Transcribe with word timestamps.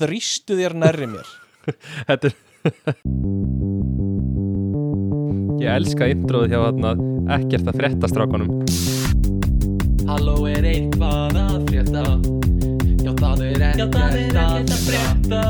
þrýstu 0.00 0.58
þér 0.58 0.76
nærri 0.82 1.10
mér. 1.10 1.34
Þetta 2.08 2.30
er 2.30 2.38
Ég 5.60 5.68
elska 5.72 6.08
introðið 6.12 6.54
hjá 6.54 6.60
þarna. 6.66 6.90
Ekkert 7.36 7.70
að 7.70 7.78
frétta 7.80 8.10
strákunum. 8.10 8.50
Halló 10.10 10.36
er 10.50 10.68
eitthvað 10.68 11.40
að 11.40 11.56
frétta? 11.70 12.04
Já 13.00 13.12
það 13.20 13.44
er 13.46 13.66
ekkert 13.70 13.98
að 14.00 14.76
frétta. 14.84 15.42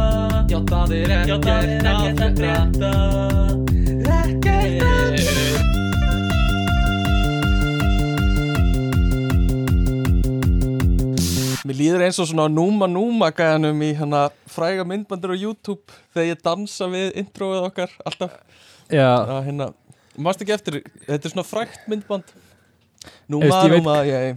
Já 0.50 0.58
það 0.70 0.96
er 1.00 1.14
ekkert 1.18 1.50
að 1.50 2.40
frétta. 2.40 2.94
Ekkert 4.20 4.82
að 4.86 4.90
Mér 4.90 4.99
líður 11.80 12.04
eins 12.06 12.18
og 12.22 12.28
svona 12.30 12.46
Núma 12.52 12.86
Núma 12.90 13.30
gæðanum 13.34 13.80
í 13.86 13.90
hana 13.98 14.26
fræga 14.50 14.84
myndbandur 14.88 15.32
á 15.34 15.42
YouTube 15.42 15.96
þegar 16.14 16.28
ég 16.34 16.42
dansa 16.46 16.88
við 16.92 17.16
introið 17.24 17.66
okkar 17.70 17.94
alltaf. 18.06 18.36
Já, 18.90 19.08
hérna, 19.46 19.70
mást 20.18 20.42
ekki 20.44 20.54
eftir 20.56 20.80
þetta 21.08 21.20
er 21.30 21.34
svona 21.34 21.46
frægt 21.46 21.86
myndband. 21.90 22.32
Núma 23.30 23.62
veit- 23.64 23.76
Núma, 23.80 23.98
ég 24.04 24.36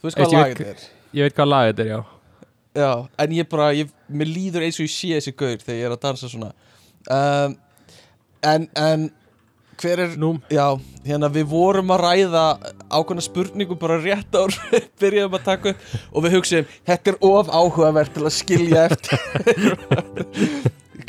þú 0.00 0.08
veist 0.08 0.18
hvað 0.18 0.32
lagið 0.34 0.58
veit- 0.64 0.66
er? 0.74 0.88
ég 1.14 1.22
veit 1.28 1.36
hvað 1.38 1.50
lag 1.52 1.68
þetta 1.70 1.84
er, 1.86 1.90
já. 1.94 2.00
Já, 2.80 2.90
en 3.18 3.30
ég 3.34 3.48
bara, 3.50 3.72
ég, 3.74 3.88
mér 4.08 4.28
líður 4.30 4.62
eins 4.66 4.78
og 4.78 4.86
ég 4.86 4.94
sé 4.94 5.08
þessi 5.16 5.32
gaur 5.36 5.56
þegar 5.58 5.78
ég 5.80 5.86
er 5.88 5.96
að 5.96 6.04
dansa 6.06 6.28
svona. 6.30 6.52
Um, 7.10 7.56
En, 8.42 8.62
en 8.74 9.02
hver 9.80 10.02
er, 10.04 10.14
Nú, 10.20 10.34
já, 10.52 10.66
hérna 11.06 11.30
við 11.32 11.46
vorum 11.50 11.92
að 11.94 12.02
ræða 12.04 12.44
ákveðna 12.92 13.24
spurningu 13.24 13.76
bara 13.80 13.96
rétt 14.02 14.36
ár 14.36 14.52
byrjaðum 15.00 15.36
að 15.38 15.46
taka 15.46 15.72
upp 15.72 15.94
og 16.12 16.24
við 16.26 16.34
hugsaðum, 16.36 16.74
þetta 16.90 17.12
er 17.14 17.20
of 17.30 17.52
áhugavert 17.60 18.12
til 18.16 18.26
að 18.28 18.34
skilja 18.36 18.82
eftir. 18.90 19.18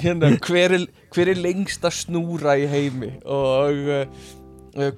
Hérna, 0.02 0.32
hver 0.42 0.74
er, 0.80 0.86
hver 1.14 1.30
er 1.34 1.42
lengsta 1.44 1.92
snúra 1.94 2.56
í 2.58 2.64
heimi? 2.72 3.12
Og 3.28 3.82
uh, 3.92 4.06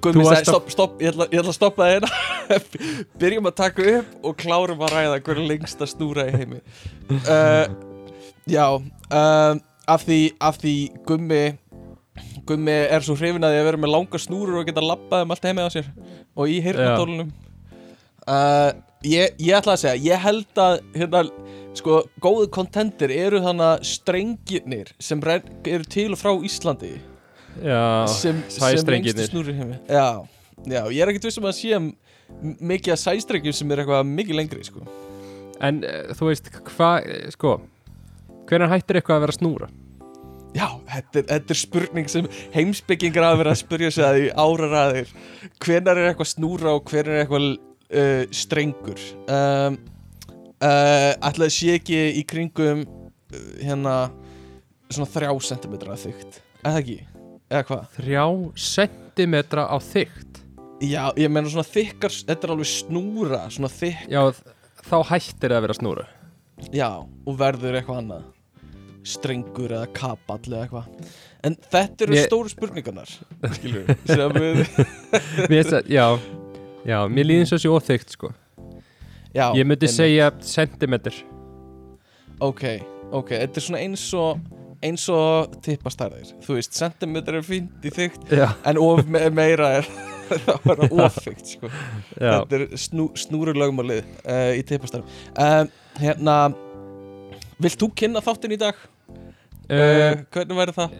Gummi 0.00 0.22
Þú 0.22 0.22
sagði, 0.22 0.28
varst 0.30 0.38
að- 0.38 0.52
stopp, 0.52 0.70
stopp, 0.72 0.94
ég 1.02 1.10
ætla, 1.10 1.26
ég 1.34 1.42
ætla 1.42 1.50
að 1.52 1.58
stoppa 1.58 1.82
það 1.82 1.92
hérna. 1.96 2.62
Byrjum 3.20 3.50
að 3.50 3.56
taka 3.58 3.88
upp 3.98 4.28
og 4.30 4.36
klárum 4.40 4.84
að 4.86 4.94
ræða 4.94 5.18
hver 5.26 5.40
er 5.42 5.48
lengsta 5.50 5.88
snúra 5.90 6.28
í 6.30 6.36
heimi. 6.38 6.62
Uh, 7.10 7.66
já 8.48 8.64
uh, 8.70 9.58
af 9.90 10.06
því, 10.06 10.20
af 10.40 10.60
því 10.62 10.74
Gummi 11.08 11.42
Gummi 12.48 12.74
er 12.74 13.04
svo 13.06 13.14
hrifin 13.16 13.44
að 13.46 13.54
því 13.54 13.60
að 13.62 13.68
vera 13.70 13.80
með 13.84 13.92
langa 13.94 14.18
snúrur 14.20 14.58
og 14.60 14.66
geta 14.68 14.82
labbað 14.84 15.24
um 15.24 15.32
allt 15.34 15.46
heimið 15.48 15.68
á 15.68 15.70
sér 15.74 15.86
og 16.36 16.50
í 16.52 16.58
heyrnatólunum 16.64 17.30
uh, 18.28 18.70
ég, 19.04 19.34
ég 19.40 19.56
ætla 19.58 19.74
að 19.76 19.82
segja 19.84 20.02
ég 20.14 20.22
held 20.24 20.60
að 20.64 20.76
hérna, 20.96 21.22
sko, 21.78 21.98
góðu 22.24 22.48
kontentir 22.54 23.12
eru 23.14 23.40
þannig 23.44 23.66
að 23.70 23.84
strengirnir 23.90 24.92
sem 25.02 25.22
eru 25.24 25.88
til 25.96 26.10
og 26.14 26.20
frá 26.20 26.32
Íslandi. 26.46 26.94
Já 27.64 27.80
sem, 28.10 28.40
snúrur 29.30 29.52
í 29.52 29.58
heimi. 29.60 29.76
Já, 29.88 30.06
já, 30.66 30.80
ég 30.90 31.00
er 31.04 31.12
ekkert 31.12 31.28
vissum 31.28 31.46
að 31.46 31.56
sé 31.60 31.76
m- 31.78 31.92
mikið 32.60 32.96
að 32.96 33.02
sæstrengjum 33.04 33.54
sem 33.54 33.70
er 33.74 33.82
eitthvað 33.84 34.08
mikið 34.10 34.38
lengri 34.40 34.64
sko. 34.66 34.82
En 35.62 35.78
uh, 35.86 36.10
þú 36.18 36.32
veist, 36.32 36.50
hvað, 36.74 37.08
sko 37.36 37.56
Hvenær 38.44 38.68
hættir 38.74 38.98
eitthvað 38.98 39.16
að 39.16 39.22
vera 39.24 39.34
snúra? 39.38 39.66
Já, 40.54 40.68
þetta 40.86 41.20
er, 41.20 41.24
þetta 41.32 41.54
er 41.54 41.58
spurning 41.58 42.10
sem 42.10 42.28
heimsbyggingar 42.54 43.26
hafa 43.26 43.40
verið 43.40 43.54
að 43.54 43.60
spurja 43.60 43.90
sig 43.94 44.06
að 44.06 44.18
í 44.20 44.26
áraræðir 44.38 45.14
hvenar 45.64 46.00
er 46.00 46.10
eitthvað 46.10 46.30
snúra 46.30 46.74
og 46.76 46.90
hvenar 46.90 47.16
er 47.16 47.24
eitthvað 47.24 47.48
uh, 47.50 48.22
strengur? 48.34 49.02
Um, 49.26 49.80
uh, 50.62 51.10
Ætlaði 51.26 51.56
sé 51.56 51.74
ekki 51.80 51.98
í 52.20 52.24
kringum 52.30 52.84
uh, 52.86 53.48
hérna 53.58 53.96
svona 54.86 55.10
þrjá 55.10 55.32
sentimetra 55.48 55.98
þygt. 55.98 56.38
Eða 56.62 56.82
ekki, 56.84 56.98
eða 57.50 57.64
hvað? 57.70 57.86
Þrjá 57.98 58.26
sentimetra 58.70 59.66
á 59.66 59.76
þygt? 59.82 60.42
Já, 60.84 61.08
ég 61.18 61.32
meina 61.32 61.50
svona 61.50 61.66
þykkar, 61.66 62.14
þetta 62.28 62.46
er 62.46 62.52
alveg 62.54 62.70
snúra 62.70 63.46
svona 63.50 63.70
þykk, 63.72 64.06
Já, 64.12 64.22
þá 64.84 64.96
hættir 65.08 65.50
það 65.50 65.56
að 65.56 65.66
vera 65.66 65.76
snúra 65.78 66.06
já, 66.74 66.88
og 67.02 67.36
verður 67.38 67.78
eitthvað 67.78 68.00
annað 68.02 68.24
strengur 69.04 69.72
eða 69.76 69.88
kapall 69.96 70.40
eða 70.48 70.62
eitthvað. 70.64 71.10
En 71.44 71.56
þetta 71.72 72.06
eru 72.06 72.16
Ég- 72.16 72.26
stóru 72.30 72.48
spurningarnar 72.52 73.10
skilur 73.58 73.90
sem 74.08 74.38
við 75.50 75.74
að, 75.76 75.90
já 75.92 76.06
Já, 76.84 76.98
mér 77.08 77.24
líðin 77.30 77.46
svo 77.48 77.56
sér 77.60 77.72
óþygt, 77.78 78.10
sko. 78.12 78.28
Já, 79.34 79.46
Ég 79.56 79.64
myndi 79.64 79.86
einmitt. 79.88 79.94
segja 79.94 80.26
sentimetr 80.44 81.14
Ok, 82.44 82.64
ok, 83.14 83.30
þetta 83.40 83.60
er 83.60 83.64
svona 83.64 83.80
eins 83.84 84.04
og 84.18 84.42
eins 84.84 85.04
og 85.08 85.54
tippastærðir. 85.64 86.34
Þú 86.44 86.58
veist, 86.58 86.74
sentimetr 86.76 87.38
er 87.38 87.44
fínt 87.46 87.86
í 87.88 87.92
þygt 87.94 88.26
en 88.36 88.80
of 88.84 89.06
me 89.08 89.22
meira 89.32 89.70
er 89.78 89.86
það 90.28 90.66
var 90.68 90.82
ofþygt 91.06 91.54
sko. 91.54 91.70
já. 92.20 92.34
Þetta 92.42 92.58
er 92.58 92.66
snú, 92.80 93.06
snúrulögmálið 93.16 94.02
uh, 94.28 94.50
í 94.58 94.60
tippastærðum. 94.68 95.08
Um, 95.40 95.70
hérna 96.02 96.36
vilt 97.64 97.80
þú 97.80 97.88
kynna 97.96 98.20
þáttinn 98.24 98.56
í 98.56 98.60
dag? 98.60 98.76
Uh, 99.64 100.24
hvernig 100.34 100.58
væri 100.58 100.74
það? 100.76 100.96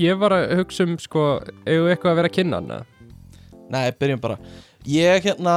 Ég 0.00 0.20
var 0.20 0.32
að 0.36 0.54
hugsa 0.62 0.86
um, 0.86 0.94
sko 1.02 1.24
við 1.66 1.90
eitthvað 1.92 2.12
að 2.12 2.20
vera 2.20 2.30
að 2.30 2.36
kynna 2.38 2.60
hana? 2.62 2.78
Nei, 3.68 3.88
byrjum 4.00 4.22
bara. 4.22 4.38
Ég 4.88 5.26
hérna 5.26 5.56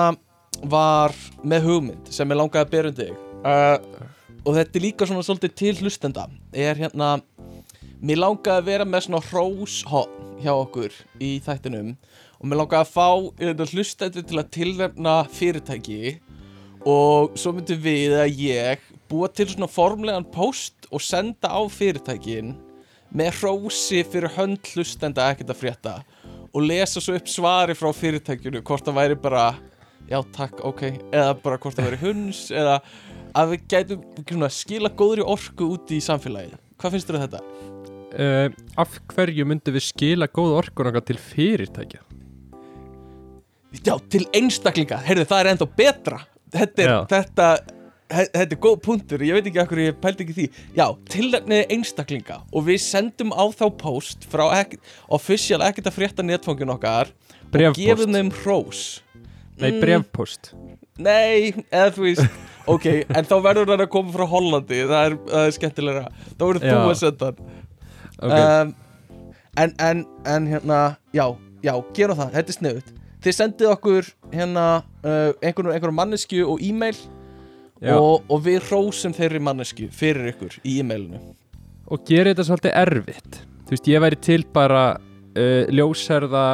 var 0.72 1.16
með 1.48 1.68
hugmynd 1.70 2.10
sem 2.12 2.28
ég 2.28 2.40
langaði 2.40 2.66
að 2.66 2.74
bera 2.74 2.92
um 2.92 2.98
þig. 2.98 3.14
Uh, 3.42 4.10
og 4.42 4.58
þetta 4.58 4.78
er 4.78 4.86
líka 4.86 5.08
svona 5.08 5.24
svolítið 5.26 5.54
til 5.62 5.76
hlustenda. 5.80 6.26
Er 6.52 6.80
hérna 6.80 7.14
mér 8.02 8.20
langaði 8.20 8.58
að 8.58 8.68
vera 8.68 8.88
með 8.90 9.08
svona 9.08 9.24
hróshotn 9.30 10.42
hjá 10.42 10.52
okkur 10.56 10.96
í 11.22 11.36
þættinum 11.46 11.94
og 12.42 12.50
mér 12.50 12.64
langaði 12.64 12.82
að 12.82 12.94
fá 12.96 13.08
hérna, 13.40 13.68
hlustendur 13.70 14.26
til 14.28 14.42
að 14.42 14.52
tilvefna 14.58 15.16
fyrirtæki 15.30 16.02
og 16.90 17.38
svo 17.38 17.54
myndum 17.54 17.82
við 17.84 18.16
að 18.18 18.40
ég 18.42 18.88
búa 19.12 19.28
til 19.32 19.50
svona 19.52 19.68
formlegan 19.72 20.28
post 20.32 20.88
og 20.92 21.04
senda 21.04 21.52
á 21.52 21.62
fyrirtækin 21.72 22.56
með 23.12 23.42
hrósi 23.42 24.06
fyrir 24.08 24.32
hönd 24.38 24.64
hlustenda 24.72 25.28
ekkert 25.32 25.52
að 25.52 25.60
frétta 25.60 25.96
og 26.52 26.64
lesa 26.64 27.04
svo 27.04 27.18
upp 27.20 27.28
svari 27.32 27.76
frá 27.76 27.92
fyrirtækjunu 27.96 28.64
hvort 28.68 28.88
það 28.88 29.00
væri 29.00 29.18
bara 29.20 29.46
já 30.10 30.20
takk, 30.36 30.62
ok, 30.68 30.84
eða 31.12 31.34
bara 31.44 31.60
hvort 31.62 31.78
það 31.78 31.90
væri 31.90 32.02
hunds 32.06 32.46
eða 32.52 32.80
að 33.38 33.54
við 33.54 33.68
gætum 33.72 34.08
svona, 34.28 34.50
skila 34.52 34.92
góðri 35.02 35.28
orku 35.28 35.68
út 35.76 35.92
í 35.92 36.00
samfélagið 36.04 36.56
hvað 36.80 36.96
finnst 36.96 37.12
þér 37.12 37.20
um 37.20 37.26
þetta? 37.26 37.44
uh, 38.16 38.48
Af 38.84 38.98
hverju 39.14 39.48
myndum 39.48 39.78
við 39.78 39.88
skila 39.92 40.28
góð 40.32 40.58
orkun 40.62 40.92
okkar 40.92 41.06
til 41.12 41.20
fyrirtækja? 41.20 42.02
Já, 43.86 43.94
til 44.12 44.26
einstaklinga, 44.36 44.98
heyrðu 45.06 45.28
það 45.30 45.44
er 45.44 45.52
ennþá 45.54 45.70
betra 45.78 46.24
þetta 46.52 46.84
er, 46.84 46.96
þetta, 47.12 47.52
þetta 48.12 48.56
er 48.56 48.60
góð 48.64 48.80
punktur, 48.86 49.24
ég 49.26 49.34
veit 49.38 49.48
ekki 49.50 49.62
okkur 49.64 49.82
ég 49.86 50.00
pældi 50.04 50.26
ekki 50.26 50.36
því. 50.38 50.48
Já, 50.78 50.86
tilnefniði 51.14 51.68
einstaklinga 51.78 52.42
og 52.52 52.66
við 52.68 52.82
sendum 52.84 53.32
á 53.32 53.44
þá 53.56 53.66
post 53.82 54.28
frá 54.32 54.46
ek, 54.60 54.78
official 55.10 55.62
ekkert 55.66 55.88
að 55.92 55.98
frétta 56.00 56.26
netfangin 56.26 56.74
okkar 56.74 57.12
og 57.12 57.52
Bréfpóst. 57.54 57.80
gefum 57.82 58.14
þeim 58.18 58.32
hrós. 58.44 58.84
Nei, 59.62 59.70
Mm. 59.72 59.82
brefpost 59.84 60.54
Nei, 60.98 61.52
eða 61.70 61.92
þú 61.94 62.02
veist 62.08 62.30
Ok, 62.72 62.86
en 63.10 63.26
þá 63.30 63.34
verður 63.44 63.70
hann 63.70 63.84
að 63.84 63.90
koma 63.94 64.12
frá 64.16 64.24
Hollandi 64.32 64.80
Það 64.90 65.04
er, 65.06 65.16
það 65.28 65.46
er 65.46 65.52
skemmtilega 65.58 66.04
Þá 66.40 66.42
verður 66.48 66.64
þú 66.64 66.80
að 66.88 66.96
senda 66.98 67.28
hann. 67.30 67.52
Ok, 68.22 68.34
um, 68.40 68.74
en, 69.62 69.74
en, 69.90 70.02
en 70.26 70.48
hérna 70.50 70.80
Já, 71.14 71.26
já, 71.62 71.74
gera 71.94 72.16
það, 72.18 72.32
þetta 72.40 72.54
er 72.56 72.58
sniðut 72.58 72.92
Þið 73.22 73.38
sendið 73.38 73.70
okkur 73.76 74.10
hérna 74.34 74.66
uh, 75.06 75.30
einhvern, 75.46 75.74
einhvern 75.76 75.98
mannesku 76.00 76.42
og 76.48 76.64
e-mail 76.66 76.98
og, 77.90 78.26
og 78.30 78.44
við 78.46 78.60
hrósum 78.70 79.16
þeirri 79.18 79.42
mannesku 79.44 79.88
fyrir 79.94 80.34
ykkur 80.34 80.60
í 80.62 80.80
e-mailinu. 80.84 81.22
Og 81.92 82.06
gera 82.08 82.32
þetta 82.32 82.48
svolítið 82.48 82.78
erfitt. 82.84 83.42
Þú 83.66 83.76
veist, 83.76 83.90
ég 83.92 84.04
væri 84.04 84.22
til 84.22 84.42
bara 84.54 84.84
uh, 84.98 85.64
ljósherða 85.72 86.46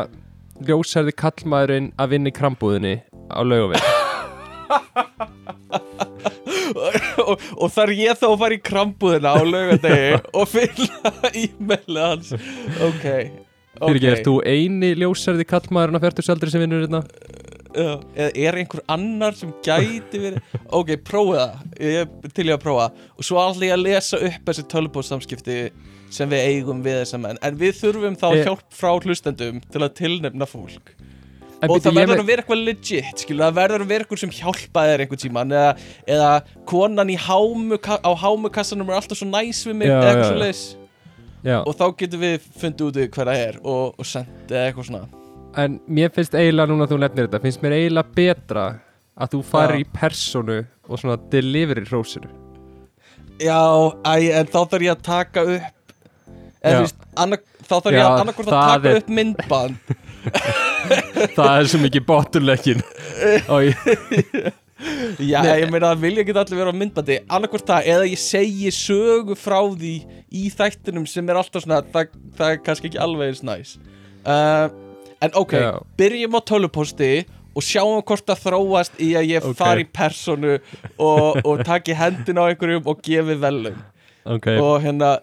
ljósherði 0.68 1.14
kallmaðurinn 1.18 1.92
að 2.00 2.14
vinna 2.16 2.32
í 2.32 2.38
krambúðinni 2.38 2.96
á 3.30 3.40
laugaveg. 3.46 3.82
Og, 7.28 7.42
og 7.58 7.72
þar 7.74 7.94
ég 7.98 8.20
þá 8.20 8.28
að 8.30 8.38
fara 8.42 8.58
í 8.58 8.62
krambúðina 8.64 9.34
á 9.36 9.42
laugadegi 9.42 10.20
og 10.32 10.50
fylla 10.52 11.14
e-mailið 11.32 12.02
hans. 12.04 12.32
Ok, 12.86 13.06
ok. 13.80 13.88
fyrir 13.88 13.98
ekki, 13.98 14.12
ert 14.14 14.28
þú 14.28 14.36
eini 14.46 14.94
ljósherði 15.02 15.48
kallmaðurinn 15.50 16.00
á 16.00 16.06
færtusaldri 16.06 16.54
sem 16.54 16.64
vinnur 16.64 16.86
hérna? 16.86 17.04
Já, 17.04 17.47
eða 17.84 18.30
er 18.44 18.60
einhver 18.62 18.84
annar 18.92 19.38
sem 19.38 19.52
gæti 19.66 20.22
verið? 20.22 20.56
Ok, 20.76 20.94
prófið 21.08 21.42
það. 21.42 21.66
Ég 21.82 22.00
er 22.02 22.34
til 22.38 22.48
ég 22.48 22.56
að 22.56 22.64
prófa 22.64 22.88
og 22.94 23.28
svo 23.28 23.42
ætla 23.42 23.70
ég 23.70 23.76
að 23.78 23.84
lesa 23.86 24.22
upp 24.30 24.50
þessi 24.50 24.66
tölbóðsamskipti 24.74 25.60
sem 26.14 26.32
við 26.32 26.48
eigum 26.54 26.82
við 26.86 27.02
þessum 27.02 27.26
menn. 27.26 27.42
En 27.44 27.60
við 27.60 27.76
þurfum 27.82 28.18
þá 28.20 28.28
hjálp 28.44 28.66
frá 28.74 28.94
hlustendum 28.96 29.62
til 29.68 29.84
að 29.84 29.94
tilnefna 30.00 30.48
fólk. 30.50 30.96
En 31.58 31.72
og 31.74 31.82
það 31.82 31.96
verður 31.98 32.22
að 32.22 32.28
vera 32.28 32.44
eitthvað 32.44 32.60
legit 32.68 33.22
skilur, 33.24 33.48
það 33.48 33.56
verður 33.58 33.84
að 33.84 33.92
vera 33.92 34.06
eitthvað 34.06 34.20
sem 34.22 34.34
hjálpaði 34.38 34.92
þér 34.92 35.04
einhvern 35.04 35.22
tíman 35.24 35.56
eða, 35.58 35.72
eða 36.14 36.28
konan 36.70 37.14
hámu, 37.24 37.80
á 37.82 38.12
hámukassanum 38.22 38.92
er 38.92 39.00
alltaf 39.00 39.18
svo 39.18 39.30
næs 39.32 39.64
við 39.66 39.80
mig 39.80 39.90
eða 39.90 40.12
eitthvað 40.12 40.52
svo 40.60 40.84
Já, 41.46 41.62
og 41.62 41.76
þá 41.78 41.86
getum 42.00 42.24
við 42.26 42.46
fundið 42.60 42.88
út 42.90 42.98
í 42.98 43.08
hver 43.14 43.30
það 43.30 43.42
er 43.46 43.58
og, 43.62 43.94
og 43.96 44.08
sendið 44.10 44.58
eitthvað 44.66 44.88
svona 44.90 45.17
en 45.58 45.80
mér 45.90 46.12
finnst 46.16 46.36
eiginlega 46.38 46.70
núna 46.72 46.86
að 46.88 46.94
þú 46.94 47.00
nefnir 47.04 47.28
þetta 47.30 47.42
finnst 47.46 47.64
mér 47.64 47.76
eiginlega 47.80 48.16
betra 48.18 48.66
að 49.18 49.32
þú 49.34 49.40
farir 49.52 49.80
Já. 49.80 49.82
í 49.82 49.88
personu 50.00 50.58
og 50.88 51.02
svona 51.02 51.18
delivery 51.32 51.86
hrósinu 51.90 52.30
Já, 53.38 53.62
æ, 54.06 54.14
en 54.40 54.48
þá 54.50 54.60
þarf 54.72 54.86
ég 54.88 54.94
að 54.96 55.02
taka 55.06 55.44
upp 55.46 55.74
eða 56.66 56.78
þú 56.78 56.84
veist, 56.86 57.02
þá 57.68 57.76
þarf 57.76 57.94
ég 57.94 58.02
að 58.04 58.22
annarkvort 58.22 58.48
að 58.50 58.62
taka 58.72 58.90
er- 58.92 59.02
upp 59.02 59.10
myndband. 59.14 59.76
Það 61.38 61.52
er 61.60 61.68
svo 61.72 61.80
mikið 61.84 62.04
boturleikin 62.08 62.82
Já, 65.18 65.40
Nei. 65.42 65.62
ég 65.64 65.72
meina 65.74 65.90
að 65.96 66.02
vilja 66.04 66.22
ekki 66.22 66.34
allir 66.38 66.60
vera 66.60 66.70
á 66.70 66.78
myndbandi 66.78 67.16
annarkvort 67.34 67.66
það, 67.66 67.88
eða 67.94 68.10
ég 68.12 68.20
segi 68.22 68.70
sögu 68.76 69.34
frá 69.40 69.58
því 69.74 69.94
í 70.30 70.44
þættinum 70.54 71.08
sem 71.10 71.30
er 71.32 71.40
alltaf 71.40 71.64
svona, 71.66 71.80
það, 71.94 72.12
það 72.38 72.52
er 72.54 72.60
kannski 72.66 72.92
ekki 72.92 73.00
alveg 73.02 73.32
eins 73.32 73.42
næs. 73.48 73.72
Uh, 74.22 74.68
En 75.22 75.32
ok, 75.34 75.54
Já. 75.58 75.72
byrjum 75.98 76.36
á 76.38 76.42
töluposti 76.46 77.12
og 77.58 77.64
sjáum 77.66 78.04
hvort 78.06 78.26
það 78.30 78.42
þróast 78.46 79.00
í 79.02 79.14
að 79.18 79.30
ég 79.32 79.46
Ok. 79.48 79.56
fari 79.58 79.86
í 79.88 79.92
personu 79.94 80.58
og, 81.02 81.40
og 81.44 81.64
taki 81.66 81.96
hendin 81.98 82.38
á 82.38 82.46
einhverjum 82.52 82.86
og 82.86 83.00
gefi 83.02 83.38
velum 83.42 83.80
Ok, 84.30 84.46
og 84.62 84.76
hérna 84.84 85.16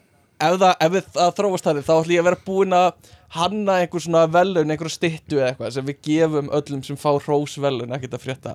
ef 0.42 0.56
það, 0.58 0.74
ef 0.82 1.12
það 1.14 1.36
þróast 1.38 1.68
þannig 1.68 1.86
þá 1.86 1.92
ætlum 2.00 2.14
ég 2.16 2.24
að 2.24 2.28
vera 2.30 2.40
búinn 2.48 2.74
að 2.74 3.12
hanna 3.34 3.76
einhver 3.82 4.02
svona 4.02 4.24
velun, 4.30 4.70
einhver 4.74 4.90
styttu 4.90 5.38
eða 5.38 5.52
eitthvað 5.52 5.70
sem 5.76 5.86
við 5.86 6.00
gefum 6.08 6.50
öllum 6.58 6.82
sem 6.86 6.98
fá 6.98 7.10
hrós 7.18 7.54
velun 7.62 7.94
ekkert 7.96 8.14
að 8.18 8.22
frétta. 8.22 8.52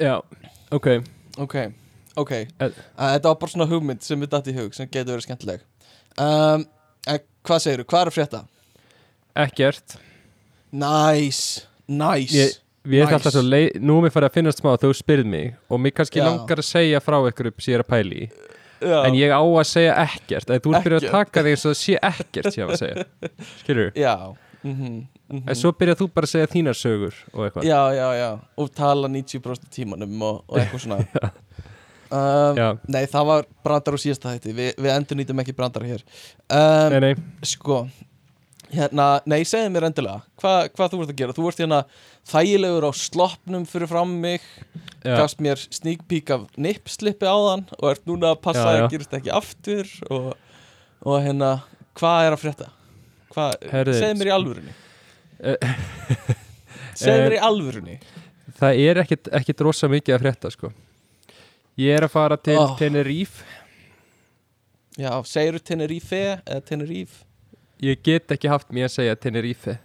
Já, 0.00 0.14
ok. 0.72 0.88
Ok, 1.40 1.54
ok. 2.20 2.32
En- 2.60 2.72
uh, 2.72 3.10
þetta 3.14 3.28
var 3.30 3.38
bara 3.40 3.52
svona 3.52 3.68
hugmynd 3.70 4.02
sem 4.04 4.20
við 4.20 4.32
datt 4.34 4.48
í 4.52 4.56
hug 4.56 4.74
sem 4.76 4.88
getur 4.88 5.14
verið 5.16 5.24
skemmtileg. 5.26 5.64
Um, 6.20 6.66
hvað 7.48 7.62
segirðu, 7.64 7.86
hvað 7.88 8.00
er 8.06 8.10
að 8.12 8.16
frétta? 8.18 8.42
Ekkert 9.44 9.96
Nice, 10.72 11.66
nice. 11.88 12.32
Ég, 12.32 12.58
Við 12.82 12.98
erum 12.98 13.12
Nice. 13.12 13.18
alltaf 13.20 13.34
svo 13.36 13.42
leið, 13.46 13.76
nú 13.78 13.96
er 14.00 14.06
mér 14.06 14.12
farið 14.14 14.28
að 14.30 14.36
finnast 14.38 14.58
smá 14.58 14.70
þegar 14.72 14.88
þú 14.90 14.96
spyrð 14.98 15.26
mig 15.30 15.50
og 15.70 15.78
mér 15.78 15.92
kannski 15.94 16.18
Já. 16.18 16.24
langar 16.26 16.58
að 16.58 16.66
segja 16.66 17.00
frá 17.04 17.18
ykkur 17.28 17.50
upp 17.52 17.60
sér 17.62 17.84
að 17.84 17.90
pæli 17.92 18.16
í 18.24 18.30
Já. 18.82 18.96
en 19.06 19.14
ég 19.14 19.30
á 19.30 19.38
að 19.38 19.66
segja 19.70 19.92
ekkert 20.02 20.50
að 20.50 20.64
þú 20.64 20.72
ert 20.74 20.86
byrjað 20.88 21.04
að 21.04 21.14
taka 21.14 21.44
þig 21.46 21.54
eins 21.54 21.66
og 21.70 21.76
sé 21.78 21.94
ekkert 22.10 22.48
sem 22.50 22.62
ég 22.62 22.66
á 22.66 22.70
að 22.72 22.80
segja. 22.80 23.04
Skilur 23.60 23.92
Já. 23.94 24.14
Mm 24.62 24.74
-hmm, 24.78 25.46
en 25.50 25.54
svo 25.58 25.72
byrjað 25.72 26.00
þú 26.00 26.08
bara 26.14 26.26
að 26.26 26.32
segja 26.32 26.46
þínar 26.46 26.76
sögur 26.78 27.14
og 27.34 27.44
eitthvað. 27.44 27.64
Já, 27.64 27.82
já, 27.94 28.08
já. 28.18 28.38
Og 28.56 28.74
tala 28.74 29.08
90% 29.08 29.70
tímanum 29.70 30.22
og, 30.22 30.44
og 30.48 30.58
eitthvað 30.58 30.80
svona. 30.80 31.04
Um. 32.12 32.78
Nei, 32.92 33.06
það 33.08 33.24
var 33.24 33.46
brandar 33.64 33.94
á 33.96 33.98
síðasta 34.02 34.34
þætti. 34.34 34.52
Vi, 34.52 34.72
Við 34.76 34.90
endur 34.92 35.16
nýtum 35.16 35.38
ekki 35.40 35.54
brandar 35.56 35.82
hér. 35.82 36.02
Um, 36.52 36.92
nei, 36.92 37.00
nei, 37.00 37.14
Sko 37.42 37.88
Hérna, 38.72 39.06
nei, 39.28 39.42
segðu 39.44 39.68
mér 39.74 39.84
endilega 39.90 40.22
Hva, 40.40 40.52
Hvað 40.72 40.92
þú 40.94 41.00
ert 41.04 41.10
að 41.12 41.18
gera? 41.18 41.34
Þú 41.36 41.48
ert 41.50 41.58
hérna 41.60 41.80
þægilegur 42.30 42.86
á 42.88 42.92
sloppnum 42.96 43.66
fyrir 43.68 43.90
fram 43.90 44.14
mig 44.22 44.44
já, 45.04 45.16
Gafst 45.18 45.42
mér 45.44 45.60
sneak 45.60 46.06
peek 46.08 46.32
af 46.32 46.46
nippslippi 46.56 47.28
á 47.28 47.36
þann 47.36 47.66
Og 47.78 47.88
ert 47.90 48.06
núna 48.08 48.30
að 48.32 48.40
passa 48.46 48.62
að 48.64 48.78
það 48.78 48.94
gerist 48.94 49.16
ekki 49.18 49.34
aftur 49.36 49.90
Og, 50.08 50.30
og 51.04 51.18
hérna, 51.26 51.50
hvað 52.00 52.28
er 52.28 52.36
að 52.38 52.42
frétta? 52.46 52.68
Segðu 53.32 54.14
mér 54.20 54.28
í 54.28 54.32
alvörunni. 54.34 54.72
Eh, 55.42 55.74
Segðu 57.00 57.22
mér 57.24 57.32
eh, 57.32 57.38
í 57.38 57.42
alvörunni. 57.48 57.98
það 58.58 58.80
er 58.84 59.00
ekkert, 59.02 59.62
rosa 59.64 59.88
mikið 59.90 60.16
að 60.16 60.24
frétta 60.26 60.50
sko. 60.52 60.70
Ég 61.80 61.96
er 61.96 62.04
að 62.06 62.12
fara 62.12 62.36
til 62.36 62.58
Oh. 62.60 62.74
Tenerife. 62.78 63.44
Já, 65.00 65.12
segirðu 65.24 65.62
Tenerife 65.64 66.20
eða 66.44 66.60
Tenerife 66.68 67.24
ég 67.82 68.02
get 68.06 68.34
ekki 68.34 68.50
haft 68.50 68.70
mér 68.74 68.88
að 68.88 68.96
segja 68.96 69.18
Tenerife 69.18 69.78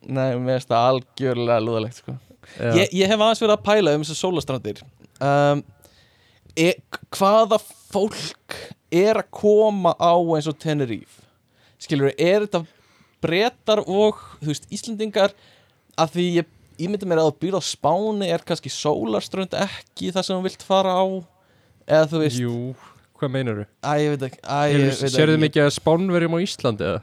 Nei, 0.00 0.32
mér 0.40 0.56
finnst 0.56 0.70
það 0.70 0.86
algjörlega 0.90 1.60
lúðalegt 1.60 1.98
sko. 2.00 2.14
Ég, 2.56 2.86
ég 2.96 3.10
hef 3.10 3.20
aðeins 3.20 3.42
verið 3.42 3.52
að 3.58 3.64
pæla 3.66 3.92
um 3.94 4.04
þessar 4.06 4.18
sólastrandir 4.22 4.78
um, 5.20 5.60
e, 6.56 6.70
Hvaða 7.12 7.58
fólk 7.92 8.56
er 8.90 9.20
að 9.20 9.28
koma 9.36 9.92
á 10.00 10.16
eins 10.16 10.48
og 10.50 10.56
Tenerife 10.62 11.26
Skilur 11.80 12.14
er 12.16 12.46
þetta 12.46 12.64
bretar 13.20 13.82
og 13.84 14.18
þú 14.40 14.50
veist, 14.52 14.66
Íslendingar 14.72 15.34
að 16.00 16.16
því 16.16 16.26
ég, 16.40 16.48
ég 16.80 16.90
myndi 16.92 17.08
mér 17.08 17.22
að 17.22 17.30
þú 17.30 17.36
býr 17.44 17.58
á 17.60 17.62
Spáni 17.64 18.30
er 18.32 18.44
kannski 18.46 18.72
sólaströnd 18.72 19.56
ekki 19.56 20.12
það 20.14 20.26
sem 20.26 20.40
þú 20.40 20.48
vilt 20.48 20.64
fara 20.66 20.96
á 20.96 21.04
eða 21.84 22.08
þú 22.14 22.22
veist, 22.24 22.40
Jú, 22.40 22.56
hvað 23.20 23.34
meinar 23.36 23.60
þú? 23.60 23.68
æ, 23.84 23.92
ég 24.00 24.14
veit 24.14 24.26
ekki 24.30 24.42
ekki. 24.48 25.38
mikið 25.44 25.66
að 25.66 25.72
spánverjum 25.76 26.36
á 26.36 26.44
Íslandi 26.46 26.88
eða? 26.88 27.02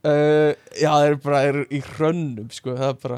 Uh, 0.00 0.54
já, 0.80 0.88
það 0.88 1.06
er 1.10 1.16
bara 1.20 1.40
er 1.44 1.56
í 1.68 1.82
hrönnum 1.84 2.46
sko, 2.56 2.72
það 2.72 2.88
er 2.94 3.00
bara 3.02 3.16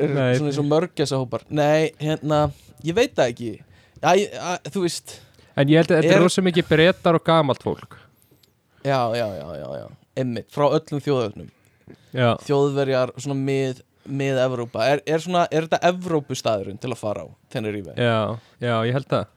er 0.00 0.12
Nei, 0.14 0.28
svona 0.38 0.48
eins 0.48 0.60
og 0.62 0.68
mörgjasa 0.70 1.18
hópar 1.20 1.42
Nei, 1.52 1.90
hérna, 2.00 2.38
ég 2.86 2.96
veit 2.96 3.12
það 3.18 3.32
ekki. 3.34 3.50
Já, 4.00 4.08
ég, 4.16 4.32
að, 4.40 4.70
þú 4.72 4.84
veist 4.86 5.12
En 5.60 5.68
ég 5.68 5.82
held 5.82 5.92
að 5.92 6.00
þetta 6.00 6.16
er 6.16 6.24
rosa 6.24 6.44
mikið 6.46 6.68
breytar 6.70 7.18
og 7.18 7.24
gamalt 7.26 7.66
fólk. 7.66 7.98
Já, 8.86 8.96
já, 9.12 9.26
já, 9.36 9.44
já, 9.60 9.66
já. 9.82 9.84
Einmitt, 10.22 10.48
frá 10.54 10.70
öllum 10.70 11.04
þjóðöfnum 11.04 11.50
Já, 12.16 12.30
Þjóðverjar, 12.46 13.12
svona 13.20 13.36
mið, 13.36 13.84
mið 14.08 14.40
Evrópa 14.46 14.88
er, 14.94 15.04
er 15.04 15.20
svona, 15.20 15.44
er 15.52 15.68
þetta 15.68 15.84
Evrópustæðurinn 15.92 16.80
til 16.80 16.94
að 16.94 17.00
fara 17.02 17.22
á, 17.22 17.28
Tenerife? 17.52 17.92
Já, 18.00 18.40
já, 18.62 18.74
ég 18.88 18.96
held 18.96 19.10
það. 19.12 19.28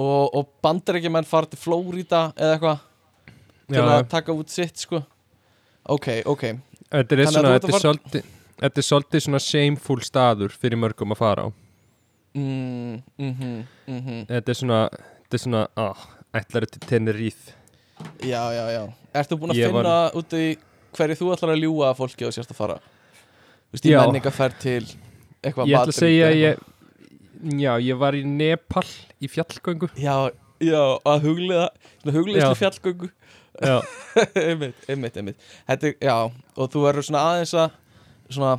Og, 0.00 0.24
og 0.40 0.50
bandarækjumenn 0.64 1.28
fara 1.28 1.52
til 1.52 1.60
Flórida 1.60 2.30
eða 2.38 2.56
eitthvað 2.56 2.86
Til 3.70 3.76
Já, 3.76 3.84
að 3.86 4.06
taka 4.10 4.34
út 4.34 4.50
sitt, 4.50 4.80
sko 4.88 5.04
Ok, 5.90 6.08
ok 6.30 6.44
Þetta 6.90 7.16
er 7.16 7.30
svona, 7.30 7.54
þetta 7.56 7.70
er 7.70 7.82
svolítið 7.84 8.28
Þetta 8.60 8.82
er 8.82 8.86
svolítið 8.86 9.24
svona 9.26 9.40
shameful 9.42 10.00
staður 10.04 10.54
fyrir 10.54 10.80
mörgum 10.80 11.14
að 11.14 11.20
fara 11.20 11.46
á 11.46 11.48
mm, 12.36 13.02
mm 13.18 13.32
-hmm, 13.34 13.60
mm 13.86 14.00
-hmm. 14.00 14.26
Þetta 14.28 14.52
er 14.52 14.58
svona, 14.62 14.80
þetta 15.24 15.38
er 15.38 15.44
svona, 15.44 15.66
ah, 15.76 16.06
ætlar 16.34 16.66
þetta 16.66 16.86
Tenerife 16.86 17.54
Já, 18.22 18.42
já, 18.52 18.64
já 18.76 18.82
Ertu 19.14 19.36
búin 19.36 19.50
að 19.50 19.56
Ég 19.56 19.66
finna 19.66 19.82
var- 19.82 20.12
út 20.14 20.32
í 20.32 20.56
hverju 20.96 21.16
þú 21.20 21.32
ætlar 21.34 21.54
að 21.54 21.62
ljúga 21.62 21.90
að 21.90 21.96
fólki 21.96 22.26
og 22.26 22.32
sérst 22.32 22.50
að 22.50 22.56
fara? 22.56 22.76
Þú 23.70 23.72
veist, 23.72 23.86
í 23.86 23.96
menningaferð 23.96 24.58
til 24.58 24.84
eitthvað 25.42 25.66
Ég 25.66 25.78
ætla 25.78 25.94
að 25.94 26.00
segja 26.00 26.28
að 26.28 26.36
ég 26.36 26.58
Já, 27.40 27.78
ég 27.80 27.96
var 27.96 28.12
í 28.12 28.20
Nepal 28.24 28.84
í 29.16 29.28
fjallgöngu. 29.30 29.88
Já, 29.96 30.28
já, 30.60 30.82
að 31.08 31.22
svona 31.24 32.12
hugliðslu 32.12 32.52
Já. 32.52 32.58
fjallgöngu 32.58 33.08
einmitt, 34.40 34.86
einmitt, 34.88 35.16
einmitt. 35.20 35.46
Þetta 35.68 35.92
já, 36.00 36.14
og 36.56 36.70
þú 36.72 36.84
verður 36.86 37.06
svona 37.06 37.24
aðeins 37.34 37.54
að 37.60 37.74
svona 38.30 38.52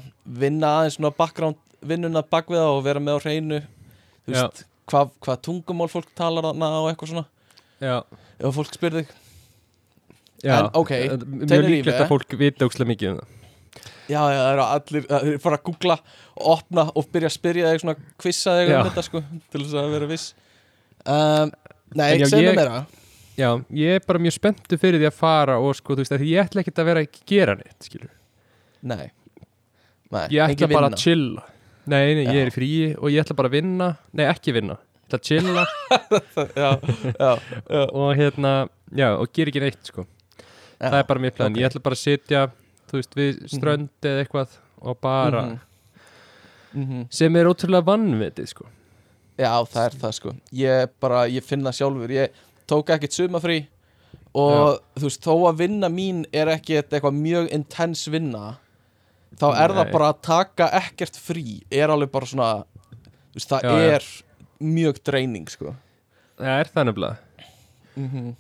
vinna 0.44 0.70
aðeins 0.82 0.98
svona 1.00 1.14
background 1.18 1.58
vinnuna 1.82 2.22
bakviða 2.30 2.68
og 2.76 2.84
vera 2.86 3.02
með 3.02 3.18
á 3.18 3.24
hreinu 3.26 3.60
þú 3.64 4.36
veist, 4.36 4.64
hvað 4.92 5.12
hva 5.26 5.36
tungumál 5.48 5.90
fólk 5.90 6.12
talar 6.18 6.46
þarna 6.52 6.70
og 6.84 6.90
eitthvað 6.92 7.14
svona. 7.16 7.26
Já, 7.82 7.96
ef 8.38 8.58
fólk 8.60 8.76
spyr 8.78 9.00
þig. 9.00 9.14
Já. 10.42 10.56
En, 10.60 10.70
ok, 10.78 10.92
Mjög 10.92 11.48
Tenerife. 11.50 11.72
líklegt 11.76 12.02
að 12.04 12.10
fólk 12.12 12.36
vita 12.42 12.68
ókslega 12.68 12.92
mikið 12.92 13.12
um 13.14 13.20
það. 13.22 13.38
Já, 14.12 14.20
já, 14.28 14.38
það 14.42 14.52
eru 14.52 14.64
allir, 14.66 15.04
það 15.08 15.26
eru 15.32 15.42
fara 15.42 15.58
að 15.58 15.66
googla 15.70 15.96
og 16.36 16.48
opna 16.56 16.84
og 17.00 17.06
byrja 17.14 17.30
að 17.30 17.36
spyrja 17.38 17.70
þig 17.72 17.84
svona 17.84 17.94
kvissa 18.20 18.56
þig 18.58 18.72
um 18.76 18.88
þetta 18.90 19.04
sko 19.08 19.22
til 19.54 19.62
þess 19.62 19.76
að 19.82 19.92
vera 19.96 20.10
viss. 20.10 20.26
Um, 21.06 21.54
Nei, 21.96 22.08
ég- 22.20 22.34
mér 22.36 22.58
meira 22.58 22.82
Já, 23.42 23.50
ég 23.82 23.96
er 23.98 24.04
bara 24.06 24.22
mjög 24.22 24.36
spenntu 24.38 24.78
fyrir 24.82 25.02
því 25.02 25.08
að 25.10 25.18
fara 25.18 25.56
og 25.64 25.74
sko, 25.80 25.96
þú 25.98 26.04
veist, 26.04 26.14
að 26.18 26.26
ég 26.30 26.44
ætla 26.46 26.62
ekkert 26.64 26.82
að 26.84 26.90
vera 26.92 27.04
að 27.06 27.20
gera 27.32 27.56
neitt, 27.58 27.78
skilur 27.88 28.12
Nei, 28.92 29.08
Nei 30.12 30.26
Ég 30.36 30.44
ætla 30.46 30.68
bara 30.72 30.88
vinna. 30.90 30.98
að 30.98 31.04
chilla 31.06 31.44
Nei, 31.92 32.14
nei, 32.14 32.26
ég 32.28 32.36
Já. 32.38 32.42
er 32.46 32.50
í 32.52 32.56
fríi 32.56 32.90
og 33.00 33.10
ég 33.10 33.24
ætla 33.24 33.36
bara 33.40 33.50
að 33.52 33.56
vinna 33.58 33.88
Nei, 34.14 34.26
ekki 34.30 34.54
vinna, 34.56 34.76
ég 34.78 35.08
ætla 35.08 35.20
að 35.20 35.28
chilla 35.30 35.64
Já, 36.62 36.70
já, 37.18 37.32
já, 37.66 37.82
og 37.90 38.12
hérna, 38.20 38.52
já, 39.02 39.08
og 39.18 39.32
gera 39.34 39.54
ekki 39.54 39.64
neitt, 39.66 39.82
sko 39.90 40.06
já. 40.06 40.88
Það 40.92 41.00
er 41.02 41.08
bara 41.14 41.24
mér 41.26 41.36
plan, 41.38 41.52
ok. 41.56 41.62
ég 41.62 41.70
ætla 41.72 41.82
bara 41.88 41.98
að 41.98 42.04
sitja, 42.04 42.44
þú 42.92 43.00
veist, 43.00 43.18
við 43.18 43.42
strönd 43.56 44.08
eða 44.12 44.24
eitthvað 44.28 44.56
og 44.82 45.02
bara, 45.02 45.42
Mhm. 46.72 46.86
Mhm. 46.86 47.02
sem 47.12 47.36
er 47.36 47.50
ótrúlega 47.52 47.84
vannvitið, 47.90 48.48
sko 48.54 48.66
Já, 49.42 49.52
það 49.68 49.86
er 49.86 49.96
það 50.06 50.14
sko 50.20 50.32
Ég 50.56 50.90
bara, 51.04 51.26
ég 51.28 51.44
finn 51.44 51.64
það 51.66 51.76
sjálfur 51.80 52.12
Ég 52.16 52.30
tók 52.72 52.90
ekkert 52.96 53.16
sumafrí 53.18 53.60
og 54.34 54.80
þú 54.96 55.08
veist, 55.10 55.24
þó 55.26 55.34
að 55.50 55.58
vinna 55.66 55.90
mín 55.92 56.24
er 56.32 56.48
ekki 56.54 56.78
eitthvað 56.82 57.18
mjög 57.20 57.50
intens 57.56 58.06
vinna 58.12 58.58
þá 59.40 59.48
er 59.56 59.74
það 59.76 59.86
Nei. 59.88 59.94
bara 59.96 60.12
að 60.14 60.22
taka 60.28 60.70
ekkert 60.82 61.18
frí 61.20 61.46
er 61.72 61.92
alveg 61.92 62.12
bara 62.14 62.30
svona 62.32 62.52
þú 63.32 63.40
veist, 63.40 63.50
það 63.52 63.66
Já, 63.68 63.72
já. 63.72 63.98
er 63.98 64.08
mjög 64.62 65.02
dreining 65.08 65.50
sko 65.52 65.76
Það 66.42 66.60
er 66.62 66.70
það 66.74 66.88
nefnilega 66.90 67.18
mm 67.96 68.08
-hmm. 68.14 68.32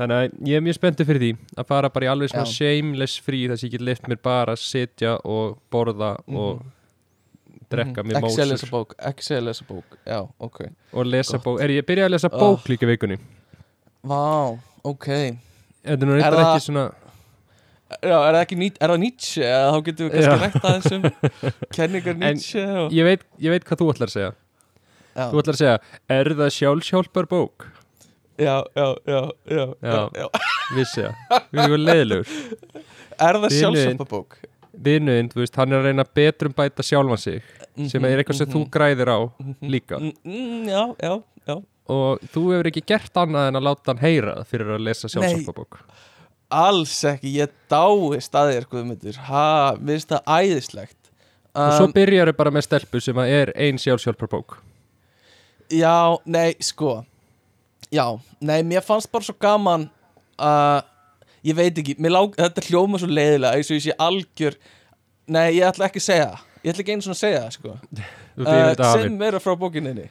Þannig 0.00 0.16
að 0.16 0.48
ég 0.48 0.56
er 0.56 0.62
mjög 0.64 0.74
spenntið 0.78 1.06
fyrir 1.06 1.20
því 1.20 1.30
að 1.60 1.66
fara 1.68 1.88
bara 1.90 2.06
í 2.06 2.08
alveg 2.08 2.30
svona 2.30 2.46
Já. 2.46 2.52
shameless 2.56 3.20
frí 3.20 3.40
þess 3.48 3.62
að 3.62 3.66
ég 3.66 3.72
get 3.72 3.80
lift 3.80 4.08
mér 4.08 4.20
bara 4.22 4.52
að 4.52 4.58
sitja 4.62 5.16
og 5.24 5.58
borða 5.70 6.16
og 6.28 6.62
drekka 7.70 8.02
mér 8.02 8.16
Mhm. 8.16 8.24
Ekki 8.24 8.30
segja 8.34 8.44
lesa 8.52 8.66
mósur 8.66 8.70
bók, 8.70 8.94
ekki 8.98 9.22
segja 9.22 9.40
lesa 9.44 9.64
bók 9.68 9.84
Já, 10.06 10.28
ok 10.40 10.60
og 10.92 11.06
lesa 11.06 11.38
bók. 11.38 11.60
Er 11.60 11.68
ég 11.68 11.84
byrjað 11.86 12.06
að 12.06 12.10
lesa 12.10 12.28
bók 12.28 12.68
líka 12.68 12.86
vikunni? 12.86 13.18
Vá, 14.06 14.56
ok 14.86 15.06
Þetta 15.80 15.96
er 15.96 16.08
nú 16.08 16.16
það- 16.20 16.40
ekki 16.44 16.64
svona 16.68 16.86
Já, 17.90 18.14
er 18.22 18.36
það 18.36 18.42
ekki 18.44 18.56
nýtt, 18.60 18.76
er 18.78 18.92
það 18.92 19.00
Nietzsche 19.02 19.42
eða 19.42 19.70
þá 19.74 19.78
getum 19.88 20.06
við 20.06 20.12
kannski 20.14 20.42
rætt 20.44 20.66
aðeins 20.70 20.92
um 20.94 21.02
kenningar 21.76 22.18
Nietzsche 22.20 22.62
og... 22.84 22.92
ég 22.94 23.08
veit, 23.08 23.24
ég 23.42 23.50
veit 23.56 23.64
hvað 23.66 23.80
þú 23.82 23.88
ætlar 23.94 24.10
að 24.12 24.14
segja 24.14 24.28
já. 24.30 25.24
Þú 25.32 25.40
ætlar 25.42 25.56
að 25.56 25.60
segja, 25.60 25.74
er 26.16 26.30
það 26.38 26.52
sjálfsjálpar 26.58 27.26
bók? 27.32 27.66
já, 28.40 28.54
já, 28.78 28.86
já, 29.10 29.20
já, 29.50 29.64
já, 29.82 29.96
Já. 30.16 30.26
Vissi 30.78 31.02
það, 31.02 31.42
við 31.50 31.64
erum 31.66 31.82
leiðilegur 31.88 32.30
Er 32.30 33.36
það 33.36 33.42
Vinurinn. 33.42 33.58
sjálfsöpabók? 33.58 34.38
Vinnuðinn, 34.80 35.28
þú 35.34 35.42
veist, 35.42 35.56
hann 35.58 35.74
er 35.74 35.82
að 35.82 35.88
reyna 35.90 36.04
betrum 36.14 36.54
bæta 36.56 36.86
sjálfan 36.86 37.18
sig 37.20 37.42
sem 37.90 38.04
er 38.06 38.22
eitthvað 38.22 38.38
sem 38.38 38.48
þú 38.54 38.62
græðir 38.72 39.10
á 39.12 39.18
líka 39.66 39.98
mm, 39.98 40.14
mm, 40.24 40.62
Já, 40.70 40.82
já, 40.94 41.12
já 41.18 41.39
og 41.90 42.22
þú 42.32 42.44
hefur 42.54 42.70
ekki 42.70 42.84
gert 42.92 43.20
annað 43.20 43.50
en 43.50 43.58
að 43.60 43.66
láta 43.66 43.92
hann 43.92 44.02
heyra 44.02 44.36
það 44.38 44.50
fyrir 44.52 44.72
að 44.76 44.86
lesa 44.86 45.10
sjálfsjálparbók 45.10 45.80
Alls 46.50 46.96
ekki, 47.06 47.30
ég 47.38 47.52
dái 47.70 48.18
staðir 48.24 48.66
Guðmundur, 48.70 49.18
ha, 49.28 49.76
við 49.78 49.92
veist 49.94 50.10
það 50.10 50.32
æðislegt. 50.34 51.12
Og 51.54 51.76
svo 51.76 51.86
um, 51.86 51.94
byrjar 51.94 52.30
þau 52.32 52.38
bara 52.40 52.52
með 52.54 52.66
stelpu 52.66 53.02
sem 53.02 53.20
að 53.22 53.34
er 53.36 53.52
ein 53.54 53.78
sjálfsjálparbók 53.78 54.58
Já, 55.70 56.18
nei, 56.26 56.56
sko. 56.66 57.04
Já, 57.94 58.04
nei, 58.42 58.60
mér 58.66 58.82
fannst 58.86 59.10
bara 59.12 59.26
svo 59.26 59.36
gaman 59.38 59.86
að 60.42 60.82
ég 61.46 61.58
veit 61.58 61.78
ekki, 61.78 61.94
lák, 62.10 62.34
þetta 62.38 62.66
hljóma 62.66 62.98
svo 62.98 63.10
leiðilega 63.10 63.58
eins 63.58 63.70
og 63.70 63.78
ég 63.78 63.86
sé 63.86 63.96
algjör 63.98 64.58
Nei, 65.30 65.60
ég 65.60 65.62
ætla 65.62 65.86
ekki 65.86 66.00
að 66.00 66.06
segja 66.08 66.24
það. 66.26 66.46
Ég 66.60 66.72
ætla 66.72 66.82
ekki 66.82 66.94
einu 66.96 67.04
svona 67.04 67.14
að 67.14 67.20
segja 67.20 67.42
það, 67.44 67.52
sko. 67.54 67.74
Uh, 68.40 68.80
Sem 68.98 69.18
meira 69.20 69.38
frá 69.42 69.52
bókininni 69.58 70.08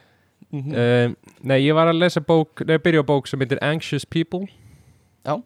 mm 0.52 0.72
um, 0.74 1.16
Nei, 1.46 1.60
ég 1.62 1.74
var 1.74 1.86
að 1.92 2.00
lesa 2.00 2.20
bók 2.20 2.64
Nei, 2.66 2.76
byrja 2.78 3.02
bók 3.06 3.28
sem 3.30 3.38
heitir 3.40 3.58
Anxious 3.62 4.04
People 4.04 4.46
Já. 5.24 5.36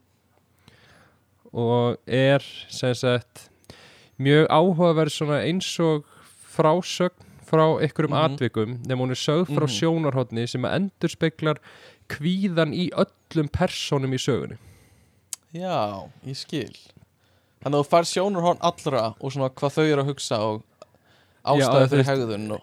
Og 1.55 1.97
er 2.07 2.43
sem 2.73 2.95
sagt 2.95 3.49
mjög 4.19 4.47
áhugaverð 4.51 5.13
svona 5.15 5.41
eins 5.45 5.69
og 5.83 6.05
frásögn 6.55 7.23
frá 7.45 7.67
einhverjum 7.83 8.15
Mhm. 8.15 8.25
atvikum 8.25 8.79
nema 8.87 9.03
hún 9.05 9.11
er 9.11 9.21
sögð 9.21 9.47
frá 9.55 9.67
Mhm. 9.67 9.75
sjónarhóttni 9.79 10.49
sem 10.49 10.63
að 10.63 10.75
endur 10.79 11.11
speklar 11.11 11.59
kvíðan 12.09 12.73
í 12.75 12.91
öllum 12.91 13.49
personum 13.53 14.13
í 14.13 14.19
sögunni 14.19 14.57
Já, 15.53 16.09
ég 16.27 16.37
skil 16.37 16.75
Þannig 17.63 17.79
að 17.81 17.85
þú 17.85 17.89
fær 17.89 18.05
sjónur 18.05 18.43
hón 18.43 18.59
allra 18.61 19.15
og 19.21 19.33
svona 19.33 19.51
hvað 19.51 19.73
þau 19.77 19.85
eru 19.93 20.03
að 20.03 20.07
hugsa 20.09 20.39
og 20.39 20.63
þú 21.45 21.89
fyrir 21.89 22.05
hegðun 22.05 22.51
og, 22.53 22.61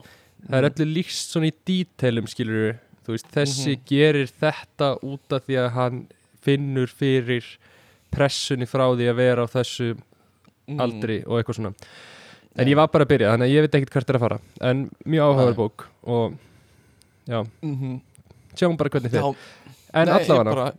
Það 0.48 0.58
er 0.58 0.70
öllu 0.70 0.88
líkst 0.96 1.34
svona 1.36 1.50
í 1.52 1.54
dítelum 1.68 2.28
skilur 2.30 2.78
þú 3.06 3.16
veist, 3.16 3.28
þessi 3.34 3.76
Mhm. 3.76 3.84
gerir 3.90 4.28
þetta 4.42 4.88
út 5.04 5.34
af 5.36 5.46
því 5.48 5.58
að 5.62 5.70
hann 5.76 6.08
finnur 6.42 6.88
fyrir 6.90 7.46
pressunni 8.12 8.66
frá 8.66 8.88
því 8.96 9.10
að 9.12 9.16
vera 9.16 9.46
á 9.46 9.48
þessu 9.48 9.92
mm, 10.68 10.80
aldri 10.80 11.24
og 11.26 11.38
eitthvað 11.40 11.56
svona. 11.60 11.74
En 12.58 12.68
ég 12.68 12.76
var 12.76 12.88
bara 12.92 13.06
að 13.06 13.12
byrja, 13.14 13.32
þannig 13.32 13.48
að 13.48 13.54
ég 13.56 13.62
veit 13.66 13.76
ekkert 13.80 13.94
hvert 13.96 14.10
er 14.10 14.18
að 14.18 14.24
fara. 14.26 14.40
En 14.62 14.90
mjög 15.06 15.28
áhugaður 15.30 15.56
bók 15.56 15.86
og 16.04 16.34
já, 17.28 17.46
mm 17.62 18.02
sjáum 18.56 18.78
bara 18.78 18.90
hvernig 18.90 19.12
þið 19.14 19.36
en 19.94 20.10
allavega, 20.12 20.74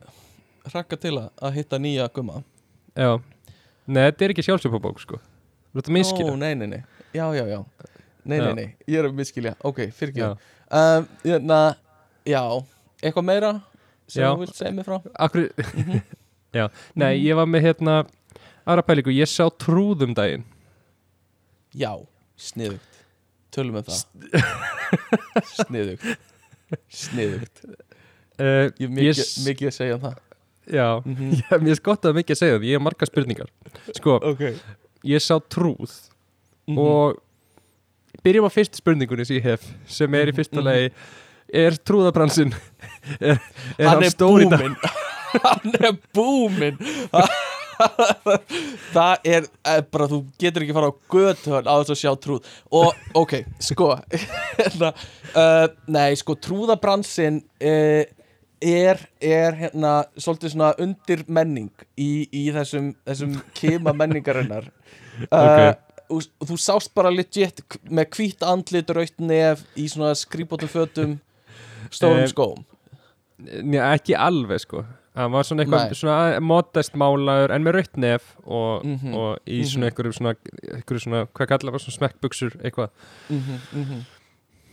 rakka 0.74 0.96
til 1.00 1.14
að, 1.18 1.52
hitta 1.54 1.78
nýja 1.78 2.08
gumma. 2.12 2.42
Já. 2.94 3.18
Nei, 3.86 4.02
þetta 4.10 4.24
er 4.24 4.34
ekki 4.34 4.44
sjálfsöpabók 4.46 5.00
sko. 5.00 5.18
Þú 5.72 5.80
ert 5.80 5.88
að 5.88 5.94
minnskila 5.96 6.32
Ó, 6.32 6.36
nei, 6.36 6.54
nei, 6.54 6.66
nei, 6.66 6.82
já, 7.14 7.24
já, 7.34 7.46
já 7.48 7.64
Nei, 8.24 8.38
Já. 8.38 8.44
nei, 8.44 8.54
nei, 8.54 8.76
ég 8.86 8.98
er 9.00 9.08
að 9.08 9.14
miskilja 9.18 9.54
Ok, 9.64 9.80
fyrir 9.90 10.14
já. 10.14 10.28
um, 10.70 11.06
hérna, 11.24 11.76
Já, 12.24 12.42
eitthvað 13.02 13.24
meira 13.26 13.52
sem 14.06 14.22
Já. 14.22 14.28
þú 14.34 14.38
vilt 14.44 14.54
segja 14.54 14.72
mér 14.76 14.84
frá? 14.86 15.00
Akkur, 15.18 15.48
Mhm. 15.56 16.02
já, 16.54 16.68
nei, 16.94 17.16
ég 17.24 17.34
var 17.34 17.46
með 17.46 17.62
hérna 17.66 17.96
aðra 18.66 18.82
pælingu, 18.86 19.10
ég 19.10 19.26
sá 19.26 19.48
trúðum 19.50 20.14
daginn. 20.14 20.44
Já, 21.74 21.96
sniðugt. 22.38 23.00
Tölum 23.50 23.76
um 23.76 23.82
það. 23.82 24.04
Sniðugt. 25.56 26.04
Sniðugt. 26.92 27.64
Uh, 28.40 28.70
Ég 28.80 28.86
hef 28.86 28.92
mikið, 28.96 29.18
s- 29.18 29.42
mikið 29.46 29.68
að 29.68 29.74
segja 29.76 29.96
um 29.98 30.04
það. 30.06 30.20
Já, 30.72 30.86
mm 31.04 31.34
Já, 31.42 31.58
mér 31.58 31.74
er 31.74 31.80
skott 31.80 32.06
að 32.08 32.16
mikið 32.20 32.36
að 32.36 32.40
segja 32.40 32.54
það, 32.56 32.66
ég 32.68 32.78
hef 32.78 32.84
margar 32.86 33.10
spurningar. 33.10 33.50
Sko, 33.98 34.14
Ok. 34.30 34.42
ég 35.04 35.20
sá 35.24 35.36
trúð 35.52 35.90
Mhm. 36.68 36.78
og 36.78 37.18
byrjum 38.24 38.46
á 38.48 38.50
fyrst 38.54 38.78
spurningunni 38.80 39.26
sem 39.28 39.38
ég 39.40 39.46
hef 39.52 39.66
sem 39.86 40.14
er 40.18 40.30
í 40.32 40.36
fyrsta 40.36 40.60
Mhm. 40.60 40.66
lagi 40.68 40.92
er 41.52 41.76
trúðabransinn 41.84 42.52
er, 43.20 43.36
er 43.78 43.88
Hann 43.88 43.98
hann, 43.98 44.04
er 44.04 44.14
búminn. 44.18 44.76
Hann 45.44 45.74
er 45.80 45.96
búminn. 46.14 46.78
Það 48.92 49.24
er 49.26 49.46
eh, 49.66 49.80
bara, 49.90 50.06
þú 50.10 50.18
getur 50.38 50.62
ekki 50.62 50.74
fara 50.76 50.90
á 50.92 50.94
götu 51.10 51.54
á 51.56 51.74
þess 51.80 51.94
að 51.94 52.00
sjá 52.02 52.10
trúð. 52.20 52.50
Og, 52.70 52.92
ok, 53.18 53.32
sko 53.64 53.88
hérna, 54.12 54.92
uh, 55.34 55.64
Nei, 55.90 56.12
sko, 56.20 56.36
trúðabransin 56.38 57.40
uh, 57.42 58.04
er, 58.62 59.02
er 59.18 59.56
hérna 59.64 59.94
svolítið 60.14 60.54
svona 60.54 60.72
undir 60.84 61.24
menning 61.26 61.72
í, 61.98 62.28
í 62.28 62.44
þessum, 62.54 62.92
þessum 63.08 63.34
kima 63.58 63.96
menningarinnar. 63.98 64.68
Uh, 65.26 65.72
og, 66.12 66.26
og 66.40 66.50
þú 66.52 66.56
sást 66.60 66.92
bara 66.96 67.10
legit 67.12 67.62
með 67.88 68.10
hvít 68.16 68.44
andlit 68.46 68.90
raut 68.94 69.22
nef 69.22 69.64
í 69.78 69.88
svona 69.90 70.12
skrýbótum 70.18 70.70
fötum 70.72 71.14
stórum 71.92 72.28
skóm. 72.30 72.64
Njá, 73.42 73.82
ekki 73.96 74.14
alveg 74.14 74.62
sko. 74.62 74.84
Hann 75.18 75.32
var 75.34 75.44
svona 75.44 75.64
eitthvað 75.66 75.90
svona 75.98 76.40
modest 76.40 76.94
málaður 76.96 77.52
en 77.52 77.64
með 77.66 77.74
raut 77.76 77.98
nef 78.00 78.28
og, 78.46 78.84
Mhm. 78.86 79.14
og 79.14 79.38
í 79.46 79.58
Mhm. 79.60 79.68
svona 79.72 79.90
einhverjum 79.90 80.14
svona, 80.16 80.34
svona 81.02 81.26
hvað 81.26 81.48
kallar 81.50 81.72
það 81.74 81.82
svona 81.84 81.98
smekkbuxur 81.98 82.56
eitthvað. 82.62 82.90
Mhm, 83.28 83.58
mhm, 83.74 84.04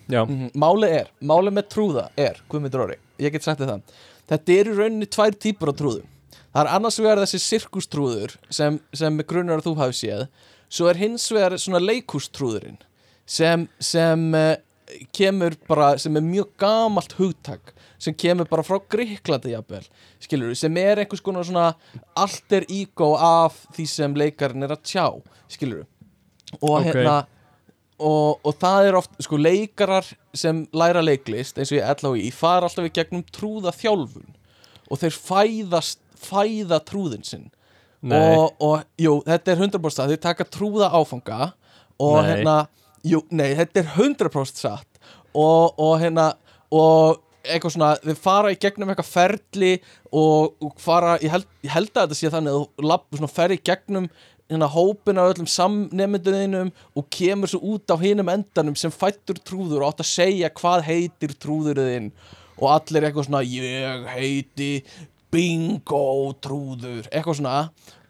já, 0.10 0.22
mhm. 0.26 0.52
Málið 0.56 0.94
er, 1.02 1.08
málið 1.22 1.54
með 1.58 1.68
trúða 1.74 2.10
er 2.18 2.40
Guðmundur 2.50 2.86
Orri, 2.86 2.96
ég 3.20 3.32
get 3.32 3.44
sagt 3.44 3.60
það. 3.60 3.82
Þetta 4.30 4.60
eru 4.60 4.76
rauninni 4.78 5.08
tvær 5.08 5.32
típur 5.36 5.72
á 5.72 5.76
trúðum. 5.76 6.06
Það 6.54 6.66
er 6.66 6.70
annars 6.76 7.00
vegar 7.00 7.18
þessi 7.18 7.40
sirkustrúður 7.46 8.38
sem, 8.50 8.80
sem 8.94 9.18
grunar 9.20 9.60
að 9.60 9.68
þú 9.68 9.76
hafi 9.78 9.98
séð 10.08 10.28
Svo 10.70 10.90
er 10.92 11.00
hins 11.02 11.26
vegar 11.34 11.56
svona 11.58 11.82
leikústrúðurinn 11.82 12.78
sem, 13.30 13.66
sem 13.82 14.26
uh, 14.38 14.56
kemur 15.16 15.56
bara, 15.70 15.96
sem 16.02 16.16
er 16.18 16.26
mjög 16.26 16.52
gamalt 16.62 17.16
hugtak 17.18 17.74
sem 18.00 18.16
kemur 18.16 18.48
bara 18.50 18.64
frá 18.64 18.78
Gríklandi 18.90 19.52
jafnvel, 19.52 19.84
skilur 20.24 20.54
sem 20.58 20.78
er 20.80 21.02
einhvers 21.02 21.22
konar 21.26 21.44
svona 21.46 21.74
alter 22.18 22.64
ego 22.72 23.12
af 23.20 23.58
því 23.76 23.86
sem 23.92 24.16
leikarinn 24.18 24.64
er 24.66 24.74
að 24.78 24.86
tjá, 24.88 25.06
skilur 25.52 25.84
og 26.62 26.80
Ok. 26.80 26.88
hérna 26.88 27.18
og, 28.00 28.40
og 28.48 28.56
það 28.62 28.88
er 28.88 28.98
oft, 29.02 29.18
sko, 29.22 29.38
leikarar 29.38 30.08
sem 30.34 30.64
læra 30.72 31.02
leiklist, 31.04 31.60
eins 31.60 31.74
og 31.74 31.82
ég 31.82 32.04
LHI 32.06 32.32
fara 32.32 32.70
alltaf 32.70 32.88
í 32.88 32.94
gegnum 32.96 33.26
trúða 33.36 33.74
þjálfun 33.76 34.32
og 34.90 35.02
þeir 35.02 35.18
fæðast 35.20 36.00
fæða 36.20 36.80
trúðin 36.88 37.28
sinn 37.28 37.50
og, 38.04 38.54
og 38.64 38.84
jú, 39.00 39.16
þetta 39.28 39.54
er 39.54 39.64
100% 39.66 39.96
satt. 39.96 40.12
Þeir 40.12 40.22
taka 40.24 40.48
trúða 40.48 40.92
áfanga 40.96 41.52
og 42.00 42.20
Nei. 42.22 42.30
hérna, 42.30 42.56
jú, 43.04 43.24
nei, 43.32 43.50
þetta 43.60 43.84
er 43.84 43.90
100% 43.98 44.62
satt. 44.64 45.02
Og, 45.36 45.76
og 45.78 45.98
hérna, 46.02 46.32
og 46.74 47.20
eitthvað 47.44 47.76
svona, 47.76 47.94
þeir 48.04 48.20
fara 48.20 48.52
í 48.54 48.58
gegnum 48.60 48.92
eitthvað 48.92 49.12
ferli 49.12 49.72
og, 50.12 50.56
og 50.64 50.74
fara, 50.82 51.16
ég 51.24 51.32
held, 51.34 51.48
ég 51.66 51.74
held 51.74 51.92
að 51.94 52.10
þetta 52.10 52.20
sé 52.20 52.34
þannig 52.34 52.58
að 52.58 53.22
þú 53.22 53.32
fer 53.32 53.56
í 53.56 53.62
gegnum 53.70 54.10
hérna 54.50 54.70
hópin 54.74 55.20
af 55.22 55.36
öllum 55.36 55.48
samnemyndunum 55.50 56.72
og 56.98 57.08
kemur 57.14 57.52
svo 57.52 57.62
út 57.76 57.94
á 57.94 57.96
hinum 58.02 58.32
endanum 58.34 58.78
sem 58.80 58.92
fættur 58.94 59.38
trúður 59.46 59.84
og 59.84 59.92
átt 59.92 60.04
að 60.04 60.10
segja 60.10 60.50
hvað 60.58 60.88
heitir 60.88 61.36
trúðurðin 61.38 62.10
og 62.58 62.72
allir 62.74 63.08
eitthvað 63.08 63.30
svona 63.30 63.44
ég 63.46 64.08
heiti 64.10 64.72
bingo 65.34 66.34
trúður 66.44 67.08
eitthvað 67.12 67.40
svona. 67.42 67.58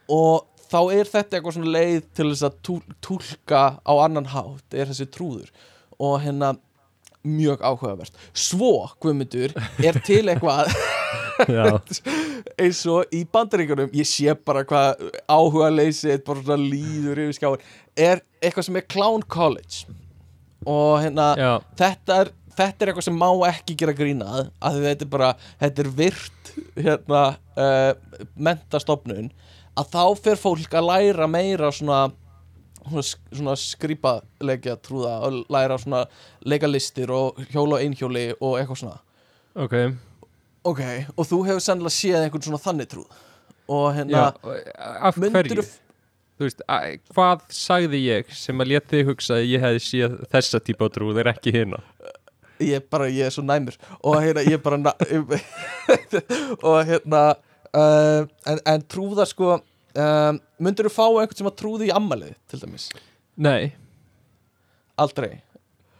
Og 0.09 0.47
þá 0.69 0.79
er 0.95 1.11
þetta 1.11 1.37
eitthvað 1.37 1.57
svona 1.57 1.75
leið 1.75 1.99
til 2.17 2.29
þess 2.31 2.47
að 2.47 2.57
túl, 2.65 2.79
túlka 3.05 3.63
á 3.81 3.93
annan 3.99 4.31
hátt 4.33 4.77
er 4.77 4.89
þessi 4.91 5.09
trúður. 5.11 5.51
Og 5.99 6.19
hérna 6.23 6.55
mjög 7.27 7.61
áhugavert. 7.65 8.15
Svo, 8.31 8.87
Guðmundur, 9.03 9.51
er 9.83 9.99
til 10.07 10.23
eitthvað 10.31 10.71
eins 12.59 12.81
og 12.89 13.13
í 13.15 13.23
bandaríkjunum. 13.31 13.91
Ég 13.95 14.07
sé 14.07 14.35
bara 14.45 14.65
hvað 14.67 15.05
áhuga 15.29 15.69
leysið 15.73 16.23
bara 16.27 16.43
svona 16.43 16.59
líður 16.63 17.23
yfir 17.25 17.37
skjáin 17.37 17.65
er 17.99 18.23
eitthvað 18.41 18.67
sem 18.67 18.79
er 18.79 18.87
Clown 18.91 19.25
College. 19.27 19.97
Og 20.67 20.99
hérna 21.03 21.31
já, 21.39 21.51
þetta 21.79 22.21
er 22.23 22.33
þetta 22.59 22.85
er 22.85 22.91
eitthvað 22.91 23.07
sem 23.09 23.17
má 23.19 23.29
ekki 23.49 23.75
gera 23.79 23.95
grínað 23.97 24.49
að 24.69 24.79
þetta 24.85 25.05
er 25.07 25.11
bara, 25.15 25.29
þetta 25.63 25.83
er 25.85 25.91
virt 25.99 26.51
hérna 26.77 27.23
uh, 27.55 27.91
mentastofnun 28.49 29.29
að 29.79 29.93
þá 29.93 30.03
fer 30.25 30.39
fólk 30.41 30.75
að 30.75 30.89
læra 30.89 31.27
meira 31.31 31.71
svona 31.75 32.01
svona, 32.89 33.03
svona 33.35 33.55
skrýpalegja 33.59 34.77
trúða 34.83 35.15
og 35.27 35.41
læra 35.53 35.77
svona 35.81 36.03
leikalistir 36.47 37.11
og 37.13 37.39
hjóla 37.53 37.77
og 37.77 37.83
einhjóli 37.83 38.27
og 38.39 38.55
eitthvað 38.59 38.81
svona. 38.83 38.99
Ok. 39.59 39.75
Ok, 40.69 40.81
og 41.15 41.27
þú 41.27 41.37
hefur 41.47 41.63
sennilega 41.63 41.95
séð 41.95 42.23
einhvern 42.25 42.43
svona 42.49 42.61
þannig 42.63 42.89
trúð 42.91 43.19
og 43.69 43.85
Já, 43.93 43.99
hérna, 43.99 44.23
og 44.43 44.73
af 45.09 45.17
Myndirðu- 45.21 45.61
hverju? 45.63 45.85
Þú 46.39 46.45
veist, 46.47 46.61
að, 46.71 46.85
hvað 47.11 47.41
sagði 47.51 47.99
ég 48.05 48.29
sem 48.31 48.61
að 48.63 48.69
leta 48.71 48.93
þig 48.95 49.09
hugsa 49.09 49.33
að 49.35 49.47
ég 49.51 49.63
hefði 49.63 49.81
séð 49.83 50.13
þessa 50.31 50.61
típa 50.63 50.87
á 50.87 50.93
trú 50.95 51.09
þeir 51.17 51.29
ekki 51.33 51.51
hérna 51.51 51.81
ég 52.63 52.87
bara, 52.91 53.09
ég 53.11 53.29
er 53.29 53.33
svo 53.33 53.43
næmur. 53.45 53.77
Og 54.03 54.19
hérna, 54.23 54.43
ég 54.47 54.61
bara 54.63 54.79
og 56.67 56.79
hérna 56.87 57.23
uh, 57.73 58.25
en, 58.47 58.61
en 58.65 58.87
trúða 58.89 59.25
sko 59.29 59.57
um, 59.59 60.39
myndir 60.61 60.89
þú 60.89 60.93
fá 60.93 61.05
einhvern 61.07 61.37
sem 61.39 61.49
að 61.49 61.59
trúði 61.61 61.89
í 61.89 61.93
ammalið 61.95 62.33
til 62.49 62.63
dæmis, 62.63 62.89
Nei, 63.39 63.71
aldrei? 64.99 65.39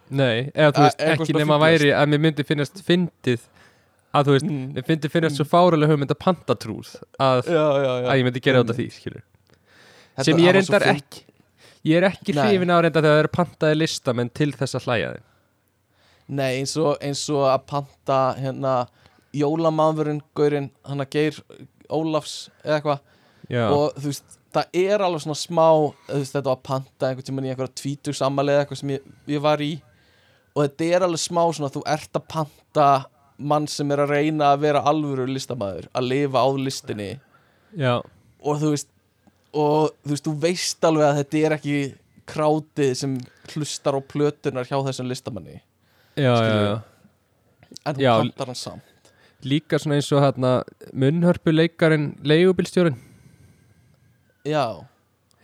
Nei, 0.09 0.49
eða 0.55 0.73
þú 0.73 0.83
veist, 0.87 1.05
ekki 1.05 1.37
nema 1.37 1.55
fíflast. 1.55 1.63
væri 1.65 1.95
að 1.95 2.11
mér 2.11 2.21
myndi 2.25 2.45
finnast 2.47 2.83
fyndið 2.85 3.47
að 4.17 4.27
þú 4.29 4.35
veist, 4.35 4.49
mm. 4.49 4.67
mér 4.75 4.87
myndi 4.89 5.11
finnast 5.13 5.39
svo 5.39 5.45
fárulega 5.47 5.93
hugmynd 5.93 6.13
að 6.15 6.21
panta 6.23 6.57
trúð 6.57 6.95
að, 7.21 7.43
já, 7.45 7.61
já, 7.61 7.91
já. 7.93 8.07
að 8.09 8.21
ég 8.21 8.27
myndi 8.27 8.43
gera 8.45 8.63
þetta 8.63 8.77
því, 8.79 8.87
skilur 8.97 9.25
Þetta- 10.19 10.25
sem 10.27 10.41
ég 10.43 10.55
reyndar 10.57 10.87
ekki 10.95 11.25
ég 11.87 12.01
er 12.01 12.09
ekki 12.09 12.35
hrifin 12.35 12.73
á 12.73 12.77
reynda 12.81 12.99
þegar 12.99 13.13
það 13.13 13.21
eru 13.21 13.33
pantaði 13.37 13.77
listamenn 13.77 14.31
til 14.35 14.49
þess 14.57 14.79
að 14.79 14.87
hlæja 14.89 15.11
þig 15.13 15.27
Nei, 16.29 16.59
eins 16.59 16.75
og, 16.77 16.95
eins 17.01 17.23
og 17.33 17.47
að 17.49 17.63
panta 17.71 18.17
hérna 18.37 18.73
jólamáðurinn, 19.35 20.21
gaurinn, 20.37 20.69
hann 20.85 21.03
að 21.03 21.13
Geir 21.15 21.39
Ólafs 21.89 22.49
eða 22.63 22.75
eitthvað. 22.77 23.05
Og 23.73 23.95
þú 23.97 24.11
veist, 24.11 24.35
það 24.53 24.81
er 24.81 25.03
alveg 25.05 25.23
svona 25.23 25.39
smá 25.39 25.67
veist, 26.09 26.35
þetta 26.35 26.53
að 26.53 26.65
panta 26.69 27.07
einhvern 27.09 27.27
tímann 27.29 27.47
í 27.47 27.53
einhverja 27.53 27.77
tvítugs 27.81 28.21
eða 28.21 28.59
eitthvað 28.59 28.81
sem 28.81 28.93
ég, 28.93 29.07
ég 29.29 29.41
var 29.45 29.63
í. 29.65 29.71
Og 30.53 30.65
þetta 30.65 30.89
er 30.89 31.05
alveg 31.07 31.23
smá 31.23 31.41
svona 31.47 31.71
þú 31.73 31.81
ert 31.89 32.19
að 32.19 32.27
panta 32.35 32.89
mann 33.39 33.65
sem 33.71 33.89
er 33.95 34.03
að 34.03 34.13
reyna 34.13 34.51
að 34.53 34.65
vera 34.67 34.83
alvöru 34.91 35.25
listamæður 35.29 35.87
að 35.95 36.09
lifa 36.11 36.43
á 36.45 36.47
listinni. 36.59 37.09
Já, 37.77 37.95
og 38.41 38.61
þú 38.61 38.73
veist 38.75 38.89
og 39.57 39.95
þú 40.03 40.13
veist, 40.13 40.27
þú 40.27 40.35
veist 40.43 40.85
alveg 40.85 41.07
að 41.07 41.19
þetta 41.23 41.41
er 41.41 41.57
ekki 41.57 41.79
krátið 42.29 42.93
sem 42.99 43.17
hlustar 43.55 43.97
á 43.97 44.01
plötunar 44.05 44.67
hjá 44.69 44.77
þessum 44.85 45.09
listamanni 45.09 45.57
já, 46.19 46.33
já, 46.43 46.81
en 47.85 47.95
þú 47.95 48.03
Já. 48.03 48.13
pantar 48.19 48.49
hann 48.51 48.59
samt 48.59 49.11
líka 49.45 49.79
svona 49.79 49.95
eins 49.99 50.09
og 50.11 50.23
hérna 50.25 50.51
munnhörpu 50.93 51.53
leikarin 51.55 52.09
leigubilstjórin 52.27 52.97
Já, 54.49 54.63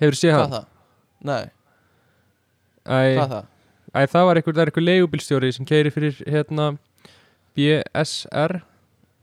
hefur 0.02 0.18
séð 0.20 0.34
hvað 0.36 0.42
hann? 0.42 0.56
það? 0.56 0.66
Nei, 1.26 1.44
Æ, 2.86 2.98
hvað 3.18 3.32
það? 3.36 3.46
æ, 3.96 4.00
það 4.12 4.26
var 4.30 4.40
einhver, 4.40 4.56
það 4.56 4.64
er 4.66 4.72
einhver 4.72 4.86
leigubilstjóri 4.90 5.52
sem 5.56 5.66
keiri 5.70 5.92
fyrir 5.96 6.20
hérna 6.28 6.68
BSR 7.56 8.60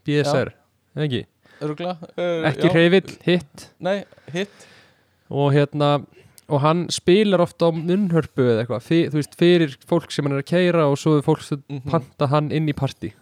BSR, 0.07 0.51
eða 0.97 1.07
ekki 1.09 1.23
Örugla? 1.63 1.93
Uh, 2.19 2.43
ekki 2.49 2.71
hreyfill, 2.75 3.13
hitt 3.27 3.67
Nei, 3.79 4.01
hitt 4.35 4.65
og 5.31 5.53
hérna 5.55 5.93
og 6.49 6.61
hann 6.61 6.87
spilar 6.91 7.41
ofta 7.45 7.69
á 7.69 7.71
munnhörpu 7.73 8.43
eða 8.43 8.65
eitthvað, 8.65 8.87
þú 9.13 9.19
veist, 9.21 9.35
fyrir 9.39 9.77
fólk 9.89 10.11
sem 10.13 10.25
hann 10.27 10.35
er 10.37 10.43
að 10.43 10.51
keira 10.51 10.87
og 10.91 10.97
svo 10.99 11.17
er 11.19 11.23
fólk 11.23 11.43
sem 11.43 11.63
Mhm. 11.69 11.91
panta 11.91 12.27
hann 12.29 12.51
inn 12.53 12.67
í 12.69 12.73
partí 12.75 13.13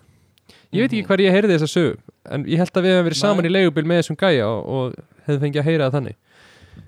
ég 0.73 0.81
veit 0.83 0.91
ekki 0.93 1.03
Mhm. 1.03 1.07
hvar 1.07 1.19
ég 1.21 1.33
heyrði 1.35 1.59
þessa 1.59 1.69
sögu 1.69 1.97
en 2.31 2.45
ég 2.45 2.57
held 2.59 2.73
að 2.73 2.83
við 2.83 2.91
hefum 2.95 3.07
verið 3.07 3.19
Nei. 3.23 3.25
saman 3.29 3.45
í 3.45 3.51
leigubil 3.51 3.85
með 3.85 4.01
þessum 4.03 4.17
gæja 4.17 4.47
og, 4.47 4.67
og 4.69 4.95
hefðum 5.27 5.41
fengið 5.45 5.61
að 5.61 5.65
heyra 5.65 5.91
það 5.91 5.97
þannig 6.01 6.17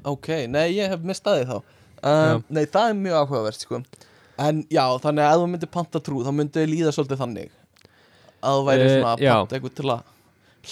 Ok, 0.05 0.29
nei, 0.49 0.73
ég 0.75 0.89
hef 0.89 1.01
mistaði 1.01 1.45
þá 1.47 1.57
um, 2.03 2.45
Nei, 2.51 2.65
það 2.65 2.89
er 2.91 2.95
mjög 2.95 3.15
áhugavert 3.29 3.61
sko. 3.61 3.83
En 4.39 4.63
já, 4.71 4.83
þannig 4.99 5.23
að 5.23 5.35
ef 5.35 5.39
þú 5.43 5.49
myndir 5.53 5.71
panta 5.71 6.01
trú 6.01 6.23
þá 6.25 6.33
myndir 6.35 6.67
líða 6.67 6.91
svolítið 6.91 7.19
þannig 7.23 7.51
að 8.43 8.57
þú 8.57 8.65
væri 8.67 8.83
Eh, 8.83 8.95
svona 8.97 9.13
að 9.13 9.23
panta 9.23 9.57
eitthvað 9.57 9.75
til 9.75 9.91
að 9.93 10.03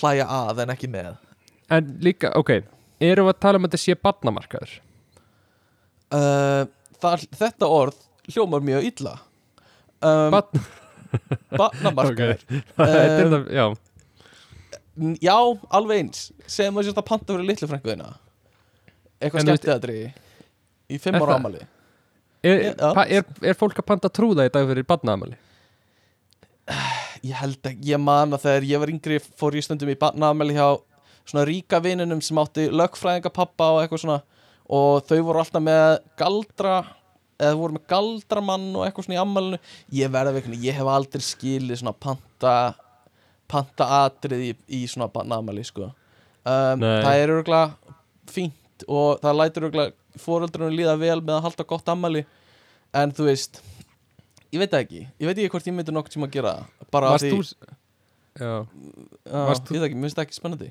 hlæja 0.01 0.27
að 0.27 0.59
en 0.63 0.69
ekki 0.75 0.89
með 0.91 1.17
en 1.71 1.99
líka, 2.03 2.33
ok, 2.35 2.51
erum 3.01 3.27
við 3.29 3.35
að 3.35 3.41
tala 3.41 3.59
um 3.59 3.65
að 3.65 3.71
þetta 3.71 3.79
sé 3.85 3.95
barnamarkaður 3.95 4.73
uh, 6.17 6.65
það, 7.03 7.27
Þetta 7.41 7.71
orð 7.71 8.01
hljómar 8.31 8.65
mjög 8.65 8.89
illa. 8.91 9.15
Um, 10.01 10.37
Barnamarkaður. 11.59 12.43
Þetta 12.77 12.99
er 13.05 13.25
Um, 13.27 13.33
það, 13.35 13.47
já. 13.57 13.67
Já, 15.25 15.37
alveg 15.79 16.03
eins. 16.05 16.25
Segjum 16.51 16.81
að 16.81 16.89
sérst 16.89 17.01
að 17.01 17.07
panta 17.09 17.33
fyrir 17.33 17.47
litlu 17.49 17.69
frænkuðina 17.71 18.09
Eitthvað 19.21 19.47
skemmtiðadri 19.47 19.99
Í 20.91 20.99
fimm 21.01 21.17
ára 21.21 21.37
ámali 21.39 21.63
er, 22.43 22.75
er, 22.81 23.25
er 23.45 23.57
fólk 23.59 23.79
að 23.81 23.87
panta 23.89 24.11
trúða 24.13 24.47
í 24.49 24.53
dag 24.53 24.67
fyrir 24.69 24.87
barnaamali? 24.89 25.37
Ég 27.27 27.37
held 27.37 27.59
ekki, 27.69 27.91
ég 27.91 28.01
man 28.01 28.33
að 28.33 28.47
þegar 28.47 28.69
ég 28.71 28.83
var 28.83 28.93
yngri 28.95 29.19
fór 29.21 29.57
ég 29.59 29.67
stundum 29.67 29.91
í 29.93 29.99
barnaamæli 30.01 30.57
hjá 30.57 30.69
svona 31.29 31.45
ríka 31.49 31.81
vinunum 31.85 32.23
sem 32.25 32.39
átti 32.41 32.69
lögfræðingapappa 32.73 33.69
og 33.75 33.83
eitthvað 33.83 34.05
svona 34.05 34.21
og 34.71 35.03
þau 35.09 35.19
voru 35.27 35.43
alltaf 35.43 35.63
með 35.67 35.99
galdra 36.21 36.75
eða 37.41 37.57
voru 37.57 37.75
með 37.79 37.87
galdramann 37.91 38.69
og 38.77 38.85
eitthvað 38.87 39.07
svona 39.09 39.17
í 39.17 39.23
ammælinu 39.23 39.59
ég 39.97 40.13
verða 40.13 40.35
veikni, 40.37 40.59
ég 40.67 40.77
hef 40.77 40.91
aldrei 40.93 41.25
skilið 41.25 41.81
svona 41.81 41.95
panta 41.97 42.55
panta 43.51 43.87
atrið 44.05 44.43
í, 44.47 44.51
í 44.79 44.81
svona 44.87 45.09
barnaamæli 45.11 45.65
sko. 45.67 45.89
Um, 46.47 46.85
það 47.05 47.17
er 47.25 47.33
örgulega 47.35 47.97
fínt 48.31 48.85
og 48.87 49.19
það 49.25 49.39
lætur 49.41 49.67
örgulega 49.71 50.21
fóreldrunum 50.23 50.77
líða 50.79 50.95
vel 51.01 51.19
með 51.21 51.35
að 51.39 51.43
halda 51.49 51.67
gott 51.73 51.91
ammæli 51.93 52.23
en 52.97 53.13
þú 53.17 53.27
veist 53.27 53.59
ég 54.55 54.63
veit 54.63 54.77
ekki, 54.79 55.03
ég 55.21 55.27
veit 55.29 55.35
ekki 55.39 55.51
hvort 55.53 55.67
ég 55.69 55.75
myndi 55.77 55.93
nokkuð 55.95 56.15
tíma 56.17 56.29
að 56.31 56.37
gera 56.39 56.55
bara 56.95 57.13
Varst 57.15 57.27
því 57.27 57.35
þú, 57.35 57.75
já, 58.41 58.55
þú- 59.67 59.75
ég 59.75 59.83
veit 59.83 59.89
ekki, 59.91 59.99
mér 60.01 60.09
finnst 60.09 60.19
það 60.21 60.27
ekki 60.29 60.39
spennandi 60.41 60.71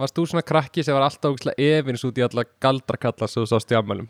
varst 0.00 0.16
þú 0.16 0.26
svona 0.30 0.44
krakki 0.46 0.84
sem 0.84 0.96
var 0.96 1.06
alltaf 1.06 1.32
ógeðslega 1.34 1.70
efins 1.78 2.04
út 2.06 2.18
í 2.18 2.24
alla 2.26 2.44
galdrakalla 2.62 3.28
sem 3.30 3.42
þú 3.42 3.50
sást 3.52 3.74
í 3.74 3.78
ammælum? 3.78 4.08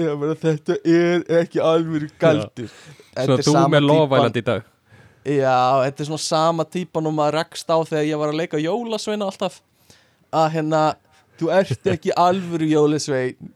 Já, 0.00 0.12
menn 0.16 0.36
þetta 0.38 0.76
er 0.86 1.24
ekki 1.40 1.62
alveg 1.64 2.12
galdur. 2.20 2.70
Svo 3.14 3.38
þú 3.44 3.64
með 3.72 3.86
lofæland 3.88 4.38
í 4.38 4.44
dag? 4.46 4.68
Já, 5.26 5.84
þetta 5.84 6.02
er 6.02 6.08
svona 6.08 6.24
sama 6.24 6.64
típan 6.64 7.10
og 7.10 7.16
maður 7.16 7.40
rekst 7.40 7.68
á 7.68 7.76
þegar 7.76 8.06
ég 8.08 8.20
var 8.22 8.32
að 8.32 8.40
leika 8.40 8.60
jólasveina 8.62 9.28
alltaf. 9.28 9.58
Að 10.32 10.46
hérna, 10.54 10.84
þú 11.40 11.50
ert 11.58 11.90
ekki 11.92 12.14
alvöru 12.16 12.70
jólasvein. 12.70 13.50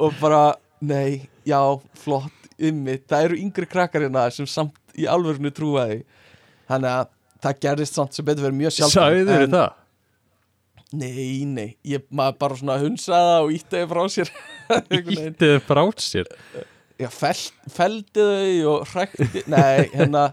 Og 0.00 0.16
bara, 0.18 0.56
nei, 0.80 1.28
já, 1.46 1.60
flott 2.02 2.32
ymmi, 2.56 2.96
það 3.06 3.28
eru 3.28 3.40
yngri 3.44 3.68
krakkar 3.68 4.06
hérna 4.06 4.26
sem 4.34 4.48
samt 4.48 4.96
í 4.96 5.06
alvörinu 5.10 5.52
trúa 5.54 5.86
því. 5.90 6.00
Þannig 6.66 6.92
að 6.96 7.10
það 7.44 7.60
gerðist 7.66 7.98
samt 7.98 8.16
sem 8.16 8.26
betur 8.26 8.48
verið 8.48 8.60
mjög 8.64 8.74
sjálf 8.78 8.94
Sæður 8.96 9.28
þér 9.30 9.50
það? 9.52 9.74
Nei, 10.94 11.42
nei, 11.50 11.70
ég 11.82 12.04
maður 12.14 12.36
bara 12.44 12.58
svona 12.60 12.76
hunsaði 12.78 13.30
það 13.32 13.44
og 13.46 13.54
íttaði 13.56 13.86
frá 13.90 14.02
sér. 14.14 14.28
Ítið 15.26 15.56
frá 15.66 15.82
sér? 15.98 16.30
Já, 16.96 17.08
fel, 17.12 17.34
feldi 17.74 18.22
þau 18.22 18.70
og 18.70 18.86
hrækti 18.92 19.42
Nei, 19.52 19.88
hérna 19.92 20.28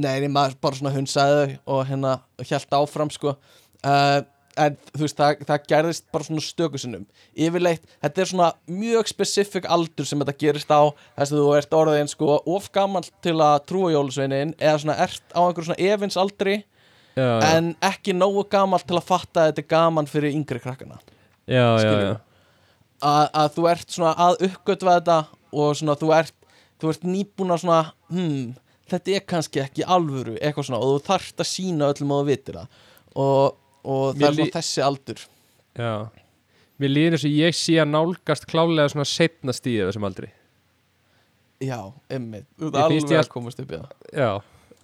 Nei, 0.00 0.28
maður 0.30 0.58
bara 0.62 0.78
svona 0.78 0.92
hunsaði 0.94 1.56
og 1.66 1.80
hérna 1.88 2.18
held 2.44 2.76
áfram 2.78 3.10
sko. 3.10 3.34
Uh, 3.80 4.20
En 4.58 4.74
þú 4.90 5.04
veist, 5.04 5.18
það, 5.18 5.42
það 5.46 5.66
gerðist 5.70 6.06
bara 6.12 6.26
svona 6.26 6.42
stökusinnum 6.44 7.04
Yfirleitt, 7.38 7.84
þetta 8.02 8.22
er 8.22 8.30
svona 8.30 8.48
mjög 8.70 9.10
spesifik 9.12 9.68
aldur 9.70 10.08
sem 10.08 10.20
þetta 10.20 10.34
gerist 10.40 10.72
á 10.74 10.90
Þess 10.90 11.30
að 11.30 11.38
þú 11.38 11.52
ert 11.56 11.76
orðin 11.78 12.10
sko 12.10 12.40
of 12.50 12.66
gamall 12.74 13.06
til 13.24 13.36
að 13.38 13.56
trúa 13.70 13.92
jólusveinin 13.94 14.56
Eða 14.58 14.82
svona 14.82 14.98
ert 15.06 15.22
á 15.30 15.40
einhverjum 15.44 15.70
svona 15.70 15.94
efins 15.94 16.18
aldri 16.20 16.56
Já, 17.16 17.26
já, 17.26 17.46
En 17.56 17.72
ekki 17.82 18.14
nógu 18.14 18.44
gamall 18.50 18.82
til 18.86 18.98
að 18.98 19.06
fatta 19.08 19.42
að 19.42 19.50
þetta 19.50 19.62
er 19.62 19.68
gaman 19.72 20.08
fyrir 20.10 20.34
yngri 20.34 20.60
krakkana. 20.62 21.00
Að, 23.00 23.46
þú 23.56 23.66
ert 23.70 23.94
svona 23.94 24.12
að 24.20 24.44
uppgötva 24.46 24.98
þetta 24.98 25.18
og 25.56 25.78
svona 25.78 25.96
þú 25.98 26.12
ert 26.14 26.36
þú 26.80 26.92
ert 26.92 27.06
nýbúin 27.08 27.54
að 27.54 27.62
svona 27.64 27.80
hmm, 28.12 28.54
þetta 28.92 29.14
er 29.16 29.26
kannski 29.28 29.62
ekki 29.64 29.84
alvöru 29.84 30.36
eitthvað 30.38 30.68
svona 30.68 30.80
og 30.84 30.94
þú 30.94 31.04
þarft 31.08 31.42
að 31.42 31.50
sína 31.50 31.90
öllum 31.92 32.14
að 32.14 32.22
þú 32.22 32.30
vitir 32.30 32.58
það. 32.60 32.80
Og, 33.10 33.60
og 33.82 34.04
það 34.14 34.20
Mér 34.20 34.28
er 34.28 34.36
svona 34.38 34.56
þessi 34.58 34.84
aldur. 34.86 35.24
Já. 35.80 35.94
Mér 36.80 36.94
líður 36.94 37.16
eins 37.16 37.26
og 37.28 37.38
ég 37.40 37.56
sé 37.58 37.78
að 37.82 37.90
nálgast 37.92 38.46
klálega 38.48 38.92
svona 38.92 39.08
setna 39.08 39.56
stíði 39.56 39.88
þessum 39.88 40.06
aldri. 40.08 40.30
Já, 41.60 41.80
emmi, 42.08 42.44
þú 42.56 42.70
ert 42.70 42.82
alveg 42.86 43.18
að 43.20 43.32
komast 43.34 43.58
upp 43.60 43.72
í 43.74 43.80
það. 43.80 43.96
Já, 44.16 44.30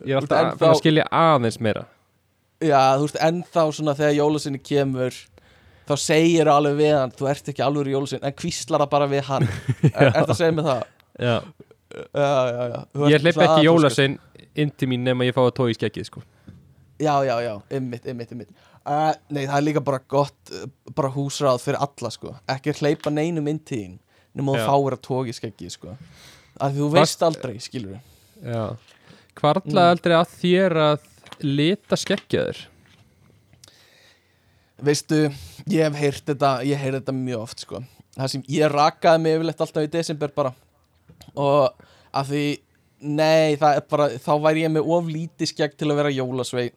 ég 0.05 0.11
er 0.13 0.19
alltaf 0.21 0.67
að 0.67 0.81
skilja 0.83 1.07
aðeins 1.09 1.57
meira 1.65 1.87
já, 2.63 2.81
þú 2.97 3.07
veist, 3.07 3.19
ennþá 3.29 3.65
svona 3.77 3.95
þegar 3.99 4.19
jólasinni 4.19 4.61
kemur 4.63 5.17
þá 5.87 5.95
segir 6.03 6.51
alveg 6.51 6.79
við 6.81 6.95
hann 6.97 7.15
þú 7.15 7.29
ert 7.31 7.51
ekki 7.53 7.65
alvöru 7.65 7.95
jólasin 7.95 8.25
en 8.27 8.37
kvíslar 8.37 8.85
það 8.85 8.93
bara 8.95 9.11
við 9.11 9.27
hann. 9.29 9.49
Er, 9.93 10.13
það 10.15 10.33
að 10.33 10.39
segja 10.41 10.55
mig 10.57 10.67
það? 10.67 10.87
Já, 11.17 11.37
já, 11.97 12.31
já, 12.53 12.63
já. 12.73 12.79
Ég 13.13 13.27
hleyp 13.27 13.43
ekki 13.47 13.67
jólasein 13.67 14.17
inn 14.57 14.73
til 14.73 14.89
mín 14.91 15.05
nema 15.07 15.29
ég 15.29 15.37
fá 15.37 15.45
að 15.45 15.55
tói 15.61 15.69
í 15.73 15.77
skeggið 15.77 16.09
sko. 16.09 16.25
Já, 16.97 17.13
já, 17.29 17.35
já, 17.45 17.53
ymmit, 17.77 18.09
ymmit, 18.09 18.31
ymmit 18.33 18.49
uh, 18.89 19.13
Nei, 19.29 19.43
það 19.43 19.57
er 19.59 19.65
líka 19.67 19.83
bara 19.85 20.01
gott 20.09 20.53
uh, 20.57 20.65
bara 20.97 21.11
húsráð 21.13 21.61
fyrir 21.61 21.83
alla, 21.85 22.11
sko. 22.15 22.33
Ekki 22.57 22.73
hleypa 22.81 23.13
neinum 23.13 23.53
inn 23.53 23.61
til 23.61 23.83
þín 23.83 23.97
nema 24.37 24.57
þú 24.57 24.69
fáir 24.69 24.97
að 24.97 25.03
tóki 25.05 25.35
skeggi, 25.37 25.69
sko. 25.73 25.93
Að 26.65 26.81
þú 26.81 26.89
veist 26.97 27.25
aldrei, 27.25 27.59
skilur 27.61 27.97
við 27.97 28.49
Já 28.49 28.63
Hvarlaði 29.37 29.93
aldrei 29.93 30.15
að 30.17 30.31
þér 30.41 30.75
að 30.81 31.05
lita 31.45 31.99
skeggjaður 31.99 32.65
Veistu, 34.87 35.23
ég 35.73 35.87
hef 35.87 35.95
heyrt 35.97 36.27
þetta 36.29 36.51
ég 36.69 36.77
heyrt 36.77 36.99
þetta 36.99 37.13
mjög 37.17 37.45
oft, 37.47 37.63
sko. 37.65 37.79
Það 38.17 38.33
sem 38.33 38.43
ég 38.53 38.69
rakaði 38.73 39.23
mig 39.25 39.37
yfirleitt 39.39 39.63
alltaf 39.65 39.87
í 39.87 39.93
desember 39.93 40.33
bara. 40.37 40.51
Og 41.33 41.87
að 42.17 42.33
því 42.33 42.43
nei, 43.17 43.57
bara 43.61 44.11
þá 44.21 44.33
væri 44.45 44.67
ég 44.67 44.75
með 44.75 44.91
of 44.99 45.09
lítið 45.09 45.51
skegg 45.53 45.79
til 45.81 45.89
að 45.89 45.99
vera 46.03 46.13
jólasvein 46.13 46.77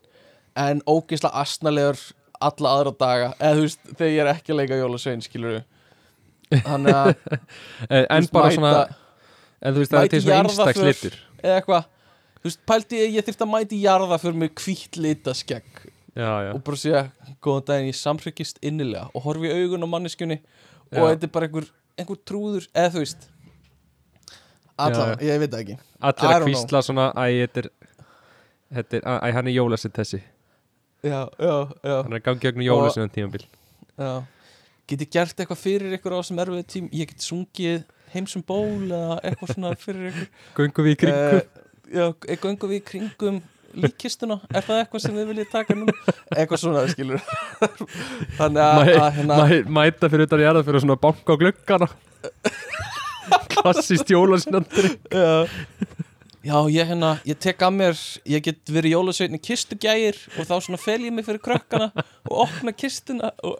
en 0.59 0.79
ógeðslega 0.87 1.43
asnalegur 1.43 1.99
alla 2.39 2.73
aðra 2.77 2.95
daga. 3.03 3.29
Eða 3.35 3.59
þú 3.59 3.67
veist, 3.67 3.83
þegar 3.91 4.13
ég 4.13 4.23
er 4.23 4.31
ekki 4.31 4.55
að 4.55 4.59
leika 4.61 4.79
jólasvein, 4.79 5.23
skilur 5.27 5.57
við 5.57 6.63
þannig 6.63 6.95
að 6.97 7.13
En, 8.15 8.27
bara 8.31 8.49
svona 8.55 8.73
En 9.59 9.75
þú 9.75 9.83
veist 9.83 9.91
það 9.91 10.05
er 10.05 10.13
til 10.13 10.21
svona 10.23 10.37
jarðarför. 10.39 10.69
einstaklitur 10.71 11.19
eða 11.43 11.57
eitthvað 11.59 11.83
þú 12.39 12.49
veist, 12.49 12.61
pældi 12.69 12.99
ég, 13.03 13.15
ég 13.19 13.27
þyrfti 13.27 13.45
að 13.45 13.51
mæti 13.53 13.79
jarða 13.83 14.19
fyrir 14.21 14.37
mig 14.43 14.53
hvítt 14.63 14.97
lita 14.99 15.33
skegg 15.37 15.83
og 16.19 16.63
bara 16.65 16.79
segja, 16.79 17.03
góðan 17.43 17.65
daginn, 17.69 17.91
ég 17.93 17.95
samhryggist 17.99 18.57
innilega. 18.65 19.05
Og 19.15 19.23
horfi 19.23 19.47
í 19.47 19.53
augun 19.61 19.85
á 19.85 19.87
manneskjunni 19.87 20.39
og 20.89 20.97
Já. 20.97 21.03
þetta 21.13 21.27
er 21.29 21.33
bara 21.35 21.47
einhver, 21.47 21.67
einhver 21.99 22.19
trúður 22.27 22.65
eða 22.73 22.91
þú 22.95 23.03
veist. 23.05 23.29
Allavega, 24.79 25.21
ég 25.27 25.39
veit 25.43 25.53
það 25.53 25.61
ekki. 25.63 25.77
Allir 26.09 26.33
að 26.33 26.45
kvísla 26.47 26.81
svona 26.87 27.05
Æ, 27.13 27.47
þetta 28.79 28.99
er 28.99 29.05
æ, 29.05 29.31
hann 29.35 29.47
er 29.49 29.55
jólasinn 29.55 29.95
þessi. 29.95 30.19
Já, 31.03 31.21
já, 31.39 31.53
já, 31.83 31.95
Hann 32.03 32.11
er 32.13 32.19
að 32.19 32.25
gangi 32.25 32.43
gegnum 32.43 32.65
jólasinn 32.67 33.13
tímabil. 33.15 33.45
Já. 33.99 34.11
Get 34.89 35.03
ég 35.05 35.11
gert 35.13 35.39
eitthvað 35.39 35.61
fyrir 35.61 35.95
ykkur 35.99 36.15
á 36.15 36.19
þessum 36.19 36.39
erfið 36.43 36.67
tím 36.73 36.89
ég 36.95 37.11
get 37.11 37.23
sungið 37.23 37.83
heimsum 38.13 38.43
ból 38.47 38.87
eða 38.89 39.19
eitthvað 39.21 39.53
svona 39.53 39.73
fyrir 39.79 40.09
ykkur. 40.11 40.29
Göngum 40.57 40.87
við 40.87 40.95
í 40.95 40.99
kringum 41.03 41.39
Eh, 41.39 41.67
já, 41.93 42.05
göngum 42.41 42.69
við 42.69 42.79
í 42.79 42.83
kringum 42.91 43.41
líkistuna, 43.77 44.39
er 44.49 44.65
það 44.65 44.81
eitthvað 44.81 45.03
sem 45.03 45.17
við 45.17 45.29
viljið 45.29 45.49
taka 45.51 45.75
nú 45.77 45.87
eitthvað 46.35 46.61
svona, 46.63 46.83
skilur. 46.89 47.23
Þannig 48.39 48.63
að, 48.63 48.91
að 48.95 49.09
hérna, 49.19 49.39
mæ, 49.39 49.55
Mæta 49.77 50.09
fyrir 50.11 50.29
utan 50.29 50.43
jarða 50.43 50.65
fyrir 50.67 50.85
svona 50.85 50.99
banka 51.01 51.37
á 51.37 51.41
gluggana. 51.41 51.89
Klassist 53.53 54.09
jólasinandri 54.09 54.95
já, 55.11 55.47
já, 56.43 56.57
ég 56.73 56.89
hérna 56.89 57.13
ég 57.27 57.39
tek 57.39 57.61
að 57.67 57.75
mér, 57.77 58.03
ég 58.33 58.43
get 58.43 58.71
verið 58.71 58.95
jólasveitni 58.95 59.39
kistugægir 59.43 60.19
og 60.35 60.47
þá 60.49 60.55
svona 60.65 60.79
fel 60.81 60.99
ég 61.03 61.13
mig 61.15 61.27
fyrir 61.27 61.41
krökkana 61.43 61.91
og 62.29 62.35
opna 62.47 62.73
kistuna 62.75 63.33
og 63.43 63.59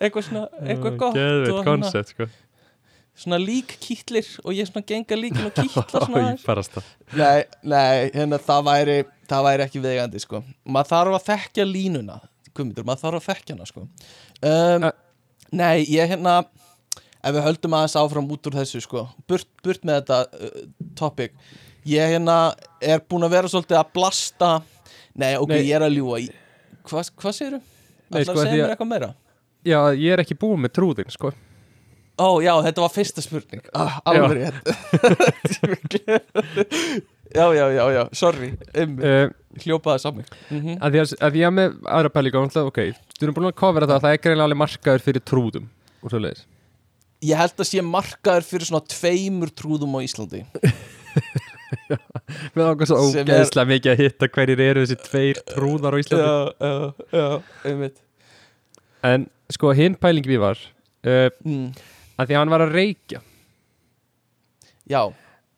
eitthvað 0.00 0.26
svona 0.28 0.46
eitthvað 0.64 0.98
gott 0.98 1.18
Geðveit 1.18 1.52
og 1.52 1.60
hérna, 1.60 1.66
koncept 1.70 2.14
sko 2.14 2.28
svona 3.18 3.38
líkkýtlir 3.42 4.28
og 4.42 4.54
ég 4.56 4.68
svona 4.68 4.84
genga 4.88 5.18
líkin 5.18 5.48
og 5.48 5.56
kýtla 5.56 6.02
svona 6.06 6.82
Nei, 7.18 7.44
nei, 7.62 8.10
hérna 8.14 8.38
það 8.40 8.66
væri 8.70 8.98
það 9.28 9.46
væri 9.48 9.66
ekki 9.66 9.82
vegandi 9.84 10.22
sko 10.22 10.42
maður 10.64 10.92
þarf 10.94 11.18
að 11.18 11.26
þekkja 11.30 11.66
línuna 11.68 12.20
Guðmundur, 12.52 12.84
maður 12.84 13.04
þarf 13.06 13.20
að 13.20 13.28
þekkja 13.30 13.54
hana 13.56 13.68
sko 13.68 13.84
um. 13.86 14.88
Nei, 15.52 15.84
ég 15.92 16.08
hérna 16.12 16.38
ef 17.22 17.34
við 17.36 17.44
höldum 17.46 17.76
aðeins 17.76 17.98
áfram 18.00 18.30
út 18.34 18.48
úr 18.48 18.56
þessu 18.62 18.80
sko 18.84 19.04
burt, 19.28 19.48
burt 19.64 19.84
með 19.88 20.00
þetta 20.00 20.20
uh, 20.32 20.64
topic 20.98 21.36
ég 21.88 22.14
hérna 22.16 22.38
er 22.80 23.02
búin 23.04 23.26
að 23.28 23.36
vera 23.36 23.52
svolítið 23.52 23.80
að 23.82 23.92
blasta 23.96 24.52
Nei, 25.12 25.34
ok, 25.36 25.50
Nei. 25.52 25.66
ég 25.68 25.76
er 25.76 25.84
að 25.84 25.98
ljúa 25.98 26.22
Hvað 26.88 27.10
hva? 27.20 27.32
Nei, 28.12 28.22
Það 28.24 28.24
sko, 28.24 28.40
að- 28.40 28.52
mér 28.56 28.72
eitthvað 28.72 28.88
meira? 28.90 29.08
Já, 29.62 29.78
ég 29.94 30.12
er 30.16 30.22
ekki 30.24 30.34
búin 30.40 30.62
með 30.64 30.72
trúðin 30.78 31.12
sko 31.12 31.30
Ó, 32.22 32.38
já, 32.44 32.52
þetta 32.68 32.84
var 32.84 32.92
fyrsta 32.94 33.24
spurning. 33.24 33.64
Ah, 33.74 33.98
Alveg 34.06 34.38
rétt. 34.38 34.62
Já, 37.32 37.46
já, 37.56 37.64
já, 37.72 37.84
já, 37.92 38.08
sorry. 38.12 38.50
Um, 38.76 38.98
uh, 39.00 39.30
Hljópaði 39.62 40.02
saman 40.02 40.24
mm 40.50 40.58
-hmm. 40.60 40.74
að, 40.84 40.96
að, 41.00 41.12
að 41.16 41.30
því 41.32 41.44
að 41.46 41.54
með 41.56 41.70
aðra 41.88 42.10
náttúrulega, 42.12 42.64
Ok, 42.68 42.80
þú 43.16 43.24
erum 43.24 43.36
búin 43.38 43.48
að 43.48 43.54
kofera 43.56 43.86
það 43.88 43.96
að 43.96 44.02
Það 44.04 44.12
er 44.12 44.20
greinlega 44.26 44.44
alveg 44.44 44.60
markaður 44.60 45.04
fyrir 45.06 45.22
trúðum 45.24 45.66
Og 46.02 46.12
svo 46.12 46.20
leiðis 46.20 46.44
Ég 47.22 47.38
held 47.38 47.54
að 47.62 47.68
sé 47.68 47.82
markaður 47.86 48.46
fyrir 48.48 48.66
svona 48.66 48.82
tveimur 48.90 49.50
trúðum 49.54 49.94
á 49.94 50.00
Íslandi. 50.02 50.42
Mér 52.54 52.72
ákvæm 52.72 52.88
svo 52.90 52.98
Sem 53.12 53.22
er- 53.22 53.30
ógeðslega 53.30 53.70
mikið 53.70 53.92
að 53.92 54.00
hitta 54.02 54.28
hverjir 54.34 54.62
eru 54.64 54.82
þessi 54.82 54.98
tveir 55.06 55.38
trúðar 55.52 55.94
á 55.94 55.98
Íslandi. 56.02 56.24
Já, 56.26 56.34
já, 57.14 57.26
einmitt. 57.70 58.02
En 59.06 59.28
sko, 59.54 59.70
hinn 59.78 59.94
pælingi 59.94 60.34
við 60.34 60.42
var 60.42 60.58
uh, 60.58 61.30
mm. 61.46 61.70
Að 62.18 62.26
því 62.26 62.34
að 62.34 62.40
hann 62.42 62.54
var 62.54 62.66
að 62.66 62.74
reykja 62.76 63.20
Já, 64.90 65.02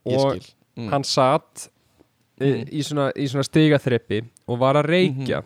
ég 0.06 0.18
Og 0.20 0.34
skil 0.34 0.52
mm. 0.76 0.88
hann 0.92 1.04
satt 1.04 1.68
mm. 2.40 2.46
Mm. 2.46 2.68
í 2.68 2.82
svona, 2.84 3.08
í 3.16 3.26
svona 3.30 3.46
stigaþreppi 3.46 4.22
og 4.46 4.58
var 4.60 4.76
að 4.82 4.90
reykja 4.92 5.42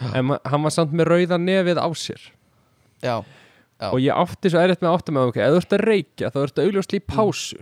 Mhm. 0.00 0.14
en 0.16 0.38
hann 0.48 0.62
var 0.64 0.72
samt 0.72 0.92
með 0.96 1.10
rauða 1.12 1.36
nefið 1.36 1.76
á 1.76 1.88
sér 1.92 2.22
Já, 3.04 3.20
Já. 3.80 3.88
og 3.92 3.98
ég 4.00 4.16
átti 4.16 4.48
svo 4.48 4.60
erfitt 4.60 4.80
með 4.80 4.88
að 4.88 4.96
átta 4.96 5.12
með 5.12 5.26
ok, 5.28 5.36
ef 5.36 5.52
þú 5.52 5.58
ert 5.60 5.74
að 5.76 5.84
reykja 5.84 6.30
þá 6.32 6.38
ertu 6.42 6.64
augljóslega 6.64 7.00
í 7.00 7.06
pásu 7.10 7.58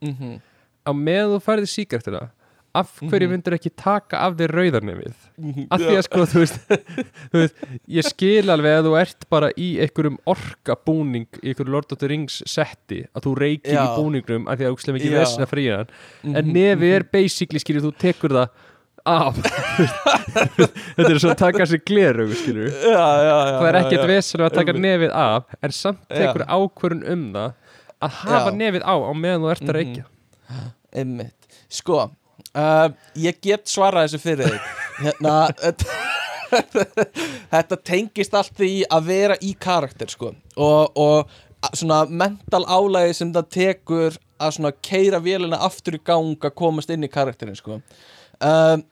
mm 0.00 0.14
-hmm. 0.16 0.40
á 0.88 0.90
með 0.96 1.24
þú 1.34 1.40
færði 1.44 1.68
síkartina 1.68 2.22
af 2.74 2.92
hverju 3.00 3.26
Mhm. 3.26 3.32
myndir 3.34 3.54
ekki 3.56 3.70
taka 3.76 4.18
af 4.26 4.34
þér 4.38 4.52
rauðarnefið? 4.54 5.14
Af 5.70 5.80
því 5.80 5.94
að 5.98 6.02
sko, 6.06 6.20
þú 6.30 6.38
veist, 6.42 6.58
þú 7.32 7.36
veist 7.40 7.54
ég 7.88 8.04
skil 8.06 8.46
alveg 8.54 8.78
að 8.78 8.86
þú 8.86 8.92
ert 9.00 9.24
bara 9.30 9.48
í 9.58 9.68
einhverjum 9.82 10.18
orkabúning 10.26 11.26
í 11.42 11.50
einhverju 11.50 11.72
Lord 11.74 11.92
of 11.92 11.98
the 11.98 12.08
Rings 12.08 12.42
setti 12.46 13.00
að 13.14 13.22
þú 13.26 13.34
reykir 13.42 13.74
í 13.74 13.86
búningnum 13.96 14.46
af 14.48 14.58
því 14.60 14.64
að 14.68 14.74
þú 14.76 14.80
slem 14.84 14.96
ekki 15.00 15.10
vesna 15.16 15.46
fríðan 15.50 15.88
en 16.24 16.52
nefið 16.54 16.94
er 16.94 17.02
basically, 17.12 17.58
skilur, 17.58 17.82
þú 17.88 17.92
tekur 17.98 18.30
það 18.38 18.48
af. 19.06 19.34
Þetta 20.94 21.08
er 21.10 21.18
svo 21.22 21.30
að 21.32 21.38
taka 21.40 21.66
sér 21.66 21.80
glerug, 21.88 22.34
skilur. 22.36 22.68
Það 22.70 23.66
er 23.70 23.78
ekkert 23.80 24.06
vesna 24.10 24.46
að 24.50 24.56
taka 24.60 24.74
nefið 24.76 25.10
af 25.16 25.54
en 25.64 25.72
samt 25.74 26.02
tekur 26.12 26.44
Já. 26.44 26.50
ákvörun 26.54 27.02
um 27.08 27.22
það 27.32 27.52
að 28.00 28.10
hafa 28.22 28.50
Já. 28.52 28.56
nefið 28.60 28.82
á 28.84 28.94
á 29.00 29.12
meðan 29.16 29.40
þú 29.42 29.50
ert 29.54 29.64
að 29.64 29.70
Mhm. 29.70 29.78
reykja. 29.80 31.30
Sko, 31.70 32.10
uh, 32.58 32.88
ég 33.18 33.40
get 33.44 33.68
svarað 33.70 34.08
þessu 34.08 34.22
fyrir 34.22 34.50
þig. 34.50 34.60
Hérna 35.04 35.34
þetta- 37.50 37.80
tengist 37.86 38.34
allt 38.34 38.54
því 38.58 38.72
að 38.90 39.06
vera 39.10 39.36
í 39.42 39.52
karakter 39.58 40.10
sko. 40.10 40.32
Og, 40.56 40.98
og 40.98 41.30
svona 41.76 42.04
mental 42.08 42.64
álægi 42.66 43.14
sem 43.20 43.32
það 43.34 43.50
tekur 43.54 44.18
að 44.40 44.56
svona 44.56 44.72
keira 44.82 45.20
vélina 45.22 45.60
aftur 45.66 45.98
í 45.98 46.02
gang 46.04 46.36
að 46.40 46.56
komast 46.56 46.90
inn 46.90 47.04
í 47.04 47.12
karakterin 47.12 47.58
sko. 47.58 47.80
Um, 48.40 48.86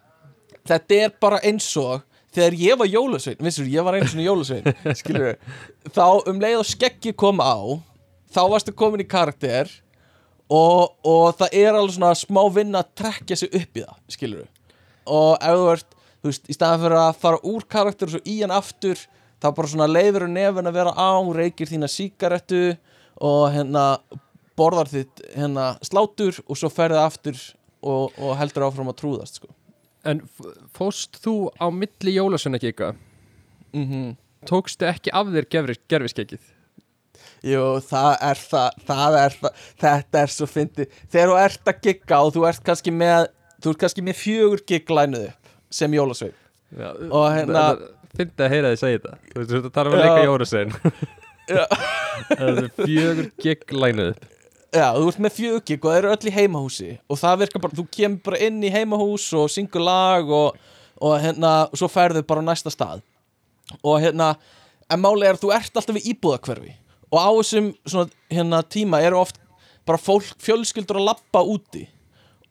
Þetta 0.69 0.97
er 1.01 1.13
bara 1.17 1.39
eins 1.49 1.65
og 1.81 2.03
þegar 2.37 2.57
ég 2.61 2.77
var 2.77 2.89
jólasvein, 2.91 3.39
vissur, 3.41 3.65
ég 3.73 3.85
var 3.87 3.97
eins 3.97 4.13
og 4.13 4.21
jólasvein 4.21 4.67
skilur 5.01 5.39
þá 5.97 6.29
um 6.29 6.43
leið 6.43 6.59
og 6.61 6.67
skeggi 6.69 7.15
kom 7.17 7.41
á 7.41 7.57
þá 8.35 8.41
varstu 8.53 8.75
komin 8.77 9.01
í 9.01 9.09
karakter 9.09 9.71
og, 10.49 10.95
og 11.05 11.37
það 11.39 11.55
er 11.61 11.77
alveg 11.77 11.95
svona 11.99 12.15
smá 12.17 12.43
vinna 12.55 12.83
að 12.85 12.93
trekja 13.03 13.37
sig 13.43 13.53
upp 13.55 13.77
í 13.81 13.85
það 13.85 13.99
skilur 14.17 14.47
og 15.09 15.37
ef 15.41 15.59
þú 15.61 15.67
ert 15.75 15.95
þú 16.19 16.31
veist, 16.31 16.49
í 16.51 16.57
staðan 16.57 16.83
fyrir 16.85 16.99
að 17.03 17.19
fara 17.23 17.41
úr 17.53 17.67
karakter 17.71 18.09
og 18.09 18.15
svo 18.17 18.23
í 18.27 18.39
hann 18.43 18.55
aftur 18.57 19.03
þá 19.39 19.47
bara 19.55 19.71
svona 19.71 19.87
leiður 19.91 20.27
nefn 20.33 20.67
að 20.67 20.79
vera 20.81 20.95
á, 20.99 21.11
reykir 21.37 21.71
þína 21.71 21.89
sígarettu 21.93 22.63
og 23.23 23.45
hérna 23.55 23.85
borðar 24.59 24.89
þitt 24.91 25.23
hérna 25.37 25.69
slátur 25.87 26.41
og 26.49 26.59
svo 26.59 26.71
ferði 26.75 26.99
aftur 27.05 27.39
og, 27.87 28.11
og 28.19 28.33
heldur 28.41 28.67
áfram 28.67 28.91
að 28.91 28.97
trúðast 29.05 29.39
sko. 29.39 29.47
en 30.09 30.25
f- 30.27 30.57
fórst 30.75 31.21
þú 31.23 31.37
á 31.61 31.67
milli 31.71 32.17
jólasveinakika 32.19 32.95
mm 33.77 34.17
tókstu 34.49 34.87
ekki 34.87 35.11
af 35.13 35.27
þér 35.35 35.47
gerfis, 35.51 35.79
gerfiskeikið 35.91 36.45
Jú, 37.47 37.65
það 37.87 38.11
er 38.31 38.41
það, 38.43 38.79
það 38.89 39.19
er 39.23 39.37
það, 39.43 39.61
þetta 39.85 40.23
er 40.25 40.33
svo 40.35 40.49
fyndið. 40.51 40.97
Þegar 41.13 41.31
þú 41.33 41.37
ert 41.45 41.71
að 41.73 41.81
gigga 41.87 42.19
og 42.25 42.33
þú 42.35 42.47
ert 42.49 42.65
kannski 42.67 42.95
með, 42.95 43.29
þú 43.63 43.75
ert 43.75 43.83
kannski 43.85 44.05
með 44.09 44.19
fjögur 44.23 44.65
gig 44.73 44.91
lænuð 44.91 45.29
upp 45.29 45.53
sem 45.79 45.95
jólasvein. 45.95 46.35
Og 47.11 47.29
hérna- 47.37 47.69
Fyndi 48.19 48.41
að 48.43 48.51
heyra 48.55 48.71
þið 48.73 48.79
segja 48.81 48.99
þetta 48.99 49.17
Þú 49.29 49.39
veist, 49.39 49.51
þetta 49.53 49.71
þarf 49.77 49.95
að 49.95 49.99
Já. 49.99 50.05
leika 50.05 50.25
jólasvein 50.27 50.71
Já. 51.59 51.65
Það 52.29 52.49
er 52.49 52.69
fjögur 52.79 53.29
gig 53.45 53.75
lænuð 53.77 54.09
upp 54.15 54.25
Já, 54.75 54.87
þú 54.97 55.05
ert 55.13 55.21
með 55.25 55.35
fjögur 55.37 55.63
gig 55.69 55.85
og 55.85 55.91
það 55.93 55.99
eru 56.01 56.11
öll 56.15 56.29
í 56.29 56.33
heimahúsi 56.35 56.89
og 57.09 57.21
það 57.21 57.39
virkar 57.45 57.63
bara, 57.65 57.77
þú 57.79 57.85
kemur 57.99 58.23
bara 58.27 58.41
inn 58.49 58.59
í 58.65 58.73
heimahús 58.75 59.27
og 59.39 59.47
syngur 59.53 59.85
lag 59.87 60.33
og, 60.41 60.59
og 61.01 61.15
hérna, 61.23 61.53
svo 61.77 61.89
ferðu 61.93 62.25
bara 62.29 62.43
á 62.45 62.49
næsta 62.51 62.73
stað. 62.75 63.01
Og 63.85 63.97
hérna, 64.03 64.33
en 64.93 65.01
máli 65.05 65.25
er 65.29 65.37
að 65.39 65.45
þú 65.47 65.53
ert 65.57 65.81
alltaf 65.81 66.01
í 66.01 66.05
íbúðakverfi 66.13 66.75
og 67.11 67.19
á 67.19 67.29
þessum 67.39 67.71
svona, 67.89 68.11
hérna, 68.33 68.63
tíma 68.63 69.01
eru 69.05 69.21
oft 69.23 69.39
bara 69.89 70.01
fólk, 70.01 70.35
fjölskyldur 70.45 71.01
að 71.01 71.09
labba 71.09 71.43
úti. 71.49 71.87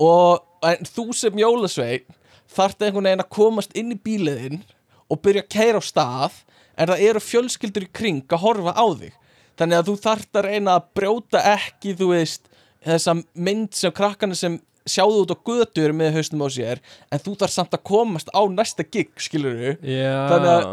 Og 0.01 0.41
þú 0.89 1.07
sem 1.15 1.37
jólasvein 1.37 2.05
þarft 2.49 2.81
einhvern 2.81 3.09
veginn 3.09 3.23
að 3.23 3.33
komast 3.37 3.75
inn 3.77 3.93
í 3.93 3.99
bíliðinn 4.01 4.61
og 5.07 5.21
byrja 5.23 5.43
að 5.45 5.51
keira 5.53 5.81
á 5.81 5.83
stað 5.85 6.41
en 6.77 6.91
það 6.91 7.03
eru 7.09 7.23
fjölskyldur 7.23 7.85
í 7.87 7.91
kring 7.93 8.23
að 8.33 8.43
horfa 8.43 8.73
á 8.73 8.85
þig. 8.97 9.13
Þannig 9.57 9.79
að 9.79 9.89
þú 9.89 9.95
þarft 10.05 10.37
að 10.37 10.47
reyna 10.51 10.77
að 10.77 10.87
brjóta 10.97 11.43
ekki 11.55 11.93
þú 11.97 12.09
veist 12.13 12.49
þessa 12.85 13.15
mynd 13.33 13.77
sem 13.77 13.93
krakkarnir 13.95 14.37
sem 14.39 14.59
sjáðu 14.87 15.23
út 15.25 15.33
á 15.33 15.37
eru 15.83 15.95
með 15.97 16.17
haustum 16.17 16.43
á 16.45 16.49
sér 16.53 16.81
en 17.11 17.19
þú 17.23 17.33
þarft 17.41 17.55
samt 17.57 17.75
að 17.75 17.83
komast 17.89 18.29
á 18.31 18.41
næsta 18.47 18.85
gig 18.87 19.09
skilur 19.19 19.77
Já. 19.83 20.29
Þannig 20.31 20.51
að- 20.53 20.69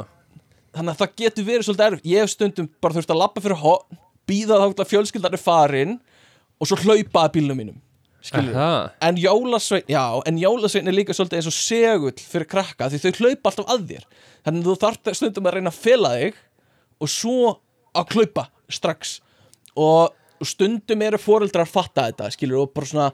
þannig 0.74 0.92
að 0.92 1.00
það 1.00 1.16
getur 1.22 1.48
verið 1.48 1.66
svolítið 1.68 1.86
erfitt. 1.86 2.10
Ég 2.10 2.24
hef 2.24 2.32
stundum 2.34 2.68
bara 2.82 2.96
þurft 2.96 3.14
að 3.14 3.20
labba 3.22 3.44
fyrir 3.44 3.60
hotn 3.62 4.02
býða 4.28 4.60
þá 4.60 4.66
til 4.66 4.84
að 4.84 4.92
fjölskyldan 4.92 5.36
er 5.36 5.42
farin 5.42 5.98
og 6.58 6.70
svo 6.70 6.78
hlaupa 6.80 7.26
að 7.26 7.34
bílnum 7.36 7.60
mínum 7.60 7.80
en 9.04 9.18
jólasvein, 9.20 9.84
já, 9.84 10.04
en 10.24 10.38
jólasvein 10.40 10.88
er 10.88 10.96
líka 10.96 11.12
svolítið 11.12 11.42
eins 11.42 11.48
og 11.50 11.56
segull 11.58 12.22
fyrir 12.24 12.48
krakka 12.48 12.88
því 12.88 13.02
þau 13.02 13.18
hlaupa 13.18 13.50
alltaf 13.50 13.72
að 13.74 13.82
þér. 13.90 14.06
Þannig 14.46 14.62
að 14.62 14.70
þú 14.70 14.76
þarft 14.80 15.10
stundum 15.18 15.48
að 15.50 15.56
reyna 15.58 15.72
að 15.74 15.80
fela 15.82 16.12
þig 16.16 16.38
og 17.04 17.12
svo 17.12 17.52
að 17.92 18.14
hlaupa 18.16 18.46
strax. 18.72 19.18
Og 19.76 20.14
og 20.44 20.48
stundum 20.48 21.04
eru 21.04 21.20
foreldrar 21.20 21.64
að 21.64 21.72
fatta 21.72 22.08
þetta 22.10 22.30
skilur 22.34 22.64
og 22.64 22.74
bara 22.74 22.90
svona 22.90 23.08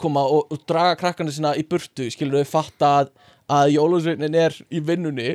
koma 0.00 0.22
og, 0.28 0.52
og 0.52 0.62
draga 0.68 0.96
krakkana 1.00 1.32
sína 1.32 1.54
í 1.56 1.64
burtu 1.66 2.08
skilur 2.12 2.44
þau 2.44 2.52
fatta 2.58 2.90
að, 3.00 3.12
að 3.48 3.72
jólasveinin 3.76 4.38
er 4.38 4.56
í 4.70 4.82
vinnunni 4.84 5.30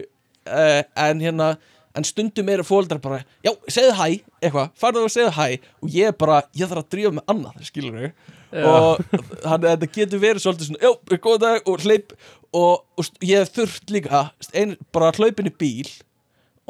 uh, 0.47 0.81
en 1.07 1.23
hérna 1.23 1.53
en 1.97 2.07
stundum 2.07 2.49
eru 2.49 2.63
fóldrar 2.63 3.01
bara 3.03 3.21
já, 3.43 3.51
segðu 3.67 3.95
hæ, 3.97 4.05
eitthvað, 4.39 4.69
farðu 4.79 5.07
og 5.07 5.11
segðu 5.11 5.33
hæ. 5.35 5.47
Og 5.83 5.91
ég 5.91 6.11
er 6.11 6.15
bara, 6.15 6.41
ég 6.55 6.69
þarf 6.71 6.85
að 6.85 6.93
drífa 6.95 7.15
með 7.17 7.33
annað 7.33 7.65
skilur 7.67 7.97
þau 7.97 8.37
og 8.51 9.03
þannig 9.45 9.67
að 9.67 9.67
þetta 9.69 9.89
getur 9.95 10.21
verið 10.21 10.43
svolítið 10.43 10.69
svona, 10.69 10.81
já, 10.83 11.19
góð 11.23 11.37
dag 11.43 11.69
og 11.71 11.85
hleyp 11.85 12.15
og, 12.51 12.81
og 12.99 13.11
ég 13.23 13.51
þurft 13.55 13.93
líka 13.93 14.23
ein, 14.51 14.75
bara 14.91 15.13
hlaupin 15.15 15.47
í 15.47 15.53
bíl 15.55 15.91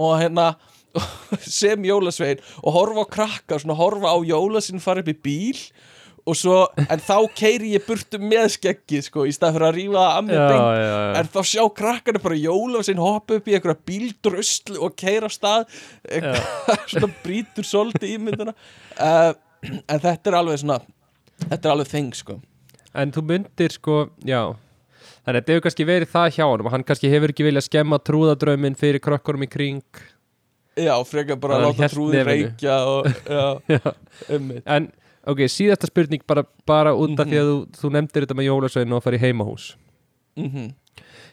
og 0.02 0.20
hérna 0.22 0.52
sem 1.62 1.88
jólasvein 1.88 2.42
og 2.62 2.76
horfa 2.76 3.06
á 3.08 3.14
krakka 3.16 3.60
svona 3.62 3.78
horfa 3.80 4.14
á 4.14 4.18
jólasvein 4.28 4.84
fara 4.84 5.02
upp 5.02 5.10
í 5.10 5.18
bíl 5.26 5.64
og 6.28 6.38
svo, 6.38 6.58
en 6.78 7.02
þá 7.02 7.16
keiri 7.38 7.74
ég 7.74 7.86
burtu 7.86 8.20
með 8.22 8.48
skeggið 8.56 9.06
sko, 9.08 9.26
í 9.26 9.34
stað 9.36 9.58
fyrir 9.58 9.68
að 9.68 9.78
rífa 9.78 10.06
að 10.08 10.32
já, 10.36 10.46
já. 10.78 10.96
en 11.20 11.30
þá 11.34 11.40
sjá 11.52 11.64
krakkarnir 11.82 12.24
bara 12.24 12.40
jólasvein 12.40 13.02
hoppa 13.02 13.40
upp 13.40 13.50
í 13.50 13.56
einhverja 13.58 13.86
bíldrösl 13.90 14.78
og 14.78 14.96
keira 15.00 15.30
af 15.30 15.36
stað. 15.36 15.82
Svona 16.92 17.12
brýtur 17.24 17.68
svolítið 17.68 18.18
ímynduna 18.18 18.54
uh, 18.54 19.32
en 19.64 20.02
þetta 20.02 20.32
er 20.32 20.40
alveg 20.42 20.62
svona 20.62 20.80
þetta 21.48 21.62
er 21.62 21.74
alveg 21.76 21.92
þeng 21.92 22.14
sko. 22.18 22.38
En 22.98 23.14
þú 23.16 23.26
myndir 23.30 23.74
sko, 23.74 23.98
já. 24.28 24.42
Þannig 25.22 25.38
að 25.38 25.38
þetta 25.38 25.54
hefur 25.54 25.66
kannski 25.68 25.86
verið 25.86 26.10
það 26.12 26.32
hjá 26.36 26.44
honum 26.50 26.68
Hann 26.74 26.84
kannski 26.86 27.10
hefur 27.12 27.32
ekki 27.32 27.46
viljað 27.46 27.68
skemma 27.68 28.00
trúðadraumin 28.02 28.78
fyrir 28.78 29.02
krökkurum 29.04 29.46
í 29.46 29.50
kring. 29.52 30.02
Já, 30.80 30.96
frekar 31.06 31.38
bara 31.42 31.60
Hann 31.60 31.68
að 31.68 31.78
láta 31.78 31.92
trúði 31.94 32.24
reykja 32.26 32.78
og 32.90 33.10
já, 33.38 33.46
Já. 33.70 33.94
En, 34.66 34.90
ok, 35.28 35.38
síðasta 35.52 35.88
spurning 35.90 36.24
bara, 36.28 36.44
bara 36.66 36.94
út 36.96 37.20
af 37.20 37.28
Mhm. 37.28 37.32
því 37.32 37.38
að 37.42 37.50
þú, 37.52 37.58
þú 37.82 37.92
nefndir 37.92 38.26
þetta 38.26 38.38
með 38.40 38.50
jólasveinu 38.50 38.96
og 38.96 39.02
að 39.02 39.04
fara 39.04 39.18
í 39.18 39.26
heimahús. 39.26 39.76
Mm 40.38 40.74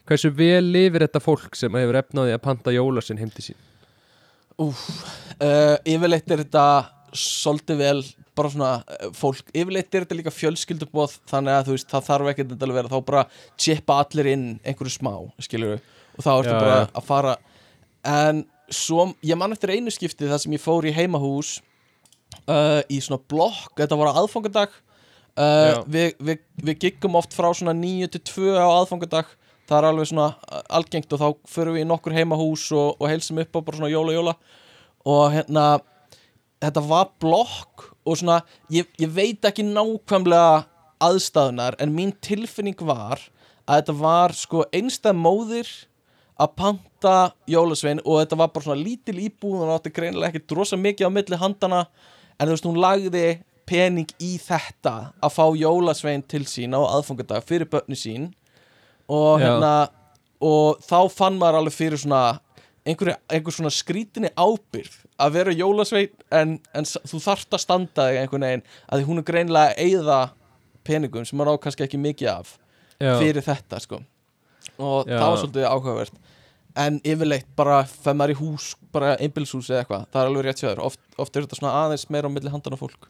Hversu 0.08 0.30
vel 0.32 0.64
lifir 0.72 1.04
þetta 1.04 1.20
fólk 1.20 1.54
sem 1.54 1.72
hefur 1.72 1.94
efnaði 2.02 2.32
að 2.32 2.42
panta 2.42 2.70
jólasvein 2.72 3.18
heim 3.18 3.30
til 3.30 3.44
sín? 3.44 3.58
uh, 4.58 5.76
yfirleitt 5.86 6.30
er 6.32 6.42
þetta 6.44 6.64
svolítið 7.12 7.78
vel 7.82 8.00
bara 8.38 8.50
svona 8.52 8.70
uh, 8.86 9.10
fólk, 9.16 9.44
yfirleitt 9.52 9.94
er 9.94 10.06
þetta 10.06 10.18
líka 10.18 10.32
fjölskyldubóð 10.34 11.18
þannig 11.30 11.54
að 11.54 11.68
þú 11.68 11.76
veist, 11.76 11.88
það 11.92 12.06
þarf 12.08 12.30
ekki 12.32 12.46
að 12.56 12.74
vera. 12.78 12.88
Þá 12.92 13.04
bara 13.10 13.24
chippa 13.60 14.00
allir 14.04 14.30
inn 14.32 14.46
einhverju 14.64 14.94
smá, 14.96 15.12
skilur 15.44 15.76
við 15.76 15.80
og 16.18 16.24
þá 16.26 16.30
ertu 16.38 16.56
bara 16.56 16.78
að 16.88 17.06
fara. 17.06 17.36
En 18.08 18.44
svo, 18.70 19.12
ég 19.22 19.38
man 19.38 19.52
eftir 19.54 19.70
einu 19.76 19.92
skipti 19.94 20.26
þar 20.28 20.40
sem 20.42 20.52
ég 20.56 20.62
fór 20.62 20.88
í 20.88 20.94
heimahús 20.96 21.58
uh, 22.48 22.80
í 22.90 23.00
svona 23.04 23.22
blokk, 23.30 23.74
þetta 23.78 23.98
var 23.98 24.12
á 24.12 24.18
aðfangadag 24.22 24.72
uh, 25.38 25.82
við, 25.86 26.14
við, 26.18 26.40
við 26.62 26.80
giggum 26.86 27.18
oft 27.20 27.36
frá 27.36 27.50
svona 27.56 27.76
9 27.76 28.10
til 28.14 28.24
2 28.32 28.56
á 28.56 28.68
aðfangadag 28.68 29.34
það 29.68 29.78
er 29.78 29.88
alveg 29.90 30.10
svona 30.10 30.30
uh, 30.32 30.64
algengt 30.78 31.12
og 31.12 31.22
þá 31.22 31.28
förum 31.52 31.76
við 31.76 31.84
í 31.84 31.90
nokkur 31.90 32.16
heimahús 32.16 32.66
og, 32.72 32.96
og 32.96 33.10
heilsum 33.10 33.40
upp 33.44 33.60
á 33.60 33.60
bara 33.60 33.80
svona 33.80 33.92
jóla 33.92 34.16
jóla. 34.16 34.34
Og 35.08 35.30
hérna 35.32 35.66
þetta 36.62 36.82
var 36.88 37.12
blokk 37.22 37.90
og 38.08 38.18
svona 38.18 38.40
ég, 38.72 38.88
ég 38.98 39.10
veit 39.12 39.44
ekki 39.46 39.66
nákvæmlega 39.66 40.64
aðstæðunar 41.04 41.76
en 41.78 41.94
mín 41.94 42.14
tilfinning 42.24 42.78
var 42.82 43.22
að 43.68 43.82
þetta 43.82 43.94
var 44.00 44.34
sko 44.34 44.64
einstæð 44.74 45.20
móðir 45.20 45.70
að 46.38 46.54
panta 46.58 47.14
jólasvein 47.50 48.00
og 48.04 48.22
þetta 48.22 48.38
var 48.40 48.50
bara 48.54 48.66
svona 48.66 48.82
lítil 48.82 49.18
íbúð 49.26 49.64
og 49.66 49.74
átti 49.76 49.92
greinilega 49.94 50.32
ekki 50.32 50.48
drosa 50.50 50.78
mikið 50.78 51.10
á 51.10 51.14
milli 51.14 51.38
handana 51.38 51.82
en 52.38 52.48
þú 52.48 52.54
veist 52.54 52.68
hún 52.68 52.80
lagði 52.82 53.26
pening 53.68 54.08
í 54.22 54.36
þetta 54.40 54.94
að 55.20 55.34
fá 55.34 55.44
jólasvein 55.60 56.24
til 56.24 56.44
sín 56.48 56.76
á 56.76 56.80
aðfangadag 56.80 57.44
fyrir 57.46 57.68
börni 57.68 57.98
sín. 57.98 58.30
Og 59.08 59.40
hérna 59.42 59.88
og 60.44 60.78
þá 60.84 61.08
fann 61.10 61.38
maður 61.40 61.62
alveg 61.62 61.74
fyrir 61.74 62.00
svona 62.00 62.38
einhver, 62.86 63.16
einhver 63.28 63.54
svona 63.54 63.72
skrítinni 63.74 64.30
ábyrgð 64.38 65.00
að 65.18 65.34
vera 65.34 65.54
jólasvein 65.56 66.12
en, 66.34 66.56
en 66.72 66.86
þú 66.86 67.20
þarft 67.24 67.56
að 67.56 67.64
standa 67.64 68.08
þig 68.08 68.20
einhvern 68.22 68.46
veginn 68.46 68.64
að 68.86 69.00
því 69.00 69.08
hún 69.08 69.22
er 69.22 69.26
greinilega 69.32 69.74
að 69.74 69.82
eyða 69.84 70.20
peningum 70.88 71.26
sem 71.28 71.38
maður 71.40 71.58
á 71.58 71.62
kannski 71.64 71.84
ekki 71.84 72.00
mikið 72.00 72.32
af 72.32 72.54
Já, 72.98 73.12
fyrir 73.20 73.44
þetta 73.44 73.80
sko. 73.82 74.00
Og 74.78 75.08
Já. 75.10 75.18
það 75.18 75.28
var 75.28 75.40
svolítið 75.42 75.68
áhugavert 75.68 76.20
en 76.78 77.00
yfirleitt 77.06 77.48
bara 77.58 77.80
fem 77.88 78.16
maður 78.18 78.34
í 78.34 78.38
hús 78.38 78.68
bara 78.94 79.16
einbilshús 79.22 79.70
eða 79.70 79.82
eitthvað, 79.82 80.06
það 80.12 80.20
er 80.20 80.30
alveg 80.30 80.46
rétt 80.46 80.62
sjöður 80.62 80.84
oft, 80.86 81.00
oft 81.18 81.34
er 81.36 81.44
þetta 81.44 81.58
svona 81.58 81.74
aðeins 81.82 82.06
meira 82.12 82.30
á 82.30 82.34
milli 82.34 82.52
handana 82.52 82.78
fólk. 82.80 83.08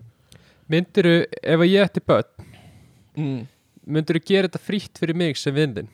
Myndiru, 0.69 1.15
ef 1.25 1.65
ég 1.65 1.85
ætti 1.85 2.03
börn 2.05 2.49
mm. 3.17 3.39
myndiru 3.89 4.23
gera 4.25 4.49
þetta 4.49 4.65
frítt 4.65 5.01
fyrir 5.01 5.17
mig 5.17 5.39
sem 5.41 5.55
vindin 5.57 5.89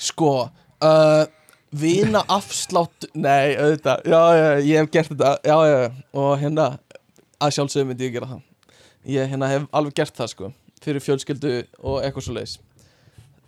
sko 0.00 0.32
uh, 0.48 1.24
vina 1.70 2.24
afslátt 2.26 3.10
nei, 3.14 3.54
auðvitað, 3.54 4.08
já, 4.08 4.22
já, 4.40 4.46
ég 4.66 4.80
hef 4.80 4.94
gert 4.94 5.12
þetta. 5.12 5.34
Já, 5.44 5.56
já, 5.68 5.76
já, 5.84 6.06
og 6.22 6.32
hérna 6.40 6.70
að 7.40 7.54
sjálfsögum 7.56 7.92
myndi 7.92 8.08
ég 8.08 8.16
gera 8.16 8.32
það. 8.32 8.40
Ég 9.10 9.30
hérna 9.30 9.48
hef 9.48 9.68
alveg 9.76 10.00
gert 10.00 10.16
það 10.16 10.34
sko 10.34 10.50
fyrir 10.80 11.04
fjölskyldu 11.04 11.54
og 11.84 12.00
eitthvað 12.00 12.26
svo 12.26 12.34
leis 12.36 12.56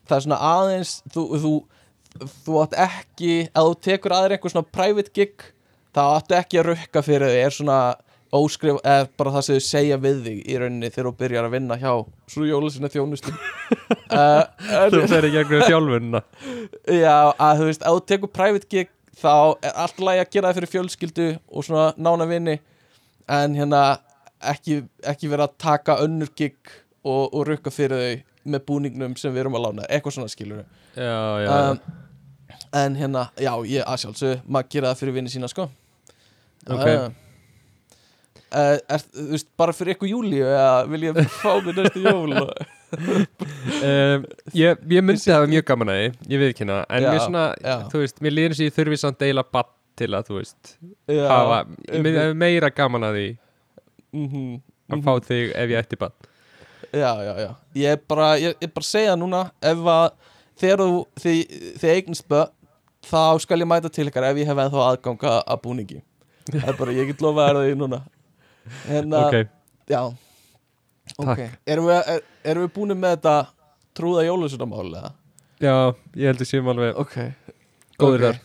það 0.08 0.16
er 0.16 0.24
svona 0.26 0.40
aðeins 0.46 0.94
þú, 1.12 1.24
þú, 1.42 1.52
þú 2.20 2.62
átt 2.62 2.78
ekki 2.86 3.34
ef 3.48 3.58
þú 3.58 3.74
tekur 3.88 4.14
aðeir 4.16 4.36
einhver 4.36 4.54
svona 4.54 4.72
private 4.76 5.12
gig 5.16 5.44
þá 5.92 6.02
áttu 6.06 6.38
ekki 6.38 6.60
að 6.60 6.68
rukka 6.72 7.04
fyrir 7.04 7.32
þig 7.32 7.44
er 7.46 7.56
svona 7.56 7.78
óskrif 8.32 8.78
eða 8.80 9.08
bara 9.20 9.34
það 9.34 9.44
sem 9.46 9.58
þau 9.58 9.66
segja 9.66 9.98
við 10.00 10.20
þig 10.26 10.38
í 10.48 10.58
rauninni 10.60 10.90
þegar 10.92 11.08
þú 11.08 11.12
byrjar 11.20 11.48
að 11.48 11.54
vinna 11.56 11.76
hjá 11.80 11.90
svo 12.32 12.46
jólusinu 12.48 12.90
þjónustum 12.92 13.36
uh, 13.36 14.44
Þú 14.92 15.02
fer 15.10 15.28
í 15.28 15.32
gegnum 15.34 15.64
þjálfunna 15.66 16.22
Já, 16.96 17.16
að 17.36 17.60
þú 17.60 17.68
veist, 17.68 17.84
ef 17.84 17.98
þú 17.98 18.04
tekur 18.12 18.32
private 18.32 18.70
gig 18.72 18.92
þá 19.20 19.34
er 19.60 19.76
allt 19.84 20.00
lagi 20.00 20.22
að 20.22 20.32
gera 20.32 20.48
það 20.48 20.58
fyrir 20.60 20.72
fjölskyldu 20.72 21.28
og 21.52 21.66
svona 21.66 21.90
nána 22.00 22.28
vini 22.30 22.56
en 23.32 23.58
hérna 23.58 23.82
ekki, 24.52 24.80
ekki 25.04 25.30
vera 25.30 25.48
að 25.48 25.58
taka 25.60 26.00
önnur 26.04 26.32
gig 26.36 26.56
og, 27.04 27.28
og 27.28 27.44
rukka 27.50 27.72
fyrir 27.74 28.00
þau 28.00 28.28
með 28.52 28.64
búningnum 28.66 29.12
sem 29.20 29.34
við 29.34 29.44
erum 29.44 29.58
að 29.60 29.68
lána, 29.68 29.90
eitthvað 29.92 30.16
svona 30.16 30.32
skilur 30.32 30.64
Já, 30.96 31.44
já, 31.44 31.52
um, 31.52 32.00
en 32.72 32.96
hérna, 32.96 33.26
já, 33.36 33.52
ég 33.68 33.84
að 33.84 34.00
sjálfsög 34.04 34.46
maður 34.48 34.70
gera 34.72 34.92
það 34.92 35.02
fyrir 35.02 35.16
vini 35.18 35.32
sína, 35.32 35.50
sko 35.50 35.68
Ok. 36.62 36.86
uh, 36.86 37.08
uh, 38.54 38.78
er, 38.78 39.02
Þú 39.02 39.26
veist, 39.32 39.48
bara 39.58 39.74
fyrir 39.76 39.96
ykkur 39.96 40.10
júli 40.12 40.40
eða 40.40 40.86
vil 40.92 41.08
ég 41.08 41.20
fá 41.34 41.50
mér 41.64 41.80
næstu 41.82 42.04
jól 42.04 42.32
um, 42.38 44.26
ég, 44.62 44.82
ég 44.96 45.04
myndi 45.04 45.34
hafa 45.34 45.50
mjög 45.50 45.68
gaman 45.68 45.92
að 45.92 46.00
því 46.00 46.34
ég 46.34 46.42
veit 46.42 46.50
ekki 46.54 46.66
hana, 46.66 46.80
en 46.88 47.06
Já, 47.06 47.10
mér 47.10 47.22
svona 47.26 47.46
já. 47.58 47.76
þú 47.92 48.04
veist, 48.04 48.20
mér 48.24 48.36
líður 48.36 48.54
eins 48.54 48.62
og 48.62 48.68
ég 48.68 48.76
þurfi 48.78 49.00
samt 49.04 49.22
deila 49.22 49.46
batt 49.58 49.72
til 50.00 50.12
að, 50.16 50.28
þú 50.30 50.38
veist, 50.40 50.74
já, 51.10 51.24
hafa 51.28 51.62
ég 51.90 52.04
myndi 52.04 52.18
hafa 52.22 52.42
meira 52.46 52.72
gaman 52.72 53.08
að 53.10 53.18
því 53.18 53.28
mhm, 54.16 54.52
að 54.88 54.96
mhm. 54.96 55.04
fá 55.08 55.28
þig 55.28 55.56
ef 55.64 55.74
ég 55.74 55.82
ætti 55.84 56.00
batt 56.00 56.28
Já, 56.92 57.08
já, 57.24 57.32
já 57.40 57.50
Ég 57.78 57.94
er 57.94 58.00
bara, 58.04 58.34
ég, 58.36 58.56
ég 58.60 58.68
bara 58.68 58.84
segja 58.84 59.14
núna 59.16 59.46
ef 59.64 59.86
að 59.88 60.10
þegar 60.60 60.82
þú 60.82 60.98
þið, 61.22 61.54
þið 61.80 61.92
eignast 61.94 62.26
börn 62.28 62.50
þá 63.06 63.40
skal 63.42 63.60
ég 63.62 63.68
mæta 63.70 63.90
til 63.92 64.06
ykkar 64.10 64.28
ef 64.30 64.40
ég 64.42 64.50
hef 64.50 64.60
ennþá 64.64 64.84
aðganga 64.90 65.34
að 65.42 65.62
búningi. 65.64 66.02
Það 66.50 66.68
er 66.72 66.78
bara, 66.78 66.94
ég 66.96 67.10
get 67.10 67.22
lofa 67.24 67.48
þér 67.48 67.60
því 67.62 67.74
núna. 67.80 68.02
En 68.90 69.16
að, 69.18 69.26
Ok, 69.26 69.50
já. 69.90 70.02
Ok, 71.18 71.42
erum 71.66 71.88
við, 71.90 71.98
er, 72.14 72.22
erum 72.52 72.64
við 72.66 72.72
búin 72.76 72.94
með 72.98 73.16
þetta 73.16 73.36
trúða 73.98 74.24
jólusunnamál 74.26 74.86
eða? 74.88 75.12
já, 75.62 75.74
ég 76.18 76.30
held 76.30 76.42
að 76.42 76.48
séum 76.48 76.70
alveg 76.72 76.98
ok, 76.98 77.16
góður 78.00 78.16
ok. 78.16 78.24
þar. 78.26 78.40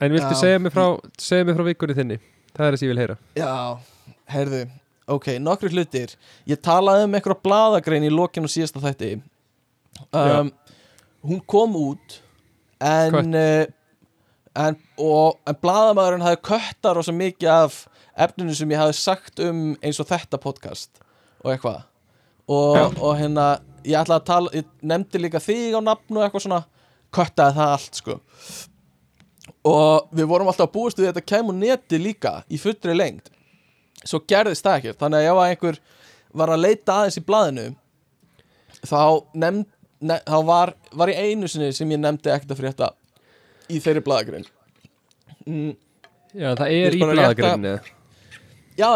En 0.00 0.14
viltu 0.14 0.32
Já. 0.32 0.40
segja 0.40 0.60
mér 0.60 0.72
frá 0.72 0.84
frá 1.56 1.64
vikunni 1.64 1.96
þinni, 1.96 2.16
það 2.56 2.66
er 2.66 2.74
það 2.74 2.80
sem 2.80 2.88
ég 2.88 2.92
vil 2.94 3.02
heyra. 3.02 3.16
Já, 3.36 3.52
heyrðu. 4.32 4.60
Ok, 5.10 5.26
nokkri 5.42 5.72
hlutir. 5.74 6.14
Ég 6.48 6.60
talaði 6.62 7.04
um 7.04 7.14
einhverja 7.18 7.42
blaðagrein 7.44 8.06
í 8.06 8.12
lokinu 8.12 8.48
síðasta 8.48 8.80
þætti. 8.80 9.10
Um, 10.16 10.52
Hún 11.26 11.42
kom 11.44 11.74
út 11.76 12.20
En 12.80 13.34
uh, 13.36 13.66
en, 14.58 14.76
en 14.76 15.58
blaðamæðurinn 15.62 16.24
hafði 16.24 16.40
köttar 16.48 16.98
og 16.98 17.06
svo 17.06 17.14
mikið 17.16 17.52
af 17.52 17.78
efninu 18.20 18.54
sem 18.56 18.72
ég 18.72 18.80
hafði 18.80 18.98
sagt 18.98 19.42
um 19.44 19.62
eins 19.78 20.00
og 20.02 20.08
þetta 20.10 20.40
podcast 20.42 21.02
og 21.44 21.52
eitthvað. 21.54 21.84
Og, 22.50 22.98
og 22.98 23.14
hérna, 23.18 23.60
ég 23.86 24.00
ætlaði 24.00 24.18
að 24.18 24.28
tala 24.28 24.54
ég 24.58 24.70
nefndi 24.82 25.22
líka 25.22 25.42
þig 25.42 25.76
á 25.78 25.80
nafn 25.84 26.18
og 26.18 26.24
eitthvað 26.24 26.46
svona 26.46 26.64
köttaði 27.14 27.58
það 27.60 27.74
allt 27.76 28.00
sko. 28.00 28.18
Og 29.70 30.10
við 30.16 30.30
vorum 30.30 30.50
alltaf 30.50 30.68
að 30.68 30.74
búast 30.74 31.00
við 31.00 31.10
þetta 31.10 31.28
kemur 31.34 31.56
neti 31.56 32.00
líka 32.00 32.40
í 32.50 32.58
fullri 32.60 32.96
lengd. 32.96 33.30
Svo 34.02 34.22
gerðist 34.28 34.64
það 34.64 34.78
ekkert. 34.78 35.00
Þannig 35.02 35.20
að 35.20 35.28
ef 35.28 35.40
að 35.40 35.50
einhver 35.50 35.80
var 36.40 36.52
að 36.54 36.64
leita 36.64 36.96
aðeins 36.96 37.20
í 37.20 37.26
blaðinu 37.26 37.66
þá 38.86 39.02
nefnd 39.36 39.68
ne, 40.00 40.16
þá 40.24 40.38
var, 40.46 40.72
var 40.96 41.12
í 41.12 41.16
einu 41.18 41.48
sinni 41.50 41.70
sem 41.76 41.90
ég 41.92 42.00
nefndi 42.00 42.32
ekkert 42.32 42.54
að 42.54 42.62
frétta 42.62 42.90
í 43.70 43.80
þeirri 43.82 44.02
blaðagrein. 44.06 44.46
Mm, 45.46 45.72
Já, 46.36 46.52
það 46.58 46.74
er 46.76 46.94
í 46.94 47.00
blaðagrinni 47.02 47.72
Já, 48.78 48.90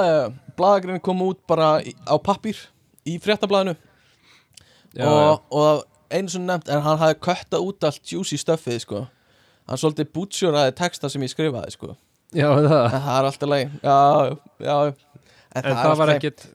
blaðagrein 0.57 1.01
kom 1.03 1.23
út 1.27 1.41
bara 1.51 1.77
í, 1.83 1.95
á 2.07 2.15
pappír 2.23 2.59
í 3.09 3.17
fréttablaðinu. 3.21 3.75
Já, 4.95 5.09
og, 5.11 5.43
og 5.51 5.83
einu 6.15 6.31
sem 6.31 6.45
nefnt 6.47 6.71
en 6.71 6.85
hann 6.85 7.01
hafði 7.01 7.19
köttað 7.27 7.67
út 7.67 7.87
allt 7.89 8.13
juicy 8.13 8.39
stuffið 8.39 8.79
sko. 8.85 9.01
hann 9.69 9.81
svolítið 9.81 10.13
bútsjóraði 10.15 10.77
texta 10.79 11.11
sem 11.11 11.23
ég 11.27 11.33
skrifaði 11.33 11.75
sko. 11.75 11.97
já, 12.35 12.47
það? 12.47 12.85
En 12.85 13.03
það 13.09 13.17
er 13.17 13.31
alltaf 13.31 13.51
leið 13.51 13.75
já, 13.83 13.99
já, 14.69 14.77
en, 15.55 15.65
En 15.65 15.81
það 15.81 15.99
var 16.03 16.15
ekkit 16.15 16.47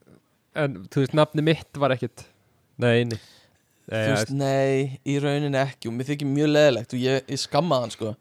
En 0.60 0.79
þú 0.91 1.03
veist, 1.03 1.13
nafni 1.15 1.43
mitt 1.45 1.77
var 1.79 1.93
ekkit 1.95 2.23
Nei, 2.82 3.03
nei 3.08 3.19
þú 3.89 4.13
veist, 4.13 4.34
nei, 4.38 4.99
í 5.08 5.17
rauninni 5.21 5.60
ekki 5.60 5.89
og 5.89 5.95
mér 5.97 6.12
þykir 6.12 6.30
mjög 6.30 6.52
leðilegt 6.54 6.93
og 6.93 7.02
ég, 7.02 7.25
ég 7.25 7.41
skammaði 7.41 7.86
hann 7.86 7.95
sko. 7.95 8.13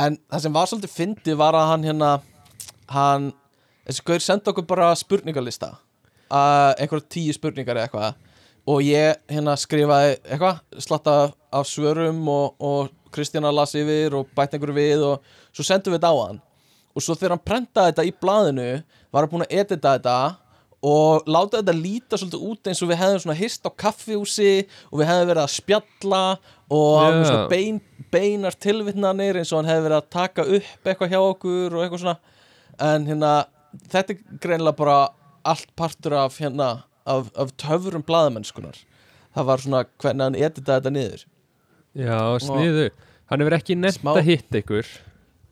en 0.00 0.16
það 0.30 0.44
sem 0.44 0.56
var 0.56 0.70
svolítið 0.70 0.96
fyndi 0.96 1.36
var 1.36 1.58
að 1.58 1.70
hann 1.74 1.86
hérna 1.90 2.10
hann, 2.90 3.30
þessi 3.88 4.06
gaur 4.08 4.24
senda 4.24 4.52
okkur 4.52 4.68
bara 4.70 4.90
spurningalista 4.98 5.74
uh, 5.74 6.72
einhverja 6.76 7.08
tíu 7.12 7.36
spurningar 7.36 7.76
eða 7.76 7.88
eitthvað 7.88 8.26
og 8.70 8.84
ég 8.84 9.20
hérna 9.30 9.56
skrifaði 9.58 10.16
eitthvað 10.18 10.60
slatta 10.86 11.16
af 11.50 11.68
svörum 11.68 12.22
og, 12.30 12.56
og 12.60 12.90
Kristjana 13.10 13.50
las 13.52 13.74
yfir 13.74 14.14
og 14.14 14.30
bætt 14.36 14.54
einhverju 14.54 14.76
við 14.76 15.04
og 15.06 15.32
svo 15.50 15.66
sendum 15.66 15.94
við 15.94 16.00
þetta 16.00 16.12
á 16.14 16.16
hann 16.20 16.40
og 16.94 17.04
svo 17.04 17.16
þegar 17.16 17.36
hann 17.36 17.46
prentaði 17.46 17.92
þetta 17.92 18.06
í 18.06 18.14
blaðinu 18.22 18.70
var 19.10 19.24
hann 19.24 19.32
búin 19.32 19.46
að 19.46 19.56
edita 19.62 19.96
þetta 19.96 20.16
og 20.80 21.28
láta 21.28 21.60
þetta 21.60 21.74
líta 21.76 22.18
svolítið 22.18 22.44
út 22.48 22.70
eins 22.70 22.80
og 22.80 22.90
við 22.90 23.00
hefðum 23.02 23.22
svona 23.24 23.36
hist 23.36 23.68
á 23.68 23.70
kaffihúsi 23.82 24.52
og 24.88 25.00
við 25.00 25.10
hefðum 25.10 25.30
verið 25.30 25.42
að 25.44 25.54
spjalla 25.54 26.22
og 26.70 27.00
Já. 27.00 27.08
yeah. 27.10 27.24
svona 27.28 27.48
bein, 27.50 27.80
beinar 28.14 28.56
tilvitnanir 28.66 29.40
eins 29.40 29.52
og 29.52 29.60
hann 29.60 29.72
hefði 29.72 29.86
verið 29.88 29.98
að 29.98 30.12
taka 30.16 30.46
upp 30.58 30.92
eitthvað 30.92 31.12
hjá 31.12 31.20
okkur 31.20 31.76
og 31.76 31.84
eitthvað 31.84 32.04
svona 32.04 32.16
en 32.90 33.10
hérna 33.10 33.34
þetta 33.92 34.16
er 34.16 34.22
greinilega 34.40 34.78
bara 34.80 34.96
allt 35.50 35.68
partur 35.76 36.16
af 36.16 36.40
hérna 36.40 36.70
af, 37.04 37.28
af 37.36 37.52
töfurum 37.60 38.06
blaðamennskunar 38.06 38.80
það 39.36 39.52
var 39.52 39.66
svona 39.66 39.84
hvernig 40.00 40.26
hann 40.26 40.40
editaði 40.40 40.80
þetta 40.80 40.96
niður 40.96 41.28
Já, 41.98 42.18
sniðu 42.38 42.90
Hann 43.30 43.42
hefur 43.44 43.54
ekki 43.54 43.76
nefnt 43.78 44.08
að 44.10 44.26
hitta 44.26 44.58
ykkur 44.58 44.88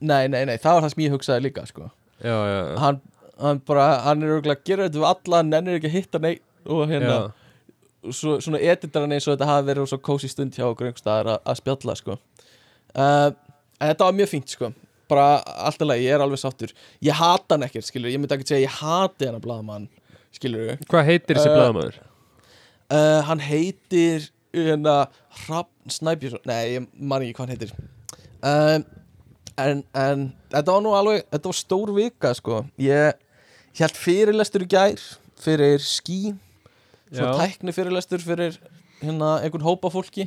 nei, 0.00 0.26
nei, 0.30 0.42
nei, 0.48 0.56
það 0.58 0.76
var 0.76 0.84
það 0.84 0.92
sem 0.94 1.04
ég 1.04 1.14
hugsaði 1.14 1.44
líka 1.46 1.64
sko. 1.68 1.88
Já, 2.18 2.34
já, 2.34 2.58
hann, 2.82 3.00
hann 3.42 3.60
bara, 3.66 3.86
hann 4.06 4.22
er 4.24 4.32
örugglega 4.36 4.58
að 4.60 4.64
gera 4.70 4.86
þetta 4.88 4.98
við 5.02 5.08
alla, 5.10 5.36
hann 5.42 5.52
nennir 5.52 5.78
ekki 5.78 5.90
að 5.90 5.96
hitta 5.98 6.20
neitt 6.24 6.42
og 6.68 6.82
hérna, 6.90 7.18
svo, 8.10 8.38
svona 8.44 8.60
editar 8.60 9.04
hann 9.04 9.14
eins 9.16 9.26
og 9.28 9.36
þetta 9.36 9.48
hafi 9.52 9.68
verið 9.70 9.88
svo 9.92 9.98
kósi 10.08 10.28
stund 10.32 10.56
hjá 10.58 10.66
okkur 10.68 10.88
einhverstaðar 10.90 11.30
að, 11.34 11.38
að 11.52 11.60
spjalla 11.62 11.94
sko. 12.00 12.18
uh, 12.94 13.30
en 13.78 13.92
þetta 13.92 14.08
var 14.08 14.16
mjög 14.18 14.30
fínt 14.34 14.54
sko. 14.56 14.72
bara 15.08 15.26
alltaf 15.64 15.88
leið, 15.88 16.02
ég 16.04 16.12
er 16.18 16.20
alveg 16.20 16.40
sáttur. 16.42 16.72
Ég 17.00 17.16
hata 17.16 17.54
hann 17.56 17.62
ekkert, 17.64 17.86
skilur, 17.88 18.10
ég 18.12 18.20
myndi 18.20 18.34
ekki 18.36 18.48
segja 18.50 18.66
ég 18.66 18.74
hati 18.82 19.24
hann 19.30 19.38
að 19.38 19.46
blaðamann, 19.46 19.86
skilur 20.36 20.74
Hvað 20.90 21.06
heitir 21.08 21.38
þessi 21.38 21.48
Eh, 21.48 21.54
blaðamaður? 21.56 21.96
uh, 22.92 23.20
hann 23.30 23.40
heitir 23.40 24.26
hérna, 24.52 24.96
Hrafn 25.46 25.92
Snæbjörnsson. 25.94 26.42
Nei, 26.44 26.74
ég 26.74 26.88
man 27.00 27.22
ekki 27.24 27.38
hvað 27.38 27.46
hann 27.46 27.54
heitir. 27.56 27.72
En, 29.58 29.80
en 29.98 30.26
þetta 30.52 30.74
var 30.74 30.82
nú 30.84 30.92
alveg, 30.94 31.24
þetta 31.32 31.50
var 31.50 31.56
stór 31.58 31.90
vika 31.96 32.30
sko, 32.36 32.60
ég 32.82 33.16
held 33.86 33.98
fyrirlestur 34.02 34.64
í 34.64 34.68
gær 34.72 35.02
fyrir 35.38 35.78
skí 35.84 36.18
svona 37.12 37.32
Já. 37.32 37.38
tækni 37.44 37.72
fyrirlestur 37.76 38.22
fyrir 38.24 38.56
hérna 39.00 39.36
einhvern 39.44 39.62
hópa 39.64 39.90
fólki. 39.94 40.26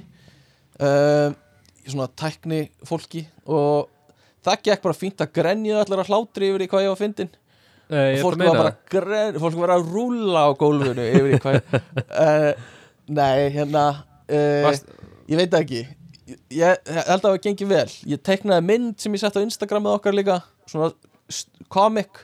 Um, 0.81 1.35
svona 1.85 2.07
tækni 2.17 2.61
fólki 2.87 3.25
og 3.45 3.89
það 4.45 4.63
gekk 4.69 4.81
bara 4.85 4.97
fínt 4.97 5.21
að 5.21 5.33
grenja 5.35 5.81
allar 5.83 6.01
að 6.05 6.09
hlátri 6.13 6.47
yfir 6.49 6.63
í 6.65 6.67
hvað 6.71 6.85
ég 6.85 6.93
var 6.93 6.99
fyndin 7.01 7.29
Nei, 7.91 8.21
fólk 8.23 8.39
að 8.39 8.47
var 8.47 8.57
bara 8.61 8.73
gren, 8.89 9.37
fólk 9.43 9.57
var 9.59 9.73
að 9.75 9.89
rúlla 9.91 10.45
á 10.47 10.49
gólfinu 10.57 11.05
yfir 11.11 11.35
í 11.35 11.39
hvað 11.43 11.57
uh, 11.75 12.51
nei, 13.11 13.49
hérna 13.53 13.83
uh, 14.31 14.63
Varst- 14.69 14.89
ég 15.27 15.41
veit 15.41 15.51
það 15.51 15.65
ekki. 15.65 15.81
Ég, 16.31 16.39
ég 16.55 16.87
held 16.95 17.11
að 17.17 17.25
það 17.27 17.37
gengi 17.43 17.67
vel. 17.67 17.87
Ég 18.13 18.21
teiknaði 18.23 18.63
mynd 18.69 18.95
sem 19.03 19.13
ég 19.17 19.21
sett 19.25 19.35
á 19.35 19.43
Instagramið 19.43 19.97
okkar 19.97 20.15
líka 20.15 20.37
svona 20.69 20.93
st- 21.27 21.65
comic 21.71 22.23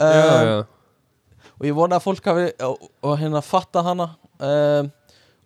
um, 0.00 0.66
og 1.56 1.66
ég 1.68 1.76
vona 1.76 1.96
að 1.98 2.04
fólk 2.04 2.26
hafi 2.28 2.46
og, 2.66 2.88
og 3.06 3.14
hérna 3.20 3.42
fatta 3.44 3.82
hana. 3.86 4.10
Um, 4.36 4.90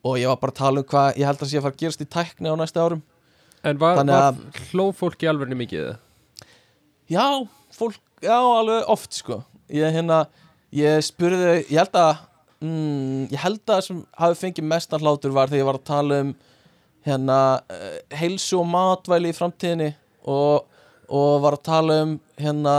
og 0.05 0.17
ég 0.19 0.31
var 0.31 0.39
bara 0.41 0.55
að 0.55 0.61
tala 0.63 0.81
um 0.83 0.87
hvað 0.91 1.19
ég 1.21 1.29
held 1.29 1.43
að 1.45 1.51
sé 1.51 1.59
að 1.61 1.65
fara 1.67 1.75
að 1.77 1.83
gerast 1.85 2.05
í 2.05 2.09
tækni 2.11 2.51
á 2.51 2.57
næstu 2.59 2.81
árum. 2.83 3.03
En 3.63 3.79
var, 3.79 3.99
var 4.01 4.15
að- 4.31 4.41
hló 4.71 4.87
fólk 4.97 5.21
í 5.23 5.29
alverðinu 5.31 5.59
mikið? 5.61 5.91
já, 7.11 7.27
fólk, 7.77 7.99
já, 8.23 8.37
alveg 8.39 8.89
oft 8.89 9.13
sko. 9.19 9.43
Ég 9.71 9.93
hérna, 9.95 10.23
ég 10.75 11.03
spurði 11.05 11.67
ég 11.69 11.77
held 11.79 11.99
að 11.99 12.23
mm, 12.63 13.27
ég 13.35 13.39
held 13.45 13.73
að 13.75 13.83
sem 13.87 13.99
hafi 14.19 14.39
fengið 14.41 14.67
mestan 14.71 15.03
hlátur 15.05 15.35
var 15.35 15.51
þegar 15.51 15.61
ég 15.63 15.69
var 15.69 15.79
að 15.81 15.89
tala 15.91 16.21
um 16.25 16.33
hérna 17.07 17.39
uh, 17.71 17.99
heilsu 18.21 18.59
og 18.61 18.67
matvæli 18.71 19.31
í 19.33 19.37
framtíðinni 19.37 19.91
og, 20.29 20.67
og 21.09 21.37
var 21.45 21.57
að 21.59 21.63
tala 21.69 22.01
um 22.07 22.17
hérna 22.41 22.75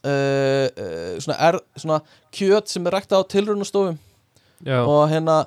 svona, 0.00 1.36
er, 1.36 1.58
svona 1.76 1.98
kjöt 2.32 2.70
sem 2.72 2.86
er 2.88 2.94
ræktað 2.96 3.20
á 3.20 3.30
tilrunastofum 3.34 3.98
og 4.66 5.02
hérna 5.10 5.42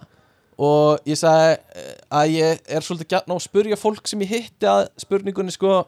og 0.61 1.01
ég 1.09 1.17
sagði 1.17 1.57
eh, 1.79 1.97
að 2.13 2.35
ég 2.35 2.63
er 2.69 2.85
svolítið 2.85 3.09
gætna 3.15 3.35
á 3.35 3.37
að 3.37 3.45
spurja 3.47 3.79
fólk 3.79 4.09
sem 4.09 4.21
ég 4.25 4.33
hitti 4.35 4.69
að 4.69 4.85
spurningunni 5.01 5.53
sko 5.53 5.83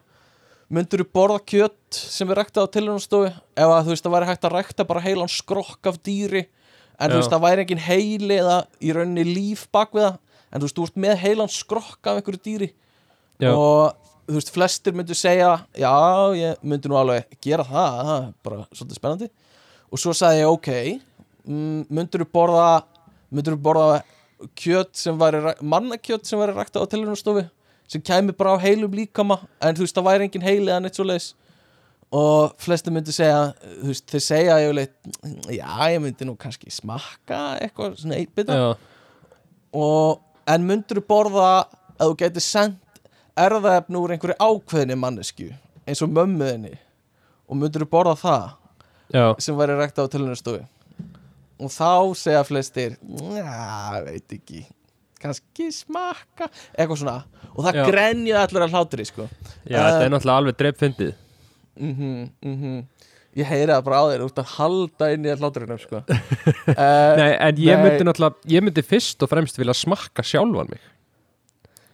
myndur 0.73 1.03
þú 1.03 1.07
borða 1.13 1.41
kjött 1.45 1.99
sem 1.99 2.29
er 2.31 2.41
ræktað 2.41 2.69
á 2.69 2.73
tilhjóðanstofu 2.73 3.29
ef 3.29 3.73
að 3.75 3.83
þú 3.85 3.93
veist 3.93 4.05
það 4.05 4.15
væri 4.15 4.29
hægt 4.31 4.47
að 4.47 4.55
rækta 4.55 4.87
bara 4.89 5.03
heilan 5.05 5.31
skrokk 5.31 5.91
af 5.91 5.99
dýri 6.01 6.47
en 6.97 7.11
þú 7.11 7.13
Já. 7.13 7.19
veist 7.19 7.35
það 7.35 7.45
væri 7.45 7.65
engin 7.65 7.85
heili 7.85 8.39
eða 8.39 8.57
í 8.81 8.95
rauninni 8.95 9.27
líf 9.29 9.67
bak 9.73 9.93
við 9.93 10.07
það 10.07 10.17
en 10.49 10.63
þú 10.63 10.65
veist 10.65 10.79
þú 10.79 10.87
ert 10.89 10.99
með 11.05 11.15
heilan 11.21 11.53
skrokk 11.53 12.09
af 12.09 12.19
einhverju 12.19 12.41
dýri. 12.41 12.71
Já, 13.43 13.51
og 13.51 14.14
þú 14.25 14.35
veist 14.39 14.51
flestir 14.55 14.95
myndu 14.97 15.15
segja 15.17 15.51
já 15.77 15.91
ég 16.39 16.61
myndi 16.65 16.89
nú 16.91 16.97
alveg 16.99 17.27
gera 17.45 17.65
það 17.67 17.99
það 18.09 18.15
er 18.17 18.31
bara 18.47 18.63
svolítið 18.73 18.99
spennandi. 18.99 19.29
Og 19.93 20.01
svo 20.01 20.13
sagði 20.17 20.41
ég 20.41 20.51
ok 20.53 20.69
mm, 21.45 21.85
myndur 21.93 22.23
þú 22.25 22.29
borða 22.33 22.69
myndur 23.31 23.55
þú 23.57 23.61
borða 23.69 24.01
kjöt 24.59 24.91
sem 24.99 25.17
væri 25.19 25.39
ræ- 25.45 25.61
mannakjöt 25.63 26.25
sem 26.27 26.39
væri 26.41 26.55
rækta 26.57 26.81
á 26.81 26.89
tilhjóðanstofu 26.91 27.45
sem 27.87 28.01
kæmi 28.01 28.33
bara 28.35 28.55
á 28.57 28.63
heilum 28.65 28.91
líkama 28.97 29.37
en 29.61 29.75
þú 29.77 29.85
veist 29.85 29.95
það 29.97 30.07
væri 30.09 30.25
engin 30.27 30.43
heili 30.45 30.71
eða 30.73 30.81
neitt 30.83 30.97
svo 30.97 31.05
leis 31.07 31.29
og 32.15 32.53
flestir 32.61 32.93
myndu 32.93 33.13
segja 33.15 33.53
þú 33.61 33.87
veist 33.91 34.05
þeir 34.11 34.23
segja 34.25 34.57
yfirleitt 34.65 35.53
já 35.53 35.69
ég 35.93 36.01
myndi 36.03 36.27
nú 36.27 36.35
kannski 36.39 36.73
smakka 36.73 37.39
eitthvað 37.61 37.95
svona 38.01 38.17
eitt 38.19 38.33
bita. 38.37 38.57
Já, 38.57 38.67
og, 39.75 40.21
en 40.49 40.67
myndur 40.67 40.99
þú 41.01 41.05
borða 41.09 41.47
að 41.95 42.11
þú 42.11 42.17
getur 42.21 42.45
sendt 42.45 42.81
erðaefni 43.39 43.99
úr 43.99 44.15
einhverju 44.15 44.37
ákveðinni 44.39 44.97
mannesku 44.99 45.49
eins 45.85 46.01
og 46.05 46.13
mömmuðinni 46.15 46.77
og 47.45 47.59
myndur 47.59 47.85
þú 47.85 47.89
borða 47.91 48.15
það 48.21 48.45
já, 49.13 49.25
sem 49.43 49.57
væri 49.59 49.75
rækt 49.79 49.99
á 49.99 50.05
tilhjóðanstofu 50.07 50.63
og 51.55 51.71
þá 51.71 51.91
segja 52.19 52.45
flestir 52.47 52.97
já, 53.35 54.01
veit 54.05 54.35
ekki. 54.39 54.65
Kannski 55.25 55.69
smakka. 55.73 56.49
Eitthvað 56.75 56.99
svona. 56.99 57.13
Og 57.55 57.63
það 57.63 57.77
Já. 57.79 57.83
grenja 57.87 58.41
allir 58.43 58.65
að 58.65 58.75
hlátri 58.75 59.05
sko. 59.07 59.27
Já, 59.63 59.79
þetta 59.79 60.01
er 60.03 60.11
náttúrulega 60.11 60.41
alveg 60.41 60.57
dreifbyndið 60.59 61.13
mhm, 61.79 62.17
mhm. 62.43 62.75
Ég 63.35 63.47
heyri 63.49 63.67
það 63.67 63.81
bara 63.87 63.97
á 63.99 64.05
þér, 64.11 64.21
ert 64.23 64.37
að 64.39 64.51
halda 64.53 65.07
inn 65.11 65.25
í 65.27 65.33
hlátrinum 65.35 65.79
sko. 65.81 65.99
Uh, 66.07 67.15
Nei, 67.19 67.31
en 67.33 67.57
ég 67.59 67.81
myndi 67.81 68.05
náttúrulega 68.07 68.53
ég 68.53 68.63
myndi 68.63 68.83
fyrst 68.85 69.25
og 69.25 69.31
fremst 69.31 69.59
vilja 69.59 69.75
smakka 69.75 70.23
sjálfan 70.23 70.71
mig. 70.71 70.85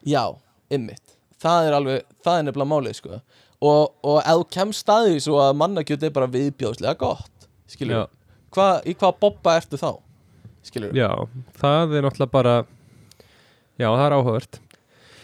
Já, 0.06 0.28
ymmit 0.70 1.11
Það 1.42 1.68
er 1.68 1.76
alveg, 1.78 2.04
það 2.22 2.40
er 2.40 2.48
nefnilega 2.48 2.72
málið 2.72 2.98
sko. 3.00 3.20
Og, 3.62 3.84
og 4.06 4.18
ef 4.22 4.40
þú 4.40 4.48
kemst 4.56 4.86
staðið 4.86 5.20
svo 5.26 5.38
að 5.42 5.58
mannakjöt 5.62 6.06
er 6.08 6.14
bara 6.16 6.30
viðbjóðslega 6.34 6.98
gott 7.02 7.48
skilur. 7.70 8.10
Hva, 8.52 8.68
í 8.86 8.96
hvað 8.98 9.20
bobba 9.22 9.58
ertu 9.62 9.80
þá? 9.80 9.92
skilur 10.66 10.94
Já, 10.98 11.10
það 11.58 11.96
er 11.98 12.06
náttúrulega 12.06 12.34
bara 12.34 12.56
Já, 13.80 13.88
það 13.88 14.04
er 14.06 14.16
áhugavert. 14.18 14.60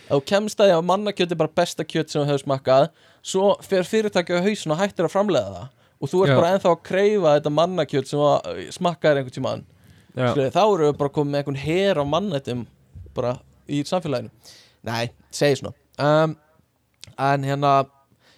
Ef 0.07 0.13
þú 0.13 0.22
kemst 0.32 0.61
að 0.63 0.78
mannakjöt 0.88 1.34
er 1.34 1.39
bara 1.41 1.53
besta 1.59 1.86
kjöt 1.86 2.13
sem 2.13 2.24
þú 2.24 2.30
hefur 2.32 2.43
smakkað 2.45 2.86
svo 3.22 3.49
fer 3.65 3.86
fyrirtæki 3.86 4.38
á 4.39 4.45
hausin 4.45 4.74
og 4.74 4.80
hættir 4.80 5.05
að 5.05 5.13
framlega 5.13 5.51
það. 5.53 5.74
Og 5.97 6.11
þú 6.11 6.22
ert 6.24 6.32
Já. 6.32 6.38
bara 6.38 6.51
ennþá 6.53 6.72
að 6.72 6.86
kreyfa 6.88 7.34
þetta 7.36 7.53
mannakjöt 7.57 8.09
sem 8.09 8.24
að 8.24 8.61
smakkaðir 8.78 9.22
einhvern 9.22 9.36
tímann. 9.36 9.65
Já, 10.13 10.30
Skilurðu, 10.32 10.53
þá 10.55 10.61
eru 10.63 10.88
við 10.88 10.97
bara 11.01 11.13
komið 11.18 11.34
með 11.34 11.41
einhvern 11.41 11.61
her 11.65 12.01
á 12.01 12.03
mannættum 12.13 12.63
bara 13.18 13.34
í 13.68 13.82
samfélaginu. 13.86 14.53
Nei, 14.88 15.11
segi 15.34 15.59
svona 15.59 15.76
um, 16.01 16.35
en 17.17 17.47
hérna 17.47 17.71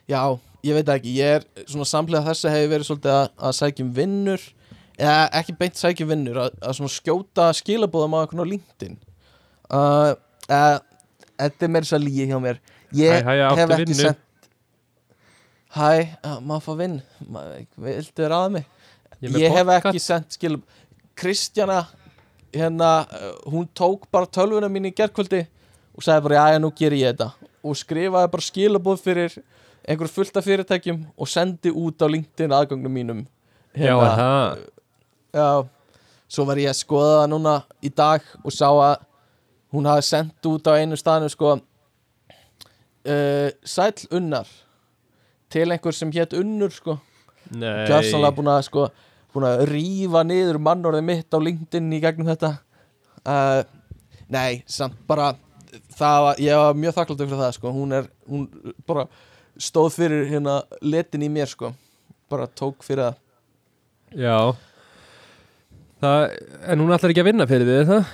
já, 0.09 0.21
ég 0.65 0.77
veit 0.79 0.93
ekki, 0.95 1.17
ég 1.19 1.39
er 1.39 1.67
svona 1.67 1.87
samlega 1.87 2.25
þessu 2.29 2.53
hefur 2.53 2.73
verið 2.73 2.89
svolítið 2.89 3.15
að, 3.15 3.27
að 3.37 3.57
sækjum 3.59 3.91
vinnur 3.97 4.47
eða 4.99 5.27
ekki 5.39 5.57
beint 5.59 5.79
sækjum 5.79 6.11
vinnur 6.13 6.41
að, 6.45 6.57
að 6.63 6.79
svona 6.79 6.95
skjóta 6.95 7.49
skilabóðum 7.59 8.17
á 8.17 8.21
einhvern 8.21 8.43
á 8.43 8.51
LinkedIn. 8.53 8.97
Uh, 9.69 10.15
uh, 10.49 10.79
þetta 11.39 11.67
er 11.67 11.71
meira 11.75 11.87
svo 11.87 12.01
lígi 12.01 12.27
hjá 12.31 12.39
mér. 12.43 12.59
Ég 12.97 13.21
Hæ, 13.21 13.29
hæ, 13.29 13.53
hef 13.59 13.75
ekki 13.77 13.99
sent 13.99 14.25
hæ, 15.69 16.17
maður 16.41 16.65
fá 16.65 16.73
vinn? 16.79 16.97
Viltu 17.77 18.25
vera 18.25 18.43
að 18.45 18.55
mig? 18.57 18.67
Ég 19.21 19.37
ég 19.43 19.53
hef 19.53 19.71
ekki 19.75 20.01
sendt 20.01 20.37
skil 20.37 20.57
Kristjana 21.19 21.83
hérna, 22.55 23.05
uh, 23.05 23.33
hún 23.51 23.67
tók 23.77 24.07
bara 24.11 24.25
tölvuna 24.25 24.69
mín 24.71 24.87
í 24.89 24.93
gerkvöldi 24.95 25.43
og 25.93 26.05
sagði 26.05 26.25
bara, 26.25 26.39
já, 26.39 26.55
já, 26.55 26.61
nú 26.63 26.71
ger 26.73 26.95
ég 26.97 27.11
þetta 27.13 27.27
og 27.63 27.77
skrifaði 27.77 28.31
bara 28.31 28.45
skilabóð 28.45 29.01
fyrir 29.03 29.35
einhver 29.87 30.11
fullt 30.11 30.37
af 30.37 30.45
fyrirtækjum 30.45 31.03
og 31.17 31.27
sendi 31.27 31.71
út 31.71 32.01
á 32.01 32.07
LinkedIn 32.07 32.53
aðgögnum 32.55 32.93
mínum. 32.93 33.25
Já, 33.75 33.95
er 33.95 34.15
það? 34.19 34.63
já, 35.33 35.67
svo 36.29 36.45
var 36.45 36.61
ég 36.61 36.71
að 36.71 36.79
skoða 36.81 37.15
það 37.21 37.29
núna 37.33 37.55
í 37.85 37.89
dag 37.89 38.21
og 38.43 38.53
sá 38.53 38.67
að 38.69 38.95
hún 39.73 39.89
hafi 39.89 40.05
sendt 40.07 40.49
út 40.49 40.67
á 40.69 40.77
einu 40.77 40.97
staðinu 40.97 41.29
sko 41.29 41.53
uh, 43.05 43.49
Sæll 43.63 44.07
Unnar 44.11 44.49
til 45.49 45.69
einhver 45.71 45.95
sem 45.95 46.11
hétt 46.13 46.33
Unnur 46.37 46.73
sko. 46.73 46.97
Nei, 47.49 47.87
gjörsanlega 47.89 48.35
búin 48.37 48.51
að 48.51 48.65
sko 48.67 48.87
búin 49.33 49.47
að 49.49 49.63
rífa 49.69 50.23
niður 50.25 50.59
mannorðið 50.61 51.05
mitt 51.05 51.33
á 51.33 51.37
LinkedIn 51.41 51.93
í 51.93 52.01
gegnum 52.03 52.29
þetta. 52.29 52.51
Uh, 53.25 53.61
nei, 54.29 54.63
samt 54.69 54.97
bara 55.09 55.33
var, 55.99 56.39
ég 56.41 56.55
var 56.61 56.77
mjög 56.77 56.95
þakkláttur 56.97 57.27
fyrir 57.27 57.41
það 57.43 57.53
sko, 57.57 57.73
hún 57.75 57.97
er, 57.99 58.09
hún 58.29 58.47
bara 58.89 59.05
stóð 59.59 59.91
fyrir 59.97 60.25
hérna 60.29 60.61
letin 60.81 61.25
í 61.25 61.29
mér 61.31 61.51
sko, 61.51 61.73
bara 62.31 62.47
tók 62.47 62.83
fyrir 62.85 63.09
það. 63.09 63.19
Já. 64.19 64.37
Það, 65.99 66.25
en 66.71 66.81
hún 66.81 66.95
ætlar 66.95 67.13
ekki 67.13 67.23
að 67.23 67.29
vinna 67.29 67.49
fyrir 67.49 67.73
er 67.75 67.89
það? 67.89 68.13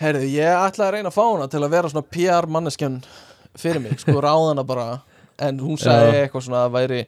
Herðu, 0.00 0.30
ég 0.32 0.64
ætlaði 0.64 0.88
að 0.88 0.94
reyna 0.96 1.12
að 1.12 1.16
fá 1.18 1.24
hana 1.26 1.46
til 1.52 1.60
að 1.60 1.72
vera 1.76 1.92
svona 1.92 2.10
PR 2.16 2.48
manneskjan 2.50 2.98
fyrir 3.60 3.82
mig, 3.84 4.00
sko 4.00 4.16
ráðana 4.24 4.64
bara. 4.66 4.88
En 5.40 5.56
hún 5.62 5.78
sagði 5.80 6.18
Já. 6.18 6.24
eitthvað 6.26 6.42
svona 6.44 6.64
að 6.66 6.74
væri 6.74 6.98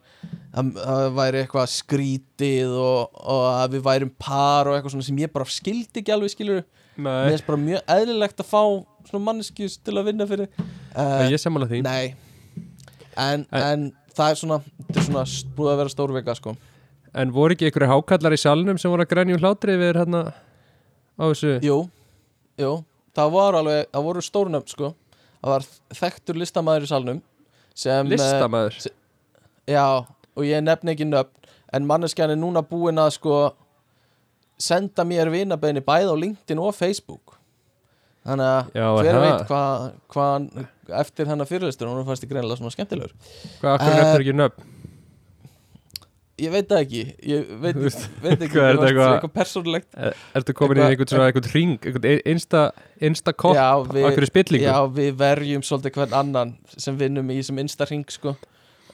að, 0.56 1.08
væri 1.18 1.40
eitthvað 1.42 1.66
skrítið 1.68 2.70
og, 2.80 3.18
og 3.28 3.42
að 3.50 3.74
við 3.74 3.82
værum 3.84 4.12
par 4.16 4.70
og 4.70 4.76
eitthvað 4.76 4.94
svona 4.94 5.08
sem 5.08 5.18
ég 5.20 5.32
bara 5.34 5.48
skildi 5.52 6.00
ekki 6.00 6.14
alveg 6.14 6.32
skilur 6.32 6.62
mér 6.96 7.30
finnst 7.32 7.46
bara 7.48 7.60
mjög 7.62 7.94
eðlilegt 7.96 8.42
að 8.42 8.48
fá 8.50 8.62
svona 9.08 9.24
manneskjus 9.28 9.78
til 9.84 9.96
að 9.98 10.10
vinna 10.10 10.26
fyrir 10.28 10.50
uh, 10.58 11.24
ég 11.30 11.40
sammála 11.40 11.68
því. 11.70 11.82
Nei. 11.86 12.14
En, 13.18 13.46
En- 13.52 13.90
það 14.12 14.30
er 14.30 14.38
svona 14.40 14.58
þetta 14.62 15.00
er 15.00 15.06
svona 15.08 15.24
búið 15.56 15.72
að 15.72 15.80
vera 15.82 15.92
stór 15.94 16.14
vika 16.16 16.36
sko. 16.38 16.54
En 17.16 17.32
voru 17.32 17.56
ekki 17.56 17.68
einhverju 17.68 17.90
hákallar 17.90 18.36
í 18.36 18.40
salnum 18.40 18.78
sem 18.80 18.92
voru 18.92 19.04
að 19.04 19.12
grænja 19.12 19.36
úr 19.36 19.44
hlátri 19.44 19.76
við 19.80 19.98
hérna 20.00 20.22
á 20.32 21.22
þessu? 21.26 21.58
Jú, 21.64 21.78
jú, 22.60 22.72
það 23.16 23.34
var 23.34 23.58
alveg 23.60 23.88
það 23.92 24.06
voru 24.08 24.24
stórnöfn 24.24 24.72
sko. 24.72 24.92
Það 25.42 25.52
var 25.56 25.66
þekktur 25.98 26.38
listamæður 26.40 26.86
í 26.86 26.90
salnum 26.92 27.22
sem 27.74 28.06
eh, 28.06 28.10
listamæður 28.14 28.78
Já, 29.68 29.86
og 30.36 30.44
ég 30.46 30.62
nefni 30.64 30.92
ekki 30.94 31.08
nöfn 31.08 31.50
en 31.72 31.86
manneskjan 31.88 32.32
er 32.34 32.38
núna 32.40 32.62
búin 32.68 33.00
að 33.00 33.14
sko 33.16 33.36
senda 34.62 35.04
mér 35.08 35.30
vinabeini 35.34 35.82
bæði 35.84 36.10
á 36.12 36.16
LinkedIn 36.22 36.60
og 36.62 36.74
Facebook. 36.78 37.38
Þannig 38.22 38.46
að 38.46 38.68
Já, 38.78 38.84
er 38.86 39.06
hver 39.08 39.16
veit 39.24 39.48
hvað 39.48 39.86
hva, 40.14 40.26
eftir 41.02 41.26
hennar 41.26 41.48
fyrirlistur 41.50 41.88
hún 41.90 42.04
fannst 42.06 42.22
í 42.22 42.28
greinilega 42.30 42.60
svona 42.60 42.70
skemmtilegur. 42.70 43.16
Hvað 43.58 43.72
akkur 43.78 43.90
Eh, 43.90 43.96
nefnir 43.98 44.22
ekki 44.26 44.36
nöfn? 44.38 44.68
ég 46.42 46.50
veit 46.50 46.68
það 46.70 46.80
ekki. 46.82 47.00
Ég 47.32 47.50
veit, 47.62 47.76
veit 48.22 48.40
ekki 48.42 48.54
hvað 48.56 48.68
er 48.68 48.78
þetta 48.78 48.86
eitthvað- 48.92 49.34
persónulegt. 49.36 49.88
Er, 49.96 50.14
ertu 50.38 50.54
komin 50.58 50.78
inn 50.80 50.84
í 50.86 50.94
einhvern 50.94 51.10
svona 51.12 51.26
einhvern 51.30 51.50
ring 51.54 51.74
einhvern 51.86 52.22
einsta, 52.32 52.62
einsta 53.00 53.32
kopp 53.36 53.54
við- 53.92 54.06
einhverju 54.08 54.30
spillingu? 54.30 54.64
já, 54.66 54.78
við 54.96 55.12
verjum 55.20 55.62
svolítið 55.66 55.94
hvern 55.98 56.16
annan 56.22 56.54
sem 56.76 56.96
vinnum 56.98 57.30
í 57.30 57.38
þessum 57.42 57.60
insta 57.62 57.86
ring 57.90 58.04
sko. 58.10 58.36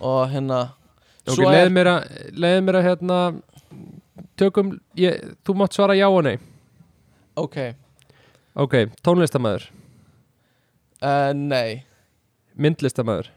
Og 0.00 0.28
hérna 0.32 0.70
leiði 1.28 1.70
mér 2.64 2.80
að 2.80 2.84
hérna 2.88 3.20
tökum, 4.38 4.72
ég, 4.98 5.20
þú 5.46 5.54
mátt 5.60 5.76
svara 5.76 5.94
já 5.98 6.08
og 6.10 6.22
nei. 6.26 6.36
Ok, 7.38 7.58
Ok, 8.58 8.74
tónlistamæður, 9.06 9.68
uh, 11.02 11.30
nei. 11.36 11.84
Myndlistamæður 12.58 13.28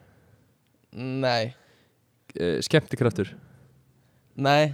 nei, 0.97 1.51
uh, 2.39 2.57
skemmtikraftur. 2.65 3.29
Nei, 4.41 4.71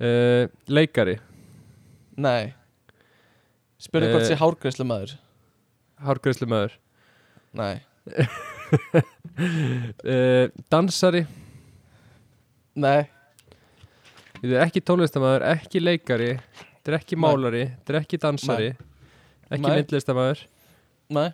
uh, 0.00 0.46
leikari, 0.72 1.18
nei. 2.16 2.54
Spurði 3.84 4.08
hvort 4.14 4.24
Eh. 4.24 4.28
sé 4.32 4.38
hárgreislu 4.40 4.86
maður 4.88 5.18
hárgreislumæður 6.06 6.72
nei, 7.52 7.82
dansari. 10.72 11.26
Nei, 12.74 13.04
Þetta 14.44 14.58
er 14.58 14.66
ekki 14.66 14.80
tónlistamæður, 14.84 15.44
ekki 15.54 15.80
leikari 15.80 16.30
Þetta 16.36 16.90
er 16.92 16.96
ekki 16.98 17.16
málari, 17.16 17.62
þetta 17.78 17.94
er 17.94 17.98
ekki 18.02 18.18
dansari 18.20 18.66
Ekki 19.48 19.64
myndlistamæður 19.64 20.42
nei. 21.14 21.30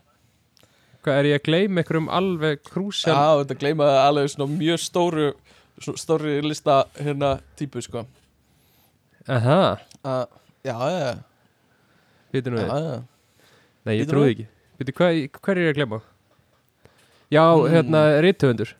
Hvað 1.01 1.17
er 1.19 1.29
ég 1.31 1.39
að 1.41 1.47
gleyma 1.49 1.83
ykkur 1.83 1.99
um 2.03 2.09
alveg 2.13 2.63
krúsjál 2.69 3.15
Já, 3.17 3.25
þetta 3.41 3.57
gleymaði 3.63 3.99
alveg 4.05 4.31
svona 4.35 4.51
mjög 4.55 4.83
stóru 4.85 5.27
stóri 5.97 6.35
lista 6.45 6.83
hérna 7.01 7.39
típu 7.57 7.81
sko. 7.81 8.03
Aha, 9.33 9.79
uh, 10.05 10.27
Já, 10.61 10.75
já, 10.77 11.15
nú 12.53 12.61
já, 12.61 12.67
við. 12.67 12.69
Já 12.69 13.05
Nei, 13.89 13.95
ég 13.97 14.11
trúi 14.11 14.21
nú. 14.27 14.33
ekki. 14.35 14.45
Býtu, 14.77 14.93
hvað, 14.99 15.21
hvað 15.41 15.53
er 15.55 15.61
ég 15.63 15.71
að 15.73 15.79
gleyma? 15.79 15.99
Já, 17.33 17.45
Mm. 17.57 17.71
hérna, 17.73 18.03
rithöfundur. 18.21 18.75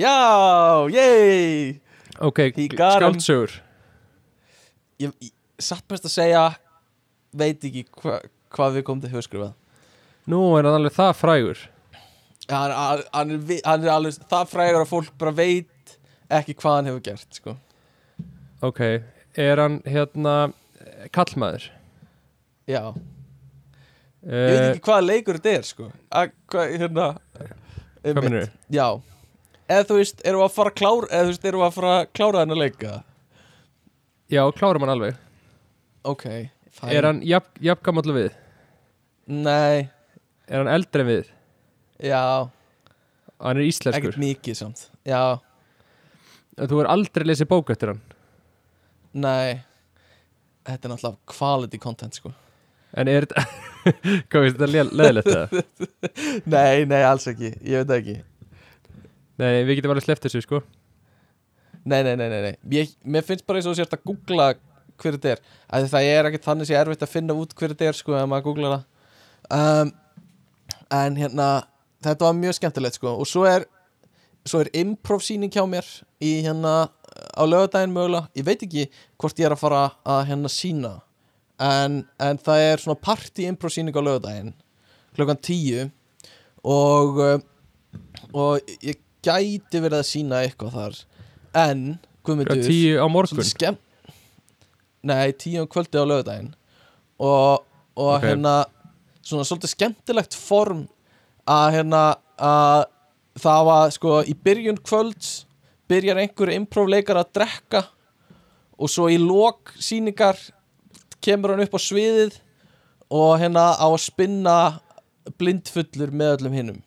Já, 0.00 0.88
yey 0.88 1.81
Ok, 2.22 2.38
skáldsögur. 2.54 3.56
Ég, 5.02 5.10
ég 5.18 5.32
satt 5.58 5.86
best 5.90 6.06
að 6.06 6.14
segja 6.14 6.42
veit 7.34 7.64
ekki 7.66 7.84
hva, 8.02 8.20
hvað 8.54 8.78
við 8.78 8.86
komum 8.86 9.02
til 9.02 9.12
höfskrifað 9.14 9.54
Nú 10.30 10.40
er 10.54 10.68
hann 10.68 10.78
alveg 10.78 10.94
það 10.94 11.12
frægur? 11.18 11.62
Hann, 12.50 12.74
hann, 12.76 13.02
hann, 13.10 13.34
er, 13.34 13.60
hann 13.66 13.86
er 13.86 13.94
alveg 13.96 14.26
það 14.30 14.50
frægur 14.52 14.84
að 14.84 14.90
fólk 14.92 15.14
bara 15.18 15.34
veit 15.34 15.96
ekki 16.32 16.54
hvað 16.60 16.76
hann 16.78 16.90
hefur 16.90 17.04
gert 17.08 17.38
sko. 17.40 17.56
Ok, 18.62 18.80
er 19.42 19.62
hann 19.62 19.80
hérna 19.88 20.36
kallmaður 21.14 21.66
Já, 22.70 22.92
ég 24.22 24.46
veit 24.46 24.60
uh, 24.60 24.68
ekki 24.68 24.84
hvaða 24.86 25.06
leikur 25.08 25.40
þetta 25.40 25.56
er 25.58 25.66
sko. 25.66 25.88
Að, 26.14 26.36
hvað, 26.52 26.76
hérna 26.84 27.08
Hvað 28.02 28.22
minnur 28.22 28.44
þið? 28.44 28.54
Já 28.78 28.86
Eða 29.70 29.84
þú 29.88 29.96
veist, 30.00 30.22
erum 30.26 30.42
við 30.42 30.46
að 30.48 30.54
fara 30.56 30.70
að 30.72 30.78
klára 30.80 31.08
Eða 31.10 31.22
þú 31.26 31.30
veist, 31.32 31.44
erum 31.48 31.60
við 31.62 31.66
að 31.68 31.76
fara 31.76 31.92
að 31.98 32.06
klára 32.18 32.40
þennan 32.42 32.60
leika? 32.62 32.94
Já, 34.32 34.42
klárum 34.56 34.84
hann 34.86 34.92
alveg. 34.94 35.20
Ok, 36.08 36.24
fæn 36.78 36.92
Er 36.96 37.06
hann 37.06 37.20
jafn, 37.26 37.52
jafn 37.62 37.84
gamall 37.86 38.14
við? 38.16 38.30
Nei, 39.30 39.88
Er 40.48 40.58
hann 40.62 40.72
eldri 40.72 41.04
við? 41.06 41.30
já, 42.02 42.22
Hann 43.42 43.58
er 43.58 43.66
íslenskur. 43.66 44.10
Ekkert 44.12 44.22
mikið 44.22 44.58
samt 44.58 44.86
Já, 45.06 45.38
Þú 46.58 46.82
er 46.82 46.90
aldrei 46.92 47.24
lesið 47.26 47.48
bók 47.50 47.70
eftir 47.72 47.92
hann? 47.94 48.02
Nei. 49.12 49.62
Þetta 50.66 50.86
er 50.88 50.92
náttúrulega 50.92 51.32
quality 51.32 51.78
content 51.82 52.14
sko. 52.18 52.30
En 52.96 53.08
er 53.10 53.24
þetta 53.26 53.44
Hvað 54.30 54.44
veist 54.44 54.58
þetta 54.60 54.84
leðilegt 54.92 55.30
það? 55.32 55.56
Nei, 56.54 56.84
nei, 56.86 57.00
alls 57.08 57.26
ekki, 57.30 57.54
ég 57.66 57.82
veit 57.86 57.96
ekki 58.00 58.18
Nei, 59.40 59.62
við 59.64 59.78
getum 59.78 59.94
alveg 59.94 60.04
sleppt 60.06 60.26
þessu 60.26 60.42
sko. 60.44 60.60
Nei, 61.82 62.02
nei, 62.04 62.14
nei, 62.18 62.28
nei, 62.28 62.40
nei. 62.44 62.54
Ég, 62.76 62.92
Mér 63.02 63.24
finnst 63.26 63.46
bara 63.48 63.58
eins 63.58 63.66
og 63.66 63.74
þú 63.74 63.80
sért 63.80 63.96
að 63.96 64.04
googla 64.10 64.52
hver 65.00 65.16
þetta 65.16 65.32
er. 65.34 65.42
Að 65.72 65.88
Það 65.90 66.08
er 66.12 66.28
ekkert 66.28 66.46
þannig 66.46 66.68
sé 66.68 66.76
erfitt 66.78 67.04
að 67.06 67.12
finna 67.14 67.36
út 67.38 67.54
hver 67.58 67.72
þetta 67.72 67.88
er 67.90 67.98
sko 67.98 68.16
ef 68.18 68.28
maður 68.30 68.48
googlar 68.50 68.74
það. 68.76 68.88
Um, 69.58 69.92
En 70.92 71.16
hérna 71.16 71.46
Þetta 72.02 72.26
var 72.26 72.34
mjög 72.34 72.56
skemmtilegt 72.58 72.98
sko. 72.98 73.14
Og 73.22 73.28
svo 73.30 73.44
er 73.46 73.64
svo 74.48 74.58
er 74.58 74.72
improv 74.74 75.22
sýning 75.22 75.52
hjá 75.54 75.62
mér 75.70 75.86
í 76.18 76.32
hérna 76.42 76.90
á 76.90 77.42
lögadaginn 77.46 77.94
mögulega. 77.94 78.26
Ég 78.34 78.46
veit 78.46 78.64
ekki 78.66 78.88
hvort 79.20 79.38
ég 79.38 79.46
er 79.46 79.54
að 79.54 79.60
fara 79.62 79.82
að 80.02 80.24
hérna 80.32 80.50
sína 80.50 80.92
en, 81.62 82.00
en 82.18 82.40
það 82.42 82.64
er 82.72 82.82
svona 82.82 82.98
party 82.98 83.46
impro 83.46 83.70
síning 83.70 83.94
á 83.94 84.02
lögadaginn 84.02 84.50
klukkan 85.14 85.38
tíu. 85.38 85.86
Og 86.66 87.22
uh, 87.22 87.38
og 88.34 88.74
ég 88.82 88.98
gæti 89.22 89.80
verið 89.82 89.98
að 90.00 90.08
sína 90.08 90.42
eitthvað 90.46 90.76
þar. 90.78 90.98
En, 91.62 91.82
Guðmundur 92.26 92.62
tíu 92.64 92.98
á 93.02 93.06
morgun? 93.12 93.44
skemm 93.46 93.78
Nei, 95.02 95.32
tíu 95.34 95.64
um 95.64 95.68
kvöldi 95.70 95.98
á 95.98 96.06
lögudaginn 96.06 96.52
og, 97.18 97.64
og 97.98 98.12
Ok. 98.16 98.22
hérna 98.28 98.52
svona 99.22 99.44
svolítið 99.46 99.72
skemmtilegt 99.74 100.34
form 100.38 100.84
að 101.50 101.72
hérna 101.76 102.02
að 102.38 102.84
það 103.42 103.64
var 103.66 103.90
sko 103.96 104.20
í 104.30 104.34
byrjun 104.38 104.78
kvölds 104.86 105.32
byrjar 105.90 106.20
einhver 106.22 106.52
improv-leikar 106.54 107.18
að 107.18 107.32
drekka 107.34 107.82
og 108.78 108.90
svo 108.90 109.08
í 109.10 109.18
lok 109.18 109.74
síningar 109.82 110.38
kemur 111.22 111.54
hann 111.54 111.64
upp 111.66 111.74
á 111.74 111.80
sviðið 111.82 112.38
og 113.12 113.34
hérna 113.42 113.66
á 113.78 113.86
að 113.90 113.98
spinna 114.06 114.56
blindfullur 115.38 116.14
með 116.14 116.36
öllum 116.38 116.56
hinnum 116.56 116.80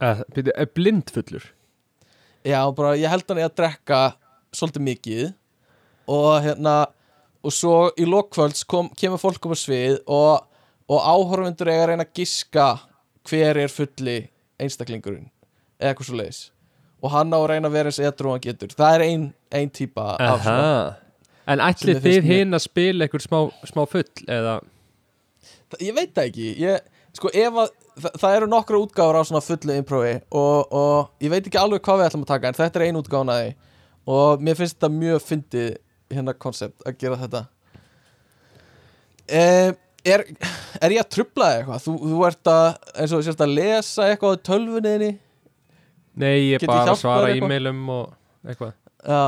er 0.00 0.70
blindfullur 0.76 1.52
Já, 2.46 2.60
bara 2.76 2.94
ég 2.98 3.10
held 3.10 3.24
hann 3.28 3.40
í 3.40 3.46
að 3.46 3.56
drekka 3.58 4.00
svolítið 4.54 4.84
mikið 4.86 5.22
og 6.12 6.34
hérna 6.44 6.74
og 7.46 7.54
svo 7.54 7.76
í 7.98 8.06
lokkvölds 8.06 8.62
kom, 8.68 8.90
kemur 8.98 9.18
fólk 9.22 9.46
upp 9.48 9.54
á 9.54 9.58
svið 9.58 9.96
og, 10.06 10.44
og 10.90 11.00
áhorfundur 11.02 11.70
eiga 11.72 11.86
að 11.86 11.90
reyna 11.92 12.06
að 12.06 12.14
giska 12.20 12.66
hver 13.26 13.58
er 13.64 13.72
fulli 13.72 14.18
einstaklingurinn 14.62 15.26
eða 15.80 15.90
eitthvað 15.92 16.10
svo 16.10 16.20
leiðis 16.20 16.42
og 17.02 17.12
hann 17.12 17.34
á 17.34 17.38
að 17.38 17.48
reyna 17.52 17.68
að 17.70 17.76
vera 17.76 17.90
eins 17.92 17.98
edru 18.02 18.30
og 18.30 18.36
hann 18.36 18.44
getur. 18.46 18.72
Það 18.74 18.94
er 18.96 19.02
ein, 19.06 19.24
ein 19.54 19.70
típa 19.74 20.06
af 20.16 20.46
Aha. 20.46 20.62
En 21.46 21.62
ætli 21.62 21.94
þið 22.02 22.24
hinn 22.26 22.56
að 22.56 22.64
spila 22.64 23.06
einhver 23.06 23.22
smá, 23.22 23.38
smá 23.68 23.82
full 23.86 24.08
eða? 24.26 24.56
Það- 25.70 25.84
ég 25.86 25.94
veit 25.98 26.14
það 26.16 26.30
ekki. 26.30 26.48
Ég, 26.64 26.88
sko 27.14 27.30
ef 27.30 27.60
að 27.62 27.74
það, 27.96 28.12
það 28.22 28.36
eru 28.36 28.50
nokkra 28.52 28.80
útgáfur 28.82 29.18
á 29.18 29.22
svona 29.28 29.42
fullu 29.44 29.78
improvi 29.80 30.12
og, 30.30 30.72
og 30.72 31.24
ég 31.24 31.32
veit 31.32 31.48
ekki 31.48 31.60
alveg 31.60 31.82
hvað 31.86 32.00
við 32.00 32.08
ætlum 32.10 32.26
að 32.26 32.32
taka 32.34 32.50
en 32.52 32.58
þetta 32.60 32.80
er 32.80 32.86
ein 32.86 33.00
útgáfun 33.00 33.32
að 33.34 33.42
því. 33.42 33.50
Og 34.16 34.46
mér 34.46 34.58
finnst 34.60 34.76
þetta 34.76 34.92
mjög 34.94 35.22
fyndið 35.26 35.68
hérna 36.14 36.36
koncept 36.38 36.86
að 36.86 36.98
gera 37.00 37.18
þetta. 37.24 37.42
Eh, 39.26 39.72
er, 40.06 40.22
er 40.78 40.94
ég 40.94 41.02
að 41.02 41.12
trubla 41.16 41.50
eitthvað? 41.56 41.82
Þú, 41.86 41.96
þú 42.12 42.26
ert 42.28 42.50
að, 42.52 42.66
eins 42.94 43.14
og 43.16 43.24
sérst 43.26 43.42
að 43.42 43.56
lesa 43.56 44.06
eitthvað 44.06 44.38
á 44.38 44.44
tölvunniðinni 44.46 45.12
Nei, 46.16 46.52
ég 46.54 46.62
ég 46.62 46.64
bara 46.64 46.86
hjálpað 46.86 47.00
svara 47.02 47.32
e-mailum 47.36 47.80
og 47.92 48.14
eitthvað. 48.46 48.72
Já. 49.04 49.24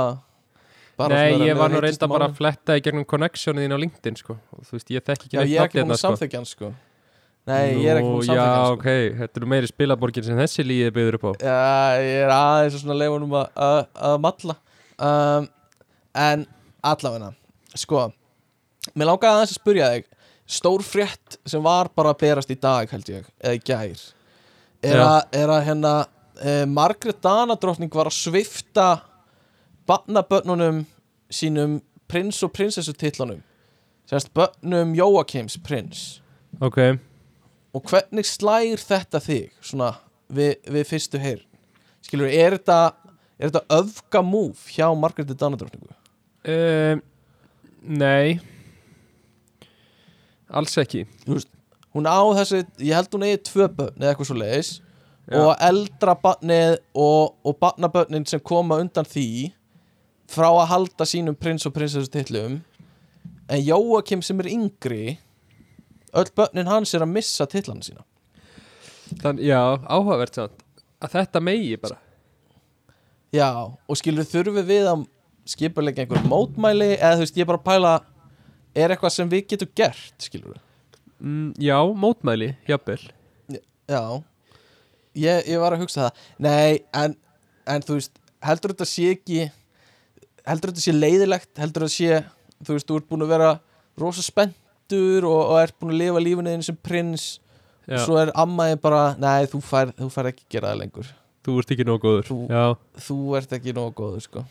Bara 0.98 1.18
Nei, 1.20 1.46
ég 1.46 1.58
var 1.58 1.70
nú 1.70 1.80
reynda 1.84 2.08
bara 2.10 2.26
að 2.30 2.38
fletta 2.40 2.78
í 2.78 2.82
gegnum 2.82 3.04
connectionið 3.06 3.66
þín 3.66 3.74
á 3.76 3.78
LinkedIn 3.82 4.16
sko. 4.18 4.38
og 4.54 4.64
þú 4.66 4.78
veist, 4.78 4.94
ég 4.94 5.04
þekki 5.04 5.28
ekki 5.28 5.36
neitt 5.36 5.50
er 5.52 6.08
að 6.08 6.24
hérna, 6.24 6.48
sko. 6.48 6.70
Nei, 7.48 7.78
ég 7.80 7.88
er 7.88 8.00
ekki 8.00 8.10
Nú, 8.10 8.22
samþykja 8.26 8.44
Já, 8.44 8.64
sko. 8.64 8.74
ok, 8.76 8.88
þetta 9.20 9.40
eru 9.40 9.48
meiri 9.54 9.70
spilaborgin 9.70 10.26
sem 10.26 10.38
þessi 10.38 10.64
líði 10.66 10.90
byggður 10.96 11.16
upp 11.18 11.26
á. 11.28 11.32
Já, 11.40 12.02
ég 12.04 12.24
er 12.26 12.32
aðeins 12.34 12.76
að 12.76 12.82
svona 12.82 12.98
leifunum 13.00 13.36
að, 13.38 14.18
malla. 14.24 14.58
Um, 14.98 15.48
En 16.18 16.44
allavegna 16.82 17.32
Sko 17.78 18.08
Mér 18.94 19.10
langaði 19.10 19.34
aðeins 19.36 19.52
að 19.52 19.60
spyrja 19.60 19.90
þig 19.94 20.06
Stór 20.48 20.84
frétt 20.86 21.36
sem 21.46 21.62
var 21.62 21.90
bara 21.94 22.14
að 22.14 22.22
berast 22.24 22.50
í 22.50 22.56
dag 22.58 22.88
held 22.90 23.10
ég 23.12 23.26
Eða 23.38 23.58
í 23.58 23.60
gær 23.68 24.06
Er, 24.78 25.00
að, 25.02 25.20
er 25.34 25.50
að 25.50 25.64
hérna 25.66 25.92
eh, 26.40 26.64
Margrét 26.70 27.18
Danadrottning 27.22 27.90
var 27.94 28.10
að 28.10 28.18
svifta 28.18 28.88
Barnabönnunum 29.88 30.84
Sínum 31.30 31.78
prins 32.08 32.40
og 32.46 32.52
prinsessu 32.56 32.94
titlunum 32.96 33.42
Sérst 34.08 34.30
bönnum 34.32 34.94
Jóakims 34.96 35.58
prins. 35.60 36.22
Ok, 36.64 36.78
Og 37.76 37.84
hvernig 37.90 38.24
slær 38.26 38.80
þetta 38.80 39.20
þig 39.22 39.52
svona 39.60 39.92
við, 40.32 40.56
við 40.68 40.88
fyrstu 40.88 41.20
heyr 41.20 41.44
skilur, 42.04 42.30
er 42.30 42.56
þetta 42.56 42.78
er 43.38 43.50
þetta 43.52 43.78
öfga 43.78 44.22
múf 44.24 44.66
hjá 44.72 44.88
Margréti 44.98 45.36
Danadrottningu? 45.38 45.92
um, 46.48 47.02
nei. 47.82 48.38
Alls 50.48 50.74
ekki. 50.80 51.04
Hún 51.94 52.08
á 52.08 52.20
þessi, 52.40 52.62
ég 52.80 52.96
held 52.96 53.12
hún 53.14 53.26
eigi 53.26 53.42
tvö 53.50 53.68
börn 53.68 54.00
eða 54.00 54.12
eitthvað 54.12 54.30
svo 54.30 54.38
leiðis 54.38 54.70
Já. 55.28 55.38
og 55.42 55.50
eldra 55.60 56.14
barnið 56.22 56.78
og, 56.96 57.36
og 57.44 57.56
barnabörnin 57.60 58.26
sem 58.28 58.40
koma 58.40 58.78
undan 58.80 59.08
því 59.08 59.52
frá 60.28 60.48
að 60.48 60.68
halda 60.72 61.06
sínum 61.08 61.36
prins 61.36 61.66
og 61.68 61.74
prinsessu 61.76 62.10
titlum. 62.12 62.60
En 63.48 63.60
Jóakim 63.64 64.24
sem 64.24 64.40
er 64.40 64.50
yngri 64.52 65.02
öll 66.16 66.30
börnin 66.36 66.70
hans 66.70 66.94
er 66.94 67.04
að 67.04 67.12
missa 67.12 67.46
titlana 67.50 67.84
sína. 67.84 68.04
Þann, 69.22 69.40
Já, 69.40 69.60
áhugavert 69.88 70.36
samt 70.36 70.64
að 71.02 71.14
þetta 71.14 71.42
megi 71.44 71.76
bara. 71.80 71.98
Já, 73.34 73.50
og 73.68 73.98
skilur 74.00 74.26
þurfum 74.28 74.64
við 74.68 74.88
að 74.88 75.04
skipulega 75.48 76.04
einhver 76.04 76.24
mótmæli 76.28 76.94
eða 76.96 77.18
þú 77.18 77.24
veist, 77.24 77.36
ég 77.36 77.44
er 77.44 77.50
bara 77.50 77.60
að 77.60 77.68
pæla 77.68 77.92
er 78.78 78.94
eitthvað 78.94 79.14
sem 79.14 79.30
við 79.32 79.46
getum 79.52 79.70
gert, 79.76 80.16
skilur 80.20 80.58
mm, 81.20 81.54
Já, 81.60 81.76
mótmæli, 81.96 82.50
jafnvel. 82.68 83.00
Já, 83.88 84.02
ég, 85.16 85.48
ég 85.48 85.60
var 85.60 85.76
að 85.76 85.84
hugsa 85.84 86.06
það. 86.08 86.24
Nei, 86.44 86.80
en, 86.96 87.16
en 87.68 87.84
þú 87.84 87.98
veist 87.98 88.20
heldur 88.44 88.74
þetta 88.74 88.88
sé 88.88 89.08
ekki 89.16 89.48
heldur 90.48 90.72
þetta 90.72 90.84
sé 90.84 90.94
leiðilegt 90.94 91.60
heldur 91.60 91.86
þetta 91.86 91.96
sé, 91.96 92.20
þú 92.64 92.76
veist, 92.76 92.88
þú 92.88 93.00
ert 93.00 93.08
búin 93.10 93.26
að 93.26 93.32
vera 93.34 93.50
rosa 93.98 94.24
spenntur 94.88 95.26
og, 95.28 95.52
og 95.52 95.60
ert 95.62 95.76
búin 95.78 95.92
að 95.92 96.00
lifa 96.02 96.22
lífinu 96.22 96.52
þinn 96.52 96.64
sem 96.64 96.76
prins. 96.76 97.40
Já, 97.88 98.04
svo 98.04 98.18
er 98.20 98.32
ammaði 98.36 98.78
bara, 98.80 99.16
nei, 99.18 99.46
þú 99.48 99.60
fær, 99.64 99.92
þú 99.96 100.08
fær 100.12 100.28
ekki 100.28 100.44
gera 100.50 100.72
það 100.72 100.80
lengur. 100.82 101.12
Þú 101.44 101.58
ert 101.58 101.70
ekki 101.72 101.86
nóg 101.88 102.00
góður. 102.02 102.26
Þú- 102.28 103.02
þú 103.06 103.18
ert 103.38 103.52
ekki 103.56 103.72
nógu 103.72 103.94
góður, 103.96 104.20
sko. 104.22 104.44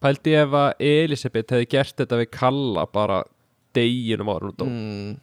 Pældi 0.00 0.34
ef 0.38 0.54
að 0.54 0.80
Elisabeth 0.80 1.52
hefði 1.52 1.68
gert 1.68 1.96
þetta 1.96 2.18
við 2.20 2.30
Kalla 2.30 2.86
bara 2.86 3.24
deginum 3.74 4.28
ára 4.30 4.48
út 4.48 4.62
á 4.62 4.64
mm, 4.64 5.16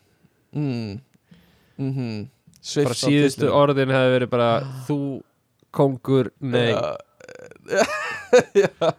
mm, 0.54 1.00
mm 1.80 1.94
-hmm. 1.96 2.28
bara 2.84 2.94
síðustu 2.94 3.48
orðin 3.50 3.90
hefði 3.90 4.12
verið 4.20 4.30
bara 4.30 4.50
þú 4.86 5.24
kongur, 5.72 6.32
nei. 6.40 6.76
Já, 6.76 6.98
já, 8.62 8.94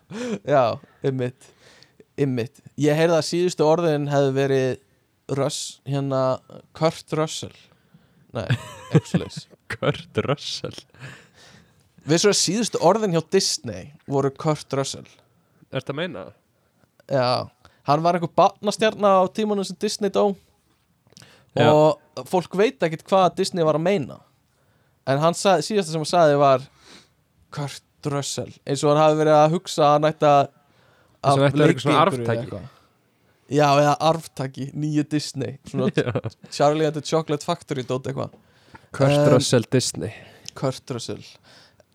já, 0.45 0.79
ymmit 1.05 1.56
ymmit, 2.21 2.61
ég 2.81 2.97
heyrði 2.97 3.19
að 3.19 3.27
síðustu 3.29 3.67
orðin 3.67 4.09
hefði 4.11 4.33
verið 4.37 5.37
Russ, 5.37 5.81
hérna 5.89 6.23
Kurt 6.77 7.13
Russell. 7.19 7.55
Nei, 8.37 8.47
eitthvað 8.95 9.39
Kurt 9.75 10.21
Russell. 10.27 10.77
Við 12.07 12.23
svo 12.23 12.31
að 12.31 12.39
síðustu 12.39 12.81
orðin 12.87 13.17
hjá 13.17 13.23
Disney 13.35 13.89
voru 14.07 14.31
Kurt 14.31 14.77
Russell. 14.79 15.09
Ertu 15.75 15.95
að 15.95 16.01
meina? 16.03 16.27
já, 17.11 17.47
hann 17.87 18.03
var 18.03 18.17
einhver 18.19 18.33
barnastjarna 18.35 19.13
á 19.23 19.25
tímanum 19.31 19.67
sem 19.67 19.77
Disney 19.79 20.11
dó. 20.11 20.35
Já. 21.57 21.71
og 21.73 22.27
fólk 22.29 22.53
veit 22.59 22.83
ekkert 22.85 23.07
hvað 23.09 23.37
Disney 23.39 23.65
var 23.65 23.79
að 23.79 23.87
meina. 23.87 24.19
En 25.09 25.21
hann 25.23 25.37
sagði, 25.39 25.65
síðasta 25.71 25.95
sem 25.95 26.03
hann 26.03 26.11
sagði 26.11 26.41
var 26.43 26.65
Kurt 27.55 28.11
Russell. 28.13 28.53
Eins 28.67 28.83
og 28.85 28.93
hann 28.93 29.01
hafi 29.01 29.21
verið 29.23 29.37
að 29.39 29.55
hugsa 29.55 29.87
að 29.87 29.95
hann 29.95 30.09
ætti 30.11 30.29
að 30.29 30.43
Og 31.23 31.31
að 31.31 31.43
þetta 31.45 31.63
er 31.65 31.73
eitthvað 31.73 31.85
svona 31.87 32.35
eitthvað. 32.37 32.67
já, 33.49 33.67
eða 33.81 33.95
arftaki, 34.11 34.67
nýju 34.75 35.05
Disney. 35.11 35.59
Charlie 36.57 36.87
and 36.87 36.95
the 36.99 37.03
Chocolate 37.03 37.45
Factory 37.47 37.83
dót 37.87 38.07
eitthvað. 38.11 38.35
Kurt 38.97 39.17
Um, 39.19 39.33
Russell 39.35 39.65
Disney. 39.73 40.13
Kurt 40.55 40.91
Russell. 40.91 41.23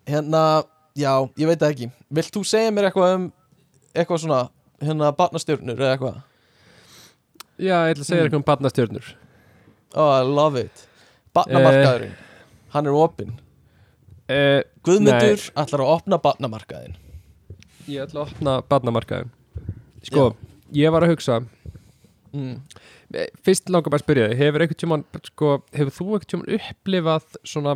Hérna, 0.07 0.63
já, 0.97 1.13
ég 1.39 1.47
veit 1.49 1.61
ekki. 1.65 1.91
Vilt 2.13 2.33
þú 2.35 2.43
segja 2.45 2.71
mér 2.73 2.89
eitthvað 2.89 3.15
um 3.19 3.29
eitthvað 3.95 4.21
svona, 4.25 4.41
hérna 4.81 5.09
barnastjörnur 5.17 5.79
eða 5.81 5.95
eitthvað? 5.97 6.19
Já, 7.61 7.75
ég 7.87 7.93
ætla 7.95 8.03
að 8.03 8.07
segja 8.09 8.21
Mm. 8.21 8.25
eitthvað 8.27 8.41
um 8.41 8.47
barnastjörnur. 8.49 9.13
Oh, 9.93 10.11
I 10.15 10.21
love 10.23 10.59
it. 10.59 10.87
Barnamarkaðurinn, 11.35 12.13
hann 12.73 12.87
er 12.87 12.95
opinn. 12.95 13.33
Eh, 14.31 14.61
Guðmundur 14.83 15.41
ætlar 15.59 15.81
að 15.83 15.89
opna 15.97 16.17
barnamarkaðin 16.23 16.95
Ætla 17.99 18.23
að 18.23 18.31
opna 18.31 18.53
barnamarkaðin 18.71 19.31
Sko, 20.07 20.23
ég 20.73 20.91
var 20.93 21.03
að 21.05 21.11
hugsa 21.15 21.39
mm. 22.33 22.55
eh, 23.13 23.27
Fyrst 23.45 23.69
langar 23.69 23.91
bara 23.93 23.99
að 24.01 24.05
spyrja 24.05 24.29
þig 24.31 24.41
Hefur 24.41 24.65
einhvern 24.65 24.81
tímann, 24.83 25.05
sko, 25.29 25.51
hefur 25.75 25.95
þú 25.97 26.07
einhvern 26.15 26.29
tímann 26.33 26.53
upplifað 26.59 27.39
svona 27.43 27.75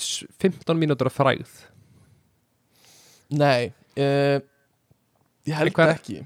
s- 0.00 0.24
15 0.42 0.80
mínútur 0.80 1.10
af 1.10 1.18
frægð? 1.20 1.52
Nei 3.30 3.70
uh, 3.96 4.38
Ég 5.46 5.56
held 5.56 5.74
Hver- 5.76 5.94
ekki 5.96 6.20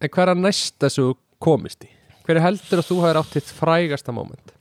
En 0.00 0.08
hver 0.08 0.24
er 0.28 0.32
að 0.34 0.42
næst 0.46 0.76
þessu 0.80 1.10
komist 1.42 1.84
í? 1.84 1.90
Hver 2.24 2.38
er 2.40 2.44
heldur 2.46 2.80
að 2.82 2.88
þú 2.88 2.98
hefur 3.04 3.18
átt 3.22 3.34
þitt 3.36 3.52
frægasta 3.56 4.14
moment? 4.16 4.52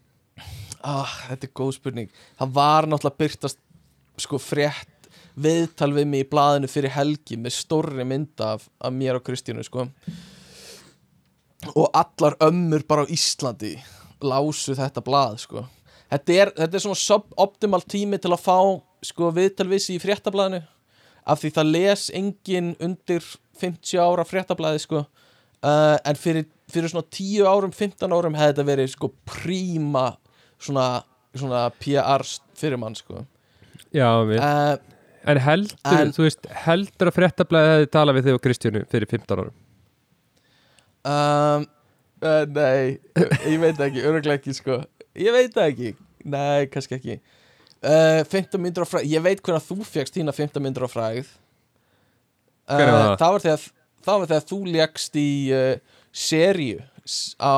ah, 0.83 1.11
Þetta 1.29 1.47
er 1.49 1.53
góð 1.59 1.73
spurning 1.77 2.09
Það 2.39 2.53
var 2.55 2.87
náttúrulega 2.89 3.19
byrtast 3.23 3.59
sko 4.19 4.39
frétt 4.41 4.98
viðtal 5.39 5.91
við 5.95 6.09
mig 6.11 6.25
í 6.25 6.29
blaðinu 6.29 6.69
fyrir 6.71 6.93
helgi 6.95 7.37
með 7.39 7.55
stórri 7.57 8.05
mynd 8.07 8.41
af, 8.43 8.67
af 8.79 8.93
mér 8.95 9.19
og 9.19 9.25
Kristínu 9.27 9.63
sko. 9.65 9.87
Og 11.75 11.87
allar 11.95 12.37
ömmur 12.43 12.85
bara 12.87 13.05
á 13.07 13.11
Íslandi 13.11 13.75
lásu 14.23 14.75
þetta 14.77 15.03
blað 15.03 15.39
sko. 15.45 15.65
Þetta 16.09 16.35
er, 16.35 16.51
þetta 16.57 16.77
er 16.77 16.83
svona 16.83 16.99
suboptimal 16.99 17.81
tími 17.85 18.19
til 18.21 18.33
að 18.33 18.43
fá 18.43 18.57
sko 19.05 19.29
viðtal 19.35 19.69
við 19.69 19.83
sig 19.83 19.99
í 19.99 20.03
fréttablaðinu. 20.03 20.63
Af 21.29 21.43
því 21.43 21.51
það 21.55 21.73
les 21.75 22.05
engin 22.17 22.71
undir 22.81 23.25
50 23.59 24.01
ára 24.01 24.25
fréttablaði 24.25 24.81
sko. 24.83 25.03
Uh, 25.59 25.97
en 26.07 26.15
fyrir, 26.15 26.47
fyrir 26.71 26.91
svona 26.91 27.05
10 27.11 27.43
árum 27.43 27.73
15 27.75 28.15
árum 28.15 28.37
hefði 28.39 28.53
þetta 28.53 28.67
verið 28.69 28.93
sko 28.93 29.11
príma 29.27 30.05
svona, 30.55 31.03
svona 31.35 31.65
PR 31.81 32.23
fyrir 32.57 32.79
mann 32.79 32.95
sko. 32.97 33.25
Já, 33.95 34.07
við 34.27 34.39
uh, 34.39 34.77
En 35.27 35.37
heldur, 35.43 35.75
En- 35.99 36.11
þú 36.15 36.23
veist, 36.27 36.45
heldur 36.65 37.09
að 37.11 37.17
fréttablaðið 37.17 37.73
hefði 37.75 37.89
talað 37.95 38.15
við 38.19 38.27
þig 38.29 38.37
og 38.37 38.43
Kristjánu 38.45 38.83
fyrir 38.91 39.09
15 39.11 39.41
árum? 39.43 39.57
Um, 41.09 41.65
uh, 42.23 42.45
Nei, 42.55 42.99
ég 43.47 43.59
veit 43.61 43.79
ekki, 43.83 44.03
öruglega 44.05 44.37
ekki 44.39 44.53
sko. 44.57 44.79
Ég 45.19 45.31
veit 45.35 45.55
ekki. 45.63 45.93
Nei, 46.29 46.67
kannski 46.71 46.97
ekki. 46.99 47.19
Uh, 47.79 48.23
15 48.27 48.59
myndir 48.59 48.83
á 48.83 48.87
fræð, 48.91 49.05
ég 49.07 49.23
veit 49.23 49.39
hvernig 49.43 49.63
þú 49.63 49.77
fegst 49.87 50.17
þína 50.17 50.33
15 50.35 50.59
myndir 50.65 50.83
á 50.83 50.89
fræð 50.91 51.21
uh, 51.23 52.75
Hvenær 52.75 52.91
var 52.91 53.05
það? 53.05 53.13
Það 53.21 53.31
var 53.35 53.43
þegar, 53.45 53.61
það 54.03 54.17
var 54.23 54.27
þegar 54.33 54.47
þú 54.49 54.57
lékst 54.75 55.15
í 55.21 55.27
uh, 55.55 56.01
seríu 56.11 56.81
s- 57.07 57.35
á, 57.39 57.55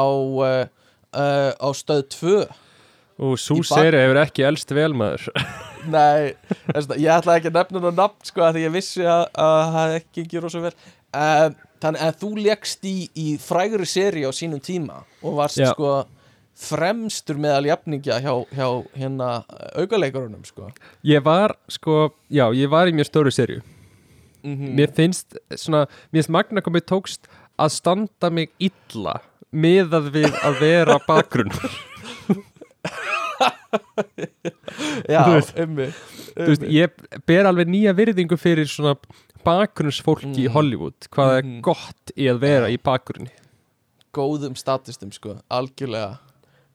á 1.57 1.67
stöð 1.73 2.03
2 2.13 2.35
Og 3.21 3.33
svo 3.41 3.57
seri 3.65 3.97
hefur 4.03 4.21
ekki 4.21 4.45
elst 4.45 4.69
vel 4.77 4.93
maður 4.97 5.25
Nei, 5.89 6.31
ég 6.99 7.09
ætla 7.15 7.37
ekki 7.39 7.49
að 7.49 7.57
nefna 7.57 7.81
það 7.87 7.97
nafn 7.97 8.29
sko 8.29 8.45
að 8.45 8.57
því 8.57 8.63
ég 8.67 8.73
vissi 8.75 9.05
að 9.07 9.23
að 9.45 9.59
það 9.75 9.97
ekki 9.99 10.25
ekki 10.25 10.41
rosa 10.43 10.63
vel. 10.63 10.73
Um, 11.11 11.59
Þannig 11.81 12.01
að 12.05 12.17
þú 12.21 12.27
lékst 12.37 12.83
í, 12.85 12.95
í 13.17 13.27
frægri 13.41 13.87
seri 13.89 14.21
á 14.21 14.31
sínum 14.37 14.61
tíma 14.61 14.99
og 15.25 15.39
varst 15.39 15.57
Já. 15.57 15.71
sko 15.73 16.03
fremstur 16.61 17.39
meðal 17.41 17.71
jafningja 17.71 18.19
hjá, 18.21 18.33
hjá 18.53 18.67
hérna 18.93 19.29
aukaleikurunum 19.81 20.43
sko. 20.45 20.69
Ég 21.07 21.23
var, 21.25 21.55
sko, 21.71 22.11
já, 22.29 22.45
ég 22.53 22.69
var 22.69 22.91
í 22.91 22.93
mjög 22.93 23.09
stóru 23.09 23.33
serju 23.33 23.63
mm 24.41 24.75
Mér 24.77 24.93
finnst, 24.93 25.37
svona, 25.57 25.87
mér 26.11 26.21
finnst 26.21 26.33
magna 26.33 26.61
komið 26.65 26.85
tókst 26.89 27.27
að 27.61 27.73
standa 27.75 28.29
mig 28.33 28.53
illa 28.61 29.19
miðað 29.51 30.11
við 30.15 30.37
að 30.41 30.61
vera 30.61 30.99
bakgrunn 31.09 31.53
Já, 35.09 35.23
ummi 35.63 35.89
Þú 36.35 36.47
veist, 36.47 36.65
ég 36.71 37.21
ber 37.27 37.49
alveg 37.49 37.69
nýja 37.71 37.93
virðingu 37.97 38.37
fyrir 38.39 38.69
svona 38.71 38.95
bakgrunnsfólki 39.45 40.35
í 40.35 40.47
Mhm. 40.47 40.53
Hollywood 40.55 41.07
hvað 41.11 41.37
er 41.37 41.43
Mhm. 41.45 41.61
gott 41.61 42.11
í 42.15 42.27
að 42.31 42.39
vera 42.39 42.67
í 42.69 42.77
bakgrunni 42.77 43.31
Góðum 44.13 44.57
statustum 44.59 45.11
sko, 45.13 45.37
algjörlega 45.49 46.19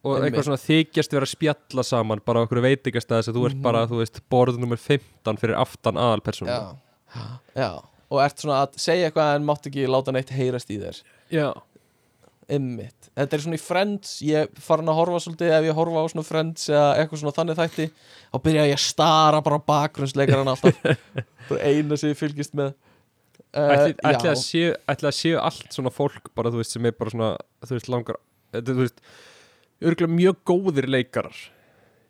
og 0.04 0.16
Einmitt. 0.16 0.32
eitthvað 0.32 0.44
svona 0.46 0.62
þykjast 0.64 1.12
vera 1.12 1.26
að 1.26 1.34
spjalla 1.36 1.84
saman 1.84 2.20
bara 2.24 2.46
okkur 2.46 2.62
veitingastæðis 2.64 3.28
að 3.28 3.34
þú 3.36 3.46
ert 3.46 3.56
Mhm. 3.56 3.62
bara, 3.62 3.86
þú 3.86 3.98
veist, 4.00 4.20
borð 4.30 4.58
nummer 4.58 4.76
15 4.76 5.36
fyrir 5.36 5.56
aftan 5.56 5.94
aðalpersonu 5.96 6.48
Já, 6.48 6.76
já 7.56 7.82
Og 8.08 8.20
ert 8.22 8.36
svona 8.38 8.62
að 8.68 8.74
segja 8.78 9.10
eitthvað 9.10 9.34
en 9.34 9.44
mátt 9.44 9.66
ekki 9.66 9.86
láta 9.88 10.12
neitt 10.12 10.28
heyrast 10.30 10.70
í 10.70 10.78
þér 10.78 11.02
Já. 11.30 11.52
Einmitt. 12.46 13.08
Þetta 13.18 13.34
er 13.36 13.42
svona 13.42 13.56
í 13.58 13.62
Friends 13.62 14.10
ég 14.22 14.50
farin 14.62 14.86
að 14.92 14.98
horfa 15.00 15.18
svolítið 15.24 15.54
ef 15.56 15.64
ég 15.66 15.74
horfa 15.74 16.02
á 16.02 16.06
svona 16.12 16.26
Friends 16.28 16.68
eða 16.70 16.90
eitthvað 17.00 17.22
svona 17.24 17.34
þannig 17.34 17.56
þætti 17.58 17.86
þá 18.30 18.36
byrja 18.44 18.66
ég 18.70 18.76
að 18.76 18.84
stara 18.84 19.40
bara 19.42 19.58
á 19.58 19.66
bakgrunnsleikaran 19.72 20.50
alltaf 20.52 20.78
eina 21.66 21.98
sem 21.98 22.12
ég 22.12 22.20
fylgist 22.20 22.54
með 22.54 22.70
uh, 22.70 23.72
ætli, 23.74 23.96
já, 23.98 24.30
að 24.30 24.38
séu, 24.44 25.10
séu 25.18 25.40
allt 25.42 25.74
svona 25.74 25.90
fólk 25.90 26.30
bara, 26.38 26.52
þú 26.54 26.62
veist, 26.62 26.76
sem 26.76 26.86
er 26.86 26.94
bara 26.94 27.10
svona, 27.16 27.32
þú 27.66 27.74
veist, 27.80 27.90
langar 27.90 28.20
þetta, 28.54 28.70
þú 28.76 28.84
veist, 28.84 29.02
örgulega 29.82 30.14
mjög 30.22 30.40
góðir 30.52 30.90
leikarar 30.92 31.42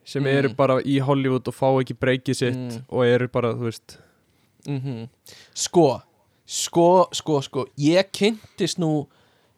sem 0.07 0.23
Mm. 0.23 0.31
eru 0.39 0.53
bara 0.55 0.77
í 0.87 1.01
Hollywood 1.03 1.49
og 1.51 1.55
fá 1.57 1.67
ekki 1.81 1.97
breykið 1.99 2.37
sitt 2.39 2.61
Mm. 2.61 2.85
og 2.93 3.07
eru 3.09 3.27
bara, 3.33 3.55
þú 3.57 3.71
veist 3.71 3.97
mm 4.69 5.09
sko 5.55 6.03
sko, 6.47 7.09
sko, 7.13 7.41
sko 7.43 7.65
ég 7.81 8.13
kynntist 8.15 8.79
nú 8.79 9.07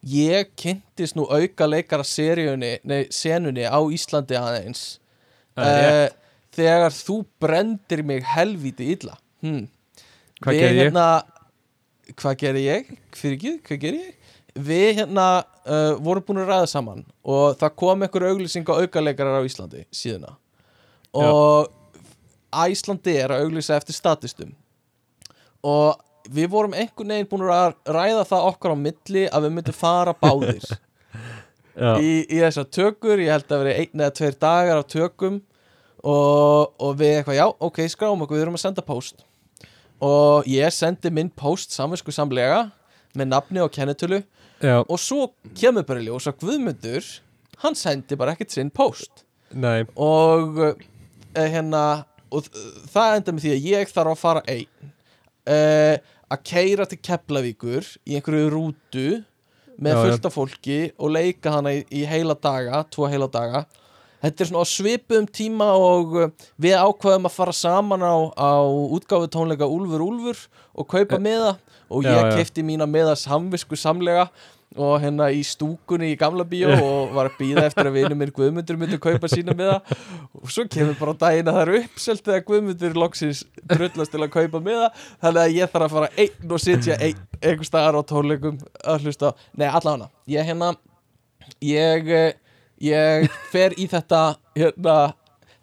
ég 0.07 0.53
kynntist 0.59 1.17
nú 1.19 1.27
auka 1.27 1.67
leikara 1.67 2.07
seríunni, 2.07 2.77
nei, 2.87 3.09
senunni 3.15 3.67
á 3.67 3.79
Íslandi 3.95 4.39
aðeins 4.39 4.85
uh, 5.59 6.07
þegar 6.55 6.95
þú 6.95 7.23
brendir 7.43 8.05
mig 8.07 8.27
helvíti 8.35 8.93
illa 8.95 9.19
hm. 9.45 9.67
Hvað 10.39 10.55
gerði 10.55 10.77
ég? 10.77 10.85
hérna, 10.87 11.07
hvað 12.15 12.37
gerði 12.45 12.61
ég? 12.69 12.93
Fyrir 13.19 13.39
ekki, 13.39 13.55
hvað 13.67 13.81
gerði 13.83 14.05
ég? 14.05 14.15
Við 14.69 14.89
hérna 15.01 15.25
uh, 15.43 15.95
vorum 16.03 16.25
búin 16.27 16.43
að 16.43 16.53
ræða 16.53 16.69
saman 16.71 17.03
og 17.27 17.59
það 17.59 17.75
kom 17.83 18.05
einhver 18.07 18.29
auglýsing 18.31 18.71
á 18.71 18.79
aukaleikarar 18.79 19.43
á 19.43 19.47
Íslandi 19.47 19.85
síðuna 19.95 20.37
og 21.19 21.75
Æslandi 22.55 23.15
er 23.19 23.33
að 23.35 23.45
auglýsa 23.47 23.77
eftir 23.77 23.97
statistum 23.97 24.55
og 25.67 25.99
við 26.35 26.51
vorum 26.53 26.75
einhvern 26.77 27.15
veginn 27.15 27.29
búin 27.31 27.47
að 27.53 27.77
ræða 27.89 28.25
það 28.29 28.49
okkar 28.53 28.75
á 28.75 28.79
milli 28.79 29.25
að 29.29 29.47
við 29.47 29.55
myndum 29.57 29.77
fara 29.77 30.15
báðir. 30.17 30.67
Í, 31.79 32.25
í 32.27 32.41
þessar 32.43 32.67
tökur, 32.75 33.21
ég 33.23 33.31
held 33.31 33.53
að 33.55 33.61
vera 33.63 33.75
einn 33.79 34.01
eða 34.03 34.15
tveir 34.19 34.35
dagar 34.43 34.81
á 34.83 34.85
tökum 34.91 35.37
og, 36.03 36.73
og 36.75 36.97
við 36.99 37.21
eitthvað, 37.21 37.37
já, 37.39 37.45
ok, 37.69 37.79
skráum 37.93 38.25
okkur, 38.25 38.35
við 38.35 38.47
erum 38.49 38.59
að 38.59 38.65
senda 38.65 38.83
post 38.83 39.23
og 40.03 40.49
ég 40.51 40.75
sendi 40.75 41.13
minn 41.15 41.31
post 41.31 41.75
samvinsku 41.75 42.11
samlega 42.15 42.65
með 43.15 43.31
nafni 43.31 43.63
og 43.63 43.71
kennitölu 43.75 44.21
já, 44.59 44.81
og 44.83 44.99
svo 44.99 45.29
kemur 45.55 45.87
bara 45.87 46.03
í 46.03 46.09
ljós 46.09 46.27
að 46.27 46.43
Guðmundur 46.43 47.07
hann 47.63 47.79
sendi 47.79 48.19
bara 48.19 48.35
ekkert 48.35 48.55
sinn 48.55 48.75
post 48.75 49.25
nei. 49.55 49.87
Og 49.95 50.59
uh, 50.59 50.75
hérna 51.39 51.85
og 52.35 52.49
það 52.93 53.19
enda 53.19 53.35
með 53.35 53.47
því 53.47 53.53
að 53.55 53.67
ég 53.73 53.93
þarf 53.93 54.13
að 54.13 54.21
fara 54.21 54.43
einn. 54.53 54.93
Uh, 55.49 55.95
að 56.29 56.45
keira 56.51 56.87
til 56.89 57.01
Keflavíkur 57.01 57.87
í 58.09 58.17
einhverju 58.19 58.53
rútu 58.53 59.09
með 59.79 59.95
Já, 59.95 60.01
fullt 60.05 60.29
af 60.29 60.35
fólki 60.35 60.79
og 60.99 61.13
leika 61.15 61.53
hana 61.55 61.77
í, 61.77 61.85
í 61.95 62.03
heila 62.09 62.35
daga, 62.35 62.83
tvo 62.91 63.07
heila 63.11 63.29
daga. 63.31 63.65
Þetta 64.19 64.43
er 64.43 64.49
svona 64.51 64.65
á 64.67 64.73
svipuðum 64.73 65.29
tíma 65.31 65.69
og 65.79 66.17
uh, 66.19 66.31
við 66.59 66.75
ákvaðum 66.75 67.29
að 67.29 67.37
fara 67.37 67.55
saman 67.55 68.03
á, 68.03 68.15
á 68.35 68.51
útgáfu 68.67 69.31
tónleika 69.31 69.69
Úlfur 69.71 70.03
Úlfur 70.03 70.41
og 70.75 70.89
kaupa 70.91 71.21
miða 71.23 71.55
og 71.89 72.03
Já, 72.03 72.11
ég 72.11 72.25
já. 72.27 72.33
kefti 72.41 72.65
mína 72.67 72.89
miða 72.91 73.15
samvisku 73.17 73.79
samlega 73.79 74.27
og 74.79 74.95
hérna 75.03 75.29
í 75.35 75.43
stúkunni 75.47 76.13
í 76.13 76.19
gamla 76.19 76.47
bíó 76.49 76.71
og 76.77 77.13
var 77.17 77.31
að 77.31 77.39
býða 77.41 77.67
eftir 77.69 77.91
að 77.91 77.99
vinur 77.99 78.19
minn 78.21 78.33
Guðmundur 78.35 78.81
myndi 78.81 79.01
kaupa 79.03 79.31
sína 79.31 79.57
miða 79.59 79.79
og 80.39 80.49
svo 80.55 80.67
kemur 80.71 80.97
bara 81.01 81.15
á 81.15 81.21
daginn 81.25 81.51
að 81.51 81.59
það 81.59 81.63
eru 81.67 81.83
uppselt 81.83 82.25
þegar 82.27 82.45
Guðmundur 82.51 82.99
loksins 83.03 83.45
drullast 83.69 84.15
til 84.15 84.25
að 84.25 84.35
kaupa 84.39 84.63
miða 84.65 84.91
þannig 85.21 85.43
að 85.45 85.57
ég 85.59 85.73
þarf 85.75 85.89
að 85.89 85.97
fara 85.97 86.11
einn 86.25 86.57
og 86.57 86.65
sitja 86.65 86.99
einn 86.99 87.25
einhver 87.39 87.69
staðar 87.69 88.01
á 88.01 88.03
tónleikum 88.09 88.59
að 88.85 89.07
hlusta 89.07 89.33
á, 89.35 89.37
nei 89.59 89.69
allavega 89.69 90.11
ég 90.31 90.49
hérna 90.49 90.73
ég, 91.65 92.13
ég 92.83 93.41
fer 93.53 93.77
í 93.79 93.87
þetta 93.91 94.23
hérna 94.59 94.99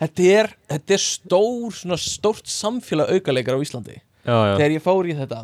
þetta 0.02 0.30
er, 0.32 0.52
þetta 0.72 0.96
er 0.96 1.04
stór 1.04 1.76
svona 1.76 1.98
stórt 2.02 2.50
samfélag 2.52 3.12
aukaleikar 3.16 3.58
á 3.58 3.64
Íslandi. 3.64 4.00
Já, 4.26 4.36
já, 4.36 4.54
þegar 4.58 4.76
ég 4.76 4.84
fór 4.84 5.10
í 5.10 5.18
þetta. 5.18 5.42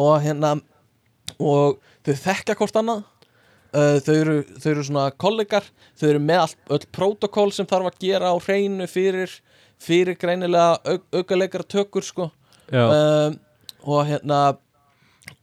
Og 0.00 0.14
hérna 0.24 0.54
og 1.40 1.80
þau 2.06 2.14
þekkja 2.26 2.56
hvort 2.60 2.80
annað. 2.80 3.04
Uh, 3.74 3.98
þau, 4.06 4.14
eru, 4.14 4.34
þau 4.62 4.68
eru 4.70 4.82
svona 4.86 5.04
kollegar 5.18 5.64
þau 5.98 6.08
eru 6.12 6.20
með 6.22 6.40
allt, 6.44 6.60
öll 6.76 6.84
protokól 6.94 7.48
sem 7.50 7.66
þarf 7.66 7.88
að 7.90 7.96
gera 8.04 8.30
á 8.30 8.38
hreinu 8.38 8.86
fyrir 8.86 9.32
fyrir 9.82 10.14
greinilega 10.14 10.76
au, 10.86 11.00
aukaleikara 11.18 11.66
tökur 11.66 12.06
sko. 12.06 12.28
Um, 12.70 13.34
og 13.84 14.06
hérna 14.08 14.38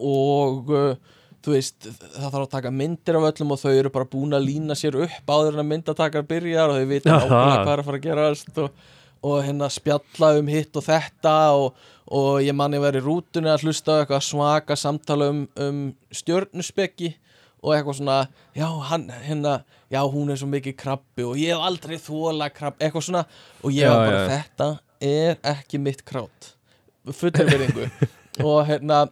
og 0.01 0.71
uh, 0.71 0.95
þú 1.41 1.55
veist 1.55 1.85
það 1.89 2.25
þarf 2.27 2.41
að 2.43 2.49
taka 2.55 2.71
myndir 2.73 3.17
af 3.17 3.27
öllum 3.31 3.53
og 3.55 3.61
þau 3.61 3.71
eru 3.73 3.91
bara 3.93 4.09
búin 4.09 4.37
að 4.37 4.47
lína 4.47 4.77
sér 4.77 4.97
upp 5.05 5.29
áður 5.31 5.57
en 5.57 5.63
að 5.63 5.69
myndatakar 5.71 6.25
byrjar 6.29 6.73
og 6.73 6.79
þau 6.79 6.89
vita 6.89 7.09
Jaha. 7.09 7.21
nákvæmlega 7.21 7.61
hvað 7.61 7.73
er 7.73 7.83
að 7.83 7.87
fara 7.89 8.01
að 8.01 8.05
gerast 8.07 8.61
og, 8.61 8.83
og 9.21 9.37
hérna 9.45 9.69
spjalla 9.73 10.31
um 10.39 10.51
hitt 10.51 10.77
og 10.77 10.85
þetta 10.85 11.35
og, 11.57 11.87
og 12.12 12.41
ég 12.43 12.55
manni 12.57 12.80
verið 12.82 13.05
í 13.05 13.07
rútunni 13.07 13.51
að 13.51 13.66
hlusta 13.68 13.95
á 13.95 13.99
eitthvað 14.01 14.24
svaka 14.28 14.76
samtala 14.80 15.30
um, 15.32 15.43
um 15.55 15.84
stjörnuspekki 16.12 17.14
og 17.62 17.76
eitthvað 17.76 17.99
svona, 17.99 18.18
já, 18.57 18.66
hann, 18.89 19.05
hérna 19.24 19.62
já, 19.91 20.01
hún 20.09 20.34
er 20.34 20.39
svo 20.41 20.49
mikið 20.51 20.76
krabbi 20.80 21.28
og 21.28 21.38
ég 21.39 21.53
hef 21.53 21.64
aldrei 21.68 21.99
þóla 22.01 22.49
krabbi, 22.53 22.82
eitthvað 22.84 23.05
svona 23.07 23.24
og 23.62 23.76
ég 23.76 23.86
Já, 23.86 23.93
var 23.93 24.09
bara, 24.09 24.22
já. 24.24 24.30
þetta 24.34 24.68
er 25.12 25.39
ekki 25.53 25.82
mitt 25.82 26.03
krát. 26.07 26.51
Fullur 27.05 27.47
verðingu 27.49 27.88
og 28.49 28.59
hérna 28.70 29.05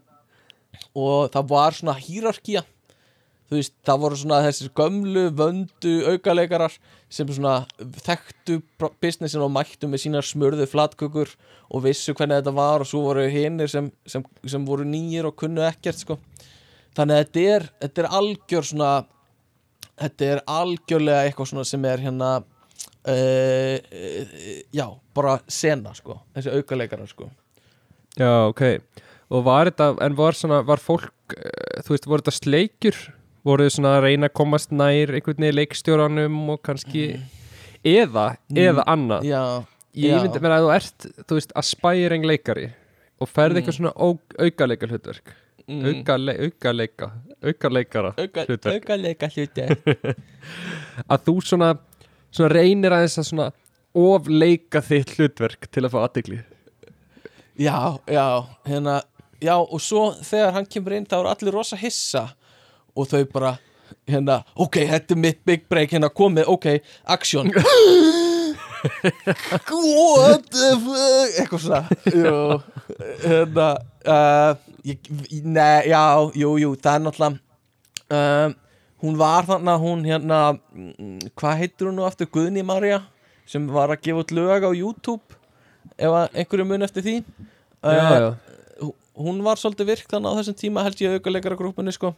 og 0.97 1.29
það 1.33 1.49
var 1.53 1.77
svona 1.77 1.95
hýrarkía. 1.99 2.65
Þú 3.49 3.57
veist, 3.57 3.73
það 3.85 4.01
voru 4.03 4.17
svona 4.19 4.43
þessir 4.45 4.73
gömlu, 4.77 5.23
vöndu 5.33 5.93
aukaleikarar 6.11 6.75
sem 7.09 7.29
svona 7.33 7.63
þekktu 8.05 8.59
businessin 9.01 9.41
og 9.41 9.51
mættu 9.53 9.89
með 9.89 10.03
sínar 10.03 10.25
smurðu 10.25 10.67
flatkökur 10.69 11.31
og 11.73 11.83
vissu 11.85 12.13
hvernig 12.13 12.41
þetta 12.41 12.53
var 12.57 12.83
og 12.83 12.89
svo 12.89 13.01
voru 13.07 13.25
hinnir 13.33 13.71
sem, 13.71 13.89
sem, 14.05 14.25
sem 14.45 14.65
voru 14.65 14.85
nýjir 14.85 15.29
og 15.29 15.37
kunnu 15.39 15.65
ekkert 15.65 16.03
sko. 16.03 16.19
þannig 16.97 17.15
að 17.15 17.23
þetta 17.23 17.45
er, 17.55 17.67
þetta 17.81 18.03
er 18.03 18.11
algjör 18.19 18.69
svona 18.69 18.91
þetta 19.99 20.29
er 20.29 20.41
algjörlega 20.47 21.25
eitthvað 21.25 21.51
svona 21.51 21.67
sem 21.67 21.85
er 21.89 22.05
hérna 22.05 22.31
uh, 22.39 23.75
uh, 23.75 24.33
já, 24.75 24.85
bara 25.17 25.37
sena 25.49 25.93
sko, 25.97 26.21
þessi 26.37 26.55
aukaleikarar 26.59 27.09
sko. 27.09 27.29
Já, 28.19 28.49
ok. 28.49 28.63
Og 29.29 29.45
var 29.45 29.69
þetta, 29.69 29.91
en 30.05 30.17
var 30.17 30.37
svona, 30.37 30.63
var 30.65 30.81
fólk 30.81 31.35
eh, 31.37 31.81
þú 31.85 31.93
veist, 31.93 32.07
voru 32.09 32.23
þetta 32.23 32.33
sleikjur 32.33 32.97
voru 33.47 33.65
þið 33.65 33.75
svona 33.75 33.95
að 33.97 34.05
reyna 34.07 34.29
að 34.29 34.35
komast 34.39 34.71
nær 34.75 35.13
einhvern 35.15 35.43
veginn 35.43 35.57
leikstjóranum 35.59 36.39
og 36.53 36.61
kannski 36.65 37.03
eða, 37.87 38.31
eða 38.55 38.85
annað? 38.89 39.27
Já, 39.29 39.43
Ég 39.99 40.13
já. 40.13 40.19
myndi 40.21 40.41
mér 40.43 40.55
að 40.55 40.65
þú 40.65 40.71
ert, 40.75 41.05
þú 41.25 41.37
veist, 41.39 41.53
aspiring 41.57 42.27
leikari 42.27 42.67
og 43.19 43.29
ferð 43.29 43.59
eitthvað 43.59 43.77
svona 43.79 43.93
ó, 43.97 44.07
aukaleika 44.39 44.89
hlutverk 44.89 45.33
mm. 45.65 45.87
Aukaleikara 47.49 48.13
auka, 48.17 48.45
hlutverk 48.45 48.75
aukaleika 48.75 49.29
hluti 49.33 49.65
að 51.07 51.25
þú 51.25 51.35
svona, 51.45 51.73
svona 52.29 52.51
reynir 52.53 52.95
aðeins 52.95 53.17
að 53.19 53.29
svona 53.31 53.49
ofleika 53.97 54.83
þitt 54.85 55.15
hlutverk 55.17 55.69
til 55.71 55.85
að 55.85 55.93
fá 55.95 55.99
aðtegli 56.05 56.41
Já, 57.59 57.99
já, 58.07 58.27
hérna 58.69 59.01
Já, 59.39 59.55
og 59.55 59.79
svo 59.79 60.09
þegar 60.19 60.51
hann 60.57 60.67
kemur 60.67 60.95
inn 60.97 61.05
þá 61.07 61.21
eru 61.21 61.29
allir 61.31 61.55
rosa 61.55 61.77
hissa 61.79 62.25
og 62.99 63.07
þau 63.11 63.23
bara, 63.33 63.53
hérna, 64.09 64.41
ok, 64.59 64.81
þetta 64.91 65.15
er 65.15 65.21
mitt 65.25 65.39
big 65.47 65.63
break, 65.71 65.93
hérna 65.95 66.09
komið, 66.11 66.49
ok, 66.51 66.67
action. 67.15 67.51
What 68.79 70.45
the 70.53 70.69
fuck? 70.79 71.37
Eitthvað 71.39 71.63
svona. 71.63 71.81
Hérna 73.23 73.67
uh, 74.07 74.51
ég, 74.87 75.09
Nei, 75.43 75.89
já, 75.91 76.03
jú, 76.39 76.53
jú, 76.61 76.69
það 76.79 76.95
er 76.99 77.03
náttúrulega 77.05 77.35
um, 78.15 78.55
hún 79.03 79.17
var 79.19 79.47
þannig 79.47 79.83
hún 79.83 80.05
hérna 80.07 80.39
hvað 81.39 81.59
heitir 81.63 81.89
hún 81.89 81.99
nú 81.99 82.07
aftur, 82.07 82.29
Guðni 82.31 82.63
Marja 82.67 83.01
sem 83.49 83.67
var 83.71 83.91
að 83.93 84.03
gefa 84.07 84.23
út 84.23 84.33
lög 84.35 84.63
á 84.67 84.71
YouTube 84.75 85.37
ef 85.99 86.15
einhverju 86.31 86.65
mun 86.69 86.85
eftir 86.87 87.03
því. 87.05 87.15
Já, 87.83 87.89
uh, 87.89 87.99
já, 87.99 88.31
hú- 88.83 88.95
hún 89.27 89.43
var 89.43 89.59
svolítið 89.59 89.91
virk 89.93 90.07
þannig 90.11 90.31
á 90.31 90.37
þessum 90.39 90.57
tíma 90.59 90.83
held 90.87 91.03
ég 91.03 91.17
aukuleikara 91.19 91.59
grúpunni 91.59 91.91
sko 91.95 92.13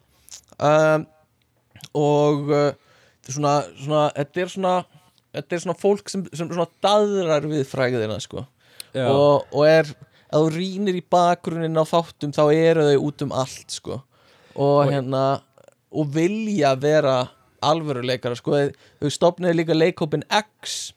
um, 0.60 1.06
og 1.98 2.52
uh, 2.52 2.72
þetta 3.22 3.32
er 3.32 3.36
svona, 3.38 3.56
svona 3.82 4.04
þetta 4.18 4.44
er 4.46 4.54
svona 4.56 4.74
þetta 5.32 5.56
er 5.58 5.64
svona 5.66 5.80
fólk 5.80 6.12
sem, 6.12 6.24
sem 6.36 6.50
svona 6.52 6.68
daðrar 6.84 7.46
við 7.48 7.66
fræðina 7.70 8.18
sko. 8.24 8.46
Og, 9.08 9.46
og 9.56 9.68
er, 9.68 9.88
ef 10.28 10.34
þú 10.36 10.48
rýnir 10.52 10.98
í 11.00 11.04
bakgrunnin 11.12 11.80
á 11.80 11.86
þáttum 11.88 12.34
þá 12.36 12.42
eru 12.52 12.84
þau 12.90 13.06
út 13.08 13.24
um 13.28 13.32
allt 13.40 13.72
sko. 13.78 14.02
Og 14.56 14.82
Og- 14.82 14.92
hérna 14.92 15.22
og 15.92 16.08
vilja 16.16 16.74
vera 16.80 17.18
alvöruleikara 17.64 18.36
sko. 18.40 18.58
Þau 19.00 19.10
stopniði 19.12 19.58
líka 19.62 19.76
leikhópin 19.76 20.24
X 20.28 20.94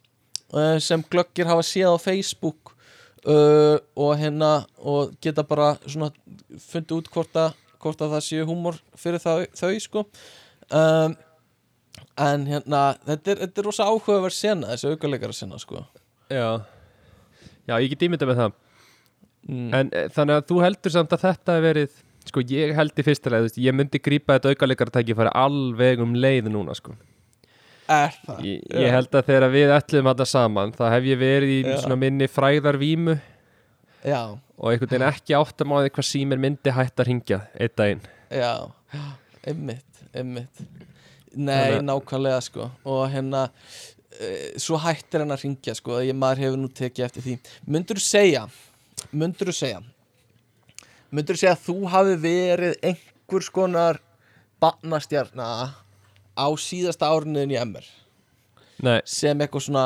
uh, 0.54 0.78
sem 0.82 1.02
glöggir 1.10 1.46
hafa 1.50 1.62
séð 1.66 1.94
á 1.94 1.98
Facebook 2.02 2.74
uh, 3.26 3.78
og 3.94 4.16
hérna 4.18 4.64
og 4.82 5.14
geta 5.22 5.42
bara 5.46 5.74
svona 5.86 6.10
fundið 6.58 6.98
út 7.02 7.10
hvort 7.14 7.38
að, 7.38 7.54
hvort 7.84 8.02
að 8.04 8.16
það 8.16 8.24
séu 8.26 8.48
húmor 8.48 8.80
fyrir 8.98 9.22
þau, 9.22 9.44
þau 9.54 9.72
sko. 9.84 10.04
Um, 10.74 11.16
en 12.24 12.48
hérna 12.48 12.82
þetta 13.04 13.34
er, 13.34 13.42
þetta 13.44 13.62
er 13.62 13.68
rosa 13.68 13.88
áhugaverð 13.90 14.36
sena 14.36 14.72
þessi 14.72 14.94
aukaleikara 14.94 15.36
sena 15.36 15.60
sko. 15.62 15.84
Já. 16.32 16.64
Já, 17.64 17.76
ég 17.78 17.92
get 17.92 18.08
ímyndað 18.08 18.32
með 18.32 18.42
það. 18.42 18.58
Mm. 19.44 19.70
En 19.76 19.92
e, 19.92 20.08
þannig 20.16 20.40
að 20.40 20.50
þú 20.50 20.60
heldur 20.64 20.94
samt 20.94 21.14
að 21.14 21.24
þetta 21.28 21.56
hef 21.58 21.64
verið 21.68 22.02
Sko, 22.24 22.40
ég 22.48 22.72
held 22.72 22.96
í 22.96 23.04
veist, 23.04 23.58
ég 23.60 23.74
myndi 23.76 24.00
grípa 24.00 24.38
þetta 24.38 24.54
aukaleikaratæki 24.54 25.16
fara 25.16 25.32
alveg 25.36 26.00
um 26.00 26.14
leið 26.16 26.48
núna, 26.48 26.72
sko. 26.76 26.94
Er 27.84 28.14
það? 28.24 28.38
Ég, 28.48 28.62
ég 28.80 28.94
held 28.94 29.12
að 29.12 29.26
þegar 29.28 29.50
við 29.52 29.72
ætlum 29.74 30.08
þetta 30.08 30.26
saman 30.30 30.72
þá 30.72 30.84
hef 30.88 31.08
ég 31.10 31.18
verið 31.20 31.50
í 31.52 31.58
svona 31.82 31.98
minni 32.00 32.28
fræðarvímu 32.32 33.18
já, 34.04 34.20
og 34.58 34.68
einhvern 34.70 34.90
veginn 34.92 35.06
ekki 35.08 35.36
áttam 35.38 35.72
á 35.74 35.76
því 35.82 35.92
hvað 35.96 36.08
símir 36.10 36.40
myndi 36.44 36.74
hætt 36.76 37.00
að 37.02 37.08
ringja 37.10 37.40
einn 37.58 37.74
daginn. 37.80 38.04
Já, 38.34 38.52
einmitt, 39.46 40.02
einmitt. 40.14 40.62
Nei, 41.34 41.56
Þannig- 41.74 41.88
nákvæmlega 41.88 42.40
sko. 42.46 42.68
Og 42.86 43.08
hérna 43.10 43.48
uh, 43.48 44.52
svo 44.60 44.78
hættir 44.78 45.24
hann 45.24 45.34
að 45.34 45.42
ringja 45.48 45.74
sko 45.74 45.98
ég 46.04 46.14
maður 46.14 46.44
hefur 46.44 46.60
nú 46.62 46.68
tekið 46.70 47.08
eftir 47.08 47.24
því. 47.26 47.38
Myndur 47.66 47.98
þú 47.98 48.06
segja 48.06 48.44
myndur 49.12 49.50
þú 49.50 49.56
segja 49.58 49.80
myndur 51.14 51.36
þú 51.36 51.40
segja 51.42 51.54
að 51.56 51.64
þú 51.66 51.74
hafi 51.92 52.14
verið 52.22 52.76
einhvers 52.88 53.50
konar 53.52 53.98
barnastjarna 54.62 55.48
á 56.34 56.46
síðasta 56.58 57.10
árinuðin 57.12 57.52
í 57.54 57.58
MR 57.60 57.86
Nei, 58.84 59.00
sem 59.06 59.38
eitthvað 59.44 59.66
svona 59.68 59.84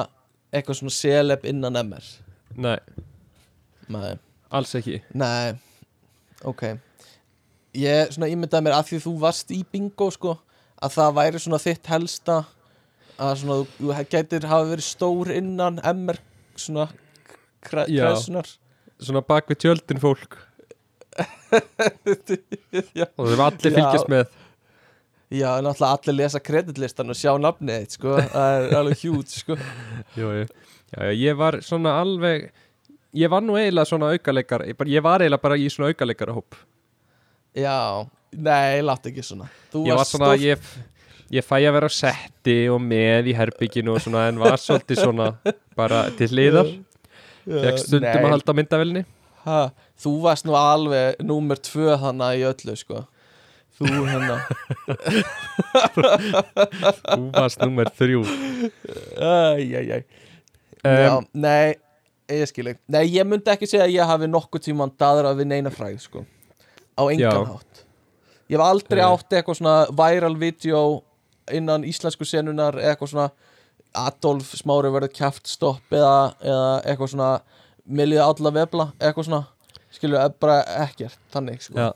eitthvað 0.53 0.79
svona 0.81 0.95
seleb 0.97 1.45
innan 1.49 1.77
MR 1.83 2.07
nei, 2.57 2.79
nei. 3.93 4.13
Alls 4.55 4.75
ekki. 4.79 5.01
Nei, 5.19 5.57
ok. 6.49 6.63
Ég 7.79 8.15
svona 8.15 8.31
ímyndaði 8.33 8.65
mér 8.65 8.79
að 8.79 8.87
því 8.91 9.01
þú 9.05 9.13
varst 9.23 9.53
í 9.55 9.61
bingo 9.73 10.09
sko 10.15 10.39
að 10.83 10.95
það 10.95 11.17
væri 11.19 11.43
svona 11.43 11.61
þitt 11.63 11.91
helsta 11.93 12.39
að 13.19 13.35
svona 13.43 13.59
þú, 13.61 13.93
gætir 14.13 14.47
hafa 14.49 14.71
verið 14.71 14.87
stór 14.87 15.33
innan 15.35 15.81
MR 15.83 16.21
svona 16.59 16.89
kreðsunar 17.67 18.49
Svona 18.99 19.23
bak 19.23 19.47
við 19.47 19.61
tjöldin 19.63 20.01
fólk. 20.03 20.33
Og 23.19 23.29
þau 23.31 23.43
allir 23.45 23.71
Já. 23.71 23.77
fylgjast 23.77 24.09
með. 24.11 24.33
Já, 25.29 25.49
en 25.59 25.67
náttúrulega 25.69 25.93
allir 25.93 26.17
lesa 26.17 26.41
kreditlistan 26.41 27.13
og 27.13 27.19
sjá 27.19 27.31
nafnið 27.39 27.85
þitt 27.85 27.95
sko. 27.99 28.15
Það 28.33 28.55
er 28.57 28.77
alveg 28.79 29.03
hjút 29.05 29.35
sko. 29.37 29.59
Jú, 30.19 30.33
jú. 30.41 30.49
Já, 30.89 30.99
já, 31.05 31.13
ég 31.21 31.39
var 31.39 31.61
svona 31.63 31.93
alveg 32.01 32.49
ég 33.19 33.33
var 33.33 33.45
nú 33.45 33.57
eiginlega 33.59 33.89
svona 33.91 34.13
aukaleikar 34.15 34.67
ég, 34.69 35.03
var 35.05 35.25
eiginlega 35.25 35.43
bara 35.43 35.59
í 35.59 35.67
svona 35.73 35.91
aukaleikarahóp. 35.93 36.59
Já, 37.59 38.07
nei, 38.33 38.81
láttu 38.85 39.11
ekki 39.11 39.25
svona. 39.27 39.49
Þú 39.73 39.85
ég 39.89 39.99
var 39.99 40.09
svona, 40.09 40.33
ég, 40.39 40.73
ég 41.35 41.47
fæ 41.47 41.57
að 41.59 41.73
vera 41.79 41.91
á 41.91 41.93
setti 41.99 42.59
og 42.73 42.83
með 42.85 43.33
í 43.33 43.37
herbygginu 43.39 43.97
og 43.97 44.05
svona 44.05 44.29
en 44.31 44.41
var 44.43 44.61
svolítið 44.63 45.03
svona 45.03 45.33
bara 45.79 46.07
til 46.19 46.31
hliðar. 46.33 46.75
Fekk 47.49 47.81
stundum 47.81 48.09
Nei, 48.11 48.25
að 48.27 48.35
halda 48.35 48.55
myndavelni 48.59 49.03
ha, 49.47 49.61
Þú 49.99 50.11
varst 50.21 50.45
nú 50.47 50.57
alveg 50.59 51.23
númer 51.25 51.59
tvö 51.65 51.97
þannig 52.03 52.43
í 52.43 52.45
öllu 52.49 52.75
sko. 52.79 53.03
Þú 53.79 54.05
hérna. 54.07 54.37
Þú 57.09 57.23
varst 57.35 57.63
nummer 57.63 57.91
þrjú. 57.99 58.25
Æjæjæj 59.17 60.05
Já, 60.85 61.17
um, 61.19 61.25
nei, 61.35 61.75
ég 62.29 62.49
skil 62.51 62.71
ekki 62.73 62.95
Nei, 62.95 63.05
ég 63.15 63.27
myndi 63.29 63.53
ekki 63.53 63.69
segja 63.69 63.87
að 63.87 63.95
ég 63.97 64.11
hafi 64.11 64.29
nokkuð 64.31 64.65
tíman 64.69 64.93
daðrað 65.01 65.41
við 65.43 65.51
neina 65.53 65.73
fræð, 65.75 65.99
sko. 66.05 66.25
Á 66.99 67.03
engan 67.09 67.21
Já. 67.21 67.45
hátt. 67.53 67.85
Ég 68.49 68.57
hef 68.57 68.65
aldrei 68.65 69.03
Nei. 69.03 69.09
átt 69.09 69.37
eitthvað 69.37 69.61
svona 69.61 69.77
viral 70.01 70.37
video 70.41 70.83
innan 71.53 71.85
íslensku 71.89 72.27
senunar 72.29 72.77
eða 72.77 72.95
eitthvað 72.95 73.13
svona 73.15 73.31
Adolf 73.99 74.53
Smári 74.59 74.91
verður 74.93 75.15
kjaft 75.17 75.49
stopp 75.49 75.95
eða, 75.95 76.35
eða 76.45 76.73
eitthvað 76.85 77.15
svona 77.15 77.31
Milið 77.89 78.21
alla 78.21 78.51
vefla, 78.53 78.85
eitthvað 79.01 79.25
svona. 79.31 79.45
Skilur, 79.97 80.21
bara 80.37 80.59
ekkert, 80.85 81.17
þannig, 81.33 81.63
sko. 81.65 81.79
Já. 81.81 81.93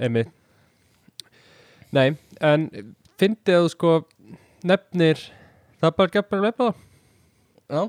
Einmitt. 0.00 0.30
Nei, 1.92 2.14
en 2.40 2.68
fyndið 3.20 3.58
að 3.58 3.64
þú 3.66 3.70
sko 3.74 3.90
nefnir 4.70 5.20
það 5.82 5.96
bara 5.98 6.12
gefur 6.14 6.38
að 6.38 6.46
nefna 6.46 6.68
það 6.68 6.86
Já, 7.70 7.82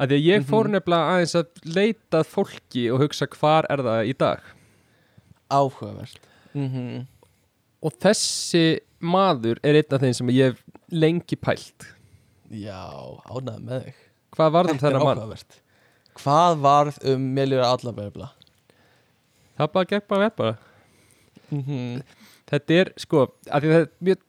að 0.00 0.08
því 0.10 0.16
að 0.16 0.26
ég 0.30 0.44
fór 0.48 0.64
Mhm. 0.68 0.72
nefnilega 0.78 1.12
aðeins 1.14 1.34
að 1.36 1.74
leita 1.76 2.22
fólki 2.24 2.86
og 2.92 3.00
hugsa 3.04 3.26
hvar 3.28 3.66
er 3.70 3.82
það 3.84 4.08
í 4.08 4.14
dag. 4.18 4.40
Áhugavert. 5.50 6.20
Mm 6.54 7.06
og 7.82 7.92
þessi 7.96 8.80
maður 9.00 9.56
er 9.64 9.78
einn 9.78 9.94
af 9.96 10.02
þeim 10.02 10.14
sem 10.14 10.28
ég 10.28 10.50
hef 10.50 10.58
lengi 10.92 11.36
pælt. 11.40 11.86
Já, 12.52 12.76
ánægð 13.24 13.62
með 13.64 13.84
þig. 13.86 13.94
Hvað 14.36 14.50
varð 14.52 14.70
um 14.70 14.76
Þetta 14.78 14.90
þennan 14.90 15.04
mann? 15.04 15.38
Hvað 16.20 16.58
varð 16.60 16.98
um 17.14 17.24
Milið 17.34 17.62
alla 17.64 17.92
vefla? 17.96 18.28
það 19.58 19.72
bara 19.72 19.84
gegn 19.84 20.06
bara 20.08 20.28
veppa 20.28 20.50
Mm 21.50 22.02
þetta 22.50 22.70
er 22.80 22.92
sko, 22.98 23.26
að 23.48 23.62
því 23.62 23.68
að 23.70 23.72
það 23.72 23.80
er 23.80 23.90
mjög 24.02 24.20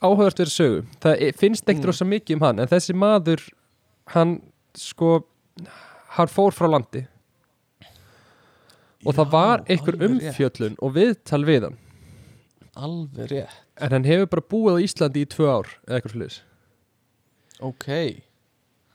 áhugavert 0.00 0.38
verið 0.38 0.54
sögu. 0.54 0.80
Það 1.00 1.20
er, 1.26 1.32
finnst 1.32 1.64
ekkert 1.66 1.82
Mm. 1.82 1.86
rosa 1.90 2.04
mikið 2.04 2.34
um 2.36 2.40
hann 2.40 2.58
en 2.60 2.68
þessi 2.68 2.94
maður 2.94 3.48
hann 4.14 4.34
sko 4.78 5.18
hann 6.16 6.30
fór 6.30 6.54
frá 6.54 6.68
landi. 6.70 7.04
Og 9.04 9.12
það 9.16 9.32
var 9.34 9.64
einhver 9.68 9.98
umfjöllun 10.06 10.78
og 10.80 10.94
viðtal 10.96 11.42
við 11.44 11.68
hann. 11.68 11.80
Alveg 12.74 13.30
rétt. 13.30 13.60
En 13.82 13.94
hann 13.94 14.06
hefur 14.06 14.30
bara 14.30 14.46
búið 14.54 14.78
á 14.78 14.84
Íslandi 14.86 15.24
í 15.24 15.30
tvö 15.30 15.48
ár 15.50 15.70
eða 15.86 15.98
eitthvað 15.98 16.14
sliðis 16.14 16.38
Ok, 17.64 17.88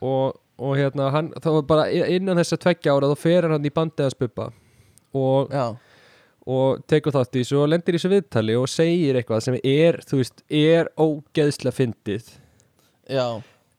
og, 0.04 0.40
og 0.60 0.74
hérna 0.80 1.10
hann, 1.16 1.30
þá 1.36 1.50
var 1.58 1.66
bara 1.68 1.86
innan 1.92 2.40
þess 2.40 2.56
að 2.56 2.64
tveggja 2.66 2.96
ára 2.96 3.10
þá 3.12 3.22
fer 3.24 3.48
hann 3.52 3.68
í 3.68 3.72
bandið 3.76 4.08
að 4.08 4.16
spuppa 4.16 4.48
og, 5.16 5.52
já, 5.52 5.66
og 6.44 6.84
tekur 6.92 7.16
þátt 7.16 7.40
í 7.40 7.44
þessu 7.44 7.60
og 7.60 7.70
lendir 7.72 7.96
í 7.96 8.00
þessu 8.00 8.12
viðtali 8.14 8.58
og 8.60 8.68
segir 8.72 9.20
eitthvað 9.20 9.46
sem 9.48 9.58
er, 9.60 10.00
þú 10.08 10.20
veist, 10.22 10.44
er 10.48 10.92
ógeðslega 11.00 11.76
fyndið. 11.80 12.34
Já 13.10 13.26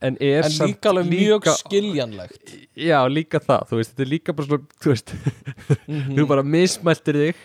en 0.02 0.16
er 0.20 0.44
En 0.44 0.50
líka 0.66 0.88
alveg 0.90 1.06
mjög 1.10 1.40
líka- 1.44 1.56
skiljanlegt. 1.60 2.52
Já, 2.76 2.98
líka 3.08 3.40
það, 3.40 3.66
þú 3.68 3.76
veist, 3.80 3.90
þetta 3.94 4.02
er 4.06 4.10
líka 4.14 4.32
bara 4.36 4.46
svona, 4.46 4.66
þú 4.80 4.92
veist, 4.94 5.12
Mhm. 5.88 6.14
þú 6.16 6.26
bara 6.28 6.42
mismæltir 6.42 7.14
þig 7.20 7.36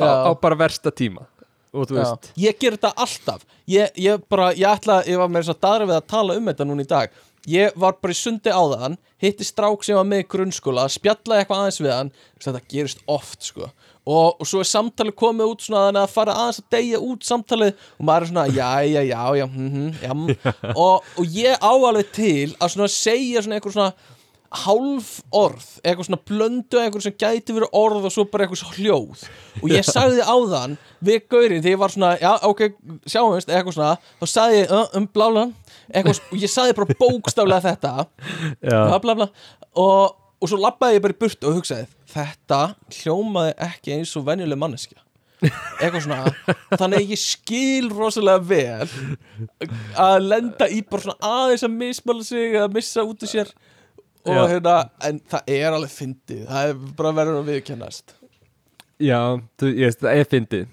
á, 0.00 0.08
á 0.26 0.40
bara 0.40 0.56
versta 0.56 0.90
tíma. 0.90 1.26
Og 1.72 1.86
þú 1.86 1.94
Já. 1.94 2.02
veist, 2.02 2.32
Ég 2.36 2.58
ger 2.58 2.72
þetta 2.76 2.92
alltaf. 2.96 3.44
Ég, 3.68 3.90
ég 3.96 4.22
bara, 4.28 4.52
ég 4.54 4.66
ætla, 4.66 5.04
ég 5.06 5.16
var 5.18 5.28
með 5.28 5.44
þess 5.44 5.54
að 5.54 5.60
daðra 5.60 5.86
við 5.86 5.96
að 6.00 6.06
tala 6.08 6.36
um 6.36 6.46
þetta 6.50 6.66
núna 6.66 6.82
í 6.82 6.86
dag. 6.88 7.10
Ég 7.48 7.72
var 7.76 7.92
bara 8.02 8.12
í 8.12 8.16
sundi 8.18 8.50
á 8.52 8.60
þann 8.68 8.98
Hitti 9.22 9.44
strák 9.44 9.82
sem 9.84 9.96
var 9.96 10.04
með 10.04 10.26
grunnskóla 10.28 10.84
Spjallaði 10.92 11.40
eitthvað 11.44 11.60
aðeins 11.62 11.80
við 11.80 11.92
hann. 11.94 12.10
Þetta 12.40 12.60
gerist 12.68 12.98
oft, 13.08 13.42
sko 13.42 13.70
Og, 14.08 14.40
og 14.40 14.46
svo 14.48 14.62
er 14.64 14.68
samtalið 14.70 15.12
komið 15.20 15.50
út 15.52 15.60
svona 15.66 15.82
Þannig 15.90 16.02
að 16.06 16.14
fara 16.14 16.36
aðeins 16.40 16.60
að 16.62 16.70
deyja 16.72 17.00
út 17.04 17.26
samtalið 17.28 17.74
Og 17.98 18.06
maður 18.08 18.24
er 18.24 18.30
svona, 18.30 18.46
já, 18.48 18.70
já, 18.88 19.02
já, 19.04 19.20
já, 19.36 19.46
mm 19.50 19.90
já. 20.00 20.14
Mm. 20.14 20.30
og, 20.72 21.10
og 21.20 21.36
ég 21.36 21.60
á 21.60 21.68
alveg 21.68 22.08
til 22.16 22.54
Að 22.56 22.72
svona 22.76 22.88
segja 22.94 23.42
svona 23.44 23.58
eitthvað 23.60 23.76
svona 23.76 23.92
hálf 24.50 25.10
orð, 25.30 25.66
eitthvað 25.86 26.06
svona 26.08 26.18
blöndu 26.26 26.78
eitthvað 26.82 27.04
sem 27.04 27.14
gæti 27.22 27.54
verið 27.54 27.76
orð 27.78 28.08
og 28.08 28.10
svo 28.10 28.24
bara 28.32 28.48
eitthvað 28.48 28.58
svo 28.64 28.72
hljóð. 28.80 29.20
Og 29.60 29.70
ég 29.70 29.86
sagði 29.86 30.24
á 30.26 30.34
þann 30.50 30.74
við 31.06 31.20
gaurinn 31.30 31.62
þegar 31.62 31.76
ég 31.76 31.78
var 31.84 31.94
svona 31.94 32.08
já 32.18 32.32
ok, 32.48 32.62
sjáumst, 33.06 33.46
eitthvað 33.54 33.76
svona. 33.76 33.92
Þá 34.18 34.26
sagði 34.32 34.58
ég 34.64 34.74
uh, 34.74 34.88
um 34.98 35.06
blála 35.14 35.44
eitthvað, 35.94 36.16
s- 36.18 36.24
og 36.34 36.42
ég 36.42 36.50
sagði 36.50 36.74
bara 36.80 36.98
bókstaflega 37.04 37.62
þetta. 37.68 37.92
Já, 38.66 38.80
bla 38.90 38.98
bla 39.06 39.14
bla. 39.20 39.28
Og, 39.78 40.18
og 40.42 40.50
svo 40.50 40.58
labbaði 40.66 40.98
ég 40.98 41.06
bara 41.06 41.14
í 41.14 41.20
burtu 41.22 41.46
og 41.52 41.60
hugsaði 41.60 41.86
þetta 42.14 42.60
hljómaði 43.00 43.54
ekki 43.68 43.94
eins 43.96 44.12
og 44.18 44.26
venjuleg 44.28 44.58
manneskja. 44.60 44.98
Eitthvað 45.80 46.02
svona 46.04 46.32
þannig 46.76 46.98
að 47.00 47.12
ég 47.14 47.20
skil 47.22 47.86
rosalega 47.96 48.42
vel 48.44 48.88
að 49.96 50.16
lenda 50.26 50.66
í 50.68 50.82
bara 50.84 51.06
svona 51.06 51.30
aðeins 51.30 51.64
að 51.64 51.76
mismala 51.80 52.26
sig 52.28 52.56
að 52.60 52.74
missa 52.76 53.04
út 53.08 53.24
úr 53.24 53.30
sér. 53.30 53.52
Og 54.28 54.36
hérna, 54.50 54.74
en 55.08 55.20
það 55.32 55.46
er 55.56 55.72
alveg 55.72 55.92
fyndið. 55.94 56.42
Það 56.50 56.72
er 56.74 56.82
bara 56.98 57.12
verður 57.16 57.38
að 57.40 57.48
viðkennast 57.54 58.16
já, 59.00 59.16
þú, 59.56 59.70
ég 59.72 59.86
veist, 59.88 60.02
það 60.04 60.18
er 60.20 60.26
fyndið. 60.28 60.66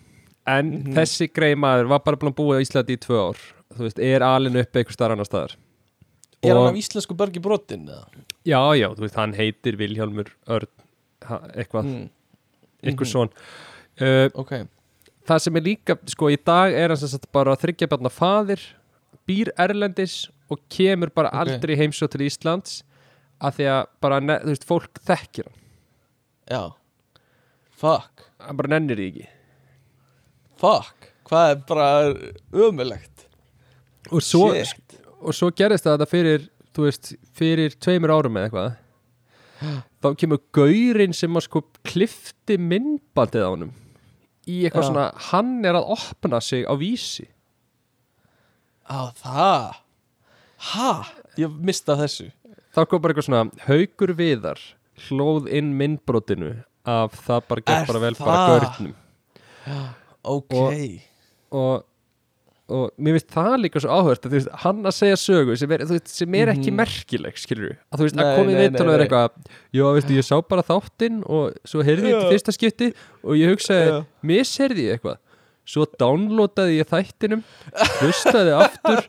En 0.48 0.72
Mhm. 0.72 0.94
þessi 0.98 1.30
grei 1.32 1.54
maður 1.56 1.88
var 1.94 2.00
bara 2.04 2.18
búið 2.36 2.60
á 2.60 2.64
Íslandi 2.66 2.98
í 2.98 3.00
tvö 3.00 3.22
ár. 3.30 3.40
Þú 3.78 3.86
veist, 3.86 4.00
er 4.04 4.22
alin 4.24 4.58
upp 4.60 4.74
eitthvað 4.76 4.98
starf 4.98 5.12
annar 5.16 5.28
staðar? 5.28 5.56
Er 6.44 6.54
hann 6.56 6.68
af 6.70 6.76
íslensku 6.76 7.16
börgi 7.18 7.40
brotin 7.42 7.88
já, 8.46 8.60
já, 8.76 8.88
þú 8.96 9.00
veist, 9.06 9.16
hann 9.16 9.34
heitir 9.34 9.76
Vilhjálmur 9.80 10.28
Örn 10.48 10.68
eitthvað, 11.56 11.84
Mm, 11.86 12.10
eitthvað 12.84 13.06
Mhm. 13.08 13.12
svon 13.12 13.30
uh, 14.02 14.30
ok, 14.36 14.68
það 15.28 15.42
sem 15.42 15.56
er 15.56 15.62
líka, 15.62 15.98
sko, 16.08 16.30
í 16.32 16.38
dag 16.44 16.74
er 16.74 16.96
sem 16.96 17.08
sagt 17.10 17.32
bara 17.32 17.56
þryggja 17.56 17.90
barna 17.90 18.10
faðir 18.10 18.60
býr 19.28 19.50
Erlendis 19.58 20.30
og 20.50 20.60
kemur 20.70 21.10
bara 21.14 21.30
Ok. 21.34 21.40
aldrei 21.44 21.76
heimsótt 21.76 22.12
til 22.12 22.22
Íslands 22.28 22.84
af 23.42 23.58
því 23.58 23.66
að 23.70 23.86
bara, 24.02 24.20
þú 24.22 24.46
veist, 24.54 24.66
fólk 24.66 24.94
þekkir 25.06 25.46
hann. 25.46 25.58
Já. 26.50 26.74
Fuck, 27.72 28.24
hann 28.40 28.58
bara 28.58 28.68
nennir 28.70 28.96
því 28.98 29.08
ekki. 29.12 29.28
Fuck. 30.58 31.12
Hvað 31.28 31.52
er 31.52 31.56
bara 31.68 32.14
ömulegt 32.54 33.26
og 34.12 34.22
svo, 34.24 34.54
Shit. 34.64 34.96
og 35.22 35.34
svo 35.36 35.50
gerist 35.52 35.84
það 35.84 35.98
þetta 35.98 36.08
fyrir 36.10 36.46
þú 36.74 36.86
veist, 36.88 37.10
fyrir 37.36 37.76
tveimur 37.76 38.14
árum 38.16 38.38
eða 38.40 38.48
eitthvað 38.48 38.78
þá 40.08 40.22
kemur 40.24 40.42
gaurinn 40.56 41.14
sem 41.16 41.36
að 41.38 41.46
sko 41.48 41.64
klifti 41.88 42.58
myndbandið 42.62 43.46
á 43.46 43.50
honum 43.52 43.76
í 44.48 44.62
eitthvað 44.64 44.86
Já. 44.86 44.88
svona, 44.88 45.08
hann 45.30 45.66
er 45.68 45.76
að 45.76 45.90
opna 45.98 46.40
sig 46.44 46.64
á 46.64 46.74
vísi. 46.80 47.28
Á 48.88 49.12
það? 49.20 49.82
Ha, 50.72 50.92
ég 51.38 51.58
mista 51.60 51.98
þessu. 52.00 52.30
Þá 52.72 52.80
kom 52.88 53.04
bara 53.04 53.14
eitthvað 53.14 53.28
svona 53.28 53.66
haugur 53.68 54.14
viðar 54.16 54.62
hlóð 55.08 55.50
inn 55.54 55.74
myndbrotinu 55.78 56.54
af 56.88 57.20
það 57.26 57.44
bara 57.50 57.62
Er 57.62 57.68
gerð 57.68 57.92
bara 57.92 58.04
vel 58.06 58.18
bara 58.22 58.48
gaurnum. 58.54 58.96
Ok, 60.28 60.56
og, 60.56 60.72
og 61.52 61.84
mér 62.68 63.16
finnst 63.16 63.30
það 63.32 63.54
líka 63.64 63.80
svo 63.80 63.96
áhört 63.96 64.26
að 64.28 64.34
veist, 64.36 64.50
hann 64.64 64.82
að 64.90 64.96
segja 64.98 65.18
sögu 65.22 65.56
sem 65.60 65.72
er, 65.72 65.84
veist, 65.88 66.10
sem 66.12 66.36
er 66.36 66.52
ekki 66.52 66.72
Mhm. 66.72 66.76
merkileg 66.82 67.38
skilur 67.40 67.76
að 67.92 68.02
þú 68.02 68.08
veist, 68.08 68.16
Nei, 68.18 68.24
að 68.26 68.34
komið 68.42 68.58
viðtal 68.64 68.82
og 68.82 68.88
nei, 68.88 68.96
er 68.98 69.04
eitthvað 69.06 69.30
já, 69.80 69.84
veistu, 69.98 70.18
ég 70.18 70.28
sá 70.28 70.36
bara 70.50 70.66
þáttinn 70.68 71.22
og 71.26 71.54
svo 71.64 71.84
heyrði 71.88 72.12
ég 72.12 72.20
til 72.20 72.32
fyrsta 72.34 72.56
skipti 72.58 72.90
og 73.24 73.38
ég 73.40 73.54
hugsaði, 73.54 73.88
Já. 73.88 74.06
misheyrði 74.24 74.84
ég 74.90 74.98
eitthvað. 75.00 75.18
Svo 75.68 75.84
downloadaði 76.00 76.78
ég 76.80 76.88
þættinum 76.92 77.42
hlustaði 78.02 78.54
aftur 78.56 79.02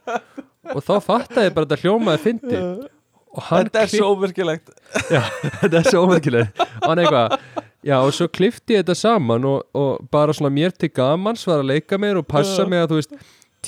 og 0.75 0.83
þá 0.85 0.95
fattaði 1.03 1.47
ég 1.51 1.55
bara 1.55 1.67
þetta 1.67 1.83
hljómaði 1.85 2.23
fyndi 2.25 2.59
og 2.59 3.43
hann 3.51 3.69
þetta 3.69 3.83
er 3.85 3.93
svo 3.93 4.09
óvirkilegt 4.15 4.71
Já, 5.15 5.23
þetta 5.63 5.79
er 5.83 5.87
svo 5.91 6.03
ómerkileg 6.07 6.51
og 6.59 6.89
hann 6.89 7.03
eitthvað 7.05 7.39
Já, 7.87 7.95
og 8.03 8.11
svo 8.13 8.27
klifti 8.27 8.75
ég 8.75 8.83
þetta 8.83 8.97
saman 8.99 9.45
og, 9.47 9.61
og 9.79 10.01
bara 10.11 10.35
svona 10.35 10.51
mér 10.51 10.73
til 10.75 10.91
gamans 10.91 11.45
var 11.47 11.61
að 11.63 11.69
leika 11.77 11.95
mér 12.01 12.19
og 12.19 12.27
passa 12.27 12.67
mig 12.67 12.83
að 12.83 12.91
þú 12.91 12.99
veist 12.99 13.15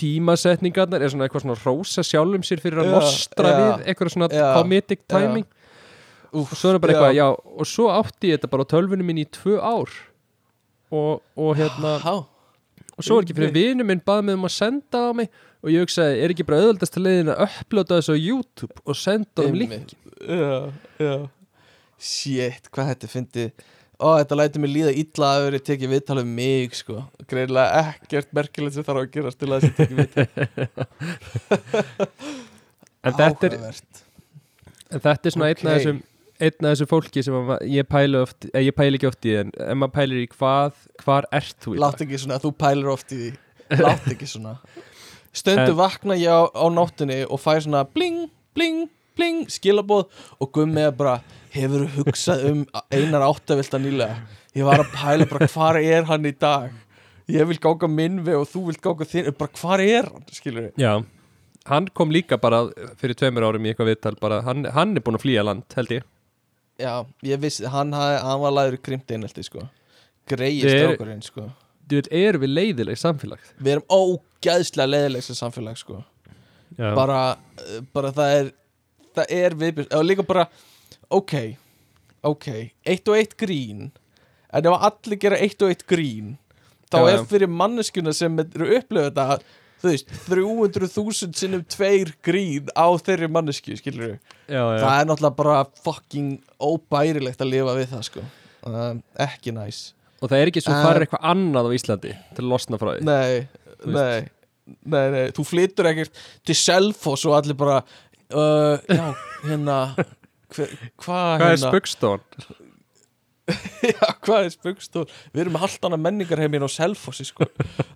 tímasetningarnar 0.00 1.04
er 1.04 1.12
svona 1.12 1.28
eitthvað 1.28 1.46
svona 1.46 1.58
rósa 1.60 2.04
sjálfum 2.06 2.44
sér 2.46 2.62
fyrir 2.64 2.82
að 2.82 2.92
nostra 2.96 3.54
við 3.54 3.86
eitthvað 3.86 4.14
svona 4.16 4.30
comedic 4.56 5.06
timing. 5.10 5.46
Og 6.30 6.50
svo 6.54 6.70
er 6.70 6.76
það 6.76 6.82
bara 6.84 6.94
eitthvað, 6.94 7.16
já, 7.18 7.26
og 7.30 7.68
svo 7.68 7.88
átti 7.92 8.30
ég 8.30 8.38
þetta 8.38 8.52
bara 8.52 8.66
á 8.66 8.72
tölvunum 8.72 9.08
minn 9.10 9.22
í 9.22 9.26
tvö 9.34 9.56
ár. 9.58 9.96
Og, 10.90 11.22
og 11.38 11.56
hérna 11.58 11.96
og 13.00 13.06
svo 13.06 13.16
er 13.16 13.24
ekki 13.24 13.36
fyrir 13.38 13.54
vinu 13.54 13.86
minn 13.86 14.02
bað 14.04 14.26
mig 14.26 14.36
um 14.36 14.46
að 14.48 14.52
senda 14.52 15.00
á 15.08 15.10
mig 15.16 15.30
og 15.60 15.72
ég 15.72 15.84
hugsaði, 15.84 16.16
er 16.20 16.32
ekki 16.34 16.44
bara 16.48 16.60
auðvöldast 16.60 16.96
að 16.98 17.06
leiðin 17.06 17.32
að 17.32 17.42
upplota 17.46 17.98
þessu 18.00 18.16
á 18.16 18.18
YouTube 18.20 18.84
og 18.84 18.98
senda 18.98 19.46
um 19.46 19.56
link? 19.56 19.94
Shit, 22.00 22.68
hvað 22.72 22.90
þetta 22.92 23.10
fyndi 23.12 23.46
ó, 24.00 24.08
þetta 24.20 24.38
lætur 24.40 24.62
mig 24.64 24.72
líða 24.74 24.92
illa 25.02 25.28
að 25.36 25.44
verið 25.46 25.62
tekið 25.68 25.92
viðtal 25.94 26.18
um 26.22 26.30
mig, 26.36 26.74
sko. 26.78 26.96
Greinlega 27.30 27.82
ekkert 27.94 28.30
merkilegt 28.36 28.74
sem 28.78 28.86
þarf 28.86 29.02
að 29.04 29.10
gerast 29.16 29.38
til 29.40 29.50
að 29.50 29.56
þessi 29.60 29.74
tekið 29.78 29.96
viðtal. 30.02 30.26
En 33.00 33.14
þetta 33.16 33.48
er. 33.48 33.54
En 34.90 35.00
þetta 35.00 35.28
er 35.30 35.32
svona 35.32 35.46
Ok. 35.48 35.62
einn 35.62 35.70
af 35.70 35.78
þessum 35.78 36.00
einn 36.40 36.66
af 36.66 36.72
þessu 36.74 36.86
fólki 36.90 37.22
sem 37.24 37.36
að, 37.36 37.50
ég 37.68 37.86
pæli 37.88 38.16
oft 38.20 38.46
eh, 38.52 38.62
ég 38.66 38.74
pæli 38.76 38.96
ekki 38.98 39.08
oft 39.08 39.26
í 39.28 39.32
en 39.40 39.50
ef 39.56 39.76
maður 39.80 39.94
pælir 39.96 40.20
í 40.22 40.28
hvað 40.34 40.78
hvar 41.04 41.28
ert 41.36 41.56
þú 41.64 41.74
í 41.76 41.80
Látt 41.80 41.98
dag 42.00 42.04
ekki 42.06 42.20
svona, 42.22 42.38
þú 42.42 42.50
pælir 42.60 42.88
oft 42.92 43.12
í 43.16 43.18
því. 43.22 43.30
Látt 43.80 44.08
ekki 44.12 44.28
svona. 44.28 44.54
Stöndu 45.36 45.70
En- 45.74 45.78
vakna 45.80 46.16
ég 46.20 46.28
á, 46.32 46.40
á 46.48 46.64
nóttunni 46.72 47.20
og 47.28 47.40
fæ 47.40 47.52
svona 47.64 47.84
bling, 47.88 48.26
bling, 48.56 48.88
bling 49.18 49.46
skilabóð 49.52 50.06
og 50.40 50.50
gummi 50.54 50.82
er 50.86 50.92
bara 50.96 51.16
hefur 51.54 51.86
hugsað 51.96 52.44
um 52.50 52.60
einar 52.94 53.24
áttavilta 53.26 53.80
nýlega? 53.82 54.20
Ég 54.56 54.66
var 54.66 54.82
að 54.82 54.92
pæla 54.94 55.26
bara 55.30 55.48
hvar 55.50 55.78
er 55.80 56.06
hann 56.10 56.26
í 56.26 56.32
dag? 56.38 56.70
Ég 57.30 57.46
vil 57.46 57.58
gáka 57.62 57.86
minn 57.90 58.20
við 58.26 58.40
og 58.40 58.48
þú 58.50 58.64
vilt 58.68 58.82
gáka 58.82 59.06
þinn 59.06 59.30
bara 59.38 59.60
hvar 59.60 59.82
er 59.84 60.08
hann, 60.10 60.24
skilur 60.34 60.68
við 60.68 60.80
Já, 60.82 60.92
hann 61.70 61.86
kom 61.94 62.10
líka 62.10 62.38
bara 62.42 62.64
fyrir 62.98 63.14
tveimur 63.18 63.46
árum 63.46 63.66
í 63.66 63.70
eitthvað 63.72 63.92
viðtal 63.92 64.16
bara, 64.20 64.40
hann, 64.46 64.64
hann 64.74 64.96
er 64.98 65.04
búinn 65.06 65.18
að 65.20 65.26
flýja 65.26 65.44
land 65.46 65.76
held 65.78 65.92
ég. 65.94 66.06
Já, 66.80 66.94
ég 67.28 67.38
vissi, 67.42 67.66
hann, 67.70 67.92
hann 67.94 68.40
var 68.42 68.54
læður 68.56 68.78
í 68.78 68.82
krimt 68.82 69.10
einelti, 69.12 69.44
sko. 69.46 69.66
Greið 70.30 70.62
Við- 70.64 70.78
strákurinn, 70.78 71.22
sko. 71.26 71.50
Þú 71.90 71.98
veit, 71.98 72.08
erum 72.14 72.42
við 72.44 72.52
leiðileg 72.54 72.98
samfélag? 72.98 73.46
Við 73.58 73.72
erum 73.76 73.86
ógæðslega 73.90 74.90
leðilegs 74.90 75.30
samfélag, 75.36 75.78
sko. 75.78 76.00
Bara, 76.78 77.36
bara 77.92 78.12
það 78.16 78.34
er 78.38 78.50
það 79.18 79.34
er 79.38 79.56
viðbjörn 79.62 79.96
og 79.98 80.06
líka 80.06 80.26
bara, 80.26 80.46
ok 81.10 81.34
ok, 82.26 82.48
eitt 82.84 83.08
og 83.08 83.16
eitt 83.16 83.36
grín 83.40 83.88
en 84.52 84.66
ef 84.68 84.86
allir 84.90 85.20
gera 85.22 85.38
eitt 85.40 85.62
og 85.64 85.72
eitt 85.72 85.86
grín 85.88 86.36
þá 86.90 86.98
Já, 87.00 87.08
er 87.14 87.24
fyrir 87.30 87.50
manneskuna 87.52 88.12
sem 88.16 88.34
eru 88.42 88.68
upplöðu 88.78 89.12
þetta 89.12 89.40
þú 89.80 89.92
veist, 89.94 90.10
300.000 90.26 91.38
sinnum 91.40 91.62
tveir 91.70 92.10
grín 92.26 92.68
á 92.76 92.86
þeirri 93.00 93.30
mannesku, 93.32 93.76
skilur 93.78 94.10
við 94.10 94.18
það 94.50 94.90
er 94.96 95.08
náttúrulega 95.08 95.38
bara 95.38 95.62
fucking 95.84 96.34
óbærilegt 96.60 97.40
að 97.40 97.52
lifa 97.54 97.76
við 97.78 97.88
það, 97.94 98.02
sko. 98.10 98.26
Um, 98.68 99.00
ekki 99.16 99.54
næs. 99.56 99.78
Og 100.20 100.28
það 100.28 100.42
er 100.42 100.50
ekki 100.50 100.60
svo 100.64 100.74
Uh, 100.74 100.82
farir 100.84 101.06
eitthvað 101.06 101.24
annað 101.30 101.70
á 101.70 101.76
Íslandi 101.78 102.12
til 102.36 102.44
að 102.44 102.50
losna 102.50 102.78
frá 102.80 102.90
því 102.92 103.06
Nei, 103.08 103.46
nei, 103.88 104.26
nei, 104.84 105.06
nei 105.14 105.22
Þú 105.36 105.44
flyttur 105.48 105.88
ekkert 105.88 106.20
til 106.44 106.56
Selfoss 106.60 107.24
og 107.24 107.38
allir 107.38 107.56
bara 107.56 107.78
uh, 108.34 108.78
Já, 108.88 109.06
hérna 109.44 109.78
hver- 110.54 110.74
Hvað 111.00 111.04
Hvað 111.04 111.46
er 111.46 111.46
hérna 111.54 111.70
spöggstofan? 111.70 112.20
Já, 113.90 114.06
hvað 114.22 114.44
er 114.46 114.52
spugstól? 114.54 115.04
Við 115.34 115.40
erum 115.42 115.56
með 115.56 115.64
allt 115.66 115.86
annað 115.88 116.02
menningarheimin 116.04 116.62
á 116.62 116.70
Selfossi 116.70 117.24
sko. 117.26 117.48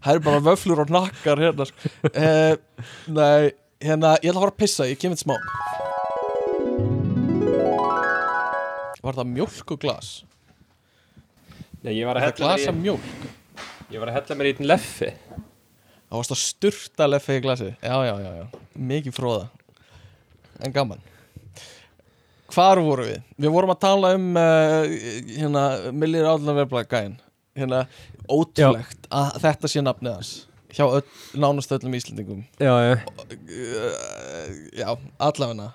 Það 0.03 0.17
er 0.17 0.23
bara 0.25 0.41
vöflur 0.43 0.81
og 0.83 0.91
nakkar 0.91 1.39
hérna 1.45 1.67
sko. 1.71 1.93
eh, 2.11 2.57
Nei, 3.15 3.53
hérna, 3.85 4.17
ég 4.19 4.33
ætla 4.33 4.41
að 4.41 4.47
fara 4.49 4.55
að 4.55 4.59
pissa, 4.65 4.89
ég 4.91 4.99
kemur 4.99 5.21
smá 5.21 5.37
Var 9.05 9.19
það 9.19 9.31
mjólk 9.35 9.73
og 9.77 9.81
glas? 9.83 10.11
Nei, 11.85 11.93
ég 11.99 12.07
var 12.09 12.17
Var 12.19 12.31
það 12.31 12.39
glasa 12.41 12.73
mjólk? 12.75 13.09
Ég 13.93 14.01
var 14.01 14.11
að 14.11 14.17
hella 14.19 14.39
mér 14.41 14.49
í 14.49 14.55
einn 14.57 14.69
leffi 14.71 15.11
Það 15.13 16.17
varst 16.19 16.35
að 16.35 16.41
sturta 16.43 17.09
leffi 17.11 17.37
í 17.39 17.43
glasi 17.45 17.71
Já, 17.85 17.97
já, 18.09 18.15
já, 18.25 18.31
já, 18.41 18.47
mikið 18.91 19.17
fróða 19.19 19.45
En 20.63 20.75
gaman. 20.75 21.03
Hvar 22.55 22.79
voru 22.85 23.07
við? 23.09 23.23
Við 23.41 23.51
vorum 23.55 23.73
að 23.75 23.81
tala 23.83 24.13
um 24.15 24.27
uh, 24.39 24.85
hérna, 25.35 25.63
Millir 25.97 26.27
Ádlan 26.29 26.59
Verblað 26.61 26.91
gæn 26.93 27.17
hérna, 27.59 27.85
ótrúlegt 28.31 29.09
að 29.15 29.39
þetta 29.43 29.71
sé 29.71 29.83
nafnið 29.83 30.15
hans. 30.19 30.33
Hjá 30.75 30.85
öll, 30.87 31.05
nánast 31.39 31.73
öllum 31.75 31.95
Íslendingum. 31.99 32.45
Já, 32.63 32.75
já. 32.83 32.95
Uh, 33.31 34.55
Já, 34.75 34.89
allavegna 35.23 35.73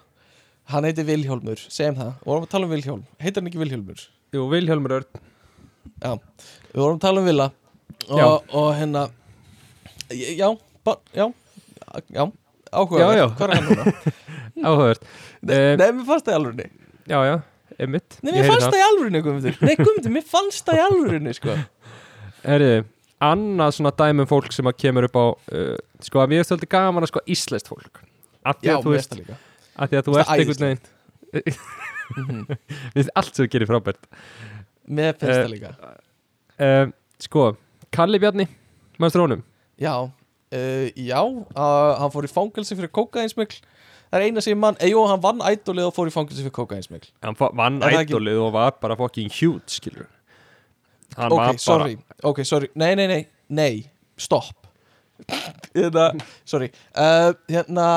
Hann 0.69 0.85
heitir 0.85 1.07
Vilhjálmur, 1.07 1.61
segjum 1.73 1.95
það. 1.97 2.09
Við 2.19 2.29
vorum 2.29 2.43
að 2.45 2.51
tala 2.51 2.67
um 2.67 2.73
Vilhjálm, 2.75 3.05
heitir 3.23 3.41
hann 3.41 3.49
ekki 3.49 3.61
Vilhjálmur? 3.63 4.03
Jú, 4.35 4.43
Vilhjálmur 4.51 4.93
Örn. 4.99 5.23
Já, 6.03 6.11
við 6.69 6.83
vorum 6.83 6.99
að 6.99 7.05
tala 7.07 7.23
um 7.23 7.25
Villa. 7.31 7.47
Já. 8.05 8.25
og, 8.25 8.53
og 8.55 8.69
hérna 8.77 9.01
Já, 10.09 10.47
ba, 10.85 10.95
já 11.13 11.25
Já, 12.13 12.23
áhuga 12.73 12.99
Já, 13.01 13.07
já. 13.17 13.25
Hvað 13.37 13.49
er 13.49 13.55
hann 13.55 13.69
núna? 13.69 13.93
Áhugavert. 14.69 15.03
Nei, 15.41 15.55
Eh, 15.55 15.75
nei, 15.79 15.91
mér 15.95 16.05
fannst 16.09 16.25
það 16.27 16.33
í 16.33 16.37
alvörinni 16.39 16.65
Já, 17.09 17.19
já, 17.25 17.35
einmitt. 17.79 18.17
Nei, 18.21 18.31
mér 18.35 18.47
fannst 18.49 18.67
það. 18.67 18.77
í 18.79 18.85
alvörinni, 18.89 19.21
Guðmundur. 19.25 19.59
Nei, 19.65 19.75
Guðmundur, 19.79 20.13
mér 20.17 20.25
fannst 20.29 20.65
það 20.67 20.79
í 20.79 20.83
alvörinni, 20.83 21.33
sko. 21.37 21.55
Herriði, 22.43 22.81
annað 23.29 23.73
svona 23.77 23.93
dæmum 23.99 24.27
fólk 24.29 24.51
sem 24.55 24.67
að 24.69 24.77
kemur 24.83 25.07
upp 25.09 25.17
á 25.19 25.25
uh, 25.31 25.73
sko 26.05 26.21
að 26.23 26.29
mér 26.33 26.43
er 26.43 26.47
stöldi 26.49 26.69
gaman 26.71 27.03
að 27.07 27.11
sko 27.13 27.23
íslenskt 27.35 27.71
fólk. 27.71 28.03
Að 28.47 28.61
því 28.61 28.71
að 28.75 28.85
þú 28.85 28.93
veist 28.95 29.15
að 29.19 29.89
því 29.93 29.97
að 29.99 30.05
þú 30.09 30.17
ert 30.21 30.31
einhvern 30.35 30.65
veginn 30.67 30.85
við 31.33 31.57
finnst 32.95 33.11
allt 33.19 33.33
sem 33.35 33.43
þú 33.45 33.49
gerir 33.55 33.69
frábært. 33.69 34.07
Mér 34.89 35.17
finnst 35.19 35.39
Eh, 35.39 35.49
líka. 35.51 35.73
uh, 36.59 36.85
sko, 37.21 37.49
Kalli 37.95 38.19
Bjarni 38.23 38.47
mannst 38.99 39.15
rónum, 39.19 39.43
Já, 39.79 39.93
uh, 40.53 40.87
já 40.95 41.19
uh, 41.21 41.99
Hann 42.01 42.13
fór 42.13 42.27
í 42.27 42.31
fangelsi 42.31 42.77
fyrir 42.79 42.91
kókaðinsmikl 42.95 43.59
Það 44.09 44.17
er 44.19 44.25
eina 44.25 44.41
sem 44.41 44.57
mann 44.57 44.77
eh, 44.81 44.89
Jú, 44.89 45.03
hann 45.09 45.21
vann 45.21 45.41
ædolið 45.45 45.89
og 45.91 45.95
fór 45.97 46.09
í 46.09 46.13
fangelsi 46.13 46.41
fyrir 46.45 46.55
kókaðinsmikl 46.55 47.11
hann 47.25 47.37
vann 47.39 47.81
það 47.83 47.97
ekki- 47.99 48.15
ædolið 48.15 48.39
og 48.47 48.53
var 48.55 48.77
bara 48.81 48.97
fucking 48.97 49.29
huge, 49.33 49.67
skilur 49.79 50.07
hann 51.17 51.31
Ok, 51.33 51.37
var 51.37 51.51
bara 51.51 51.57
sorry. 51.61 51.97
Ok, 52.23 52.43
sorry. 52.45 52.67
Nei, 52.77 52.93
nei, 52.95 53.07
nei. 53.09 53.21
Nei, 53.49 53.79
stopp. 54.17 54.67
Hérna, 55.73 56.11
sorry. 56.47 56.69
Uh, 56.93 57.33
Hérna 57.49 57.87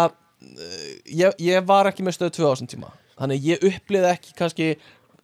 ég, 1.07 1.37
ég 1.45 1.67
var 1.69 1.91
ekki 1.91 2.05
með 2.07 2.17
stöð 2.17 2.33
2000 2.39 2.71
tíma. 2.73 2.89
Þannig 3.21 3.45
ég 3.51 3.67
upplýði 3.69 4.09
ekki 4.15 4.33
kannski 4.39 4.71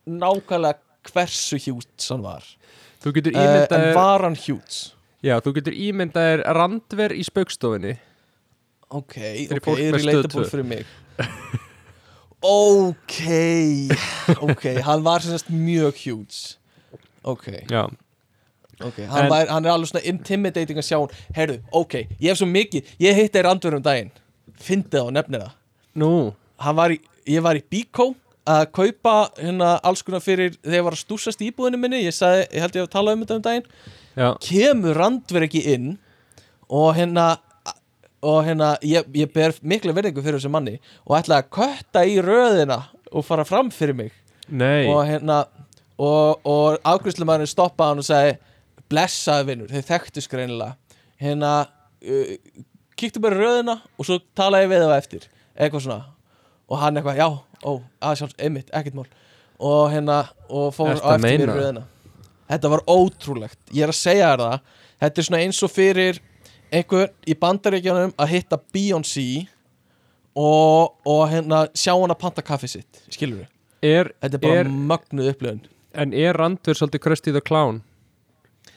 nákvæmlega 0.09 0.79
hversu 1.09 1.59
hjúts 1.65 2.11
hann 2.13 2.23
var. 2.27 2.45
Þú 3.03 3.15
getur 3.17 3.39
uh, 3.41 3.65
En 3.73 3.89
var 3.97 4.27
hann 4.29 4.37
hjúts? 4.39 4.93
Já, 5.25 5.35
þú 5.43 5.53
getur 5.59 5.75
ímyndaðir 5.77 6.45
randver 6.59 7.15
í 7.17 7.25
spaukstofinni 7.27 7.97
Ok, 8.89 9.15
Fyrir 9.19 9.59
ok, 9.61 9.65
fólk 9.69 9.81
með 9.83 9.97
relatable 9.99 10.45
tvö. 10.47 10.49
fyrir 10.49 10.65
mig. 10.65 10.87
Ok 12.41 13.17
Ok, 14.47 14.65
hann 14.87 15.03
var 15.05 15.21
sem 15.25 15.35
sagt 15.37 15.51
mjög 15.53 15.99
hjúts 16.05 16.39
Ok, 17.27 17.49
já, 17.69 17.83
ok 18.81 19.01
hann, 19.11 19.25
En- 19.27 19.31
var, 19.33 19.47
hann 19.51 19.67
er 19.67 19.73
alveg 19.75 19.91
svona 19.91 20.05
intimidating 20.07 20.79
að 20.79 20.87
sjá 20.87 20.99
hann 21.03 21.13
Herðu, 21.37 21.59
ok, 21.75 21.95
ég 22.23 22.31
hef 22.31 22.39
svo 22.41 22.47
mikið 22.49 22.95
Ég 23.03 23.19
hitti 23.19 23.43
randverðum 23.45 23.83
daginn. 23.85 24.13
Fyndið 24.59 25.05
á 25.05 25.09
nefnir 25.15 25.43
það. 25.45 25.53
Nú. 26.01 26.11
Hann 26.59 26.75
var 26.79 26.91
í, 26.95 27.01
Ég 27.29 27.43
var 27.45 27.59
í 27.59 27.63
Bíkó 27.71 28.09
að 28.49 28.65
kaupa 28.79 29.15
hérna 29.37 29.75
alls 29.87 30.05
konar 30.07 30.25
fyrir 30.25 30.55
þegar 30.57 30.79
ég 30.79 30.87
var 30.87 30.97
að 30.97 31.03
stúsast 31.05 31.43
í 31.43 31.51
íbúðinu 31.51 31.81
minni 31.81 32.05
ég, 32.05 32.17
sagði, 32.17 32.47
ég 32.55 32.65
held 32.65 32.79
ég 32.79 32.87
að 32.87 32.95
tala 32.95 33.15
um 33.15 33.25
þetta 33.25 33.39
um 33.39 33.45
daginn 33.45 33.67
já, 34.17 34.29
kemur 34.45 34.99
randver 34.99 35.47
ekki 35.49 35.65
inn 35.75 35.93
og 36.69 36.95
hérna 36.97 37.35
og 38.25 38.43
hérna, 38.47 38.73
ég, 38.83 39.07
ég 39.15 39.31
ber 39.33 39.55
mikla 39.63 39.95
verðingu 39.95 40.23
fyrir 40.25 40.39
þessu 40.39 40.51
manni 40.51 40.77
og 41.07 41.17
ætlaði 41.21 41.45
að 41.45 41.51
kötta 41.55 42.05
í 42.09 42.19
röðina 42.25 42.81
og 43.13 43.25
fara 43.27 43.47
fram 43.49 43.71
fyrir 43.75 43.97
mig. 43.97 44.13
Nei. 44.49 44.89
Og 44.91 45.05
hérna 45.07 45.45
og, 45.99 46.41
og 46.43 46.79
afgriðslumæðurinn 46.83 47.51
stoppaði 47.51 47.93
hann 47.93 48.03
og 48.03 48.09
sagði 48.09 48.37
blessaði 48.89 49.49
vinnur, 49.51 49.73
þeir 49.73 49.87
þekktu 49.93 50.25
skreinilega 50.25 50.99
hérna 51.23 51.53
uh, 51.69 52.37
kíktu 52.99 53.23
bara 53.23 53.39
röðina 53.39 53.79
og 53.99 54.09
svo 54.09 54.19
talaði 54.39 54.67
ég 54.67 54.73
við 54.75 54.87
það 54.87 54.97
eftir. 54.99 55.29
Eitthvað 55.59 55.87
svona 55.87 56.01
og 56.69 56.79
hann 56.83 56.97
eitthvað, 57.01 57.17
já, 57.17 57.29
ó, 57.65 57.73
aðsjáls, 58.03 58.35
einmitt, 58.39 58.71
ekkert 58.77 58.95
mál. 58.99 59.07
Og 59.59 59.91
hérna, 59.91 60.19
og 60.49 60.73
fór 60.77 60.93
Ertu 60.95 61.03
á 61.03 61.11
að 61.11 61.15
eftir 61.19 61.29
mér 61.29 61.47
meina? 61.47 61.55
röðina. 61.59 61.85
Þetta 62.49 62.71
var 62.73 62.83
ótrúlegt, 62.89 63.59
ég 63.75 63.83
er 63.85 63.93
að 63.93 63.99
segja 63.99 64.29
þér 64.37 64.43
það 64.45 64.61
þetta 65.01 65.19
er 65.23 65.27
svona 65.29 65.41
eins 65.45 65.63
og 65.63 65.71
fyrir 65.71 66.21
einhver 66.73 67.11
í 67.27 67.35
bandaríkjanum 67.39 68.13
að 68.19 68.29
hitta 68.33 68.59
Beyoncé 68.73 69.25
og, 70.39 70.95
og 71.09 71.23
hérna 71.33 71.65
sjá 71.77 71.93
hann 71.97 72.13
að 72.15 72.21
panta 72.23 72.45
kaffi 72.47 72.69
sitt 72.71 73.01
skilur 73.13 73.43
við, 73.43 73.51
er, 73.89 74.11
þetta 74.23 74.39
er 74.39 74.43
bara 74.45 74.63
Er- 74.63 74.73
mögnuð 74.93 75.31
upplifun. 75.33 75.61
En 75.99 76.13
er 76.15 76.37
randver 76.39 76.77
svolítið 76.79 77.03
Krusty 77.03 77.33
the 77.35 77.41
Clown 77.43 77.81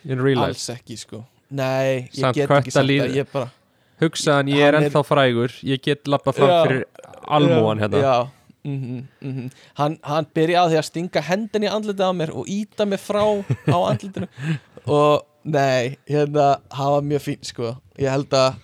in 0.07 0.21
real 0.23 0.39
life? 0.41 0.55
Alls 0.55 0.69
ekki 0.73 0.97
sko. 0.97 1.23
Nei, 1.51 2.07
ég 2.07 2.21
Samt 2.23 2.35
get 2.39 2.47
ekki 2.47 2.53
kött 2.53 2.69
að 2.71 2.77
sagt 2.77 2.87
líða. 2.89 3.07
það 3.09 3.17
ég 3.19 3.31
bara 3.33 3.49
hugsaðan 4.01 4.47
ég 4.49 4.61
er 4.63 4.73
Hann 4.73 4.83
er- 4.83 4.89
ennþá 4.89 5.03
frægur 5.05 5.57
ég 5.67 5.81
get 5.85 6.07
lappað 6.09 6.39
fram 6.39 6.49
Já. 6.49 6.61
fyrir 6.65 6.85
almúan 7.37 7.81
hérna. 7.81 7.97
já, 7.97 8.17
mm 8.63 9.05
-hmm, 9.21 9.51
hann, 9.79 9.97
hann 10.03 10.27
byrjaði 10.33 10.77
að 10.77 10.87
stinga 10.89 11.21
hendin 11.21 11.63
í 11.63 11.71
andlitið 11.71 12.05
á 12.07 12.13
mér 12.13 12.31
og 12.31 12.47
íta 12.47 12.85
mig 12.85 12.99
frá 12.99 13.23
á 13.67 13.77
andlitinu. 13.91 14.27
Og 14.85 15.21
nei, 15.43 15.97
hérna 16.09 16.61
hann 16.71 16.91
var 16.91 17.01
mjög 17.01 17.21
fín 17.21 17.43
sko. 17.45 17.75
Ég 17.99 18.09
held 18.09 18.33
að, 18.33 18.55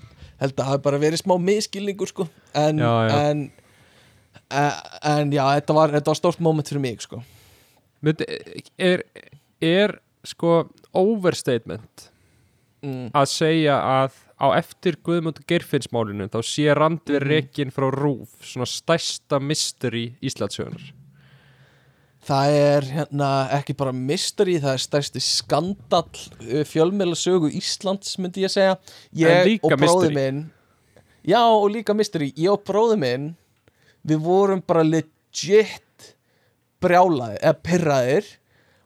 held 0.41 0.59
að 0.59 0.65
hafi 0.65 0.82
bara 0.82 0.97
verið 0.97 1.22
smá 1.22 1.38
miskilningur 1.38 2.07
sko. 2.07 2.28
En, 2.53 2.80
Já, 2.80 3.09
já. 3.09 3.30
en 3.30 3.51
en, 4.49 4.72
en 5.03 5.34
já, 5.34 5.43
þetta 5.57 5.76
var, 5.76 5.93
þetta 5.95 6.13
var 6.13 6.20
stórt 6.20 6.43
moment 6.43 6.70
fyrir 6.70 6.84
mig 6.84 7.01
sko. 7.03 7.22
Er, 8.78 9.03
er 9.63 9.97
sko 10.28 10.61
overstatement 10.95 12.07
mm. 12.86 13.09
að 13.15 13.30
segja 13.32 13.78
að 13.82 14.22
á 14.38 14.47
eftir 14.57 14.97
Guðmund 15.03 15.39
Geirfinnsmálinu 15.49 16.27
þá 16.29 16.39
sé 16.45 16.67
randver 16.77 17.23
Mhm. 17.23 17.29
rekin 17.31 17.71
frá 17.71 17.89
Rúf 17.91 18.29
svona 18.41 18.65
stærsta 18.69 19.39
mystery 19.41 20.15
Íslandsögunar 20.21 20.93
Það 22.27 22.49
er 22.59 22.81
hérna 22.91 23.27
ekki 23.55 23.73
bara 23.77 23.93
mystery, 23.93 24.57
það 24.59 24.73
er 24.73 24.81
stærsti 24.83 25.21
skandall 25.23 26.09
fjölmjöla 26.67 27.15
sögu 27.15 27.49
Íslands 27.55 28.17
myndi 28.19 28.43
ég 28.43 28.51
segja 28.51 28.77
Ég 29.15 29.45
líka 29.47 29.63
og 29.63 29.71
bróði 29.79 30.09
mystery. 30.09 30.15
minn 30.15 30.51
Já 31.27 31.41
og 31.47 31.71
líka 31.71 31.95
mystery 31.95 32.33
Ég 32.35 32.51
og 32.51 32.63
bróði 32.67 32.97
minn 32.99 33.29
Við 34.07 34.19
vorum 34.23 34.61
bara 34.65 34.83
legit 34.83 36.13
brjálaðir, 36.81 37.39
eða 37.41 37.61
pyrraðir 37.63 38.25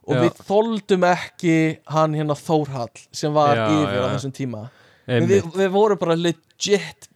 og 0.08 0.16
Já. 0.16 0.22
við 0.22 0.38
þoldum 0.48 1.04
ekki 1.12 1.56
hann 1.88 2.14
hérna 2.16 2.36
Þórhall 2.40 3.08
sem 3.12 3.34
var 3.34 3.56
Já, 3.58 3.66
yfir 3.68 3.98
já. 3.98 4.06
á 4.06 4.08
þessum 4.16 4.34
tíma 4.38 4.62
við, 5.20 5.48
við 5.58 5.72
vorum 5.74 6.00
bara 6.02 6.16
legit 6.20 7.10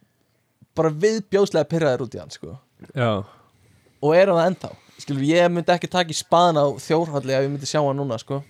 bara 0.76 0.90
viðbjóðslega 0.92 1.68
pyrraðir 1.70 2.04
út 2.04 2.16
í 2.16 2.20
hann 2.20 2.34
sko. 2.34 2.58
Já, 2.92 3.22
og 4.04 4.16
erum 4.16 4.36
það 4.36 4.50
ennþá. 4.50 4.70
Skilur, 5.00 5.24
ég 5.28 5.48
myndi 5.52 5.72
ekki 5.74 5.88
taka 5.92 6.12
í 6.12 6.16
spaðan 6.16 6.60
á 6.60 6.66
þjórhalli 6.80 7.34
ef 7.36 7.44
ég 7.46 7.50
myndi 7.52 7.68
sjá 7.68 7.80
hann 7.84 7.98
núna 8.00 8.18
sko. 8.20 8.42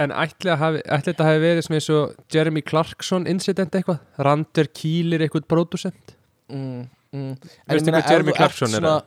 en 0.00 0.12
ætli, 0.14 0.50
að 0.52 0.60
hafi, 0.62 0.82
ætli 0.86 1.10
þetta 1.12 1.24
hafi 1.26 1.40
verið 1.42 1.64
svona 1.66 1.78
eins 1.80 1.88
og 1.90 2.12
Jeremy 2.32 2.60
Clarkson 2.62 3.26
incident 3.26 3.74
eitthvað? 3.74 3.98
Randver 4.22 4.68
kýlir 4.70 5.24
eitthvað 5.26 5.48
pródusent 5.50 6.12
mm, 6.48 6.84
mm. 7.10 7.32
Veistu 7.68 7.90
hvað 7.90 8.12
Jeremy 8.14 8.36
Clarkson 8.38 8.70
er, 8.70 8.78
svona- 8.78 9.02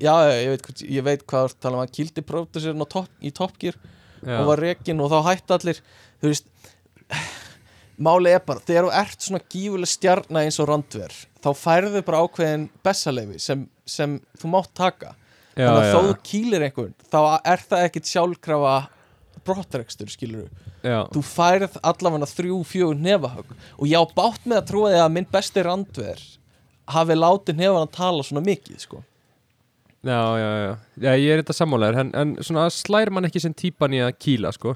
já, 0.00 0.14
já, 0.24 0.32
ég 0.40 0.48
veit, 0.54 0.82
ég 0.88 1.04
veit 1.06 1.26
hvað 1.28 1.50
að 1.50 1.56
tala 1.60 1.76
um. 1.76 1.82
Hann 1.84 1.92
kýldi 1.98 2.24
pródusirinn 2.26 2.88
top, 2.88 3.10
í 3.20 3.30
Top 3.36 3.58
Gear 3.60 3.76
og 4.22 4.48
var 4.52 4.64
rekin 4.64 5.00
og 5.04 5.12
þá 5.12 5.18
hætti 5.28 5.56
allir. 5.58 5.82
Þú 6.22 6.32
veist 6.32 6.48
máli 8.02 8.32
er 8.32 8.42
bara, 8.46 8.62
þegar 8.66 8.88
þú 8.88 8.94
ert 9.02 9.26
svona 9.26 9.42
gífuleg 9.52 9.90
stjarna 9.90 10.44
eins 10.46 10.58
og 10.62 10.68
randver 10.70 11.14
þá 11.42 11.50
færðu 11.58 12.02
bara 12.06 12.22
ákveðin 12.24 12.68
bessaleifi 12.86 13.40
sem, 13.42 13.66
sem 13.88 14.18
þú 14.38 14.52
mátt 14.54 14.72
taka. 14.78 15.14
Já, 15.52 15.66
þannig 15.66 15.78
að 15.82 15.86
já, 15.86 15.92
þó 15.92 16.06
þú 16.08 16.18
kýlir 16.30 16.66
einhvern 16.66 16.92
þá 17.12 17.18
er 17.52 17.64
það 17.68 17.86
ekkit 17.86 18.08
sjálfkrafa 18.08 18.76
brottrekstur, 19.44 20.12
skilur 20.12 20.46
já, 20.80 21.02
þú 21.12 21.22
færð 21.26 21.78
allavega 21.82 22.28
þrjú, 22.30 22.60
fjögur 22.68 23.00
nefahögg 23.04 23.50
og 23.52 23.90
ég 23.90 24.00
á 24.00 24.04
bátt 24.16 24.46
með 24.46 24.60
að 24.62 24.68
trúa 24.70 24.92
því 24.92 25.02
að 25.02 25.14
minn 25.16 25.28
besti 25.32 25.64
randver 25.66 26.22
hafi 26.92 27.16
látið 27.18 27.60
nefana 27.60 27.90
tala 27.92 28.24
svona 28.26 28.44
mikið 28.46 28.80
sko. 28.86 29.02
Já, 30.02 30.18
já, 30.40 30.48
já, 30.58 30.72
já, 31.04 31.12
ég 31.14 31.28
er 31.30 31.42
þetta 31.42 31.54
sammálaður 31.54 32.00
en, 32.00 32.08
en 32.18 32.34
svona 32.42 32.66
slær 32.74 33.12
mann 33.14 33.28
ekki 33.28 33.42
sem 33.44 33.52
típan 33.54 33.94
í 33.94 34.00
að 34.02 34.16
kýla 34.18 34.50
sko. 34.56 34.74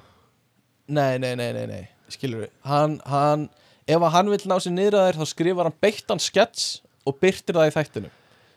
Nei, 0.86 1.16
nei, 1.18 1.32
nei, 1.38 1.50
nei, 1.56 1.64
nei, 1.66 1.84
skilur 2.12 2.44
við 2.44 2.50
hann, 2.64 3.00
hann, 3.06 3.48
ef 3.88 4.06
hann 4.12 4.30
vill 4.30 4.44
ná 4.50 4.56
sér 4.62 4.72
niður 4.76 4.98
að 5.00 5.08
þér 5.10 5.18
þá 5.22 5.26
skrifar 5.32 5.68
hann 5.70 5.78
beittan 5.80 6.22
skets 6.22 6.68
og 7.06 7.18
byrtir 7.22 7.54
það 7.58 7.70
í 7.70 7.74
þættinu 7.76 8.10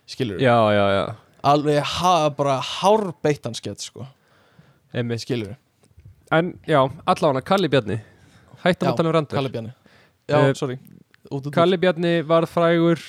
skilur 0.09 0.37
við, 0.39 0.45
Já, 0.47 0.57
já, 0.73 0.85
já, 0.97 1.03
alveg 1.53 1.83
ha, 1.95 2.13
bara 2.29 2.59
hár 2.59 3.11
beittan 3.23 3.53
skets 3.57 3.89
sko, 3.91 4.05
skilur 4.93 5.53
við 5.53 5.57
En 6.31 6.51
já, 6.69 6.77
allavega, 7.09 7.41
Kalli 7.41 7.65
Bjarni. 7.73 7.95
Hættum 8.61 8.91
að 8.91 8.97
tala 8.99 9.09
um 9.09 9.13
randur 9.15 9.33
Kalli 9.39 9.49
Bjarni. 9.49 9.71
Út. 11.33 11.47
Kalli 11.55 11.77
Bjarni 11.81 12.11
var 12.21 12.45
frægur 12.45 13.01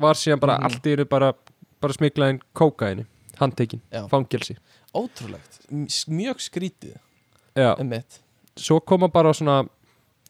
var 0.00 0.14
síðan 0.14 0.40
bara 0.40 0.58
Mhm. 0.58 0.64
allt 0.64 0.84
í 0.86 0.92
einu 0.92 1.06
bara, 1.08 1.32
bara 1.80 1.92
smiklaðin 1.92 2.40
kókaini 2.54 3.06
handtekinn, 3.40 3.80
fangelsi. 4.10 4.56
Ótrúlegt, 4.94 5.60
mjög 6.08 6.36
skrítið. 6.44 6.96
Já, 7.56 7.76
Emmett 7.80 8.20
svo 8.60 8.80
koma 8.80 9.08
bara 9.08 9.32
svona 9.36 9.62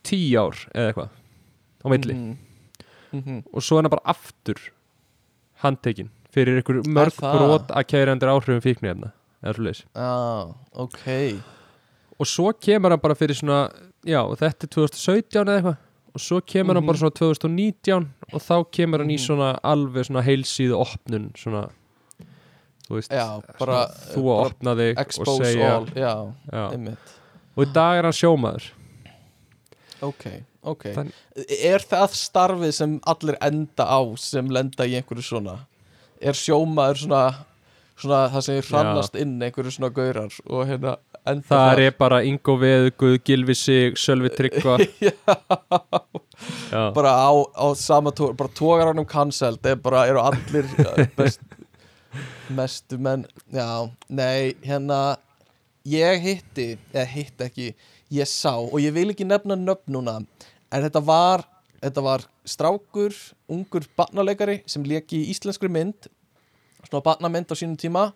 tíu 0.06 0.38
ár 0.40 0.56
eða 0.74 0.86
eitthvað 0.92 1.08
á 1.84 1.86
milli 1.92 2.14
mm 2.14 2.36
-hmm. 3.12 3.42
og 3.52 3.62
svo 3.62 3.78
er 3.78 3.82
hann 3.82 3.90
bara 3.90 4.06
aftur 4.14 4.58
handtekinn 5.62 6.10
fyrir 6.32 6.60
ykkur 6.62 6.82
mörg 6.86 7.16
brot 7.20 7.70
að 7.70 7.84
kæra 7.90 8.12
undir 8.14 8.28
áhrifum 8.30 8.60
fíknefna 8.64 9.10
eða 9.42 9.54
svo 9.54 9.62
leis 9.64 9.84
ah, 9.94 10.46
Ok 10.72 11.06
og 12.20 12.26
svo 12.26 12.52
kemur 12.52 12.90
hann 12.90 13.00
bara 13.00 13.14
fyrir 13.14 13.34
svona 13.34 13.70
já, 14.06 14.22
þetta 14.36 14.64
er 14.64 14.68
2017 14.68 15.48
eða 15.48 15.56
eitthvað 15.56 15.76
og 16.14 16.20
svo 16.20 16.40
kemur 16.40 16.74
hann 16.74 16.82
Mhm. 16.84 16.86
bara 16.86 16.98
svona 16.98 17.14
2019 17.14 18.08
og 18.32 18.40
þá 18.40 18.64
kemur 18.72 18.98
hann 18.98 19.10
í 19.10 19.18
Mhm. 19.18 19.26
svona 19.26 19.58
alveg 19.64 20.04
svona 20.06 20.22
heilsíðu 20.22 20.74
opnun 20.74 21.30
svona 21.36 21.68
þú 22.90 22.94
veist, 22.96 23.10
Já, 23.12 23.40
bara, 23.58 23.86
svona, 23.86 23.86
þú 24.14 24.22
að 24.26 24.46
opna 24.46 24.74
þig 24.74 24.98
og 24.98 25.44
segja 25.44 25.76
all 25.76 25.86
Já, 25.94 26.32
já. 26.52 26.72
Emmett 26.74 27.19
og 27.56 27.64
í 27.66 27.72
dag 27.74 27.98
er 28.00 28.08
hann 28.08 28.16
sjómaður. 28.16 28.70
Ok, 30.02 30.24
ok. 30.64 30.86
Þann- 30.96 31.12
Er 31.60 31.78
það 31.84 32.14
starfið 32.16 32.72
sem 32.72 32.98
allir 33.06 33.36
enda 33.40 33.84
á 33.84 34.00
sem 34.18 34.48
lenda 34.48 34.86
í 34.88 34.96
einhverju 35.00 35.22
svona? 35.26 35.58
Er 36.20 36.32
sjómaður 36.36 36.98
svona 37.04 37.22
svona 38.00 38.20
það 38.32 38.42
sem 38.46 38.60
hrannast 38.64 39.14
inn 39.20 39.34
einhverju 39.44 39.72
svona 39.76 39.90
gaurar 39.92 40.32
og 40.48 40.62
hérna 40.68 40.94
enda 41.28 41.44
það 41.50 41.82
er 41.84 41.90
bara 42.00 42.22
Ingo 42.24 42.54
Veðuguð, 42.56 43.18
Gilvi 43.28 43.54
Sig, 43.54 43.98
Sölvi 44.00 44.30
Tryggva. 44.32 44.78
Bara 46.96 47.12
á, 47.12 47.30
á 47.52 47.66
sama 47.76 48.10
tór 48.16 48.32
bara 48.36 48.48
tógar 48.56 48.86
hann 48.88 48.98
um 48.98 49.04
cancelled 49.04 49.64
er 49.66 49.76
bara, 49.76 50.06
eru 50.08 50.20
allir 50.22 50.64
uh, 50.80 51.04
best, 51.16 51.40
mestu 52.56 52.96
menn 52.98 53.26
já, 53.52 53.90
nei, 54.08 54.54
hérna 54.64 55.16
ég 55.88 56.24
hitti, 56.24 56.68
eða 56.92 57.06
hitti 57.14 57.46
ekki 57.46 57.68
ég 58.10 58.28
sá, 58.28 58.56
og 58.58 58.78
ég 58.82 58.94
vil 58.96 59.10
ekki 59.12 59.28
nefna 59.28 59.56
nöfn 59.58 59.96
núna, 59.96 60.18
en 60.70 60.86
þetta 60.86 61.02
var 61.04 61.46
þetta 61.80 62.04
var 62.04 62.24
strákur, 62.48 63.14
ungur 63.50 63.86
barnaleikari 63.96 64.60
sem 64.68 64.84
leki 64.84 65.22
í 65.22 65.30
íslenskri 65.32 65.70
mynd 65.72 66.10
svona 66.86 67.04
barnamynd 67.04 67.52
á 67.52 67.54
sínum 67.56 67.78
tíma. 67.80 68.10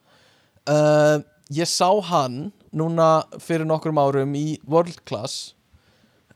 Uh, 0.64 1.20
ég 1.52 1.68
sá 1.68 1.88
hann 2.08 2.52
núna 2.74 3.24
fyrir 3.42 3.68
nokkrum 3.68 4.00
árum 4.00 4.32
í 4.36 4.58
World 4.68 5.02
Class 5.08 5.52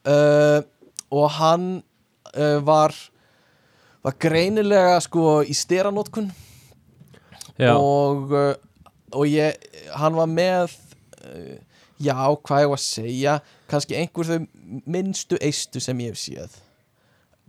uh, 0.05 0.61
og 1.09 1.31
hann 1.39 1.69
uh, 2.35 2.59
var 2.65 2.93
var 4.05 4.15
greinilega 4.21 4.99
sko 5.03 5.41
í 5.43 5.57
steranótkun 5.57 6.29
og, 7.73 8.37
uh, 8.37 8.53
og 9.17 9.25
ég, 9.33 9.57
hann 9.97 10.15
var 10.15 10.29
með 10.31 10.77
uh, 11.29 11.85
já, 12.03 12.17
hvað 12.17 12.65
ég 12.65 12.73
var 12.73 12.81
að 12.81 12.85
segja? 12.87 13.37
Kannski 13.71 13.99
einhver 14.01 14.29
þau 14.29 14.39
minnstu 14.89 15.39
eistu 15.45 15.83
sem 15.83 16.05
ég 16.05 16.15
hef 16.15 16.23
séð. 16.23 16.61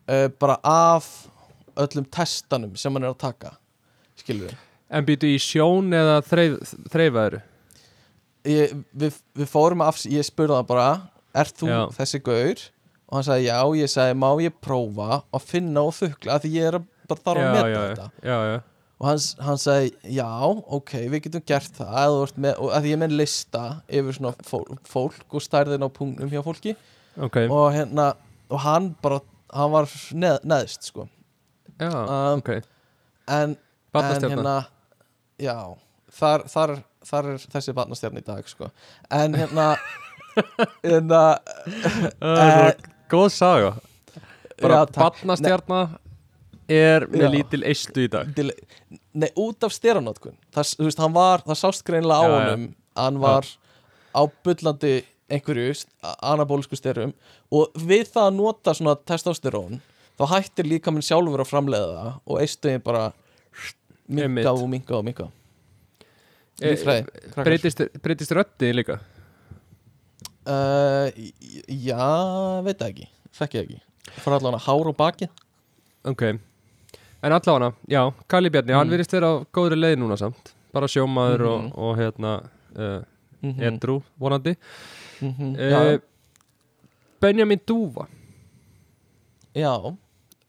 Uh, 0.10 0.28
bara 0.42 0.58
af 0.66 1.10
öllum 1.80 2.08
testanum 2.12 2.76
sem 2.80 2.94
hann 2.96 3.06
er 3.06 3.14
að 3.14 3.22
taka 3.22 3.54
skilur 4.20 4.50
við 4.50 4.58
en 4.90 5.06
býtu 5.06 5.30
í 5.30 5.38
sjón 5.42 5.94
eða 5.94 6.18
þreif, 6.26 6.74
þreifaður 6.90 7.38
ég, 8.50 8.74
við, 8.98 9.20
við 9.38 9.52
fórum 9.52 9.84
af, 9.86 10.02
ég 10.10 10.26
spurði 10.26 10.58
það 10.58 10.70
bara 10.72 10.90
er 11.38 11.52
þú 11.54 11.70
Já. 11.70 11.80
þessi 12.00 12.22
gaur? 12.26 12.64
Og 13.10 13.18
hann 13.18 13.26
sagði 13.26 13.46
já, 13.48 13.60
ég 13.80 13.90
sagði 13.90 14.18
má 14.22 14.30
ég 14.42 14.58
prófa 14.62 15.22
að 15.34 15.46
finna 15.50 15.86
og 15.86 15.96
þukla 15.98 16.40
því 16.42 16.52
ég 16.56 16.72
er 16.72 16.80
bara 17.10 17.24
þarf 17.26 17.46
að 17.46 17.70
já, 17.74 17.80
þetta. 17.80 18.08
já, 18.22 18.36
já, 18.50 18.58
og 19.00 19.08
hann, 19.08 19.20
hann 19.48 19.60
sagði 19.60 20.16
já, 20.18 20.28
ok, 20.76 20.94
við 21.08 21.26
getum 21.28 21.44
gert 21.48 21.78
það. 21.80 22.34
Með, 22.36 22.58
og 22.60 22.74
að 22.76 22.90
ég 22.92 23.00
með 23.00 23.16
lista 23.22 23.64
yfir 23.88 24.18
svona 24.18 24.34
fólk, 24.48 24.80
fólk 24.88 25.36
og 25.40 25.44
stærðin 25.44 25.88
á 25.88 25.90
punktnum 25.90 26.32
hjá 26.32 26.42
fólki. 26.44 26.76
Ok. 27.20 27.46
Og 27.48 27.70
hérna, 27.76 28.12
og 28.52 28.64
hann 28.66 28.92
bara 29.04 29.22
hann 29.54 29.72
var 29.74 29.88
neð, 30.14 30.42
neðst 30.48 30.90
sko. 30.92 31.08
Já, 31.80 31.90
um, 31.90 32.42
ok, 32.42 32.52
en, 33.32 33.56
en 33.96 34.26
hérna 34.26 34.56
já, 35.40 35.56
þar, 36.20 36.44
þar, 36.52 36.76
þar 37.08 37.30
er 37.32 37.46
þessi 37.56 37.76
barnastjarn 37.78 38.20
í 38.20 38.26
dag 38.26 38.50
sko. 38.52 38.70
En 39.16 39.38
hérna 39.40 39.72
hérna 40.84 41.24
uh, 42.20 42.70
góð 43.12 43.30
saga. 43.38 43.74
Bara 44.60 44.84
barnastjarnar 44.92 45.96
er 46.70 47.06
með 47.10 47.24
Já. 47.26 47.30
lítil 47.34 47.62
eistu 47.68 48.04
í 48.06 48.10
dag. 48.14 48.30
Til, 48.38 48.52
nei, 49.18 49.30
út 49.42 49.64
af 49.68 49.74
styranótkun 49.76 50.36
það, 50.56 50.74
veist, 50.86 51.02
hann 51.02 51.16
var, 51.16 51.44
það 51.48 51.60
sást 51.64 51.86
greinilega 51.88 52.20
á 52.22 52.26
Já, 52.26 52.30
já. 52.30 52.40
honum 52.52 52.68
að 52.96 53.04
hann 53.08 53.20
var 53.24 53.50
á 54.14 54.22
bullandi 54.46 54.94
einhverju 55.30 55.74
anabólisku 56.26 56.78
styrum 56.80 57.12
og 57.54 57.74
við 57.78 58.08
það 58.14 58.28
að 58.30 58.38
nota 58.40 58.74
svona 58.78 58.96
testosterón 59.06 59.80
þá 60.20 60.24
hættir 60.36 60.68
líka 60.70 60.92
minn 60.94 61.06
sjálfur 61.06 61.44
að 61.46 61.52
framleiða 61.52 61.92
það 62.00 62.16
og 62.26 62.42
eistuðin 62.44 62.82
bara 62.86 63.04
minka 64.10 64.52
og 64.56 64.66
minka 64.72 64.98
og 64.98 65.06
minka 65.10 65.30
Eh, 66.60 66.74
Líffræði, 66.74 67.06
krakkar. 67.08 67.46
breytist, 67.48 67.82
breytist 68.04 68.32
röddið 68.36 68.74
líka? 68.76 68.96
Uh, 70.50 71.08
já, 71.72 72.08
veit 72.66 72.82
ekki. 72.84 73.06
Þekki 73.38 73.60
það 73.60 73.64
ekki. 73.64 73.78
Fara 74.26 74.40
allavega 74.42 74.60
hár 74.66 74.90
og 74.92 74.98
bakið. 75.00 75.30
Ok, 76.12 76.24
en 77.24 77.32
allavega 77.36 77.74
já, 77.90 78.02
Kalli 78.28 78.50
Bjarni, 78.50 78.74
hann 78.74 78.88
Mm. 78.88 78.94
virðist 78.94 79.12
vera 79.14 79.28
á 79.28 79.46
góðri 79.54 79.76
leið 79.80 79.98
núna 80.00 80.18
samt, 80.18 80.54
bara 80.74 80.88
sjómaður 80.88 81.40
Mhm. 81.40 81.72
og, 81.76 81.78
og 81.78 81.98
hérna 81.98 82.34
uh, 82.76 83.02
mm 83.42 83.54
-hmm. 83.54 83.62
Edru, 83.68 84.02
vonandi 84.20 84.56
mm 85.22 85.34
uh, 85.94 86.00
Benjamin 87.22 87.60
Dúfa. 87.68 88.08
Já, 89.56 89.96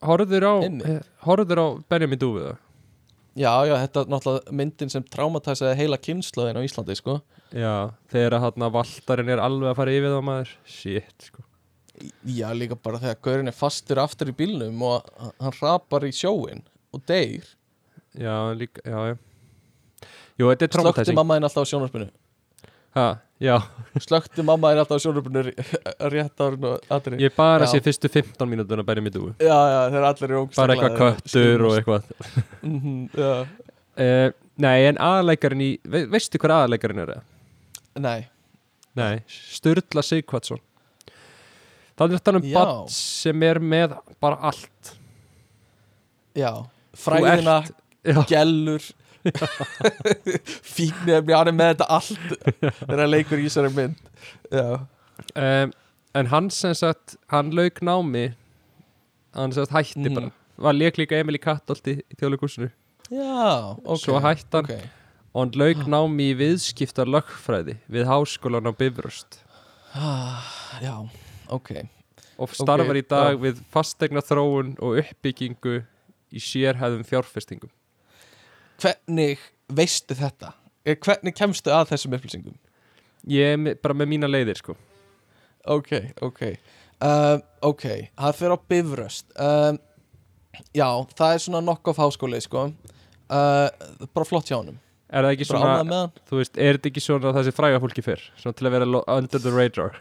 horfður 0.02 0.42
á, 0.46 0.54
eh, 0.84 1.00
á 1.58 1.66
Benjamin 1.90 2.18
það? 2.18 2.56
já, 3.36 3.66
já, 3.66 3.74
þetta 3.86 4.00
er 4.00 4.06
náttúrulega 4.06 4.52
myndin 4.52 4.90
sem 4.90 5.02
traumatæsaði 5.02 5.76
heila 5.76 5.96
kynnslóðin 5.96 6.56
á 6.56 6.62
Íslandi 6.62 6.94
sko. 6.96 7.20
Já, 7.52 7.90
þegar 8.12 8.32
að 8.34 8.40
hann 8.40 8.72
valtarinn 8.72 9.28
er 9.28 9.38
alveg 9.38 9.70
að 9.70 9.76
fara 9.76 9.90
yfir 9.90 10.10
það 10.14 10.22
maður. 10.24 10.48
Shit, 10.64 11.14
sko 11.22 11.42
Já, 12.24 12.48
líka 12.56 12.76
bara 12.78 13.00
þegar 13.02 13.18
gaurinn 13.26 13.50
er 13.52 13.56
fastur 13.56 14.00
aftur 14.02 14.30
í 14.32 14.36
bílnum 14.36 14.82
og 14.86 15.08
hann 15.40 15.56
rapar 15.60 16.06
í 16.08 16.12
sjóin 16.14 16.62
og 16.94 17.02
deyr. 17.08 17.44
Já, 18.18 18.34
líka, 18.56 18.82
já, 18.84 19.12
já. 19.12 19.18
Jú, 20.40 20.48
þetta 20.48 20.64
er 20.64 20.70
Slökti 20.70 20.76
traumatizing. 20.78 21.18
mamma 21.18 21.36
þín 21.36 21.46
alltaf 21.48 21.66
á 21.66 21.70
sjónarspinu 21.70 22.06
ha, 22.96 23.06
já, 23.42 23.56
Slökti 24.00 24.44
mamma 24.46 24.70
þín 24.72 24.80
alltaf 24.82 24.96
á 24.96 25.02
sjónarspinu 25.04 25.42
rétt 26.14 26.44
árun 26.46 26.66
og 26.70 26.86
aðri 26.96 27.18
ég 27.20 27.34
bara 27.36 27.66
Já. 27.68 27.74
sé 27.74 27.82
fyrstu 27.84 28.08
15 28.08 28.48
mínútur 28.50 28.80
að 28.80 28.88
Benjamin 28.88 29.14
Dúfa 29.14 29.34
Já, 29.44 29.58
já, 29.74 29.80
þeir 29.92 30.06
allir 30.10 30.30
eru 30.30 30.42
bara 30.56 30.76
eitthvað 30.76 30.96
köttur 31.02 31.66
og 31.68 31.76
eitthvað. 31.76 32.08
Mm 32.70 33.04
Já, 33.18 33.32
uh, 34.00 34.32
nei, 34.60 34.78
en 34.88 35.00
aðleikarinn 35.04 35.66
í 35.66 35.70
ve 35.84 36.06
veistu 36.10 36.40
hver 36.40 36.56
aðleikarinn 36.56 37.04
er 37.04 37.14
nei. 38.00 38.28
Nei, 38.96 39.20
Sturla 39.28 40.02
Sigvatsson 40.02 40.62
Það 42.00 42.06
er 42.14 42.16
þetta 42.16 42.32
um 42.38 42.46
bann 42.54 42.86
sem 42.96 43.42
er 43.44 43.58
með 43.60 43.92
bara 44.24 44.38
allt. 44.50 44.94
Já, 46.38 46.52
fræðina, 46.96 47.58
gellur. 48.30 48.86
Fíknefni, 50.74 51.34
hann 51.36 51.50
er 51.50 51.56
með 51.56 51.72
þetta 51.74 51.88
allt. 51.92 52.34
Þegar 52.80 53.02
hann 53.04 53.12
leikur 53.12 53.40
í 53.42 53.46
þessari 53.48 53.72
mynd. 53.76 53.98
Já, 54.48 54.66
um, 55.34 55.74
en 56.20 56.30
hann 56.32 56.48
sem 56.54 56.72
sagt 56.78 57.16
hann 57.32 57.52
lauk 57.56 57.82
námi. 57.84 58.30
Hann 59.36 59.52
sem 59.54 59.66
sagt 59.66 59.76
hætti 59.76 60.08
Mhm. 60.08 60.14
bara. 60.16 60.32
Var 60.60 60.72
leik 60.76 60.96
líka 61.00 61.16
Emil 61.20 61.36
í 61.38 61.40
Kattolti 61.40 61.98
í 62.02 62.16
þjóðleikursinu 62.20 62.70
já, 63.10 63.76
ok. 63.84 63.98
Svo 64.02 64.18
hætti 64.20 64.50
hann. 64.52 64.64
okay. 64.64 64.88
og 65.34 65.40
hann 65.44 65.52
lauk 65.56 65.84
námi 65.88 66.30
í 66.32 66.36
viðskiptar 66.36 67.06
lögfræði 67.08 67.76
við 67.90 68.04
háskólan 68.08 68.68
á 68.68 68.72
Bifröst. 68.76 69.38
Ah, 69.94 70.42
Já, 70.82 71.08
ok. 71.50 71.72
Og 72.40 72.54
starfar 72.56 72.94
Ok, 72.96 73.02
í 73.02 73.06
dag 73.10 73.40
við 73.42 73.60
fastegna 73.72 74.22
þróun 74.24 74.72
og 74.80 75.00
uppbyggingu 75.02 75.80
í 76.32 76.40
sérhæðum 76.40 77.04
fjárfestingum. 77.04 77.70
Hvernig 78.80 79.38
veistu 79.68 80.16
þetta? 80.16 80.54
Eh, 80.86 80.96
Hvernig 80.96 81.36
kemstu 81.36 81.72
að 81.74 81.90
þessum 81.92 82.16
upplýsingum? 82.16 82.56
Ég 83.28 83.52
er 83.68 83.74
bara 83.82 83.94
með 83.98 84.08
mína 84.14 84.30
leiðir 84.30 84.56
sko. 84.62 84.76
Ok, 85.68 85.92
ok. 86.24 86.44
Uh, 87.00 87.36
Ok, 87.64 87.84
það 88.16 88.38
fyrir 88.38 88.56
á 88.56 88.58
bifröst. 88.72 89.26
Um, 89.36 89.78
Já, 90.74 90.88
það 91.16 91.34
er 91.34 91.42
svona 91.44 91.60
knock-off 91.62 92.00
háskóli 92.00 92.40
sko. 92.42 92.70
Uh, 93.30 93.68
Bara 94.16 94.26
flott 94.26 94.48
hjá 94.50 94.56
honum. 94.58 94.80
Er 95.10 95.26
það 95.26 95.34
ekki 95.36 95.46
Bara 95.50 95.60
svona, 95.60 96.00
hann. 96.00 96.12
þú 96.30 96.38
veist, 96.40 96.56
er 96.58 96.76
þetta 96.78 96.88
ekki 96.90 97.02
svona 97.02 97.32
það 97.34 97.46
sem 97.48 97.54
fræga 97.56 97.78
fólki 97.82 98.02
fyrr 98.06 98.20
Svona 98.38 98.54
til 98.58 98.66
að 98.68 98.74
vera 98.76 99.00
under 99.16 99.42
the 99.42 99.50
radar 99.50 99.96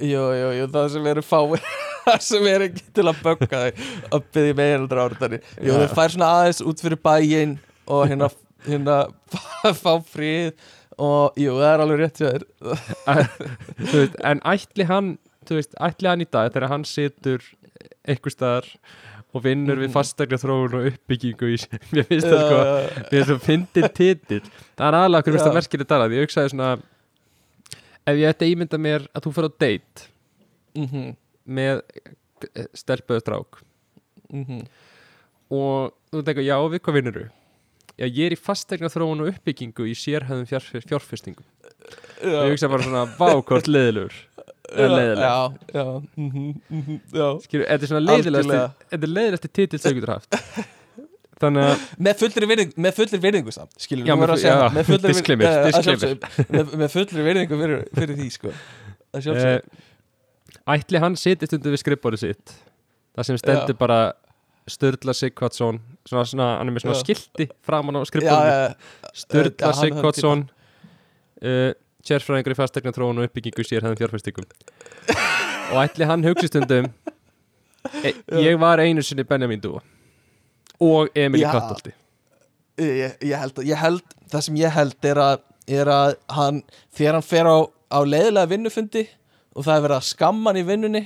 Jú, 0.00 0.24
jú, 0.40 0.48
jú, 0.56 0.66
það 0.72 0.88
sem 0.94 1.06
eru 1.12 1.22
fái 1.26 1.60
Það 2.04 2.20
sem 2.24 2.46
er 2.48 2.62
ekki 2.64 2.84
til 2.96 3.04
að 3.10 3.18
bögga 3.24 3.58
þig 3.66 3.80
Að 4.16 4.22
byggja 4.34 4.54
meðeldra 4.60 5.02
áriðanir 5.08 5.42
Jú, 5.60 5.74
þeir 5.76 5.90
fær 5.98 6.14
svona 6.14 6.30
aðeins 6.38 6.62
út 6.70 6.80
fyrir 6.84 7.00
bæinn 7.04 7.56
Og 7.90 8.06
hérna, 8.08 8.30
hérna 8.66 8.96
Fá 9.82 9.92
frið 10.08 10.54
Og 11.00 11.36
jú, 11.40 11.52
það 11.60 11.68
er 11.74 11.82
alveg 11.84 12.00
rétt 12.00 12.22
veist, 13.92 14.16
En 14.24 14.40
ætli 14.48 14.86
hann, 14.88 15.12
þú 15.48 15.58
veist, 15.60 15.76
ætli 15.80 16.10
hann 16.10 16.24
í 16.24 16.28
dag 16.32 16.50
Þegar 16.54 16.72
hann 16.72 16.84
situr 16.88 17.44
einhver 18.08 18.34
staðar 18.34 18.68
Og 19.30 19.44
vinnur 19.44 19.78
við 19.78 19.90
Mhm. 19.90 19.94
fastegna 19.94 20.38
þróun 20.42 20.72
og 20.80 20.86
uppbyggingu 20.90 21.52
í 21.54 21.58
Mér 21.94 22.08
finnst 22.08 22.26
það 22.26 22.40
sko 22.46 22.62
Mér 22.64 23.10
finnst 23.12 23.28
það 23.30 23.44
fyndin 23.46 23.86
titill. 23.94 24.40
Það 24.74 24.88
er 24.88 24.96
aðalega 24.98 25.20
okkur 25.22 25.30
Já. 25.30 25.36
finnst 25.36 25.46
það 25.50 25.58
merkileg 25.60 25.90
talað 25.92 26.16
Ég 26.16 26.24
hugsaði 26.26 26.50
svona 26.54 26.70
Ef 28.10 28.20
ég 28.20 28.30
ætti 28.32 28.46
að 28.46 28.54
ímynda 28.54 28.80
mér 28.82 29.06
að 29.14 29.26
þú 29.26 29.34
fyrir 29.36 29.50
á 29.50 29.52
date 29.64 30.06
Mhm, 30.80 31.16
Með 31.50 31.82
stelpuðu 32.78 33.20
strák 33.24 33.58
mhm. 34.30 34.60
og 35.50 35.92
þú 36.12 36.22
tekur, 36.26 36.46
já, 36.46 36.56
við 36.70 36.82
hvað 36.86 36.96
vinnur 37.00 37.18
Já, 38.00 38.06
ég 38.08 38.30
er 38.30 38.32
í 38.32 38.38
fastegna 38.40 38.88
þróun 38.88 39.20
og 39.26 39.28
uppbyggingu 39.34 39.84
í 39.90 39.92
sérhæðum 39.98 40.46
fjár- 40.48 40.84
fjárfestingum. 40.88 41.44
Og 42.24 42.46
ég 42.46 42.54
hugsa 42.54 42.70
bara 42.72 42.86
svona, 42.86 43.02
vá, 43.18 43.28
hvort 43.44 43.68
leiðilegur. 43.68 44.14
Eða 44.70 44.94
leiðileg. 44.94 45.20
Já, 45.20 45.74
já, 45.74 45.84
mhm, 46.16 46.46
mhm, 46.70 47.00
já. 47.12 47.26
Skilur, 47.44 47.66
þetta 47.68 47.84
er 47.84 47.90
svona 47.90 48.04
leiðilegasti 48.06 48.54
Algjörlega. 48.54 48.88
þetta 48.94 49.08
er 49.08 49.12
leiðilegasti 49.18 49.50
titill 49.58 49.82
sem 49.82 49.92
þú 49.92 49.98
getur 50.00 50.14
haft 50.14 50.38
þannig 51.40 51.66
að, 51.66 51.84
með 52.06 52.18
fullri 52.20 52.48
virðingu, 52.50 52.74
með 52.84 52.96
fullri 52.98 53.20
virðingu 53.22 53.54
samt 53.54 53.76
skilur, 53.80 54.08
Já, 54.08 54.14
með 54.18 54.32
já, 54.44 54.56
með 54.74 54.88
fullri 54.90 55.12
disclaimer, 55.14 55.46
eh, 55.48 55.60
að 55.60 55.68
disclaimer. 55.70 56.48
með, 56.56 56.72
með 56.82 56.94
fullri 56.94 57.26
virðingu 57.26 57.60
fyrir, 57.62 57.84
fyrir 57.96 58.18
því 58.18 58.28
sko. 58.34 58.54
Uh, 59.10 59.54
ætli 60.76 61.02
hann 61.02 61.16
sitist 61.18 61.54
undir 61.56 61.74
við 61.74 61.82
skrifbórið 61.82 62.24
sitt? 62.26 62.56
Það 63.16 63.28
sem 63.30 63.40
stendur 63.40 63.74
Já. 63.74 63.80
bara 63.80 64.00
Sturla 64.70 65.14
Sigvardsson 65.16 65.80
svona, 66.06 66.24
svona, 66.28 66.48
hann 66.60 66.70
er 66.70 66.76
með 66.76 66.84
svona 66.84 66.98
Já. 66.98 67.02
skilti 67.02 67.46
framan 67.66 67.98
á 67.98 68.00
já, 68.04 68.34
Sturla 69.24 69.72
Sigvardsson 69.80 70.44
uh, 71.42 71.70
sérfræðingur 72.06 72.54
í 72.54 72.58
fastegna 72.58 72.92
og 72.94 73.24
uppbyggingu 73.26 73.64
í 73.64 73.68
sérhæðum 73.68 73.98
fjárfestingum. 73.98 74.46
Og 75.70 75.80
ætli 75.82 76.08
hann 76.08 76.24
hugsi 76.24 76.48
stundum 76.50 76.88
e, 78.04 78.12
ég 78.44 78.60
var 78.60 78.80
einu 78.82 79.02
sinni 79.04 79.24
Benjamin 79.24 79.60
Dúa 79.62 79.82
og 80.80 81.10
Emil 81.14 81.42
í. 81.42 81.46
Kattolti 81.46 81.94
ég, 82.80 83.16
ég, 83.20 83.36
held, 83.36 83.62
ég 83.66 83.80
held 83.80 84.18
það 84.30 84.44
sem 84.46 84.60
ég 84.60 84.74
held 84.74 85.08
er 85.10 85.20
að, 85.20 85.42
er 85.80 85.90
að 85.92 86.14
hann, 86.32 86.62
þegar 86.96 87.18
hann 87.18 87.26
fer 87.26 87.48
á, 87.50 87.58
á 87.68 87.98
leiðilega 88.06 88.52
vinnufundi 88.54 89.06
og 89.54 89.66
það 89.66 89.74
er 89.74 89.84
verið 89.86 89.98
að 89.98 90.08
skamma 90.10 90.50
hann 90.50 90.60
í 90.60 90.68
vinnunni 90.68 91.02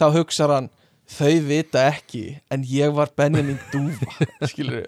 þá 0.00 0.06
hugsar 0.16 0.54
hann 0.54 0.70
þau 1.12 1.34
vita 1.48 1.86
ekki 1.90 2.24
en 2.52 2.64
ég 2.68 2.92
var 2.96 3.12
Benjamin 3.18 3.58
skilur 4.50 4.86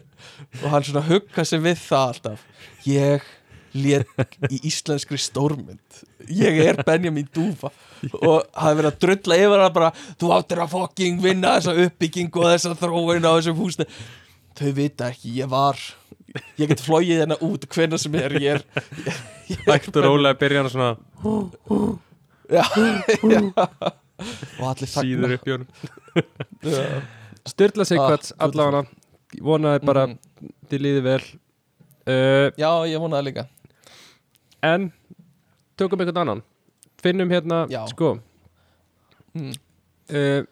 og 0.63 0.69
hann 0.73 0.87
svona 0.87 1.05
hugga 1.09 1.45
sig 1.45 1.61
við 1.65 1.81
það 1.85 2.13
alltaf. 2.13 2.45
Ég 2.89 3.27
létt 3.75 4.37
í 4.51 4.61
íslenskri 4.71 5.19
stórmynd. 5.19 6.03
Ég 6.31 6.61
er 6.65 6.79
Benjamin 6.87 7.27
Dúfa 7.35 7.71
og 8.21 8.45
það 8.55 8.69
er 8.71 8.79
verið 8.79 8.91
að 8.91 9.01
drulla 9.05 9.39
yfir 9.41 9.63
hann 9.65 9.75
bara 9.75 9.91
þú 10.21 10.31
áttir 10.37 10.63
að 10.63 10.73
fucking 10.77 11.21
vinna 11.25 11.57
þessa 11.59 11.75
uppbyggingu 11.87 12.43
og 12.45 12.51
þessa 12.53 12.75
þróun 12.81 13.27
á 13.27 13.33
þessum 13.37 13.59
húsni 13.59 13.87
þau 14.55 14.71
vita 14.77 15.09
ekki, 15.11 15.33
ég 15.41 15.51
var 15.51 15.79
ég 16.59 16.69
get 16.71 16.83
flogið 16.83 17.21
hérna 17.25 17.39
út 17.47 17.67
hvernig 17.71 18.01
sem 18.03 18.15
er 18.19 18.35
ég 18.43 18.57
er, 18.59 18.65
ég, 19.07 19.21
ég 19.55 19.69
er 19.71 19.89
og 19.91 20.01
rólega 20.07 20.39
byrja 20.41 20.63
hann 20.63 20.71
svona. 20.73 20.93
Já, 22.51 22.65
já. 23.25 23.41
og 24.61 24.67
allir 24.71 24.91
síður 24.91 25.35
upp 25.39 25.49
í 25.49 25.55
honum. 25.55 25.71
Já. 26.63 26.83
Sturla 27.49 27.85
Sigvards, 27.89 28.33
Ah, 28.39 28.47
allavega 28.47 28.85
vonaði 29.45 29.81
bara 29.85 30.07
Mhm. 30.07 30.19
þið 30.71 30.81
líði 30.85 31.03
vel. 31.05 31.23
Uh, 32.05 32.51
já, 32.61 32.69
ég 32.89 33.01
vona 33.01 33.17
það 33.19 33.27
líka 33.31 33.45
en 34.65 34.91
tökum 35.79 36.01
einhvern 36.01 36.23
annan. 36.23 36.43
Finnum 37.03 37.33
hérna, 37.33 37.65
Já. 37.69 37.83
sko 37.91 38.15
mm. 39.35 39.51
uh, 40.15 40.45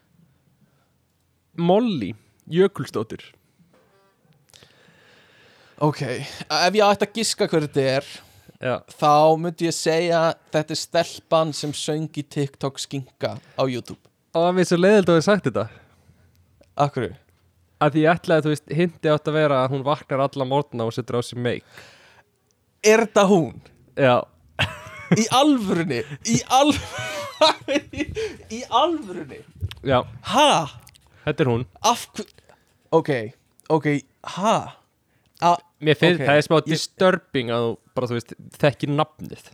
Molly 1.57 2.13
Jökulsdóttir. 2.49 3.23
Ok, 5.83 6.03
ef 6.05 6.75
ég 6.77 6.85
ætti 6.85 7.07
að 7.07 7.17
giska 7.17 7.47
hver 7.49 7.65
þetta 7.65 7.87
er 7.97 8.11
Já, 8.63 8.77
þá 8.95 9.35
myndi 9.41 9.67
ég 9.67 9.75
segja 9.75 10.21
þetta 10.53 10.75
er 10.75 10.79
stelpan 10.79 11.51
sem 11.55 11.73
söng 11.75 12.07
í 12.15 12.23
TikTok 12.23 12.79
skinka 12.79 13.35
á 13.35 13.63
YouTube. 13.65 13.99
Og 14.33 14.45
það 14.47 14.61
er 14.61 14.69
svo 14.69 14.79
leiðild 14.79 15.11
að 15.11 15.19
við 15.19 15.25
sagt 15.25 15.49
þetta. 15.49 15.65
Akkur 16.85 17.09
að 17.83 17.95
því 17.95 18.05
ég 18.05 18.17
ætlaði, 18.17 18.45
þú 18.45 18.53
veist, 18.53 18.73
hindi 18.79 19.11
átt 19.11 19.29
að 19.29 19.37
vera 19.37 19.59
að 19.63 19.75
hún 19.75 19.85
vaknar 19.85 20.23
alla 20.23 20.47
morgna 20.47 20.87
og 20.87 20.95
setur 20.95 21.19
á 21.19 21.21
sig 21.25 21.39
meik 21.39 21.83
Er 22.83 23.05
þetta 23.05 23.23
hún? 23.29 23.61
Já, 23.99 24.15
Í 25.21 25.25
alvörunni? 25.35 25.99
Í 26.25 26.37
alvörunni? 26.49 28.05
Í 28.57 28.61
alvörunni? 28.69 29.39
já, 29.85 29.99
Ha? 30.31 30.47
þetta 31.25 31.43
er 31.45 31.49
hún 31.51 31.65
Af 31.85 32.05
hver... 32.15 32.29
Ok, 32.93 33.09
ok, 33.73 33.87
ha? 34.37 34.55
A 35.43 35.53
Mér 35.83 35.97
finnst, 35.99 36.21
Ok, 36.21 36.27
það 36.29 36.39
er 36.39 36.45
smá 36.47 36.57
ég- 36.61 36.69
disturbing 36.71 37.51
að 37.53 37.65
þú 37.67 37.73
bara, 37.97 38.09
þú 38.09 38.17
veist, 38.17 38.33
þekki 38.61 38.89
nafnið 38.93 39.49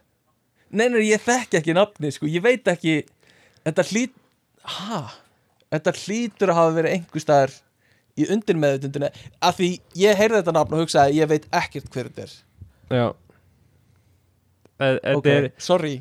Nei, 0.69 0.85
nei, 0.93 0.99
ég 1.09 1.23
þekki 1.25 1.57
ekki 1.63 1.73
nafni, 1.73 2.11
sko, 2.13 2.29
ég 2.29 2.43
veit 2.45 2.67
ekki 2.69 2.99
Þetta 3.65 3.87
hlýt 3.91 4.13
Ha? 4.69 4.99
Þetta 5.73 5.93
hlýtur 6.03 6.51
að 6.53 6.57
hafa 6.59 6.75
verið 6.77 6.93
einhver 6.97 7.23
staðar 7.23 7.51
í 8.19 8.25
undir 8.33 8.57
meðutundinu 8.59 9.07
af 9.47 9.55
því 9.59 9.67
ég 10.01 10.17
heyrði 10.19 10.39
þetta 10.41 10.53
nafn 10.57 10.75
og 10.75 10.81
hugsaði 10.83 11.19
ég 11.21 11.29
veit 11.31 11.45
ekkert 11.55 11.87
hver 11.93 12.09
þetta 12.09 12.25
er 12.25 12.33
Já 12.99 13.05
Ok, 14.79 15.25
er, 15.27 15.49
sorry. 15.59 15.97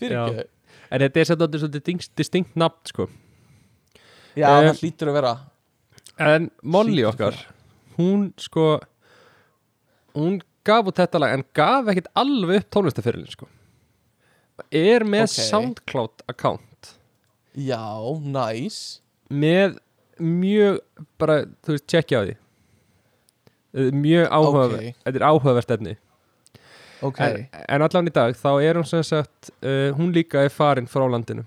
Fyrir 0.00 0.16
Já. 0.16 0.24
ekki 0.28 0.48
en 0.94 1.02
þetta 1.02 1.20
er 1.20 1.28
svolítið 1.28 1.62
svolítið 1.64 2.08
distinct 2.18 2.56
nafn, 2.60 2.80
sko. 2.88 3.08
Já, 4.34 4.48
það 4.48 4.80
hlýtur 4.80 5.10
að 5.10 5.16
vera. 5.18 5.32
En 6.24 6.48
Molly 6.62 7.02
okkar 7.06 7.34
Hún 7.96 8.28
sko 8.38 8.76
Hún 10.14 10.36
gaf 10.66 10.86
út 10.90 10.98
þetta 11.00 11.20
lag 11.22 11.32
En 11.34 11.42
gaf 11.56 11.88
ekkert 11.90 12.10
alveg 12.18 12.60
upp 12.62 12.68
tónlistafyrirlin 12.76 13.32
sko. 13.32 13.48
Er 14.70 15.02
með 15.02 15.24
Ok. 15.26 15.34
Soundcloud 15.48 16.22
account. 16.30 16.92
Já, 17.58 17.82
nice. 18.22 19.00
Með 19.30 19.80
mjög 20.22 20.78
Bara, 21.18 21.40
þú 21.66 21.74
veist, 21.74 21.86
tjekkja 21.90 22.22
á 22.22 22.24
því. 22.28 22.36
Eh, 23.74 23.90
Mjög 23.90 24.28
áhugaverð 24.30 24.78
Ok. 24.78 25.00
Þetta 25.02 25.18
er 25.18 25.26
áhugavert 25.30 25.74
efni 25.74 25.96
Ok, 27.04 27.20
en, 27.20 27.42
en 27.68 27.84
allan 27.84 28.08
í 28.08 28.12
dag 28.14 28.36
þá 28.38 28.50
er 28.64 28.78
hún 28.78 28.86
sem 28.88 29.02
sagt 29.04 29.50
uh, 29.60 29.90
Hún 29.98 30.14
líka 30.14 30.44
er 30.44 30.52
farin 30.52 30.88
frá 30.90 31.04
landinu 31.10 31.44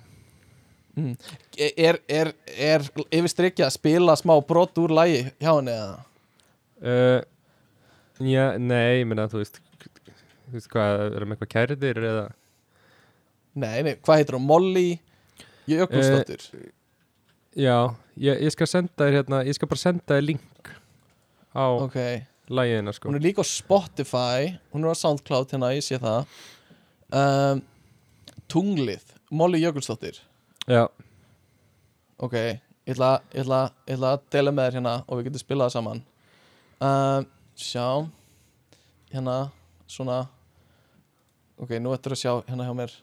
mm. 0.98 1.16
er, 1.58 2.00
er, 2.08 2.34
er 2.54 2.86
yfir 3.08 3.32
strikja 3.32 3.70
að 3.70 3.78
spila 3.78 4.18
smá 4.20 4.36
brot 4.46 4.78
úr 4.82 4.94
lægi 4.98 5.24
hjá 5.42 5.52
henni 5.56 5.74
eða? 5.74 5.98
uh, 6.84 7.20
Já, 8.18 8.46
nei, 8.58 9.02
ég 9.02 9.10
meina 9.10 9.28
þú 9.30 9.44
veist 9.44 9.62
Þú 10.48 10.56
veist 10.56 10.70
hvað, 10.72 11.04
erum 11.18 11.34
eitthvað 11.36 11.54
kæriðir 11.54 12.02
eða 12.02 12.26
Nei, 13.58 13.78
nei, 13.86 13.94
hvað 13.98 14.22
heitir 14.22 14.38
hún? 14.38 14.48
Molly 14.48 14.88
Jökulsdóttir 15.70 16.46
Já, 17.58 17.78
ég, 18.22 18.42
ég 18.46 18.54
skal 18.54 18.70
senda 18.70 19.06
þér 19.06 19.20
hérna 19.20 19.44
Ég 19.48 19.58
skal 19.58 19.70
bara 19.70 19.82
senda 19.82 20.18
þér 20.18 20.28
link 20.32 20.74
á 21.58 21.66
Ok, 21.66 21.98
lægiðina 22.49 22.94
sko. 22.95 23.10
Hún 23.10 23.18
er 23.19 23.26
líka 23.26 23.44
á 23.44 23.48
Spotify 23.48 24.53
Hún 24.74 24.86
er 24.86 24.94
á 24.94 24.95
Soundcloud 24.98 25.52
hérna, 25.52 25.74
ég 25.76 25.84
sé 25.86 25.99
það. 26.02 26.26
Um, 27.11 27.61
Tunglið 28.48 29.03
Molly 29.32 29.60
Jökulsdóttir. 29.64 30.22
Já, 30.68 30.88
Ok, 32.18 32.34
ég 32.34 32.95
ætla, 32.95 33.19
ég, 33.34 33.44
ætla, 33.44 33.60
ég 33.86 33.98
ætla 33.98 34.14
að 34.15 34.22
dela 34.34 34.52
með 34.56 34.68
þér 34.69 34.78
hérna 34.80 34.94
og 35.06 35.19
við 35.19 35.28
getum 35.28 35.41
spilað 35.44 35.74
saman. 35.76 35.99
Um, 36.82 37.28
Sjá 37.57 37.86
Hérna, 39.11 39.36
svona. 39.88 40.24
Ok, 41.61 41.76
nú 41.82 41.94
ættir 41.95 42.15
að 42.15 42.19
sjá 42.22 42.32
hérna 42.48 42.65
hjá 42.68 42.74
mér 42.76 42.95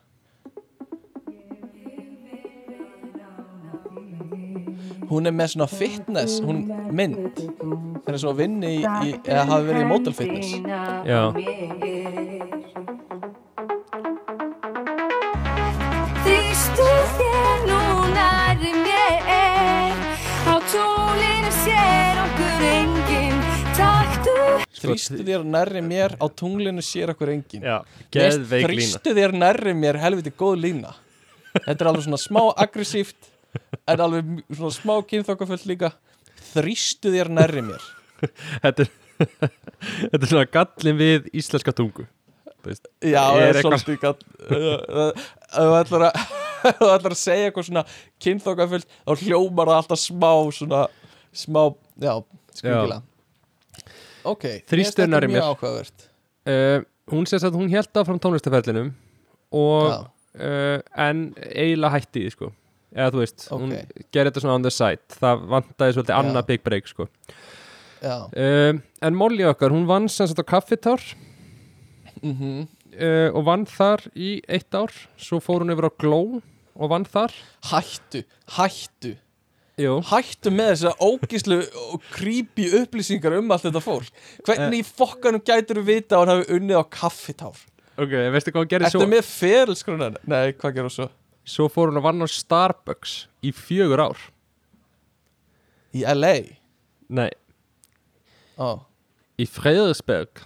hún 5.10 5.26
er 5.30 5.34
með 5.36 5.52
svona 5.54 5.68
fitness 5.70 6.40
hún 6.44 6.64
mynd. 6.94 7.42
Er 8.08 8.18
svo 8.20 8.34
að 8.34 8.42
vinna 8.44 8.70
í, 8.70 8.80
í 9.08 9.14
eða 9.24 9.46
hafi 9.50 9.68
verið 9.70 9.84
í 9.86 9.90
model 9.90 10.16
fitness. 10.16 10.54
Já, 11.08 11.22
Þrýstu 16.24 16.86
þér 17.18 17.64
nú 17.68 17.80
nærri 18.14 18.72
mér. 18.82 20.00
Á 20.48 20.54
tólinu 20.72 21.50
sér 21.62 22.20
okkur 22.24 22.64
enginn. 22.70 23.38
Taktu 23.76 24.34
þrýstu 24.84 25.20
þér 25.26 25.44
nærri 25.48 25.82
mér 25.84 26.16
á 26.20 26.26
tunglinu 26.28 26.82
sér 26.84 27.12
okkur 27.14 27.30
engin 27.32 27.62
já, 27.64 27.78
Mér 27.80 27.94
finnst 28.10 28.12
geðveik 28.16 28.66
lína. 28.68 28.74
þrýstu 28.74 29.14
þér 29.18 29.36
nærri 29.40 29.74
mér 29.78 29.98
helviti 30.02 30.32
góð 30.36 30.58
lína. 30.64 30.92
Þetta 31.54 31.78
er 31.84 31.90
alveg 31.92 32.04
svona 32.08 32.20
smá 32.20 32.42
aggressíft 32.64 33.30
en 33.90 34.02
alveg 34.06 34.32
svona 34.50 34.74
smá 34.74 34.94
kynþokkafullt 35.10 35.68
líka. 35.70 35.92
Þrýstu 36.54 37.12
þér 37.14 37.30
nærri 37.34 37.64
mér. 37.66 37.86
Þetta 38.24 38.84
er, 38.84 38.92
þetta 40.10 40.20
er 40.22 40.30
svona 40.30 40.46
gallin 40.58 41.00
við 41.00 41.30
íslenska 41.36 41.74
tungu. 41.76 42.06
Veist, 42.64 42.88
Já, 43.04 43.20
það 43.28 43.42
er 43.44 43.58
svolítið 43.60 43.96
gall 44.00 44.20
Ef 44.48 45.24
þú 45.52 45.74
ætlar 45.76 46.04
að 46.06 46.14
þú 46.78 46.86
ætlar 46.94 47.12
að 47.12 47.20
segja 47.20 47.48
eitthvað 47.50 47.66
svona 47.68 47.82
kynþokkafullt 48.24 48.94
þá 48.94 49.24
hljómar 49.26 49.68
það 49.68 49.80
alltaf 49.82 50.00
smá 50.00 50.30
svona 50.56 50.80
smá, 51.34 51.60
já, 52.00 52.14
skringilega. 52.54 53.02
Ok, 54.24 54.46
Þrýstu 54.70 55.04
nærri 55.10 55.28
mér. 55.28 55.44
Uh, 56.48 56.80
Hún 57.12 57.26
sést 57.28 57.44
að 57.44 57.58
hún 57.58 57.68
held 57.68 58.00
áfram 58.00 58.20
tónlistaferlinum 58.22 58.94
og 59.52 59.90
uh, 59.92 60.78
en 60.96 61.26
eiginlega 61.36 61.98
hætti 61.98 62.22
því 62.24 62.32
sko 62.32 62.48
eða 62.94 63.10
þú 63.14 63.20
veist, 63.24 63.46
hún 63.50 63.72
Ok. 63.74 64.04
gerði 64.14 64.30
þetta 64.32 64.42
svona 64.44 64.54
on 64.60 64.66
the 64.66 64.70
side 64.74 65.18
það 65.20 65.44
vantaði 65.52 65.96
svolítið 65.98 66.14
Já. 66.14 66.20
annað 66.22 66.46
big 66.52 66.62
break 66.64 66.86
sko 66.90 67.08
já 68.04 68.16
uh, 68.30 68.80
en 69.02 69.16
Molly 69.18 69.44
okkar, 69.48 69.72
hún 69.74 69.86
vann 69.90 70.08
sem 70.12 70.26
sagt 70.30 70.40
á 70.40 70.46
kaffitár 70.54 71.02
mm 72.22 72.64
uh, 72.94 73.28
og 73.34 73.42
vann 73.48 73.64
þar 73.66 74.04
í 74.14 74.36
eitt 74.46 74.74
ár 74.78 74.92
svo 75.18 75.40
fór 75.42 75.64
hún 75.64 75.72
yfir 75.74 75.88
á 75.90 75.92
Glow 75.98 76.36
og 76.74 76.90
vann 76.92 77.06
þar 77.06 77.34
Hættu, 77.70 78.24
hættu 78.56 79.16
Jú. 79.74 79.96
Hættu 80.06 80.52
með 80.54 80.68
þessa 80.70 80.92
ógíslu 81.02 81.56
og 81.90 82.02
creepy 82.14 82.68
upplýsingar 82.78 83.34
um 83.40 83.50
allt 83.50 83.64
þetta 83.66 83.82
fólk 83.82 84.12
Hvernig 84.46 84.84
í 84.84 84.86
fokkanum 84.86 85.42
gætur 85.42 85.80
þú 85.80 85.86
vita 85.88 86.14
að 86.14 86.20
hann 86.22 86.32
hafi 86.36 86.58
unnið 86.60 86.78
á 86.78 86.84
kaffitár? 86.94 87.58
ok, 87.98 88.14
veistu 88.34 88.52
hvað 88.54 88.62
hún 88.62 88.70
gerði 88.70 88.86
Ertu 88.92 89.00
svo 89.00 89.08
með 89.10 89.26
ferilskrunan? 89.32 90.20
Nei, 90.30 90.52
hvað 90.54 90.76
gerðu 90.78 90.92
svo? 90.94 91.08
Svo 91.44 91.68
fór 91.68 91.90
hún 91.92 92.00
að 92.00 92.06
vann 92.08 92.24
á 92.24 92.28
Starbucks 92.30 93.26
í 93.44 93.52
fjögur 93.52 94.00
ár 94.00 94.18
Í 95.94 96.02
LA? 96.08 96.58
nei, 97.08 97.30
Ó 98.58 98.80
í 99.38 99.46
Fredriksberg 99.50 100.44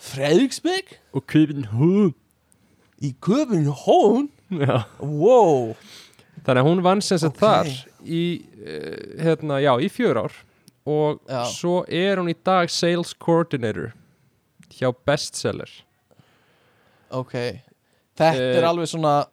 Fredriksberg? 0.00 0.98
og 1.12 1.26
København 1.26 2.14
Í 3.02 3.14
Köpenhón? 3.22 4.28
já 4.50 4.82
Wow 5.00 5.74
Þannig 6.44 6.60
að 6.62 6.66
hún 6.68 6.82
vann 6.84 7.00
sem 7.04 7.18
sagt 7.20 7.36
Ok. 7.36 7.40
þar 7.42 7.68
í, 8.04 8.22
uh, 8.64 9.22
hérna, 9.22 9.58
já, 9.60 9.74
í 9.80 9.88
fjör 9.92 10.22
ár 10.24 10.32
og 10.88 11.20
Já. 11.28 11.44
svo 11.52 11.84
er 11.88 12.16
hún 12.16 12.30
í 12.32 12.36
dag 12.44 12.70
sales 12.72 13.12
coordinator 13.14 13.92
hjá 14.72 14.88
bestseller 15.06 15.70
Ok 17.12 17.32
Þetta 18.16 18.34
er 18.34 18.62
Eh. 18.64 18.68
alveg 18.68 18.88
svona 18.88 19.26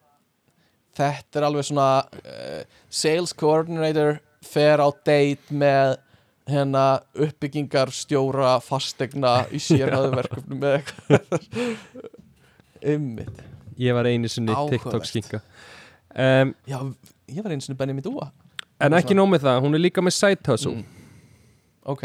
Þetta 0.98 1.40
er 1.40 1.46
alveg 1.48 1.68
svona 1.68 1.90
uh, 2.06 2.62
Sales 2.90 3.36
coordinator 3.38 4.20
Fer 4.48 4.82
á 4.82 4.90
date 5.06 5.54
með 5.54 5.98
hérna 6.48 6.86
uppbyggingar 7.18 7.92
stjóra 7.92 8.56
fastegna 8.64 9.42
í 9.52 9.60
sérhæðu 9.60 10.14
verkefnum 10.16 10.62
með 10.62 10.78
eitthvað. 10.80 11.46
Ymmit 12.94 13.44
ég 13.78 13.94
var 13.98 14.10
einu 14.10 14.30
sinni. 14.32 14.56
TikTok 14.72 15.06
skinka. 15.06 15.42
Um, 16.18 16.54
Já, 16.70 16.80
ég 17.30 17.44
var 17.44 17.54
einu 17.54 17.62
sinni 17.66 17.78
Benny 17.78 17.94
Midúa. 17.98 18.32
en 18.82 18.94
ekki 18.94 19.18
nóg 19.18 19.30
með 19.32 19.48
það, 19.48 19.62
hún 19.66 19.78
er 19.78 19.84
líka 19.84 20.02
með 20.06 20.16
side 20.18 20.46
hustle. 20.48 20.76
Mm. 20.78 21.14
Ok, 21.88 22.04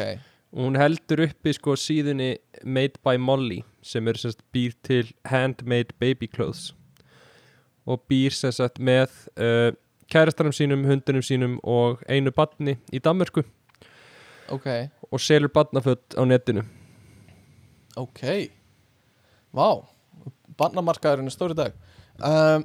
hún 0.56 0.78
heldur 0.78 1.24
uppi 1.26 1.54
sko 1.56 1.76
síðunni 1.76 2.36
Made 2.64 3.00
by 3.04 3.18
Molly 3.20 3.62
sem 3.82 4.08
er 4.08 4.20
sagt 4.20 4.44
býr 4.54 4.76
til 4.86 5.10
handmade 5.28 5.96
baby 6.00 6.28
clothes 6.30 6.70
og 7.86 8.04
býr 8.10 8.34
sagt 8.34 8.78
með 8.78 9.10
uh, 9.36 9.70
kærastanum 10.12 10.54
sínum, 10.54 10.84
hundunum 10.86 11.24
sínum 11.24 11.56
og 11.62 12.02
einu 12.08 12.32
badni 12.34 12.76
í 12.92 13.00
Danmörku. 13.02 13.44
Ok, 14.52 14.68
og 15.08 15.20
selur 15.22 15.52
badnaföld 15.52 16.18
á 16.18 16.22
netinu. 16.28 16.64
Ok. 17.96 18.22
Vá, 19.52 19.68
bannamarkaðurinn 20.60 21.28
er 21.28 21.34
stóri 21.34 21.56
dag. 21.56 21.74
Um, 22.20 22.64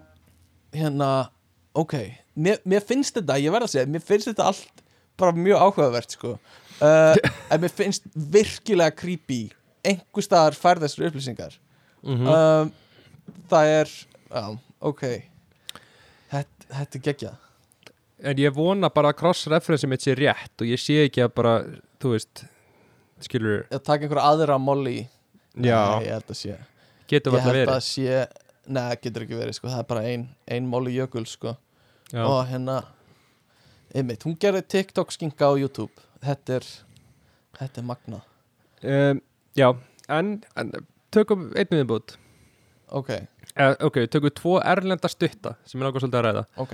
Hérna, 0.75 1.29
ok. 1.73 1.95
Mér, 2.35 2.59
mér 2.67 2.83
finnst 2.85 3.15
þetta, 3.17 3.37
ég 3.41 3.53
verð 3.53 3.69
að 3.69 3.71
segja 3.73 3.89
Mér 3.89 4.03
finnst 4.05 4.27
þetta 4.29 4.49
allt 4.51 4.81
bara 5.17 5.33
mjög 5.33 5.63
áhugavert 5.63 6.13
sko. 6.13 6.35
Uh, 6.77 7.15
En 7.51 7.63
mér 7.63 7.73
finnst 7.73 8.05
virkilega 8.13 8.93
creepy. 8.95 9.47
Einhver 9.87 10.25
staðar 10.25 10.57
fær 10.57 10.81
þessar 10.83 11.09
upplýsingar. 11.09 11.55
Mm 12.05 12.27
um, 12.27 12.75
Það 13.51 13.69
er, 13.73 13.89
já, 14.31 14.43
ok. 14.87 15.03
Þetta, 16.31 16.67
þetta 16.71 16.99
er 16.99 17.03
geggjað. 17.09 17.43
En 18.27 18.39
ég 18.41 18.53
vona 18.55 18.89
bara 18.89 19.11
að 19.13 19.19
cross-reference 19.19 19.87
mitt 19.89 20.01
sé 20.03 20.15
rétt 20.17 20.63
og 20.63 20.67
ég 20.71 20.81
sé 20.81 20.95
ekki 21.05 21.21
að 21.27 21.33
bara, 21.37 21.53
þú 22.01 22.15
veist 22.15 22.41
skilur, 23.21 23.61
Að 23.69 23.83
taka 23.85 24.07
einhverja 24.07 24.31
aðra 24.31 24.57
molly. 24.61 24.97
Já, 25.57 25.77
ég 26.01 26.11
held 26.15 26.33
að 26.33 26.39
sé 26.41 26.55
getur 27.07 27.33
Ég 27.33 27.39
alltaf 27.39 27.45
held 27.47 27.55
verið. 27.61 27.73
að 27.75 27.85
sé 27.87 28.27
Nei, 28.67 28.97
getur 28.99 29.23
ekki 29.23 29.37
verið, 29.39 29.55
sko, 29.55 29.69
það 29.71 29.79
er 29.79 29.85
bara 29.87 30.01
ein, 30.09 30.23
ein 30.51 30.65
Molly 30.67 30.91
Jökul, 30.97 31.23
sko. 31.29 31.53
Og 32.19 32.41
hérna 32.49 32.81
Einmitt, 33.95 34.25
hún 34.27 34.35
gerði 34.35 34.65
TikTok 34.67 35.13
skinka 35.15 35.47
á 35.47 35.55
YouTube. 35.55 35.93
Þetta 36.25 36.57
er 36.57 36.65
Þetta 37.57 37.79
er 37.81 37.85
magnað. 37.87 38.25
Um, 38.83 39.21
já, 39.57 39.69
en, 40.13 40.33
en 40.59 40.73
tökum 41.15 41.47
einn 41.57 41.71
viðbútt 41.71 42.17
Ok, 42.93 43.07
uh, 43.55 43.73
ok, 43.87 43.97
tökum 44.11 44.33
tvo 44.35 44.57
erlenda 44.61 45.09
stutta 45.11 45.55
sem 45.65 45.79
er 45.81 45.87
náttúrulega 45.87 46.03
svolítið 46.03 46.19
að 46.21 46.25
ræða. 46.27 46.45
Ok. 46.63 46.73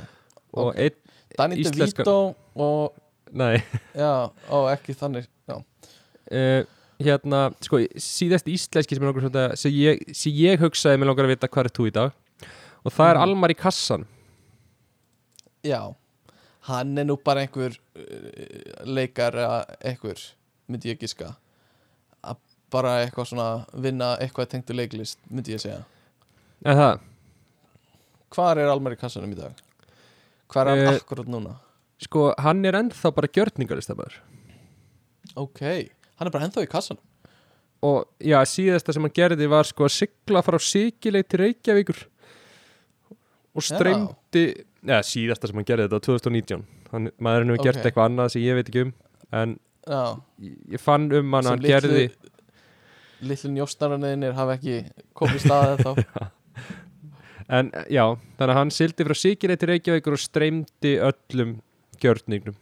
Og 0.54 0.68
Ok. 0.72 0.76
einn, 0.78 0.98
Danny 1.38 1.56
Íslenska- 1.64 2.04
DeVito 2.06 2.36
og 2.56 2.94
nei. 3.34 3.58
Já, 4.04 4.30
ó, 4.50 4.58
ekki 4.74 4.94
þannig 4.98 5.28
Já, 5.50 5.56
uh, 5.58 6.66
hérna, 7.04 7.40
sko, 7.66 7.80
síðast 7.98 8.48
íslenski 8.48 8.96
sem 8.96 9.04
er 9.04 9.10
náttúrulega 9.10 9.30
svolítið 9.30 9.46
að 9.52 9.56
sem 9.64 9.72
ég, 9.80 10.04
sem 10.16 10.32
ég 10.38 10.60
hugsaði 10.62 10.98
mér 11.02 11.10
langar 11.12 11.26
að 11.30 11.34
vita 11.36 11.48
hvað 11.50 11.66
er 11.66 11.74
þú 11.80 11.88
í 11.90 11.94
dag. 12.00 12.12
Og 12.86 12.92
það 12.92 13.10
er 13.10 13.16
Mhm. 13.18 13.24
Almar 13.24 13.50
í 13.52 13.56
kassan. 13.58 14.06
Já. 15.64 15.96
Hann 16.68 16.98
er 16.98 17.04
nú 17.06 17.18
bara 17.24 17.42
einhver 17.44 17.74
uh, 17.96 18.86
leikar 18.88 19.36
einhver 19.84 20.20
myndi 20.70 20.92
ég 20.94 21.00
giska. 21.02 21.34
Að 22.24 22.38
bara 22.72 22.94
eitthvað 23.06 23.28
svona 23.32 23.48
vinna 23.76 24.14
eitthvað 24.24 24.48
tengdu 24.54 24.74
leiklist 24.78 25.20
myndi 25.30 25.54
ég 25.56 25.60
segja 25.64 25.82
en 26.64 26.78
það, 26.80 27.00
Hvar 28.34 28.58
er 28.58 28.70
Almar 28.72 28.96
í 28.96 28.98
kassanum 28.98 29.32
í 29.36 29.38
dag? 29.38 29.54
Hvar 30.50 30.68
er 30.72 30.80
hann 30.86 30.94
Eh, 30.96 31.00
akkurat 31.02 31.28
núna? 31.30 31.56
sko, 32.02 32.34
hann 32.42 32.66
er 32.66 32.74
ennþá 32.80 33.12
bara 33.16 33.28
gjörningarlistamöður 33.28 34.16
Ok, 35.40 35.60
hann 36.18 36.28
er 36.28 36.32
bara 36.34 36.46
ennþá 36.48 36.64
í 36.66 36.70
kassanum. 36.70 37.02
Og 37.84 38.06
já, 38.20 38.38
síðasta 38.48 38.94
sem 38.94 39.02
hann 39.04 39.12
gerði 39.16 39.48
var 39.50 39.64
sko 39.68 39.86
að 39.88 39.92
sigla 39.96 40.42
frá 40.46 40.58
Sigileik 40.62 41.28
til 41.32 41.40
Reykjavíkur. 41.42 42.04
Og 43.56 43.62
streymdi 43.66 44.44
já, 44.84 44.98
síðasta 45.06 45.48
sem 45.50 45.56
hann 45.60 45.66
gerði 45.68 45.88
þetta 45.88 45.98
var 46.00 46.06
2019 46.08 46.64
hann, 46.92 47.10
maðurinn 47.20 47.54
hefur 47.54 47.64
gert 47.68 47.78
Ok. 47.82 47.86
eitthvað 47.90 48.08
annað 48.10 48.32
sem 48.34 48.42
ég 48.42 48.56
veit 48.60 48.70
ekki 48.72 48.86
um 48.88 48.94
en 49.34 49.60
Já, 49.88 50.02
ég, 50.40 50.56
ég 50.74 50.80
fann 50.82 51.10
um 51.12 51.34
hann 51.34 51.44
að 51.44 51.50
sem 51.50 51.60
hann 51.60 51.68
gerði 51.70 52.06
litlu 53.24 53.52
njósnaraniðinir 53.56 54.34
hafa 54.38 54.56
ekki 54.58 54.78
komið 55.16 55.36
í 55.38 55.44
staðið 55.44 55.84
þá 55.84 55.92
en 57.54 57.70
já, 57.92 58.04
þannig 58.40 58.54
að 58.54 58.60
hann 58.60 58.74
sildi 58.74 59.06
frá 59.08 59.16
Sigileik 59.18 59.62
til 59.62 59.70
Reykjavíkur 59.74 60.16
og 60.18 60.22
streymdi 60.24 60.94
öllum 61.10 61.56
gjörningnum. 62.02 62.56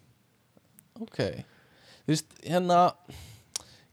Ok, 1.01 1.19
þú 2.05 2.11
veist, 2.13 2.33
hérna 2.45 2.81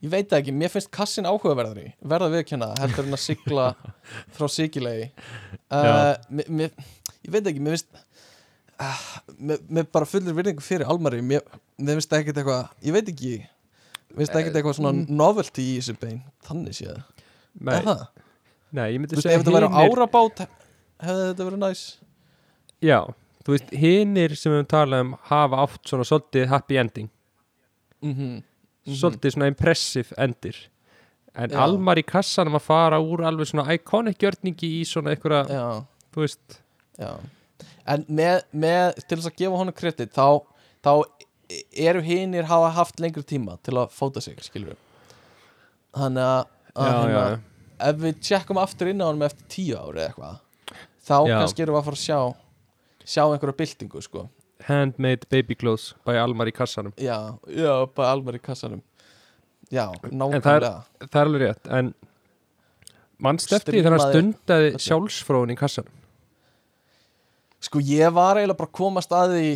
ég 0.03 0.11
veit 0.13 0.31
ekki, 0.35 0.53
mér 0.55 0.71
finnst 0.71 0.91
kassin 0.95 1.27
áhugaverðari 1.27 1.89
verða 2.07 2.29
viðkjanna, 2.35 2.69
heldur 2.79 3.07
en 3.07 3.17
að 3.17 3.23
sigla 3.23 3.65
frá 4.37 4.45
sigilegi 4.51 5.09
uh, 5.75 6.13
mér, 6.29 6.71
ég 7.25 7.33
veit 7.33 7.49
ekki, 7.49 7.63
mér 7.65 7.75
finnst 7.75 7.89
uh, 8.79 9.01
mér, 9.39 9.63
mér 9.79 9.89
bara 9.91 10.07
fullir 10.07 10.37
virðingu 10.37 10.63
fyrir 10.63 10.87
Almari, 10.91 11.19
mér, 11.25 11.43
mér 11.81 11.97
finnst 11.99 12.15
ekkert 12.19 12.39
eitthvað 12.43 12.85
ég 12.87 12.95
veit 12.95 13.11
ekki, 13.15 13.33
mér 14.13 14.21
finnst 14.21 14.35
það 14.37 14.41
ekkert 14.45 14.61
eitthvað 14.61 14.77
svona 14.79 14.93
novelty 15.23 15.65
í 15.65 15.75
þessu 15.81 15.97
bein, 15.99 16.21
þannig 16.47 16.77
séð. 16.79 17.01
Nei, 17.59 17.81
nei, 17.83 18.87
ég 18.93 18.99
Þú 18.99 19.03
myndi 19.03 19.17
veist, 19.17 19.25
segja 19.27 19.39
ef 19.39 19.43
þetta 19.43 19.57
væri 19.57 19.71
hinir- 19.73 19.97
árabát 19.97 20.45
hefði 21.03 21.29
þetta 21.31 21.47
verið 21.49 21.63
næs? 21.63 21.85
Já, 22.83 22.99
þú 23.45 23.55
veist, 23.55 23.73
hinir 23.75 24.35
sem 24.35 24.51
við 24.51 24.61
höfum 24.61 24.69
talað 24.75 25.05
um 25.05 25.15
hafa 25.31 25.63
átt 25.65 25.81
svona 25.89 26.07
svolítið 26.07 26.47
happy 26.53 26.79
ending. 26.83 27.09
Mhm 28.03 28.37
svolítið 28.97 29.35
svona 29.35 29.49
impressive 29.51 30.15
endir. 30.21 30.57
En 31.35 31.51
Já. 31.51 31.61
Almar 31.63 31.99
í 32.01 32.05
kassanum 32.07 32.57
að 32.57 32.65
fara 32.65 32.99
úr 32.99 33.23
alveg 33.27 33.51
svona 33.51 33.67
iconic 33.75 34.19
gjörningi 34.21 34.69
í 34.79 34.85
svona 34.87 35.13
einhverja, 35.13 35.43
Já, 35.49 35.65
þú 36.13 36.23
veist. 36.25 36.59
Já. 36.99 37.11
En 37.89 38.05
með, 38.07 38.43
með 38.51 38.99
til 39.05 39.17
þess 39.17 39.29
að 39.31 39.39
gefa 39.43 39.61
honum 39.61 39.77
kredit 39.77 40.13
þá, 40.13 40.41
þá 40.85 40.93
eru 41.87 42.01
hinir 42.05 42.49
hafa 42.49 42.73
haft 42.75 42.99
lengri 43.01 43.23
tíma 43.25 43.57
til 43.65 43.77
að 43.79 43.93
fóta 43.95 44.21
sig, 44.21 44.37
skilur 44.45 44.75
við 44.75 44.85
Þannig 45.97 46.21
að, 46.21 46.49
að 46.75 46.85
já, 46.85 46.91
hérna, 46.91 47.23
já, 47.23 47.39
ef 47.89 48.03
við 48.03 48.19
tjekkum 48.27 48.59
aftur 48.61 48.91
inn 48.91 49.01
á 49.01 49.09
honum 49.09 49.25
eftir 49.25 49.47
tíu 49.49 49.79
ári 49.79 50.03
eða 50.03 50.09
eitthvað 50.11 50.35
þá 51.09 51.15
Já. 51.27 51.39
kannski 51.41 51.63
erum 51.65 51.75
við 51.75 51.81
að 51.81 51.87
fara 51.89 51.99
að 51.99 52.05
sjá 52.05 52.19
sjá 53.09 53.23
einhverja 53.25 53.57
byltingu 53.63 54.01
sko. 54.05 54.27
Handmade 54.67 55.25
baby 55.31 55.55
clothes 55.55 55.93
by 56.05 56.17
Almar 56.21 56.49
í 56.51 56.53
kassanum. 56.53 56.93
Já, 56.99 57.15
já, 57.47 57.73
bara 57.95 58.11
almar 58.13 58.35
í 58.37 58.41
kassanum. 58.43 58.81
Já, 59.71 59.87
það 59.87 60.05
er- 60.09 60.17
nákvæmlega. 60.19 60.71
það 60.99 61.15
er 61.21 61.25
alveg 61.25 61.41
rétt, 61.47 61.69
en 61.79 61.93
því 63.19 63.47
þegar 63.49 63.95
hann 63.95 63.99
Strímaði 63.99 64.13
stundaði 64.13 64.69
öllu. 64.69 64.83
sjálfsfróun 64.85 65.51
í 65.53 65.57
kassanum? 65.57 65.95
Sko 67.59 67.79
ég 67.83 68.13
var 68.15 68.37
eiginlega 68.39 68.57
bara 68.57 68.69
að 68.69 68.77
komast 68.79 69.11
að 69.15 69.33
því 69.35 69.49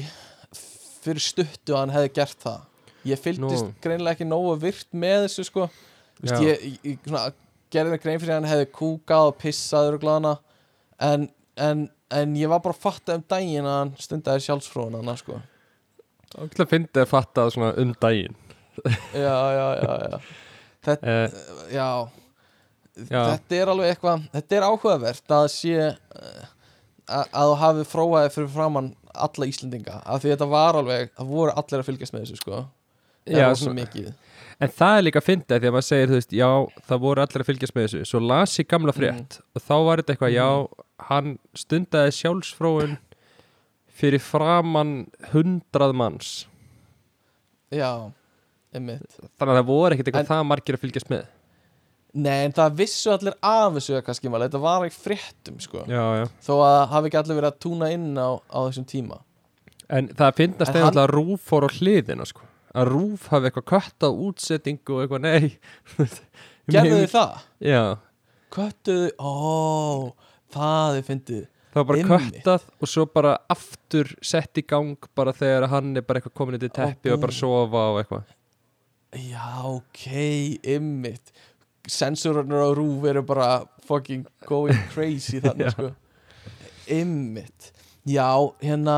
fyrir 1.03 1.23
stuttu 1.23 1.73
að 1.75 1.79
hann 1.83 1.93
hefði 1.95 2.13
gert 2.17 2.39
það. 2.43 2.59
Ég 3.05 3.19
fylgdist 3.19 3.65
Nú. 3.67 3.73
greinilega 3.83 4.15
ekki 4.15 4.27
nógu 4.27 4.57
virt 4.59 4.87
með 4.95 5.25
þessu 5.27 5.45
sko. 5.47 5.69
Ég, 6.23 6.43
ég, 6.43 6.79
ég 6.83 6.99
svona, 7.07 7.33
gerði 7.73 7.89
mig 7.91 8.01
grein 8.03 8.19
fyrir 8.21 8.35
að 8.35 8.41
hann 8.41 8.51
hefði 8.51 8.67
kúkað 8.71 9.27
og 9.31 9.37
pissaður 9.41 9.97
og 9.97 10.03
glana 10.05 10.33
en, 11.03 11.29
en, 11.57 11.85
en 12.13 12.35
ég 12.39 12.49
var 12.51 12.61
bara 12.63 12.75
að 12.75 12.81
fatta 12.85 13.15
um 13.19 13.23
daginn 13.29 13.65
að 13.69 13.77
hann 13.79 13.93
stundaði 14.01 14.45
sjálfsfróun 14.47 14.95
hann 14.99 15.17
sko. 15.19 15.39
Og 16.41 16.49
til 16.53 16.63
að 16.65 16.71
fyndi 16.71 17.01
að 17.03 17.11
fatta 17.11 17.43
það 17.45 17.53
svona 17.57 17.73
um 17.83 17.93
daginn. 18.01 18.35
Já, 19.13 19.37
já, 19.53 19.67
já, 19.77 19.93
já. 20.09 20.19
Þetta, 20.83 21.13
uh, 21.13 21.67
já, 21.71 21.87
Já. 23.09 23.21
þetta 23.33 23.55
er 23.57 23.69
alveg 23.71 23.91
eitthvað 23.93 24.25
þetta 24.33 24.55
er 24.57 24.65
áhugavert 24.67 25.31
að 25.33 25.45
sé 25.53 25.75
eh, 25.81 26.43
að, 27.09 27.23
að 27.33 27.47
þú 27.51 27.55
hafi 27.61 27.85
fróaði 27.89 28.31
fyrir 28.35 28.49
framann 28.53 28.89
alla 29.13 29.47
Íslendinga 29.49 29.95
af 30.03 30.21
því 30.21 30.33
þetta 30.33 30.47
var 30.51 30.77
alveg, 30.81 31.09
það 31.17 31.31
voru 31.31 31.55
allir 31.57 31.81
að 31.83 31.87
fylgjast 31.87 32.13
með 32.13 32.25
þessu 32.25 32.37
sko. 32.41 32.59
Það 33.23 33.39
Já, 33.39 33.47
var 33.47 33.55
svo 33.57 33.69
svona- 33.69 33.79
mikið. 33.85 34.11
En 34.61 34.69
það 34.77 34.97
er 34.99 35.05
líka 35.07 35.21
að 35.23 35.25
fyndi 35.29 35.57
því 35.57 35.69
að 35.69 35.73
maður 35.77 35.87
segir, 35.87 36.11
þú 36.11 36.17
veist, 36.19 36.33
já, 36.37 36.49
það 36.89 37.01
voru 37.07 37.23
allir 37.23 37.41
að 37.43 37.47
fylgjast 37.49 37.75
með 37.77 37.85
þessu, 37.87 38.01
svo 38.11 38.21
las 38.25 38.57
ég 38.59 38.67
gamla 38.69 38.93
frétt 38.95 39.39
og 39.57 39.63
þá 39.65 39.73
var 39.87 40.01
þetta 40.03 40.13
eitthvað, 40.13 40.35
já, 40.35 40.47
hann 40.99 41.37
stundaði 41.57 42.11
sjálfsfróun 42.19 42.97
fyrir 43.93 44.19
framann 44.21 45.07
hundrað 45.33 45.93
manns. 45.95 46.31
Já, 47.73 48.11
einmitt. 48.73 49.17
Þannig 49.39 49.53
að 49.53 49.59
það 49.61 49.67
voru 49.69 49.93
ekkert 49.95 50.07
eitthvað 50.11 50.19
En- 50.25 50.31
það 50.31 50.47
margir 50.51 50.75
að 50.77 50.83
fylgjast 50.85 51.09
með. 51.09 51.25
Nei, 52.13 52.45
en 52.45 52.51
það 52.53 52.75
vissu 52.77 53.09
allir 53.09 53.33
af 53.41 53.73
þessu 53.73 54.01
kannski 54.05 54.29
maður, 54.29 54.47
þetta 54.51 54.59
var 54.61 54.83
ekki 54.85 54.99
fréttum 55.01 55.55
sko. 55.59 55.81
Já, 55.89 56.03
já. 56.21 56.25
þó 56.45 56.53
að 56.61 56.87
hafi 56.91 57.09
ekki 57.09 57.17
allir 57.23 57.39
verið 57.39 57.49
að 57.51 57.59
túna 57.65 57.89
inn 57.93 58.13
á, 58.21 58.29
á 58.53 58.59
þessum 58.69 58.85
tíma. 58.85 59.21
En 59.89 60.07
það 60.13 60.35
finnast 60.37 60.71
hann- 60.73 60.83
alltaf 60.85 61.07
að 61.07 61.13
Rúf 61.15 61.41
fór 61.49 61.65
á 61.65 61.69
hliðina 61.73 62.25
sko. 62.29 62.41
að 62.75 62.87
Rúf 62.89 63.27
hafi 63.33 63.49
eitthvað 63.49 63.65
köttað 63.69 64.21
útsettingu 64.27 64.93
og 64.93 65.01
eitthvað, 65.03 65.21
nei. 65.21 65.57
Gerðu 66.73 67.01
þið 67.01 67.09
það? 67.11 67.41
já, 67.59 67.97
köttuðu, 68.53 69.09
ó 69.17 70.13
það 70.53 70.99
er 70.99 71.05
fyndið 71.09 71.43
það 71.73 71.79
var 71.79 71.87
bara 71.89 72.19
köttað 72.21 72.65
og 72.85 72.89
svo 72.91 73.05
bara 73.09 73.33
aftur 73.53 74.11
sett 74.25 74.61
í 74.61 74.65
gang 74.69 75.07
bara 75.17 75.33
þegar 75.35 75.67
hann 75.71 75.95
er 75.97 76.05
bara 76.05 76.21
eitthvað 76.21 76.35
komin 76.37 76.59
í 76.59 76.69
teppi 76.69 77.09
Ó, 77.09 77.15
og 77.15 77.23
bara 77.23 77.33
sofa 77.35 77.85
og 77.93 77.99
eitthvað. 78.03 78.35
Já, 79.13 79.47
ok, 79.69 80.05
ymmit 80.75 81.33
Sensorarnir 81.89 82.63
á 82.63 82.69
rúf 82.77 83.03
eru 83.09 83.21
bara 83.27 83.47
fucking 83.85 84.23
going 84.47 84.77
crazy 84.93 85.41
þannig 85.43 85.73
sko. 85.73 85.89
Ymmit 86.93 87.73
Já, 88.09 88.29
hérna 88.63 88.97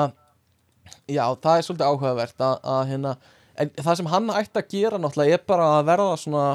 Já, 1.06 1.26
það 1.38 1.58
er 1.58 1.66
svolítið 1.68 1.90
áhugavert 1.90 2.46
að, 2.46 2.56
að 2.76 2.86
hérna 2.92 3.16
En 3.62 3.72
það 3.80 3.98
sem 4.02 4.08
hann 4.12 4.32
ætti 4.36 4.60
að 4.60 4.72
gera 4.74 5.00
náttúrulega 5.00 5.38
er 5.38 5.44
bara 5.48 5.68
að 5.78 5.86
verða 5.88 6.16
svona 6.20 6.46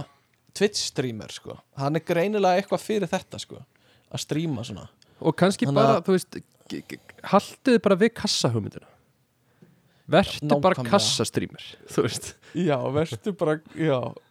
Twitch 0.52 0.82
streamer 0.90 1.30
sko. 1.32 1.54
Hann 1.80 1.96
er 1.96 2.02
greinilega 2.04 2.58
eitthvað 2.60 2.82
fyrir 2.84 3.08
þetta 3.08 3.38
sko 3.40 3.60
Að 4.10 4.22
streama 4.24 4.64
svona. 4.66 4.88
Og 5.20 5.36
kannski 5.36 5.66
Þannig 5.68 5.74
bara, 5.74 5.98
að- 6.00 6.04
þú 6.06 6.16
veist 6.16 6.40
haldiði 7.30 7.82
bara 7.82 7.96
við 7.96 8.12
kassahugmyndina? 8.14 8.86
Vertu 10.10 10.48
bara 10.60 10.74
Nákvæmlega. 10.74 10.90
kassastrýmir 10.90 11.64
þú 11.92 12.02
veist. 12.06 12.32
Já, 12.58 12.76
verður 12.90 13.36
bara, 13.38 13.60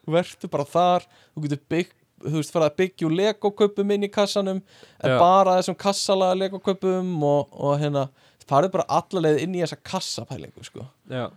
verður 0.07 0.49
bara 0.51 0.65
þar. 0.67 1.05
Þú 1.35 1.43
getur 1.45 1.61
bygg, 1.71 1.93
þú 2.25 2.33
veist, 2.35 2.51
fara 2.51 2.67
að 2.69 2.75
byggja 2.81 3.07
úr 3.07 3.15
legokaupum 3.15 3.93
inn 3.95 4.03
í 4.03 4.09
kassanum 4.11 4.59
En 4.99 5.11
Já. 5.13 5.19
bara 5.19 5.53
þessum 5.61 5.77
kassalaga 5.79 6.35
legokaupum 6.41 7.13
og, 7.23 7.47
og 7.53 7.79
hérna, 7.79 8.09
farið 8.49 8.71
bara 8.75 8.85
allalegð 8.89 9.39
inn 9.45 9.55
í 9.55 9.61
þessa 9.63 9.77
kassapælingu, 9.87 10.63
sko. 10.67 10.83
Já, 11.09 11.29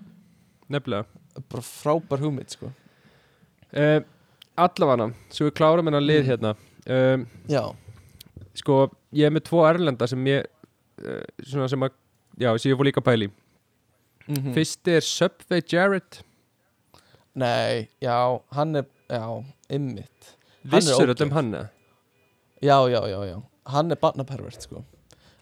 nefnilega. 0.68 1.06
Bara 1.48 1.62
frábær 1.62 2.18
hugmynd, 2.24 2.50
sko. 2.50 2.72
Uh, 3.72 4.00
allavega, 4.58 5.12
svo 5.30 5.46
við 5.48 5.54
klárum 5.54 5.86
hennar 5.86 6.02
lið 6.02 6.24
Mm. 6.24 6.28
hérna. 6.32 6.56
Um, 6.90 7.26
Já, 7.48 7.76
sko, 8.54 8.90
ég 9.16 9.26
er 9.28 9.32
með 9.34 9.46
tvo 9.48 9.62
erlenda 9.68 10.06
sem 10.10 10.26
ég 10.28 10.44
uh, 11.04 11.22
svona 11.44 11.68
sem 11.72 11.82
að, 11.86 11.94
já, 12.42 12.50
sem 12.58 12.72
ég 12.72 12.78
fór 12.80 12.88
líka 12.90 13.04
pæli 13.04 13.30
mm 14.28 14.52
fyrsti 14.54 14.92
er 15.00 15.02
Subway 15.02 15.62
Jared. 15.66 16.20
Nei, 17.34 17.88
já, 18.04 18.14
hann 18.54 18.76
er, 18.78 18.84
já, 19.10 19.24
ymmit 19.72 20.34
vissur 20.70 21.08
þetta 21.10 21.26
um 21.26 21.32
hann 21.34 21.48
eða? 21.58 21.70
Já, 22.62 22.76
já, 22.92 23.00
já, 23.10 23.18
já. 23.32 23.38
Hann 23.72 23.90
er 23.90 23.98
barnapervert, 23.98 24.62
sko. 24.62 24.84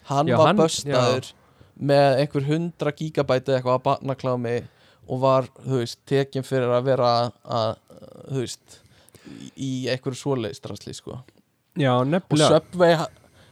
Hann 0.09 0.31
Já, 0.31 0.37
var 0.39 0.47
hann- 0.49 0.61
böstaður 0.63 1.29
með 1.77 2.21
einhver 2.23 2.47
hundra 2.49 2.93
gigabæti 2.97 3.53
eitthvað 3.57 3.77
að 3.79 3.85
barnaklámi 3.91 4.55
og 5.11 5.21
var, 5.21 5.49
þú 5.67 5.83
veist, 5.83 6.01
tekin 6.09 6.45
fyrir 6.47 6.73
að 6.73 6.87
vera 6.89 7.11
að, 7.45 7.77
þú 8.31 8.41
veist 8.47 8.81
í- 9.57 9.89
einhverju 9.93 10.23
svoleiðstrasli, 10.23 10.95
sko 10.97 11.21
já, 11.77 11.93
og 11.99 12.07
nefnilega. 12.09 12.61
Subway 12.61 12.97
ha 12.99 13.07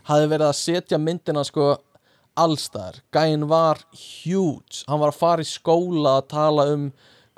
hafði 0.09 0.31
verið 0.33 0.49
að 0.49 0.57
setja 0.57 0.99
myndina 0.99 1.45
sko 1.45 1.77
allstaðar, 2.39 3.03
gæinn 3.13 3.45
var 3.51 3.83
huge, 3.93 4.85
hann 4.89 5.01
var 5.03 5.13
að 5.13 5.19
fara 5.21 5.45
í 5.45 5.49
skóla 5.49 6.19
að 6.19 6.29
tala 6.33 6.67
um 6.73 6.89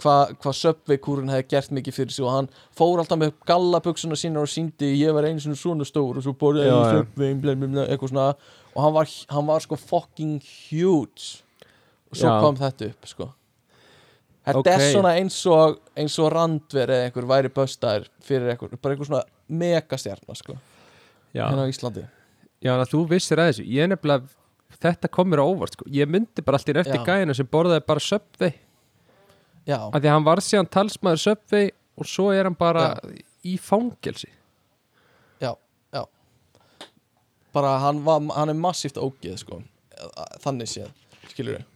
hvað 0.00 0.34
hva 0.40 0.52
Subway 0.56 1.00
kúrun 1.02 1.30
hefði 1.32 1.48
gert 1.50 1.74
mikið 1.76 1.96
fyrir 1.96 2.14
sig 2.14 2.24
og 2.24 2.32
hann 2.32 2.48
fór 2.76 3.02
alltaf 3.02 3.20
með 3.20 3.34
gallabuxuna 3.48 4.16
sína 4.18 4.40
og 4.44 4.48
síndi 4.48 4.94
ég 4.96 5.12
var 5.16 5.28
einu 5.28 5.42
svona 5.42 5.86
stór 5.88 6.20
og 6.20 6.24
svo 6.24 6.34
Já, 6.56 6.64
ég 6.64 6.70
já. 6.70 7.00
Subway 7.00 7.34
bla, 7.34 7.54
bla, 7.54 7.66
bla, 7.74 7.84
eitthvað 7.86 8.14
svona. 8.14 8.28
Og 8.74 8.82
hann 8.84 8.94
var, 8.94 9.12
hann 9.34 9.46
var 9.50 9.60
sko 9.60 9.76
fucking 9.76 10.40
huge. 10.70 11.42
Og 12.10 12.16
svo 12.16 12.30
Já. 12.30 12.40
kom 12.42 12.56
þetta 12.56 12.88
upp 12.90 13.06
sko. 13.06 13.28
Þetta 14.46 14.58
Ok. 14.58 14.66
er 14.72 14.92
svona 14.92 15.14
eins 15.18 15.46
og 15.46 15.80
eins 15.96 16.18
og 16.18 16.32
randver 16.32 16.88
eða 16.88 17.08
einhver 17.10 17.26
væri 17.28 17.50
böstaður 17.52 18.08
fyrir 18.24 18.50
einhver, 18.54 18.76
bara 18.80 18.94
einhver 18.94 19.06
svona 19.06 19.24
megastjarnar 19.48 20.38
sko, 20.38 20.56
já, 21.34 21.44
hérna 21.46 21.66
á 21.66 21.70
Íslandi. 21.70 22.04
Já, 22.60 22.72
þannig 22.72 22.84
að 22.86 22.92
þú 22.92 23.00
vissir 23.10 23.40
að 23.40 23.50
þessu 23.50 23.66
ég 23.70 23.84
er 23.84 23.90
nefnilega, 23.92 24.34
þetta 24.80 25.10
kom 25.16 25.30
mér 25.30 25.42
á 25.42 25.46
óvart 25.46 25.76
sko. 25.76 25.86
ég 25.90 26.10
myndi 26.10 26.44
bara 26.44 26.60
allt 26.60 26.68
í 26.68 26.76
eftir 26.76 27.00
Já. 27.00 27.06
gæðinu 27.08 27.36
sem 27.36 27.48
borðaði 27.50 27.86
bara 27.86 28.04
Subway. 28.04 28.54
Já, 29.66 29.78
af 29.86 29.96
því 29.96 30.06
að 30.06 30.14
hann 30.14 30.28
var 30.28 30.44
síðan 30.44 30.70
talsmaður 30.70 31.24
Subway 31.24 31.70
og 31.96 32.08
svo 32.08 32.30
er 32.32 32.48
hann 32.48 32.58
bara 32.58 32.94
í 33.44 33.56
fangelsi. 33.60 34.30
Já, 35.40 35.54
já. 35.92 36.04
Bara 37.52 37.76
hann, 37.86 38.04
var, 38.04 38.22
hann 38.36 38.52
er 38.52 38.58
massíft 38.58 39.00
ógeð 39.00 39.40
sko, 39.42 39.62
þannig 40.44 40.70
séð 40.70 40.90
skilur 41.30 41.58
við 41.58 41.68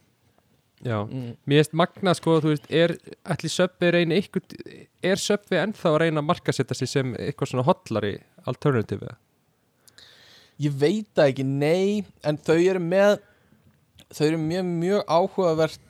já, 0.85 0.99
mm. 1.01 1.37
mér 1.49 1.63
erst 1.63 1.77
magna 1.77 2.15
sko, 2.17 2.39
þú 2.45 2.53
veist, 2.53 2.67
er 2.69 2.95
allir 3.33 3.53
Subway 3.53 3.93
reyna 3.95 4.19
eitthvað, 4.19 4.57
er 5.05 5.21
Subway 5.21 5.63
ennþá 5.63 5.93
að 5.93 6.01
reyna 6.03 6.23
að 6.23 6.29
markasetja 6.31 6.77
sig 6.79 6.91
sem 6.91 7.15
eitthvað 7.17 7.53
svona 7.53 7.67
hotlari 7.69 8.15
alternative? 8.51 9.09
eða? 9.09 9.21
Ég 10.63 10.75
veit 10.79 11.09
það 11.17 11.31
ekki, 11.33 11.47
nei 11.47 12.05
en 12.23 12.39
þau 12.39 12.59
eru 12.59 12.83
með 12.83 13.19
þau 14.15 14.27
eru 14.29 14.39
mjög, 14.39 14.71
mjög 14.85 15.05
áhugavert 15.11 15.81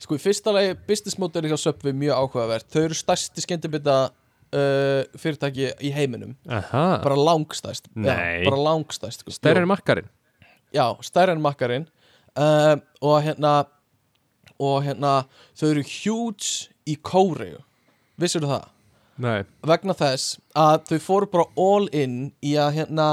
sko 0.00 0.16
í 0.16 0.20
fyrsta 0.22 0.52
lagi 0.54 0.74
business 0.88 1.18
model 1.20 1.48
hjá 1.48 1.56
Subway 1.60 1.94
mjög 1.96 2.20
áhugavert, 2.20 2.68
þau 2.72 2.82
eru 2.86 2.96
stærsti 2.98 3.44
skemmtibita 3.44 3.96
uh, 4.08 5.02
fyrirtæki 5.20 5.70
í 5.84 5.92
heiminum. 5.94 6.34
Aha, 6.48 7.00
bara 7.04 7.18
langstæst 7.18 7.88
já, 7.92 8.16
bara 8.46 8.60
langstæst 8.60 9.24
sko. 9.24 9.34
stærri 9.34 9.62
Jú. 9.62 9.64
en 9.64 9.72
makkarinn. 9.72 10.10
Já, 10.74 10.86
stærri 11.04 11.36
en 11.36 11.44
makkarinn. 11.44 11.88
Uh, 12.34 12.80
og 13.04 13.20
hérna 13.22 13.64
og 14.58 14.84
hérna 14.86 15.24
þau 15.56 15.68
eru 15.70 15.84
huge 15.86 16.70
í 16.86 16.96
Kóreu. 17.02 17.60
Vissur 18.20 18.46
það? 18.46 18.70
Nei, 19.22 19.44
vegna 19.62 19.94
þess 19.94 20.40
að 20.58 20.88
þau 20.88 20.98
fóru 21.02 21.30
bara 21.30 21.46
all 21.60 21.86
in 21.94 22.32
í 22.42 22.56
að 22.58 22.80
hérna 22.80 23.08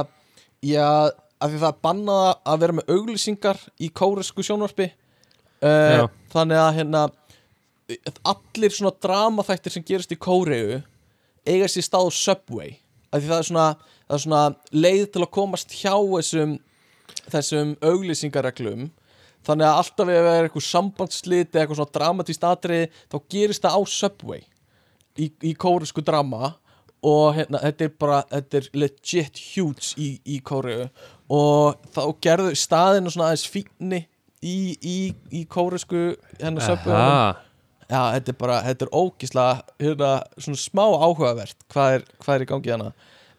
að, 0.78 1.12
að 1.42 1.54
því 1.54 1.62
það 1.64 1.72
er 1.72 1.82
bannað 1.88 2.28
að 2.54 2.62
vera 2.64 2.78
með 2.78 2.94
auglýsingar 2.96 3.62
í 3.82 3.90
kóresku 3.90 4.46
sjónvarpi. 4.46 4.92
Uh, 5.62 5.94
Já. 5.94 6.04
þannig 6.34 6.58
að 6.58 6.72
hérna 6.80 7.02
allir 8.26 8.74
svona 8.74 8.96
dramaþættir 9.04 9.76
sem 9.76 9.84
gerist 9.86 10.14
í 10.14 10.18
Kóreu 10.18 10.80
eiga 11.46 11.68
sér 11.70 11.86
stað 11.86 12.08
á 12.08 12.12
Subway. 12.18 12.72
Af 13.12 13.22
því 13.22 13.30
það 13.30 13.42
er 13.42 13.48
svona, 13.50 13.68
það 14.08 14.16
er 14.16 14.24
svona 14.24 14.44
leið 14.86 15.06
til 15.12 15.22
að 15.22 15.34
komast 15.38 15.76
hjá 15.76 15.94
þessum 15.94 16.58
þessum 17.32 17.76
auglýsingareglum. 17.84 18.90
Þannig 19.46 19.68
að 19.68 19.80
alltaf 19.82 20.12
ef 20.14 20.26
það 20.26 20.36
er 20.38 20.48
eitthvað 20.48 20.66
sambandsliti 20.68 21.60
eitthvað 21.60 21.80
svona 21.80 21.96
dramatíst 21.98 22.44
atriði 22.46 22.90
þá 23.10 23.18
gerist 23.34 23.66
það 23.66 23.78
á 23.78 23.82
Subway 23.90 24.44
í, 25.18 25.32
í 25.42 25.54
kóresku 25.58 26.04
drama 26.06 26.54
og 27.04 27.34
hérna, 27.38 27.62
þetta 27.64 27.88
er 27.88 27.94
bara, 28.00 28.20
þetta 28.30 28.60
er 28.62 28.68
legit 28.78 29.40
huge 29.56 29.94
í, 29.98 30.10
í 30.26 30.40
Kóreu 30.46 30.90
og 31.32 31.80
þá 31.96 32.02
gerðu 32.22 32.52
staðinu 32.60 33.10
svona 33.14 33.30
aðeins 33.32 33.46
fínni 33.50 34.02
í, 34.44 34.58
í, 34.82 34.98
í 35.32 35.46
kóresku 35.50 36.12
hérna. 36.40 36.62
Já, 37.92 38.02
þetta 38.16 38.32
er 38.32 38.38
bara, 38.40 38.58
þetta 38.68 38.86
er 38.88 38.92
ógislega 38.96 39.64
hérna, 39.84 40.12
svona 40.40 40.60
smá 40.62 40.84
áhugavert 41.06 41.58
hvað 41.74 41.96
er, 41.98 42.06
hvað 42.24 42.36
er 42.38 42.46
í 42.46 42.50
gangi 42.52 42.72
hana 42.76 42.92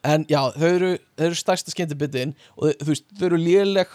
en 0.03 0.25
já, 0.29 0.41
þau 0.57 0.67
eru, 0.69 0.91
þau 1.19 1.27
eru 1.29 1.39
stærsta 1.39 1.71
skemmtibitin 1.73 2.35
og 2.57 2.73
þau- 2.73 2.89
veist, 2.91 3.07
þau 3.21 3.27
eru 3.31 3.39
léleg 3.39 3.95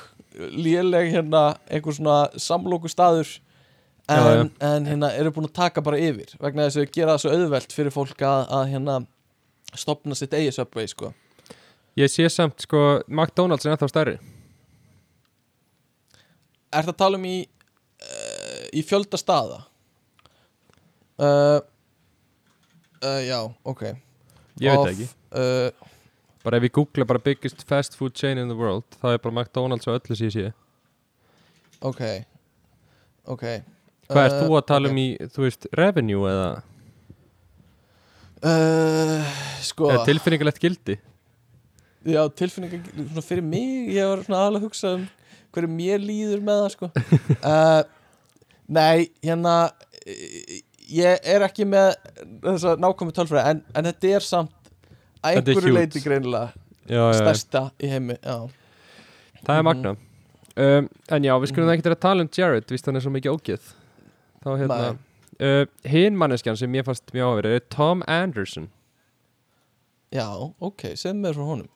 léleg 0.53 1.11
hérna 1.15 1.43
einhver 1.67 1.97
svona 1.97 2.17
samlóku 2.39 2.87
staður 2.91 3.27
en, 4.07 4.15
Já, 4.15 4.33
já. 4.37 4.43
en 4.69 4.85
hérna 4.87 5.09
eru 5.19 5.33
búin 5.35 5.49
að 5.49 5.55
taka 5.59 5.81
bara 5.83 5.99
yfir 5.99 6.31
vegna 6.39 6.67
þess 6.69 6.77
að 6.79 6.85
þau 6.87 6.93
gera 6.95 7.15
það 7.17 7.23
svo 7.25 7.33
auðvelt 7.35 7.73
fyrir 7.75 7.95
fólk 7.97 8.21
að, 8.23 8.45
að 8.59 8.69
hérna 8.75 8.97
stopna 9.75 10.15
sitt 10.15 10.33
eigi 10.37 10.53
subway 10.55 10.87
sko. 10.87 11.11
Ég 11.97 12.11
sé 12.13 12.27
samt 12.29 12.61
sko 12.61 13.01
McDonalds 13.07 13.65
er 13.65 13.73
ennþá 13.73 13.89
stærri. 13.91 14.17
Er 16.71 16.83
það 16.85 16.93
að 16.93 16.99
tala 17.01 17.19
um 17.19 17.25
í 17.27 17.37
uh, 17.47 18.63
í 18.75 18.83
fjölda 18.85 19.19
staða? 19.19 19.63
Uh, 21.17 21.59
uh, 23.01 23.21
já, 23.25 23.39
ok. 23.65 23.83
Ég 24.61 24.73
veit 24.73 24.83
það 24.83 24.91
ekki. 24.93 25.07
Bara 26.45 26.59
ef 26.61 26.67
ég 26.67 26.75
googla 26.77 27.05
bara 27.09 27.19
biggest 27.23 27.63
fast 27.67 27.97
food 27.97 28.15
chain 28.15 28.39
in 28.39 28.51
the 28.51 28.55
world 28.55 28.85
þá 29.01 29.15
er 29.15 29.21
bara 29.23 29.33
McDonalds 29.33 29.89
og 29.89 29.97
öllu 29.99 30.15
sér 30.19 30.31
sé. 30.35 30.51
Ok. 31.81 32.03
Ok. 33.27 33.43
Hvað 34.07 34.23
ert 34.23 34.37
þú 34.39 34.55
að 34.55 34.67
tala 34.69 34.91
um 34.91 34.99
í, 35.01 35.07
þú 35.33 35.43
veist, 35.43 35.67
revenue 35.75 36.29
eða, 36.29 36.51
uh, 38.43 39.27
Sko. 39.65 39.89
Eða 39.91 40.05
tilfinningalegt 40.07 40.59
gildi? 40.61 40.97
Já, 42.07 42.21
tilfinningar 42.37 42.83
svona 42.93 43.23
fyrir 43.25 43.43
mig 43.43 43.89
Ég 43.95 44.05
var 44.07 44.21
svona 44.23 44.41
aðalega 44.45 44.61
að 44.61 44.67
hugsa 44.69 44.91
um 44.97 45.07
hverju 45.55 45.69
mér 45.73 46.03
líður 46.03 46.43
með 46.45 46.59
það 46.61 46.71
sko. 46.75 46.89
Uh, 47.41 47.81
Nei, 48.77 49.07
hérna 49.25 49.55
Ég 50.87 51.25
er 51.27 51.43
ekki 51.47 51.65
með 51.67 51.95
þessa 52.45 52.75
nákvæmi 52.79 53.15
tölfræði 53.17 53.51
en, 53.55 53.61
en 53.75 53.89
þetta 53.89 54.11
er 54.19 54.23
samt 54.23 54.69
að 55.25 55.33
er 55.33 55.41
einhverju 55.41 55.73
leiti 55.75 56.03
greinilega 56.03 57.11
stærsta 57.17 57.65
í 57.83 57.89
heimi 57.91 58.15
Já, 58.21 58.37
það 59.43 59.51
er 59.51 59.57
Mhm. 59.57 59.65
magna 59.67 59.91
um, 59.97 60.87
En 61.11 61.25
já, 61.27 61.33
við 61.41 61.51
skulum 61.51 61.73
ekki 61.73 61.83
vera 61.89 61.97
að 61.97 62.05
tala 62.05 62.23
um 62.23 62.29
Jared 62.37 62.71
Vist 62.71 62.87
hann 62.87 62.95
er 62.95 63.03
svo 63.03 63.11
mikið 63.11 63.35
ógeð. 63.35 63.67
Þá 64.45 64.49
hérna 64.61 64.77
uh, 65.41 65.65
Hinn 65.87 66.17
manneskjan 66.19 66.57
sem 66.59 66.75
ég 66.77 66.85
fannst 66.87 67.13
mjög 67.15 67.37
áverið 67.37 67.57
er 67.57 67.65
Tom 67.73 68.03
Anderson. 68.07 68.69
Já 70.13 70.27
ok, 70.59 70.93
segð 70.95 71.21
mér 71.21 71.37
frá 71.37 71.47
honum. 71.47 71.69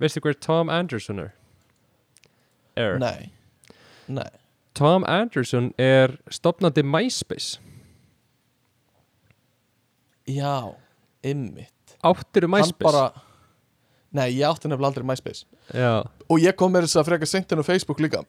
Veistu 0.00 0.22
hver 0.24 0.36
Tom 0.40 0.70
Anderson 0.72 1.22
er? 1.24 1.30
Er. 2.76 2.98
Nei, 3.00 3.32
nei. 4.06 4.30
Tom 4.76 5.06
Anderson 5.08 5.72
er 5.80 6.18
stopnandi 6.28 6.84
MySpace. 6.84 7.56
Já, 10.26 10.74
ymmit 11.24 11.96
Áttiru 12.02 12.50
Hann 12.50 12.60
MySpace? 12.60 12.84
bara 12.84 13.22
Nei, 14.16 14.30
ég 14.38 14.46
átti 14.48 14.68
nefnilega 14.68 14.88
aldrei 14.88 15.04
MySpace. 15.04 15.44
Já. 15.74 16.06
Og 16.30 16.40
ég 16.40 16.56
kom 16.56 16.72
með 16.72 16.86
þess 16.86 17.00
að 17.00 17.08
freka 17.10 17.28
seint 17.28 17.52
inn 17.52 17.60
á 17.60 17.66
Facebook 17.66 18.00
líka. 18.00 18.22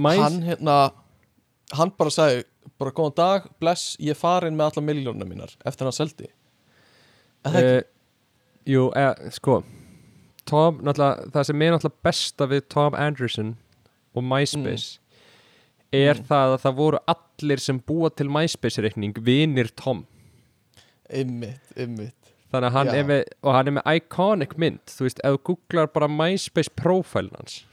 My... 0.00 0.14
Hann 0.20 0.38
hérna 0.46 0.76
Hann 1.76 1.90
bara 1.98 2.12
sagði 2.14 2.44
Bara 2.78 2.90
góðan 2.92 3.14
dag, 3.16 3.46
bless, 3.60 3.96
ég 4.02 4.16
farin 4.18 4.56
með 4.58 4.70
alla 4.72 4.86
miljónum 4.88 5.28
mínar 5.30 5.54
Eftir 5.64 5.86
hann 5.88 5.92
seldi. 5.96 6.28
Uh, 7.46 7.80
Jú, 8.66 8.88
eh, 8.98 9.30
sko 9.30 9.60
Tom, 10.46 10.78
náttúrulega, 10.82 11.30
það 11.34 11.44
sem 11.48 11.62
er 11.62 11.72
náttúrulega 11.74 12.02
besta 12.06 12.46
við 12.50 12.68
Tom 12.70 12.94
Anderson 12.94 13.56
og 14.14 14.22
MySpace 14.24 14.98
er 15.92 16.14
Mm. 16.18 16.24
það 16.28 16.52
að 16.56 16.60
það 16.64 16.74
voru 16.76 16.98
allir 17.08 17.60
sem 17.62 17.78
búa 17.80 18.10
til 18.14 18.26
MySpace-reikning 18.28 19.14
vinir 19.22 19.70
Tom. 19.76 20.04
Ymmit, 21.10 21.60
ymmit 21.76 22.14
þannig 22.52 22.68
að 22.68 22.72
hann 22.72 22.86
Já. 22.86 22.94
er 22.94 23.04
með, 23.04 23.22
og 23.42 23.52
hann 23.54 23.68
er 23.68 23.74
með 23.78 23.86
iconic 23.96 24.56
mynd, 24.58 24.80
þú 24.86 25.06
veist, 25.06 25.20
ef 25.24 25.36
þú 25.36 25.42
googlar 25.50 25.92
bara 25.92 26.08
MySpace 26.08 26.70
profile 26.76 27.30
hans 27.36 27.64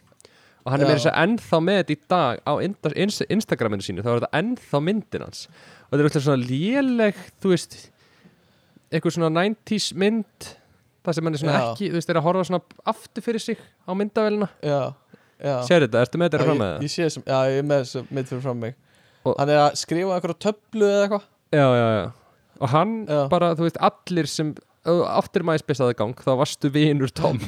og 0.65 0.72
hann 0.72 0.81
er 0.81 0.88
með 0.90 0.98
þess 0.99 1.10
að 1.11 1.22
ennþá 1.23 1.60
með 1.68 1.80
þetta 1.81 1.94
í 1.95 1.99
dag 2.14 2.41
á 2.48 2.53
Insta- 2.64 2.95
Insta- 3.06 3.30
Instagraminu 3.35 3.84
sínu, 3.85 4.03
þá 4.06 4.10
er 4.14 4.19
þetta 4.23 4.40
ennþá 4.41 4.81
myndin 4.88 5.26
hans. 5.26 5.48
Og 5.91 5.94
þetta 5.98 6.03
er 6.03 6.10
alltaf 6.10 6.23
svona 6.27 6.49
léleg 6.49 7.15
þú 7.44 7.53
veist 7.53 7.77
eitthvað 8.94 9.15
svona 9.18 9.31
90s 9.44 9.90
mynd 9.99 10.49
það 11.03 11.14
sem 11.18 11.23
hann 11.27 11.34
er 11.34 11.41
svona 11.44 11.57
Já. 11.60 11.64
ekki, 11.73 11.90
þú 11.91 11.98
veist, 11.99 12.10
er 12.14 12.19
að 12.22 12.27
horfa 12.27 12.44
svona 12.48 12.61
aftur 12.94 13.26
fyrir 13.26 13.44
sig 13.44 13.57
á 13.88 13.91
já 15.44 15.57
sér 15.68 15.84
þetta, 15.84 16.02
ertu 16.06 16.19
með 16.22 16.30
þetta 16.31 16.45
fram 16.48 16.60
með 16.61 16.69
það? 16.72 16.84
ég 16.85 16.91
sé 16.94 17.06
þessum, 17.07 17.23
já, 17.27 17.38
ég 17.52 17.57
er 17.60 17.65
með 17.68 17.81
þessum 17.84 18.11
mitt 18.15 18.30
fyrir 18.30 18.44
fram 18.45 18.60
mig. 18.64 18.76
Og- 19.26 19.35
Hann 19.40 19.49
er 19.49 19.60
að 19.60 19.76
skrifa 19.80 20.15
einhverja 20.15 20.40
töflu 20.45 20.88
eða 20.88 21.02
eitthvað. 21.07 21.26
Já, 21.52 21.68
já, 21.80 21.88
já. 21.98 22.11
Og 22.61 22.69
hann 22.69 22.94
Já. 23.07 23.27
bara, 23.30 23.49
þú 23.56 23.65
veist, 23.68 23.77
allir 23.81 24.27
sem 24.27 24.53
áttir 24.85 25.44
MySpace 25.44 25.84
aðgang, 25.84 26.15
þá 26.15 26.31
varstu 26.40 26.69
vinur 26.72 27.11
Tom. 27.11 27.40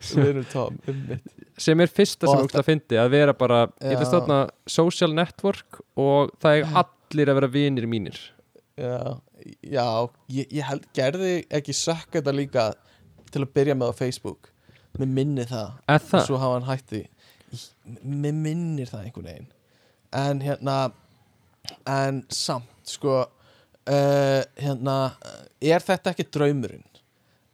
Við 0.00 0.28
erum 0.28 0.44
tóm, 0.52 0.76
ymmit 0.88 1.22
sem 1.60 1.80
er 1.84 1.90
fyrsta 1.92 2.28
sem 2.28 2.44
úrst 2.44 2.56
að 2.58 2.68
fyndi 2.68 2.98
að 3.00 3.10
vera 3.12 3.34
bara, 3.36 3.64
ég 3.82 3.96
ætla 3.96 4.08
stofna 4.08 4.38
social 4.70 5.12
network 5.16 5.82
og 6.00 6.32
það 6.42 6.60
er 6.60 6.78
allir 6.82 7.32
að 7.32 7.38
vera 7.40 7.50
vinir 7.52 7.88
mínir. 7.90 8.20
Já, 8.80 9.18
já 9.60 9.86
ég, 10.32 10.46
ég 10.48 10.64
held, 10.64 10.86
gerði 10.96 11.34
ekki 11.52 11.76
sökka 11.76 12.20
þetta 12.20 12.34
líka 12.36 12.66
til 13.32 13.44
að 13.44 13.52
byrja 13.58 13.76
með 13.78 13.92
á 13.92 14.00
Facebook. 14.00 14.52
Mér 15.00 15.12
minni 15.12 15.44
það. 15.48 15.76
Eða 15.88 15.98
og 15.98 16.08
það, 16.10 16.24
svo 16.28 16.38
hafa 16.40 16.56
hann 16.58 16.68
hætti 16.68 17.02
Mér 18.04 18.34
minnir 18.36 18.88
það 18.88 19.06
einhvern 19.06 19.28
veginn. 19.28 19.48
En 20.12 20.42
hérna 20.44 20.76
En 21.88 22.22
samt, 22.32 22.68
sko 22.84 23.22
uh, 23.22 24.42
Hérna 24.58 24.96
Er 25.62 25.84
þetta 25.84 26.12
ekki 26.12 26.26
draumurinn? 26.32 26.84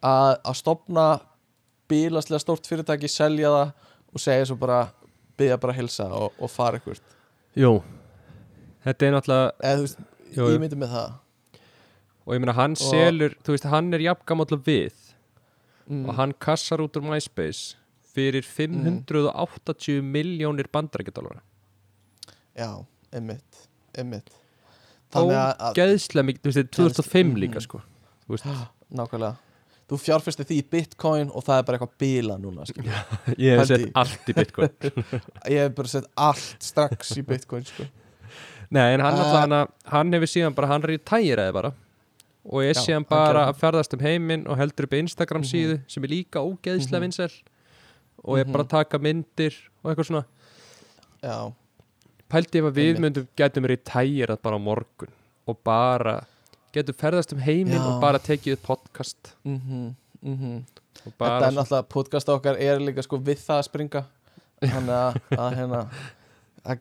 Að, 0.03 0.39
að 0.47 0.57
stopna 0.59 1.07
bílaslega 1.91 2.41
stórt 2.43 2.69
fyrirtæki, 2.69 3.09
selja 3.11 3.51
það 3.51 3.88
og 4.14 4.20
segja 4.22 4.44
svo 4.48 4.56
bara 4.60 4.80
byggja 5.39 5.59
bara 5.60 5.72
að 5.72 5.80
hilsa 5.82 6.06
og, 6.12 6.32
og 6.39 6.51
fara 6.51 6.78
ykkur 6.80 6.98
jú 7.56 7.72
þetta 8.85 9.06
er 9.06 9.12
náttúrulega, 9.16 9.52
þú 9.76 9.82
veist, 9.85 9.98
Jú, 10.36 10.44
ég 10.52 10.60
myndi 10.60 10.76
með 10.76 10.90
það. 10.93 11.12
Og 12.28 12.35
ég 12.36 12.40
meina 12.43 12.52
hann 12.52 12.74
Og- 12.76 12.82
selur, 12.90 13.35
þú 13.44 13.55
veist, 13.55 13.64
hann 13.72 13.94
er 13.97 14.02
jafngamall 14.05 14.59
við. 14.66 14.93
Mm. 15.89 16.02
og 16.09 16.14
hann 16.18 16.32
kassar 16.36 16.82
út 16.85 16.93
úr 17.01 17.05
MySpace 17.09 17.76
fyrir 18.12 18.44
580 18.44 20.02
miljónir 20.05 20.68
bandarækjadólara 20.68 21.40
Já, 22.59 22.85
að, 25.32 25.55
að 25.56 25.78
ógeðslega 25.78 26.26
mikið, 26.28 26.43
þú 26.43 26.51
veist, 26.51 26.59
þetta 26.59 26.68
er 26.68 26.93
2005 26.93 27.30
Mhm. 27.32 27.39
líka 27.40 27.60
sko. 27.64 27.80
Nákvæmlega 28.93 29.36
Þú 29.89 29.97
fjárfesti 30.02 30.44
því 30.44 30.56
í 30.60 30.65
bitcoin 30.69 31.31
og 31.32 31.44
það 31.47 31.59
er 31.59 31.62
bara 31.65 31.78
eitthvað 31.78 31.94
bíla 32.02 32.35
núna 32.40 32.66
sko. 32.69 32.82
ég 33.40 33.56
hef 33.59 33.69
sett 33.70 33.86
í. 33.86 33.90
allt 33.97 34.28
í 34.28 34.35
bitcoin 34.36 34.74
Ég 35.55 35.62
hef 35.65 35.74
bara 35.78 35.89
sett 35.89 36.09
allt 36.15 36.56
strax 36.60 37.15
í 37.16 37.23
bitcoin 37.24 37.65
sko. 37.65 37.86
Nei, 38.70 38.94
en 38.94 39.01
hann, 39.01 39.16
Uh, 39.16 39.44
uh, 39.48 39.66
hann, 39.89 40.12
hefur 40.12 40.28
síðan 40.28 40.55
bara, 40.55 40.69
hann 40.69 40.82
retæraði 40.85 41.52
bara 41.56 41.70
og 42.48 42.60
ég 42.65 42.74
Já, 42.77 42.82
síðan 42.85 43.01
hann 43.01 43.09
bara 43.09 43.47
að 43.48 43.56
ferðast 43.62 43.94
um 43.97 44.01
heiminn 44.05 44.44
og 44.48 44.59
heldur 44.60 44.85
upp 44.89 44.93
Instagram 44.98 45.40
Mhm. 45.43 45.48
síðu 45.48 45.78
sem 45.89 46.05
er 46.05 46.09
líka 46.12 46.40
ógeðslega 46.44 47.01
Mhm. 47.01 47.06
vinsæl 47.09 47.32
og 48.24 48.39
ég 48.39 48.52
bara 48.52 48.65
Mhm. 48.65 48.69
taka 48.69 48.98
myndir 48.98 49.55
og 49.85 49.90
eitthvað 49.97 50.06
svona 50.10 50.24
Já, 51.23 51.52
pældi 52.28 52.59
ef 52.60 52.65
að 52.69 52.77
við 52.77 52.98
myndum 53.01 53.27
getum 53.36 53.65
retærað 53.65 54.43
bara 54.43 54.56
á 54.56 54.60
morgun 54.60 55.09
og 55.48 55.56
bara 55.65 56.20
getum 56.78 56.98
ferðast 56.98 57.34
um 57.36 57.42
heiminn 57.44 57.82
og 57.82 58.00
bara 58.02 58.20
tekið 58.22 58.60
podcast. 58.64 59.34
Mhm, 59.44 59.90
mhm. 60.22 60.62
Og 60.98 61.12
Þetta 61.12 61.18
bara 61.20 61.46
er 61.46 61.55
náttúrulega, 61.55 61.88
podcast 61.94 62.30
okkar 62.32 62.59
er 62.59 62.80
líka 62.82 63.05
sko 63.06 63.20
við 63.22 63.44
það 63.44 63.60
að 63.60 63.68
springa. 63.68 64.05
Þannig 64.64 64.96
að, 64.96 65.20
að 65.38 65.52
hérna 65.60 65.84
að, 66.64 66.80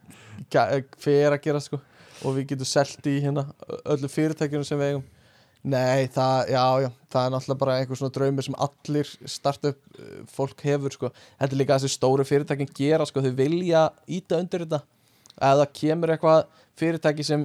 að, 0.57 1.43
gera 1.43 1.61
sko 1.61 1.79
og 2.25 2.33
við 2.37 2.53
getum 2.53 2.69
selt 2.69 3.09
í 3.09 3.19
hérna 3.21 3.45
öllu 3.85 4.09
fyrirtækjunum 4.09 4.65
sem 4.65 4.79
við 4.79 4.93
eigum. 4.93 5.05
Nei, 5.67 6.07
það, 6.13 6.51
já, 6.53 6.63
já, 6.85 6.87
það 7.11 7.25
er 7.25 7.31
náttúrulega 7.33 7.61
bara 7.61 7.75
einhver 7.81 7.99
svona 7.99 8.13
draumir 8.15 8.45
sem 8.45 8.57
allir 8.63 9.09
startup 9.27 9.79
uh, 9.99 10.19
fólk 10.31 10.61
hefur 10.63 10.93
sko. 10.95 11.09
Þetta 11.41 11.55
er 11.55 11.59
líka 11.59 11.77
þessi 11.77 11.97
stóru 11.97 12.25
fyrirtækin 12.27 12.71
gera 12.77 13.07
sko, 13.09 13.23
þau 13.25 13.33
vilja 13.35 13.83
íta 14.05 14.39
undir 14.39 14.63
þetta. 14.63 14.81
Eða 15.37 15.59
það 15.61 15.73
kemur 15.81 16.13
eitthvað 16.13 16.39
fyrirtæki 16.79 17.25
sem, 17.27 17.43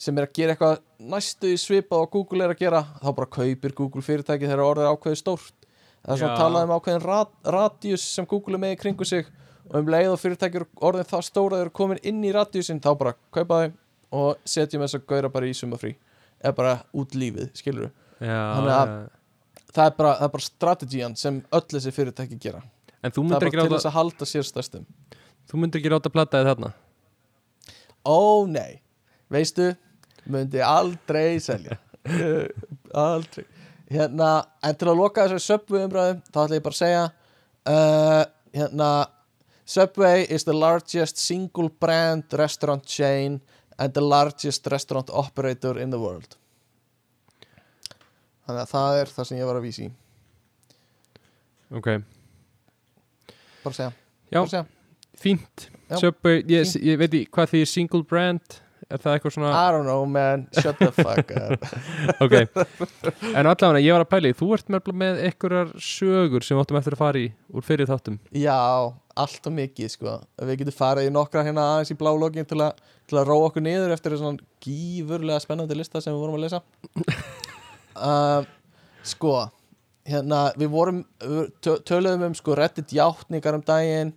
sem 0.00 0.16
er 0.18 0.26
að 0.26 0.32
gera 0.38 0.54
eitthvað 0.54 0.78
næstu 1.12 1.50
í 1.52 1.58
svipað 1.60 2.04
og 2.06 2.10
Google 2.14 2.46
er 2.46 2.54
að 2.54 2.62
gera 2.62 2.80
þá 3.02 3.08
bara 3.18 3.28
kaupir 3.36 3.74
Google 3.76 4.02
fyrirtæki 4.06 4.48
þegar 4.48 4.62
orðið 4.64 4.86
er 4.86 4.94
ákveðið 4.96 5.20
stórt. 5.20 5.54
Það 6.00 6.14
er 6.14 6.20
svona 6.22 6.32
Já. 6.32 6.40
talað 6.40 6.64
um 6.64 6.74
ákveðin 6.78 7.04
rad, 7.04 7.32
radius 7.44 8.06
sem 8.16 8.26
Google 8.30 8.56
er 8.56 8.62
með 8.64 8.72
í 8.76 8.80
kringu 8.80 9.04
sig 9.04 9.26
og 9.70 9.76
um 9.82 9.90
leið 9.92 10.08
og 10.14 10.20
fyrirtæki 10.22 10.56
eru 10.62 10.68
orðin 10.88 11.08
það 11.10 11.26
stóra 11.28 11.60
eru 11.60 11.70
komin 11.76 12.00
inn 12.08 12.22
í 12.24 12.32
radiusin 12.32 12.80
þá 12.80 12.90
bara 13.02 13.12
kaupa 13.36 13.58
þau 13.60 13.72
og 14.20 14.40
setjum 14.48 14.82
þess 14.86 14.96
að 14.98 15.04
gaura 15.12 15.28
bara 15.30 15.46
í 15.46 15.52
sumafrí 15.54 15.92
eða 16.40 16.54
bara 16.56 16.72
út 16.96 17.12
lífið, 17.14 17.50
skilur 17.60 17.90
Já, 18.20 18.40
Þannig 18.56 18.72
að- 18.74 18.88
já. 18.88 19.66
það 19.76 19.84
er 19.86 19.94
bara, 20.00 20.14
það 20.16 20.24
er 20.24 20.32
bara 20.34 20.46
strategían 20.48 21.16
sem 21.16 21.42
öll 21.52 21.66
þessi 21.70 21.92
fyrirtæki 21.94 22.40
gera. 22.40 22.62
Þú 23.04 23.22
það 23.28 23.36
er 23.36 23.40
bara 23.50 23.62
til 23.68 23.76
þess 23.76 23.86
að 23.88 23.94
halda 23.96 24.26
sér 24.28 24.44
stærstum. 24.48 24.86
Þú 25.48 25.60
myndir 25.60 25.80
ekki 25.80 25.92
ráta 25.92 26.10
plattaði 26.12 26.48
þarna? 26.50 26.72
Ó 28.04 28.46
nei, 28.48 28.80
veistu 29.30 29.70
myndi 30.32 30.60
aldrei 30.64 31.38
selja. 31.42 31.76
Aldrei. 32.96 33.44
Hérna, 33.90 34.28
en 34.64 34.76
til 34.78 34.88
að 34.88 34.98
loka 35.00 35.24
þessari 35.26 35.42
Subway 35.44 35.84
umræðum 35.86 36.20
þá 36.30 36.38
ætla 36.44 36.56
ég 36.58 36.62
bara 36.64 36.76
að 36.76 36.80
segja 36.80 37.02
uh, 37.70 38.22
hérna 38.54 38.90
Subway 39.70 40.24
is 40.30 40.46
the 40.46 40.54
largest 40.54 41.18
single 41.18 41.68
brand 41.82 42.32
restaurant 42.38 42.86
chain 42.86 43.40
and 43.78 43.94
the 43.94 44.02
largest 44.02 44.66
restaurant 44.70 45.10
operator 45.10 45.78
in 45.78 45.90
the 45.94 45.98
world. 46.00 46.36
Þannig 48.46 48.62
að 48.64 48.72
það 48.72 49.00
er 49.02 49.12
það 49.14 49.28
sem 49.28 49.38
ég 49.38 49.50
var 49.50 49.58
að 49.60 49.66
vísi 49.68 49.90
Ok, 51.70 51.86
bara 53.62 53.76
segja, 53.76 53.92
Já. 54.32 54.40
bara 54.40 54.50
segja. 54.50 54.64
fínt. 55.22 55.68
Subway, 56.00 56.40
ég, 56.50 56.66
ég 56.82 56.98
veit 56.98 57.12
ekki 57.14 57.30
hvað 57.34 57.52
því 57.52 57.60
single 57.70 58.02
brand 58.10 58.56
Er 58.90 58.98
það 58.98 59.16
eitthvað 59.16 59.34
svona 59.36 59.50
I 59.54 59.72
don't 59.74 59.86
know 59.86 60.06
man, 60.08 60.46
shut 60.58 60.80
the 60.80 60.90
fuck 60.94 61.30
up. 61.38 61.66
Ok, 62.24 62.34
en 63.30 63.46
allavega 63.46 63.82
ég 63.84 63.94
var 63.94 64.04
að 64.04 64.10
pæli 64.10 64.32
Þú 64.36 64.48
ert 64.56 64.72
með, 64.72 64.90
með 65.02 65.20
einhverjar 65.28 65.70
sögur 65.86 66.46
sem 66.46 66.58
við 66.58 66.64
áttum 66.64 66.80
eftir 66.80 66.96
að 66.96 67.02
fara 67.04 67.22
í 67.22 67.28
úr 67.54 67.66
fyrir 67.66 67.90
þáttum. 67.90 68.18
Já, 68.34 68.58
allt 69.24 69.50
og 69.50 69.56
mikið 69.56 69.94
sko. 69.94 70.16
Við 70.42 70.62
getum 70.62 70.78
farið 70.80 71.10
í 71.10 71.14
nokkra 71.14 71.46
hérna 71.46 71.68
aðeins 71.74 71.94
í 71.94 71.98
blálogin 72.00 72.48
til, 72.50 72.60
til 73.10 73.20
að 73.20 73.30
róa 73.30 73.48
okkur 73.50 73.64
niður 73.66 73.94
eftir 73.94 74.18
svona 74.18 74.42
gífurlega 74.64 75.42
spennandi 75.42 75.78
lista 75.78 76.02
sem 76.02 76.14
við 76.14 76.24
vorum 76.24 76.40
að 76.40 76.48
lesa. 76.48 76.64
Uh, 78.00 78.46
Sko 79.04 79.32
hérna, 80.08 80.50
við 80.58 80.72
vorum 80.72 81.00
töluðum 81.62 82.30
um 82.30 82.36
sko 82.36 82.56
reddit 82.58 82.92
játningar 82.96 83.56
um 83.58 83.64
daginn 83.66 84.12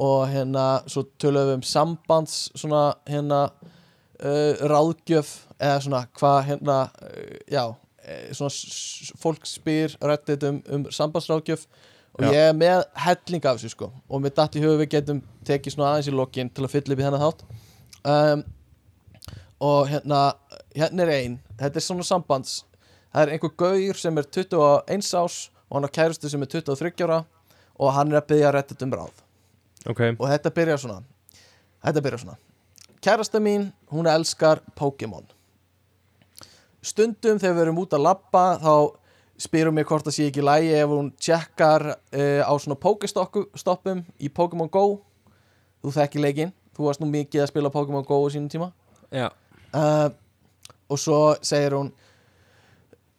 og 0.00 0.26
hérna 0.30 0.82
svo 0.90 1.04
töluðum 1.20 1.52
við 1.52 1.58
um 1.60 1.66
sambands 1.68 2.36
svona 2.58 2.84
hérna 3.08 3.46
uh, 4.24 4.66
ráðgjöf 4.70 5.32
eða 5.58 5.80
svona 5.84 6.04
hvað 6.18 6.38
hérna 6.48 6.78
uh, 6.88 7.38
já, 7.50 7.64
eh, 8.04 8.30
svona 8.36 9.18
fólk 9.20 9.48
spyr 9.48 9.96
reddit 10.02 10.46
um, 10.48 10.60
um 10.68 10.86
sambandsráðgjöf 10.90 11.66
og 12.14 12.24
Já. 12.24 12.30
ég 12.30 12.50
er 12.50 12.54
með 12.56 12.84
helling 13.04 13.46
af 13.46 13.58
þessu 13.58 13.74
sko 13.74 13.90
og 14.08 14.22
mér 14.22 14.34
datt 14.36 14.56
í 14.56 14.62
hug 14.62 14.78
við 14.82 14.92
getum 14.96 15.22
tekið 15.46 15.74
svona 15.74 15.94
aðeins 15.94 16.10
í 16.12 16.14
lokin 16.14 16.52
til 16.54 16.66
að 16.66 16.76
fylla 16.76 16.94
upp 16.94 17.00
í 17.00 17.06
þennan 17.06 17.24
þátt. 17.24 17.42
Um, 18.04 18.44
og 19.64 19.88
hérna 19.90 20.20
hérna 20.76 21.06
er 21.06 21.12
ein, 21.16 21.34
þetta 21.58 21.80
er 21.80 21.86
svona 21.86 22.06
sambands 22.06 22.62
það 23.14 23.22
er 23.22 23.34
einhver 23.34 23.54
gaur 23.58 23.98
sem 23.98 24.18
er 24.18 24.28
21 24.28 25.10
ás 25.18 25.36
og 25.68 25.76
hann 25.76 25.86
har 25.86 25.94
kærustu 25.94 26.30
sem 26.30 26.42
er 26.44 26.50
23 26.54 27.06
ára 27.06 27.20
og 27.74 27.94
hann 27.96 28.12
er 28.12 28.20
að 28.20 28.28
byggja 28.30 28.54
reddit 28.54 28.82
um 28.86 28.94
ráð. 28.94 29.22
Ok, 29.90 30.00
og 30.18 30.26
þetta 30.30 30.52
byrjar 30.54 30.82
svona 30.82 31.00
þetta 31.82 32.02
byrjar 32.04 32.22
svona 32.22 32.36
kærasta 33.04 33.40
mín, 33.40 33.68
hún 33.92 34.08
elskar 34.08 34.62
Pokémon. 34.78 35.26
Stundum 36.84 37.40
þegar 37.40 37.56
við 37.56 37.64
erum 37.66 37.80
út 37.82 37.96
að 37.96 38.04
labba 38.06 38.44
þá 38.62 38.74
spyrum 39.44 39.76
mig 39.76 39.86
hvort 39.88 40.06
það 40.06 40.16
sé 40.16 40.28
ekki 40.30 40.44
lægi 40.44 40.72
ef 40.78 40.92
hún 40.92 41.10
tjekkar 41.20 41.86
uh, 41.92 42.42
á 42.44 42.52
svona 42.60 42.78
Pokéstoppum 42.80 44.04
í 44.20 44.30
Pokémon 44.32 44.70
Go. 44.72 45.02
Þú 45.84 45.94
þekki 45.98 46.22
leikinn. 46.22 46.52
Þú 46.74 46.88
varst 46.88 47.02
nú 47.02 47.08
mikið 47.10 47.44
að 47.44 47.50
spila 47.52 47.72
Pokémon 47.74 48.06
Go 48.08 48.20
á 48.24 48.28
sínum 48.32 48.50
tíma. 48.52 48.70
Já. 49.12 49.28
Uh, 49.74 50.08
og 50.88 51.00
svo 51.00 51.20
segir 51.44 51.76
hún 51.76 51.90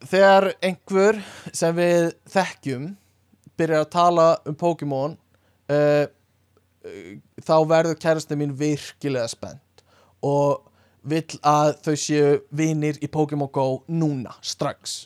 þegar 0.06 0.52
einhver 0.64 1.20
sem 1.54 1.76
við 1.76 2.14
þekkjum 2.32 2.90
byrjar 3.58 3.86
að 3.86 3.94
tala 3.94 4.28
um 4.48 4.58
Pokémon 4.58 5.18
uh, 5.72 6.06
þá 7.42 7.56
verður 7.68 8.00
kærasta 8.00 8.38
mín 8.38 8.54
virkilega 8.56 9.28
spennt 9.32 9.65
og 10.26 10.72
vill 11.06 11.38
að 11.46 11.76
þau 11.86 11.94
séu 12.02 12.32
vinir 12.58 12.98
í 13.06 13.10
Pokémon 13.14 13.52
Go 13.54 13.66
núna, 13.94 14.34
strax. 14.42 15.04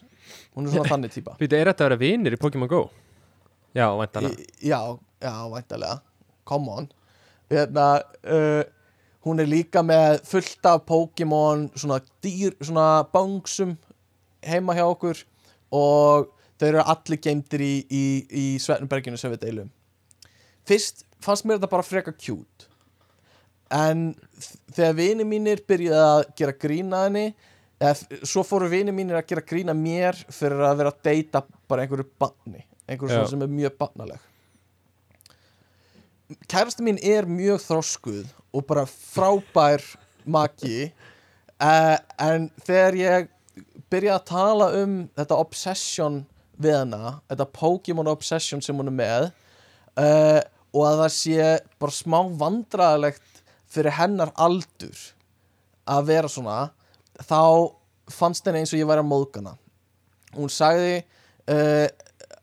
Hún 0.56 0.68
er 0.70 0.74
svona 0.78 0.90
þannig 0.94 1.14
típa. 1.18 1.36
Býtu, 1.40 1.58
er 1.60 1.72
þetta 1.74 1.86
að 1.86 1.90
vera 1.90 2.00
vinir 2.06 2.38
í 2.38 2.40
Pokémon 2.40 2.72
Go? 2.72 2.86
Já, 3.76 3.86
væntanlega. 4.00 4.40
Í- 4.40 4.70
Já, 4.72 4.80
já, 5.22 5.34
væntalega 5.52 6.00
Come 6.50 6.72
on. 6.80 6.88
Hérna, 7.52 7.88
uh, 8.26 8.64
Hún 9.28 9.42
er 9.44 9.50
líka 9.52 9.82
með 9.84 10.22
fullt 10.26 10.64
af 10.70 10.86
Pokémon 10.88 11.66
svona 11.78 11.98
dýr, 12.24 12.54
svona 12.64 13.04
bangsum 13.12 13.74
heima 14.48 14.72
hjá 14.78 14.86
okkur 14.88 15.20
og 15.76 16.30
þau 16.56 16.66
eru 16.70 16.86
allir 16.94 17.20
geimdir 17.26 17.62
í, 17.66 17.74
í, 17.92 18.04
í 18.32 18.46
Svefnberginu 18.64 19.20
sem 19.20 19.34
við 19.36 19.42
deilum. 19.44 19.68
Fyrst 20.70 21.04
fannst 21.22 21.44
mér 21.46 21.60
þetta 21.60 21.70
bara 21.76 21.86
freka 21.86 22.14
cute 22.16 22.69
en 23.74 24.10
þegar 24.74 24.98
vini 24.98 25.28
mínir 25.28 25.62
byrjuði 25.68 26.02
að 26.02 26.24
gera 26.40 26.56
grína 26.66 27.04
henni 27.06 27.28
eða, 27.80 27.94
svo 28.28 28.44
fóru 28.48 28.70
vini 28.72 28.94
mínir 28.96 29.20
að 29.20 29.30
gera 29.34 29.46
grína 29.52 29.76
mér 29.78 30.18
fyrir 30.34 30.64
að 30.66 30.82
vera 30.82 30.94
að 30.94 31.04
deyta 31.10 31.44
bara 31.70 31.86
einhverju 31.86 32.08
banni 32.22 32.66
einhverju 32.90 33.28
sem 33.30 33.46
er 33.46 33.54
mjög 33.54 33.78
bannaleg 33.80 34.26
kærasta 36.50 36.86
mín 36.86 37.00
er 37.02 37.30
mjög 37.30 37.62
þroskuð 37.66 38.28
og 38.54 38.66
bara 38.70 38.86
frábær 38.90 39.86
maki 40.30 40.90
uh, 41.62 41.98
en 42.22 42.50
þegar 42.66 43.00
ég 43.00 43.30
byrja 43.90 44.18
að 44.18 44.28
tala 44.30 44.70
um 44.82 45.02
þetta 45.18 45.40
obsession 45.42 46.22
við 46.60 46.78
hana 46.82 47.18
þetta 47.30 47.50
Pokémon 47.56 48.12
obsession 48.12 48.62
sem 48.62 48.78
hún 48.78 48.92
er 48.92 48.98
með 49.00 49.30
uh, 49.30 50.42
og 50.70 50.86
að 50.86 51.02
það 51.04 51.14
sé 51.16 51.50
bara 51.82 51.98
smá 51.98 52.20
vandræðilegt 52.42 53.39
fyrir 53.70 53.96
hennar 54.00 54.32
aldur 54.36 55.00
að 55.90 56.06
vera 56.10 56.30
svona 56.32 56.58
þá 57.26 57.40
fannst 58.10 58.46
henni 58.48 58.64
eins 58.64 58.74
og 58.74 58.80
ég 58.82 58.90
væri 58.90 59.04
að 59.04 59.10
móðgana 59.12 59.56
hún 60.38 60.52
sagði 60.54 60.96
uh, 61.50 61.88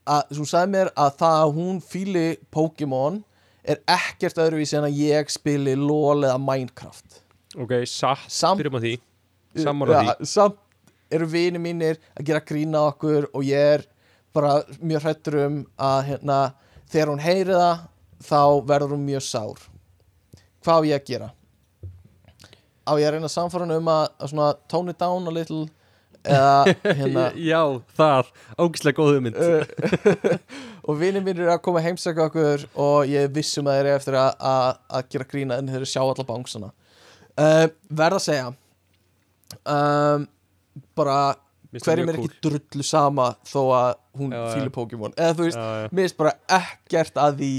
að, 0.07 0.37
hún 0.39 0.49
sagði 0.51 0.73
mér 0.75 0.91
að 0.95 1.17
það 1.23 1.41
að 1.43 1.55
hún 1.57 1.81
fíli 1.83 2.27
Pokémon 2.55 3.21
er 3.67 3.81
ekkert 3.91 4.39
öðruvísi 4.39 4.79
en 4.79 4.87
að 4.87 5.01
ég 5.03 5.31
spili 5.35 5.73
LOL 5.75 6.21
eða 6.23 6.39
Minecraft. 6.39 7.17
Ok, 7.59 7.73
satt, 7.91 8.29
Samt- 8.31 8.61
byrjum 8.61 8.79
á 8.79 8.81
því. 8.85 8.93
Sammála 9.59 10.03
Ja, 10.05 10.15
samt 10.23 10.61
eru 11.11 11.27
vini 11.31 11.59
mínir 11.63 11.99
að 12.15 12.29
gera 12.29 12.43
grína 12.47 12.85
okkur 12.93 13.27
og 13.33 13.43
ég 13.47 13.73
er 13.79 13.85
bara 14.37 14.61
mjög 14.79 15.03
hrættur 15.07 15.39
um 15.47 15.57
að 15.81 15.99
hérna, 16.11 16.39
þegar 16.93 17.11
hún 17.15 17.25
heyri 17.25 17.57
það 17.57 17.85
þá 18.27 18.41
verður 18.71 18.95
hún 18.95 19.07
mjög 19.09 19.25
sár 19.27 19.67
hvað 20.67 20.83
á 20.83 20.89
ég 20.91 21.01
að 21.01 21.11
gera? 21.13 21.33
Á 22.87 22.93
ég 22.99 23.09
að 23.09 23.17
reyna 23.17 23.31
að 23.31 23.35
samfara 23.35 23.67
hann 23.67 23.79
um 23.79 23.91
að, 23.91 24.05
að 24.21 24.33
svona 24.33 24.53
tone 24.71 24.95
it 24.95 25.03
down 25.03 25.27
a 25.27 25.35
little? 25.35 25.65
Eða 26.27 26.75
hérna? 27.01 27.27
Já, 27.39 27.61
það, 27.99 28.31
ógislega 28.59 28.99
góð 28.99 29.13
hugmynd. 29.15 29.39
Uh, 29.39 30.35
og 30.91 30.99
vinið 30.99 31.23
mínir 31.23 31.47
eru 31.47 31.55
að 31.55 31.63
koma 31.67 31.83
að 31.83 31.89
heimsækja 31.91 32.27
okkur 32.27 32.67
og 32.83 32.99
ég 33.11 33.29
er 33.29 33.35
vissum 33.35 33.71
að 33.71 33.79
þeir 33.79 33.89
eru 33.93 34.01
eftir 34.01 34.19
að, 34.19 34.33
að, 34.51 34.69
að 34.99 35.09
gera 35.15 35.29
grína 35.31 35.59
en 35.61 35.71
þeir 35.71 35.81
eru 35.81 35.89
að 35.89 35.93
sjá 35.95 36.03
alla 36.03 36.27
bangsana 36.27 36.73
uh, 37.37 37.67
verð 38.03 38.19
að 38.19 38.25
segja 38.27 38.53
um, 39.63 40.29
bara 40.99 41.19
hverjum 41.77 42.11
er 42.11 42.19
cool. 42.19 42.29
ekki 42.29 42.45
drullu 42.47 42.87
sama 42.87 43.31
þó 43.47 43.61
að 43.77 43.89
hún 44.17 44.33
fíli 44.33 44.71
Pokémon. 44.73 45.17
Eða 45.19 45.35
þú 45.37 45.49
veist, 45.49 45.59
mér 45.91 46.07
finnst 46.07 46.21
bara 46.21 46.33
ekkert 46.57 47.19
að 47.21 47.43
því. 47.43 47.51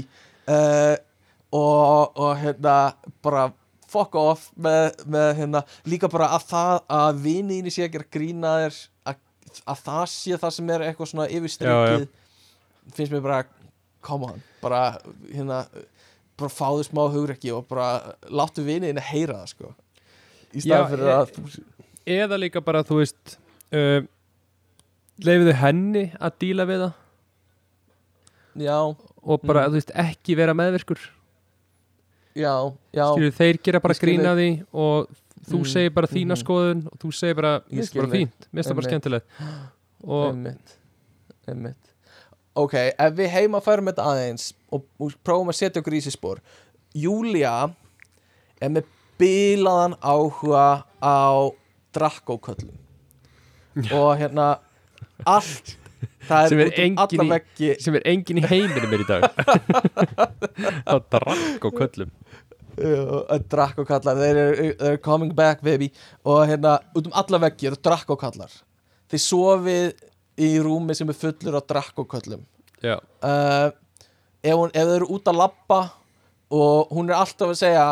Uh, 0.48 0.94
og, 1.52 2.12
og 2.18 2.32
hérna 2.42 2.76
bara 3.24 3.46
fuck 3.88 4.14
off 4.20 4.50
með, 4.60 4.98
með 5.08 5.30
hérna 5.38 5.62
líka 5.88 6.10
bara 6.12 6.26
að 6.36 6.42
það 6.50 6.74
að 6.98 7.20
viniðinni 7.24 7.72
sé 7.72 7.86
að 7.86 7.94
gera 7.96 8.08
grína 8.18 8.50
þér 8.62 8.80
að, 9.12 9.20
að 9.72 9.84
það 9.86 10.02
sé 10.12 10.40
það 10.42 10.52
sem 10.58 10.72
er 10.74 10.84
eitthvað 10.90 11.10
svona 11.12 11.28
yfirstrikið 11.32 12.04
finnst 12.96 13.14
mér 13.14 13.24
bara 13.24 13.38
come 14.04 14.28
on, 14.32 14.42
bara 14.62 14.82
hérna 15.32 15.62
bara 16.38 16.52
fáðu 16.54 16.84
smá 16.86 17.00
hugrekki 17.10 17.50
og 17.56 17.64
bara 17.70 17.88
láttu 18.30 18.62
viniðinni 18.62 19.02
heyra 19.08 19.40
það 19.40 19.48
sko. 19.54 19.72
Í 20.54 20.62
staðan 20.62 20.92
fyrir 20.92 21.08
ég- 21.08 21.18
að 21.18 21.32
þú 21.34 21.64
Eða 22.08 22.36
líka 22.40 22.60
bara, 22.64 22.80
þú 22.88 23.00
veist 23.02 23.34
uh, 23.76 24.00
Leifiðu 25.26 25.52
henni 25.60 26.04
að 26.24 26.36
díla 26.40 26.64
við 26.68 26.84
það. 26.86 26.92
Já, 28.64 28.76
Og 29.28 29.42
bara, 29.44 29.64
Mm. 29.66 29.72
þú 29.72 29.76
veist, 29.80 29.90
ekki 29.98 30.36
vera 30.38 30.54
meðvirkur 30.56 31.00
já, 32.38 32.54
já. 32.94 33.06
Skilur, 33.12 33.34
þeir 33.38 33.58
gera 33.68 33.80
bara 33.84 33.96
Ég 33.96 34.00
skil 34.00 34.08
grína 34.08 34.34
því 34.38 34.50
og 34.72 35.10
þú 35.48 35.58
Mm, 35.58 35.68
segir 35.72 35.92
bara 35.96 36.10
þína 36.10 36.34
mhm. 36.34 36.40
skoðun 36.42 36.82
og 36.90 37.00
þú 37.02 37.12
segir 37.16 37.36
bara, 37.38 37.52
mér 37.66 37.80
finnst 37.80 37.92
skil 37.92 38.02
bara 38.02 38.12
fínt 38.14 38.48
mér 38.48 38.58
finnst 38.58 38.70
það 38.70 38.80
bara 38.80 38.90
skemmtilegt. 38.90 39.26
Og 40.08 40.26
einmitt, 40.28 40.74
einmitt. 41.50 41.88
Ok, 42.58 42.74
ef 42.78 43.14
við 43.18 43.32
heima 43.32 43.58
færum 43.62 43.88
þetta 43.90 44.04
aðeins 44.12 44.52
og, 44.70 44.84
og 45.02 45.16
prófum 45.26 45.50
að 45.50 45.56
setja 45.58 45.82
okkur 45.82 45.96
í 45.96 46.02
þessi 46.04 46.14
spór 46.14 46.38
Júlia 46.94 47.54
er 48.62 48.70
með 48.74 48.86
bilaðan 49.18 49.96
áhuga 49.98 50.84
á 51.02 51.50
drakkóköllum. 51.94 52.70
Og 53.94 54.10
hérna 54.18 54.46
allt 55.26 55.74
það 56.28 56.48
Sem 56.52 56.62
er 56.64 56.70
um 56.70 56.78
engin 56.84 57.22
alla 57.24 57.40
í- 57.58 57.74
sem 57.82 57.98
er 57.98 58.06
engin 58.12 58.40
í 58.42 58.46
heiminum 58.50 58.94
er 58.98 59.04
í 59.04 59.08
dag. 59.08 59.26
Á 60.92 60.94
drakk 61.12 61.66
og 61.70 61.78
köllum. 61.80 62.12
Uh, 62.78 63.24
drakkókallar 63.50 64.20
þeir 64.20 64.38
eru 64.44 64.92
coming 65.02 65.32
back 65.34 65.64
baby. 65.66 65.90
Og 66.22 66.44
hérna 66.46 66.76
út 66.94 67.08
um 67.10 67.16
alla 67.18 67.40
veggi 67.48 67.66
eru 67.72 67.80
drakkókallar 67.82 68.52
þeir 69.08 69.22
sofið 69.24 70.04
í 70.38 70.50
rúmi 70.62 70.94
sem 70.94 71.08
er 71.10 71.16
fullur 71.18 71.56
á 71.58 71.62
drakkóköllum 71.64 72.42
já, 72.84 72.94
uh, 73.24 73.70
ef, 74.44 74.52
ef 74.68 74.84
þau 74.84 74.92
eru 74.98 75.08
út 75.16 75.30
að 75.32 75.38
labba 75.40 75.78
og 76.54 76.92
hún 76.94 77.08
er 77.10 77.16
alltaf 77.18 77.50
að 77.50 77.58
segja 77.62 77.86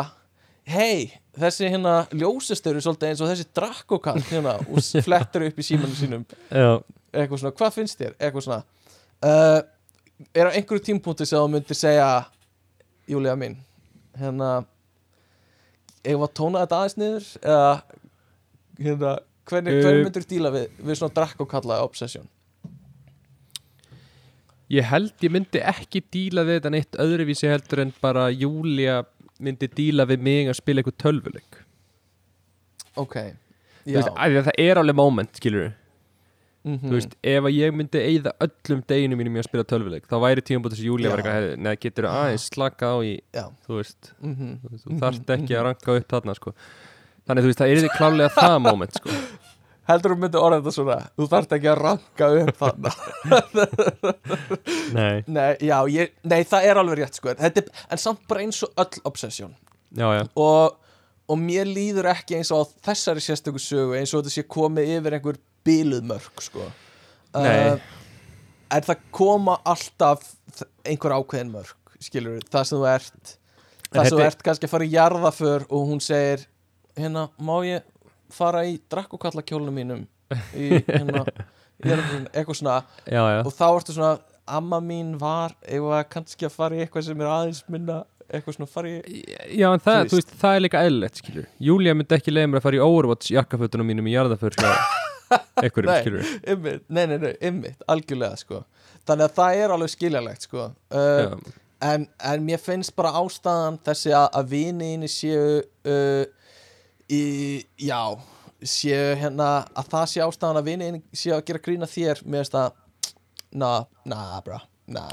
hei, 0.71 1.09
þessi 1.35 1.67
hérna 1.73 1.95
ljósastöru 2.15 2.79
svolítið 2.85 3.09
eins 3.11 3.23
og 3.25 3.31
þessi 3.33 3.47
drakkokall 3.57 4.21
hérna, 4.29 4.53
og 4.63 4.79
flettir 5.07 5.47
upp 5.49 5.59
í 5.59 5.65
símanum 5.67 5.97
sínum. 5.97 6.23
Já, 6.51 6.69
eitthvað 7.23 7.43
svona, 7.43 7.57
hvað 7.57 7.75
finnst 7.75 8.01
þér? 8.01 8.15
eitthvað 8.19 8.45
svona. 8.47 8.63
Uh, 9.17 9.59
er 10.33 10.49
á 10.49 10.55
einhverju 10.55 10.85
tímpúnti 10.87 11.25
sem 11.27 11.39
þú 11.39 11.51
myndir 11.53 11.77
segja 11.77 12.07
Júlia 13.07 13.35
mín 13.39 13.57
hérna 14.17 14.65
eigum 16.03 16.23
við 16.23 16.27
að 16.27 16.35
tóna 16.39 16.63
þetta 16.63 16.79
aðeins 16.79 16.97
niður? 17.01 17.27
Eða 17.41 17.69
hérna, 18.77 19.13
hvernig, 19.49 19.77
Uh, 19.77 19.83
hvernig 19.83 20.07
myndir 20.07 20.25
þú 20.25 20.31
díla 20.33 20.53
við, 20.53 20.67
við 20.79 20.99
svona 20.99 21.15
drakkokalla 21.17 21.79
obsession? 21.85 22.27
Ég 24.67 24.83
held 24.83 25.23
ég 25.23 25.31
myndi 25.31 25.61
ekki 25.63 26.01
díla 26.11 26.43
við 26.43 26.59
þetta 26.59 26.73
neitt 26.73 26.97
öðruvísi 26.99 27.47
heldur 27.47 27.85
en 27.85 27.93
bara 28.03 28.27
Júlia 28.33 29.01
myndi 29.39 29.69
díla 29.71 30.03
við 30.09 30.23
mig 30.25 30.49
að 30.51 30.57
spila 30.59 30.81
eitthvað 30.81 30.97
tölvuleik. 31.05 31.59
Ok, 32.97 33.15
já. 33.85 33.99
veist, 34.01 34.09
það 34.17 34.57
er 34.59 34.81
alveg 34.81 34.97
moment, 34.97 35.31
skilur 35.37 35.69
mm 36.67 36.83
þú 36.83 36.93
veist, 36.97 37.15
ef 37.33 37.47
að 37.47 37.55
ég 37.55 37.75
myndi 37.75 38.03
eyða 38.03 38.33
öllum 38.43 38.83
deginu 38.91 39.19
mínum 39.19 39.37
í 39.37 39.41
að 39.41 39.47
spila 39.47 39.65
tölvuleik 39.67 40.07
þá 40.09 40.17
væri 40.23 40.43
tíma 40.45 40.63
búin 40.63 40.75
þessi 40.75 40.87
Júlia 40.89 41.09
Já. 41.09 41.13
var 41.13 41.23
eitthvað 41.23 41.49
neða 41.63 41.81
getur 41.85 42.09
aðeins 42.11 42.47
slaka 42.51 42.91
á 42.91 42.95
í 42.99 43.13
já, 43.15 43.45
þú 43.67 43.79
veist, 43.79 44.13
mhm. 44.19 44.53
þú, 44.61 44.71
veist, 44.73 44.85
þú 44.85 45.01
þarft 45.03 45.35
ekki 45.37 45.57
að 45.57 45.67
ranka 45.69 45.97
upp 46.01 46.15
þarna 46.15 46.37
sko. 46.37 46.55
þannig 47.27 47.45
þú 47.45 47.51
veist, 47.51 47.61
það 47.61 47.73
er 47.73 47.83
því 47.83 47.93
klálega 47.97 48.33
það 48.37 48.57
moment 48.67 48.99
sko. 48.99 49.19
heldur 49.87 50.13
þú 50.13 50.19
myndi 50.23 50.41
orða 50.41 50.59
þetta 50.59 50.75
svona 50.77 50.97
þú 51.13 51.29
þarft 51.35 51.55
ekki 51.57 51.71
að 51.71 51.79
ranka 51.85 52.31
upp 52.41 52.63
þarna? 52.63 52.95
Nei, 54.93 55.23
nei, 55.37 55.53
já, 55.63 55.77
ég, 55.91 56.11
nei, 56.27 56.41
það 56.47 56.67
er 56.67 56.81
alveg 56.81 57.01
rétt 57.01 57.19
sko. 57.19 57.33
Þetta 57.37 57.63
er, 57.63 57.71
en 57.93 58.01
samt 58.01 58.27
bara 58.29 58.43
eins 58.43 58.59
og 58.65 58.83
öll 58.83 59.01
obsession. 59.07 59.55
Já, 59.95 60.07
já, 60.17 60.23
og, 60.35 60.77
og 61.31 61.39
mér 61.39 61.67
líður 61.69 62.09
ekki 62.11 62.37
eins 62.39 62.51
og 62.55 62.67
á 62.67 62.89
þessari 62.89 63.23
sérstöku 63.23 63.61
sögu 63.61 63.95
eins 63.97 64.13
og 64.13 64.23
þetta 64.23 64.35
sé 64.35 64.43
komið 64.51 64.97
yfir 64.97 65.17
einhver 65.17 65.39
bíluð 65.67 66.05
mörg 66.07 66.43
sko. 66.43 66.69
Uh, 67.37 67.75
en 68.73 68.87
það 68.87 69.03
koma 69.15 69.57
alltaf 69.67 70.23
einhver 70.87 71.17
ákveðin 71.19 71.51
mörg 71.53 71.75
skilur 72.03 72.41
það 72.51 72.69
sem 72.69 72.77
þú 72.79 72.87
ert 72.91 73.35
það 73.87 74.09
sem 74.09 74.17
þú 74.17 74.23
ert 74.25 74.43
kannski 74.45 74.67
að 74.67 74.73
fara 74.73 74.87
í 74.87 74.93
jarðaför 74.93 75.67
og 75.67 75.91
hún 75.91 76.01
segir 76.03 76.45
hérna, 76.97 77.27
má 77.37 77.55
ég 77.67 77.85
fara 78.33 78.65
í 78.67 78.77
drakkokallakjólnum 78.91 79.75
mínum 79.75 80.03
í 80.57 80.81
hérna 80.81 81.23
í 81.83 81.91
jarðaförinni?" 81.91 82.31
eitthvað 82.33 82.59
svona. 82.59 82.81
Já, 83.05 83.21
já. 83.21 83.39
og 83.43 83.53
þá 83.55 83.65
ertu 83.69 83.95
svona 83.95 84.13
amma 84.47 84.79
mín 84.83 85.15
var 85.21 85.55
eða 85.67 86.03
kannski 86.11 86.47
að 86.47 86.55
fara 86.55 86.77
í 86.77 86.83
eitthvað 86.83 87.09
sem 87.09 87.23
er 87.23 87.31
aðeins 87.31 87.63
minna 87.71 88.03
eitthvað 88.27 88.57
svona 88.57 88.71
fara 88.71 88.91
í 88.91 89.23
Já, 89.55 89.67
en 89.71 89.83
það, 89.83 90.05
Þú 90.11 90.19
veist, 90.19 90.37
það 90.41 90.55
er 90.55 90.63
líka 90.65 90.83
eðlilegt, 90.83 91.21
skilur 91.21 91.49
Júlia 91.69 91.95
myndi 91.95 92.17
ekki 92.17 92.33
leiða 92.33 92.51
mér 92.51 92.61
að 92.61 92.67
fara 92.67 92.79
í 92.79 92.85
Overwatch 92.87 93.35
jakkafötunum 93.35 93.91
mínum 93.93 94.09
í 94.09 94.15
jarðaför 94.15 94.57
hjá 94.57 94.71
einhverjum, 95.61 95.93
skilur 96.01 96.27
ymmit, 96.53 96.83
nei, 96.89 97.05
nei, 97.11 97.17
nei, 97.23 97.33
ymmit, 97.49 97.81
algjörlega 97.91 98.37
sko. 98.41 98.61
þannig 99.07 99.25
að 99.29 99.35
það 99.39 99.61
er 99.63 99.73
alveg 99.75 99.93
skiljalegt 99.93 100.47
sko. 100.47 100.67
uh, 100.91 101.35
en, 101.83 102.07
en 102.31 102.45
mér 102.47 102.61
finnst 102.63 102.95
bara 102.97 103.11
ástæðan 103.21 103.79
þessi 103.85 104.13
að, 104.17 104.27
að 104.41 104.49
viniðinni 104.55 105.09
séu 105.11 105.61
uh, 105.61 106.23
í, 107.11 107.21
já 107.87 108.01
séu 108.67 109.11
hérna 109.21 109.49
að 109.77 109.91
það 109.93 110.07
sé 110.13 110.23
ástæðan 110.25 110.61
að 110.63 110.69
viniðinni 110.71 111.03
séu 111.13 111.35
að 111.37 111.43
gera 111.51 111.63
grína 111.67 111.89
þér 111.91 112.23
mér 112.25 112.41
finnst 112.45 112.57
að 112.57 112.71
na, 113.57 113.73
na, 114.05 114.23
bra, 114.45 114.57
na. 114.91 115.03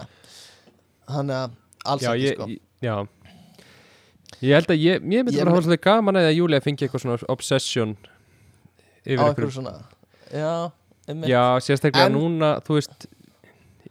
Þannig 1.09 1.37
að 1.37 1.53
alls 1.93 2.07
ekki 2.09 2.33
sko. 2.35 2.47
ég- 2.49 2.63
já. 2.83 2.97
Ég 4.45 4.57
held 4.59 4.71
að 4.75 4.81
ég, 4.83 4.97
ég 4.99 5.05
myndi 5.05 5.37
bara 5.37 5.45
mynd- 5.47 5.55
hafa 5.55 5.63
svolítið 5.69 5.85
gaman 5.85 6.19
að 6.21 6.31
Júlia 6.35 6.61
fengi 6.65 6.85
eitthvað 6.85 7.03
svona 7.05 7.29
obsession 7.33 7.93
yfir 9.05 9.21
einhverju 9.21 9.29
einhverjum 9.29 9.53
svona 9.55 9.75
já, 10.35 10.73
Já, 11.29 11.43
sérstaklega 11.61 12.07
En- 12.09 12.15
núna, 12.17 12.51
þú 12.65 12.79
veist 12.79 13.07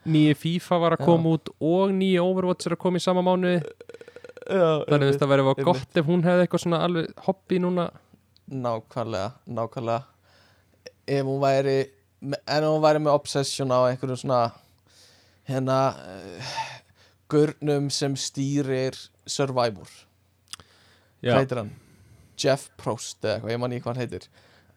nýji 0.09 0.33
FIFA 0.35 0.79
var 0.81 0.95
að 0.97 1.03
Já. 1.03 1.05
koma 1.05 1.33
út 1.37 1.49
og 1.61 1.91
nýji 1.95 2.19
Overwatch 2.23 2.67
er 2.67 2.73
að 2.75 2.81
koma 2.81 2.97
í 2.97 3.03
sama 3.03 3.21
mánuði. 3.23 3.59
Þannig 4.43 5.05
að 5.13 5.19
það 5.21 5.29
verður 5.31 5.51
einmitt. 5.53 5.65
gott 5.69 5.97
ef 6.01 6.05
hún 6.09 6.23
hefði 6.25 6.43
eitthvað 6.47 6.63
svona 6.65 6.79
alveg 6.83 7.13
hobby 7.27 7.59
núna. 7.63 7.85
Nákvæmlega, 8.51 9.29
nákvæmlega. 9.47 10.03
Ef 11.07 11.23
hún 11.29 11.39
væri 11.39 11.77
en 12.47 12.63
hún 12.67 12.81
væri 12.83 12.99
með 12.99 13.13
obsession 13.13 13.69
á 13.71 13.87
einhverjum 13.87 14.19
svona 14.19 14.51
hérna 15.47 15.77
uh, 15.95 16.51
gurnum 17.29 17.89
sem 17.89 18.15
stýrir 18.15 18.97
Survivor, 19.25 19.87
Já, 21.23 21.31
hvað 21.33 21.39
heitir 21.39 21.57
hann? 21.61 21.71
Jeff 22.37 22.69
Prost 22.77 23.21
eða 23.23 23.37
eitthvað, 23.37 23.51
ég 23.53 23.59
man 23.59 23.71
ekki 23.71 23.83
hvað 23.85 23.93
hann 23.93 24.03
heitir. 24.03 24.27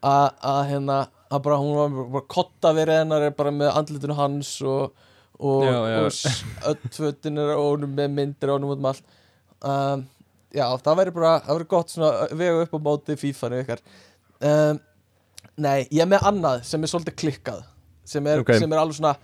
Að 0.03 0.67
hérna, 0.71 0.97
að 1.31 1.41
bara 1.47 1.57
hún 1.59 1.73
var 1.75 1.95
bara 2.15 2.25
kotta 2.31 2.71
verið 2.77 3.01
hennar 3.01 3.29
bara 3.37 3.51
með 3.51 3.71
andlitinu 3.81 4.15
hans 4.17 4.51
og 4.61 4.93
og, 5.37 5.63
og 5.69 6.07
s- 6.09 6.43
öll 6.65 6.87
fötin 6.95 7.37
er 7.37 7.51
og 7.55 7.75
hún 7.75 7.91
með 7.93 8.13
myndir 8.15 8.49
og 8.49 8.57
hún 8.61 8.71
út 8.71 8.79
um 8.79 8.87
allt. 8.89 9.03
Um, 9.61 10.05
já, 10.55 10.65
það 10.81 10.95
væri 11.01 11.13
bara 11.13 11.33
það 11.45 11.57
væri 11.59 11.67
gott 11.75 11.91
svona 11.93 12.27
vega 12.39 12.63
upp 12.63 12.73
á 12.73 12.79
móti 12.87 13.17
FIFA-nu 13.21 13.59
ykkar. 13.61 13.83
Um, 14.41 14.79
nei, 15.57 15.83
ég 15.91 16.01
er 16.01 16.09
með 16.09 16.25
annað 16.31 16.63
sem 16.65 16.81
er 16.83 16.89
svolítið 16.89 17.17
klikkað 17.21 17.61
sem 18.07 18.25
er, 18.31 18.41
Ok. 18.41 18.53
sem 18.57 18.71
er 18.73 18.79
alveg 18.81 18.97
svona 18.97 19.15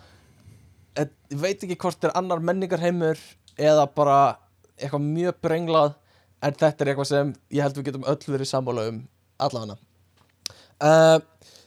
eh, 1.00 1.08
ég 1.32 1.40
veit 1.42 1.64
ekki 1.66 1.78
hvort 1.82 2.04
er 2.06 2.14
annar 2.20 2.42
menningarheimur 2.44 3.18
eða 3.58 3.88
bara 3.96 4.18
eitthvað 4.78 5.06
mjög 5.08 5.38
brenglað 5.46 5.94
en 6.44 6.54
þetta 6.60 6.84
er 6.86 6.92
eitthvað 6.94 7.10
sem 7.10 7.34
ég 7.54 7.62
held 7.66 7.78
við 7.80 7.86
getum 7.90 8.06
öll 8.10 8.22
verið 8.36 8.50
sammála 8.50 8.86
um 8.92 9.02
allavega. 9.40 9.78
Uh, 10.84 11.18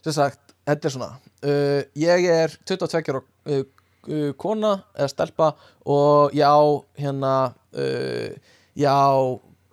sem 0.06 0.14
sagt, 0.14 0.54
þetta 0.66 0.88
er 0.88 0.94
svona 0.94 1.08
uh, 1.16 1.80
ég 1.98 2.28
er 2.30 2.54
22 2.68 3.12
ára 3.12 3.22
uh, 3.22 3.64
uh, 4.06 4.30
kona 4.38 4.72
eða 4.94 5.10
stelpa 5.12 5.50
og 5.86 6.36
ég 6.36 6.46
á 6.46 6.62
hérna 7.00 7.34
uh, 7.74 8.54
ég 8.76 8.86
á, 8.86 9.10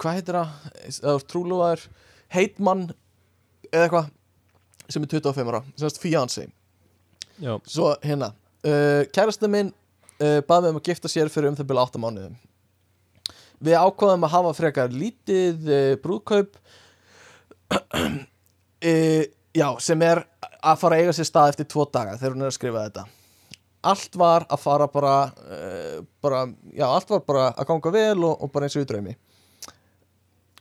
hvað 0.02 0.20
heitir 0.20 0.40
það? 0.40 0.56
Eða 0.94 1.16
trúlóðar 1.30 1.86
heitmann 2.34 2.88
eða 3.70 3.86
eitthvað 3.86 4.12
sem 4.94 5.06
er 5.06 5.14
25 5.14 5.50
ára, 5.54 5.62
sem 5.80 6.02
fiancé. 6.02 6.48
Já, 7.42 7.56
Svo 7.66 7.94
hérna 8.04 8.34
uh, 8.68 9.04
Kærasta 9.14 9.50
minn 9.50 9.72
uh, 10.20 10.42
baði 10.46 10.68
mig 10.68 10.76
um 10.76 10.82
að 10.82 10.90
gifta 10.90 11.10
sér 11.12 11.32
fyrir 11.34 11.50
um 11.50 11.58
það 11.58 11.72
byrja 11.72 11.86
8 11.90 12.02
mánuðum 12.04 12.36
Við 13.64 13.80
ákvaðum 13.80 14.26
að 14.28 14.34
hafa 14.34 14.52
frekar 14.58 14.92
lítið 14.92 15.70
uh, 15.70 15.94
brúðkaup. 16.04 16.60
Uh, 18.84 19.24
Já, 19.54 19.68
sem 19.84 20.02
er 20.02 20.24
að 20.64 20.80
fara 20.82 20.98
að 20.98 21.04
eiga 21.04 21.14
sér 21.18 21.30
stað 21.30 21.52
eftir 21.54 21.68
tvo 21.70 21.86
daga 21.86 22.16
þegar 22.18 22.34
hún 22.34 22.46
er 22.46 22.50
að 22.50 22.56
skrifa 22.58 22.86
þetta. 22.88 23.04
Allt 23.92 24.16
var 24.18 24.46
að 24.48 24.62
fara 24.64 24.88
bara, 24.88 25.18
uh, 25.44 26.00
bara 26.24 26.46
Já, 26.72 26.88
allt 26.88 27.12
var 27.12 27.24
bara 27.28 27.46
að 27.52 27.70
ganga 27.70 27.94
vel 27.94 28.24
og, 28.24 28.34
og 28.42 28.52
bara 28.54 28.70
eins 28.70 28.78
og 28.80 28.86
í 28.86 28.90
draumi. 28.90 29.16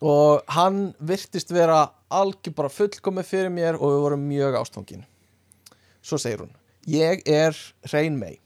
Og 0.03 0.43
hann 0.51 0.81
virtist 0.99 1.55
vera 1.55 1.85
algjör 2.13 2.57
bara 2.59 2.73
fullkomið 2.73 3.29
fyrir 3.29 3.55
mér 3.55 3.79
og 3.79 3.95
við 3.95 4.05
vorum 4.05 4.27
mjög 4.29 4.59
ástfangin. 4.59 5.07
Svo 6.03 6.19
segir 6.19 6.43
hún 6.43 6.53
Ég 6.91 7.23
er 7.31 7.55
hrein 7.87 8.17
mei 8.19 8.41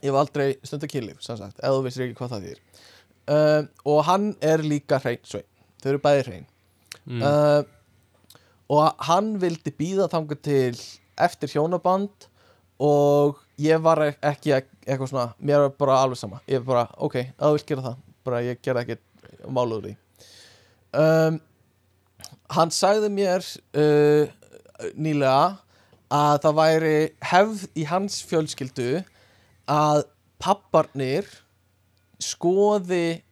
Ég 0.00 0.06
hef 0.06 0.18
aldrei 0.20 0.52
stundar 0.62 0.88
kynlíf 0.88 1.18
sem 1.24 1.36
sagt, 1.36 1.58
eða 1.58 1.74
þú 1.74 1.82
vissir 1.84 2.04
ekki 2.06 2.16
hvað 2.20 2.36
það 2.36 2.44
þýr 2.46 2.60
uh, 3.34 3.64
og 3.92 4.00
hann 4.08 4.30
er 4.40 4.62
líka 4.64 5.00
hrein 5.02 5.20
svei, 5.26 5.44
þau 5.82 5.90
eru 5.92 6.02
bæði 6.04 6.24
hrein. 6.28 6.46
Mm. 7.04 7.22
uh, 7.24 7.79
og 8.70 9.04
hann 9.08 9.32
vildi 9.42 9.72
býða 9.74 10.06
þangu 10.12 10.36
til 10.46 10.76
eftir 11.20 11.50
hjónaband 11.56 12.28
og 12.80 13.40
ég 13.60 13.80
var 13.84 13.98
ek- 14.06 14.20
ekki 14.24 14.52
ek- 14.56 14.70
eitthvað 14.86 15.10
svona, 15.10 15.26
mér 15.42 15.66
var 15.66 15.72
bara 15.82 15.96
alveg 16.04 16.16
sama. 16.20 16.38
Ég 16.48 16.62
var 16.64 16.68
bara, 16.70 16.84
ok, 16.96 17.16
að 17.36 17.48
þú 17.50 17.56
vilt 17.58 17.66
gera 17.72 17.82
það. 17.88 17.96
Bara 18.24 18.40
ég 18.46 18.60
gera 18.62 18.84
ekki 18.84 18.96
máluður 19.50 19.90
í 19.90 19.96
um, 20.92 21.36
hann 22.50 22.70
sagði 22.74 23.08
mér 23.14 23.44
uh, 23.78 24.26
nýlega 24.98 25.58
að 26.10 26.40
það 26.44 26.56
væri 26.58 26.94
hefð 27.30 27.62
í 27.78 27.84
hans 27.88 28.18
fjölskyldu 28.26 28.88
að 29.70 30.02
papparnir 30.42 31.28
skoði 32.20 33.22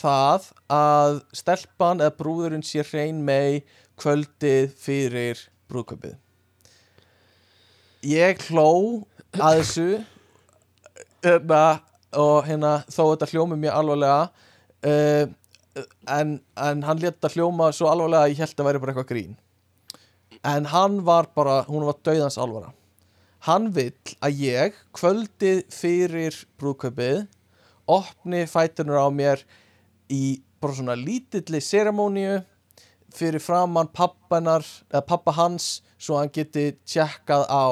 það 0.00 0.48
að 0.72 1.20
stelpan 1.36 2.02
eða 2.02 2.16
brúðurinn 2.18 2.64
sé 2.66 2.82
hrein 2.88 3.20
mei 3.24 3.62
kvöldið 4.04 4.76
fyrir 4.84 5.40
brúðköpið 5.72 6.20
ég 8.04 8.42
hló 8.50 8.68
að 9.32 9.60
þessu 9.60 9.86
hérna, 11.24 11.62
og 12.12 12.44
hérna 12.46 12.74
þó 12.88 13.02
þetta 13.14 13.30
hljómi 13.32 13.58
mjög 13.62 13.78
alvarlega 13.80 14.20
uh, 14.84 15.32
en, 16.12 16.36
en 16.60 16.84
hann 16.86 17.02
lét 17.02 17.16
þetta 17.16 17.32
hljóma 17.34 17.70
svo 17.74 17.90
alvarlega 17.90 18.28
að 18.28 18.34
ég 18.34 18.44
held 18.44 18.60
að 18.60 18.68
væri 18.68 18.82
bara 18.82 18.94
eitthvað 18.94 19.10
grín. 19.10 19.36
En 20.44 20.68
hann 20.68 21.00
var 21.06 21.30
bara, 21.34 21.62
hún 21.66 21.86
var 21.88 21.96
dauðans 22.04 22.36
alvara. 22.38 22.74
Hann 23.48 23.70
vill 23.76 23.96
að 24.24 24.40
ég 24.44 24.76
kvöldið 24.96 25.64
fyrir 25.72 26.36
brúðkaupið 26.60 27.24
opni 27.90 28.44
fætunur 28.48 29.00
á 29.00 29.08
mér 29.12 29.42
í 30.12 30.40
bara 30.60 30.76
svona 30.76 30.96
lítilli 30.96 31.60
seremóníu 31.64 32.38
fyrir 33.18 33.42
framann 33.42 33.90
pappanar 33.94 34.64
eða 34.90 35.04
pappa 35.06 35.34
hans 35.36 35.82
svo 35.98 36.18
hann 36.18 36.32
geti 36.34 36.72
tjekkað 36.86 37.46
á 37.48 37.66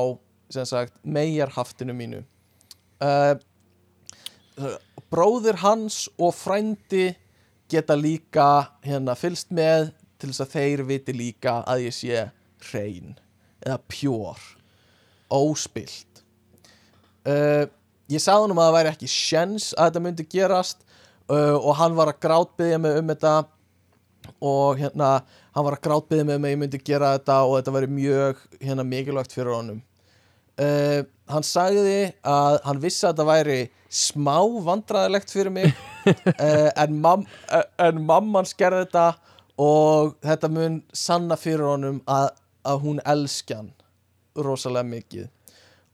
sagt 0.53 0.99
megarhaftinu 1.03 1.95
mínu. 1.97 2.23
Uh, 3.03 3.35
bróðir 5.13 5.59
hans 5.63 6.07
og 6.21 6.35
frændi 6.37 7.13
geta 7.73 7.97
líka 7.97 8.69
hérna 8.85 9.17
fylst 9.17 9.51
með 9.55 9.91
til 10.21 10.31
þess 10.31 10.45
að 10.45 10.53
þeir 10.55 10.85
viti 10.89 11.15
líka 11.17 11.61
að 11.67 11.87
ég 11.89 11.97
sé 11.97 12.27
hrein 12.69 13.17
eða 13.63 13.79
pjór 13.91 14.43
óspilt. 15.33 16.23
Uh, 17.25 17.65
ég 18.13 18.21
sagði 18.23 18.47
honum 18.47 18.61
að 18.61 18.69
það 18.69 18.77
væri 18.77 18.93
ekki 18.93 19.11
sjens 19.11 19.71
að 19.77 19.89
þetta 19.89 20.05
myndi 20.05 20.29
gerast 20.31 20.85
uh, 21.31 21.57
og 21.57 21.75
hann 21.79 21.97
var 21.99 22.13
að 22.13 22.21
grátbyðja 22.27 22.81
mig 22.83 22.99
um 23.01 23.13
þetta 23.13 23.35
og 24.41 24.81
hérna 24.81 25.15
hann 25.53 25.67
var 25.67 25.77
að 25.77 25.85
grátbyðja 25.87 26.27
mig 26.27 26.39
um 26.39 26.47
að 26.47 26.55
ég 26.55 26.61
myndi 26.63 26.83
gera 26.85 27.15
þetta 27.17 27.39
og 27.47 27.57
þetta 27.59 27.75
væri 27.77 27.91
mjög 27.97 28.45
hérna 28.61 28.87
mikilvægt 28.89 29.35
fyrir 29.37 29.55
honum 29.55 29.83
uh, 30.61 31.01
hann 31.33 31.47
sagði 31.47 32.13
að 32.27 32.59
hann 32.67 32.83
vissi 32.83 33.07
að 33.07 33.15
þetta 33.15 33.29
væri 33.29 33.59
smá 33.93 34.39
vandræðilegt 34.67 35.35
fyrir 35.35 35.53
mig 35.55 35.69
uh, 36.07 36.71
en, 36.83 36.97
mam, 37.03 37.27
uh, 37.53 37.67
en 37.83 38.01
mamman 38.09 38.49
skerði 38.49 38.87
þetta 38.87 39.07
og 39.63 40.17
þetta 40.25 40.51
mun 40.53 40.81
sanna 40.97 41.37
fyrir 41.39 41.67
honum 41.69 42.01
að, 42.11 42.33
að 42.65 42.83
hún 42.87 43.03
elski 43.05 43.59
hann 43.59 43.73
rosalega 44.37 44.89
mikið 44.89 45.29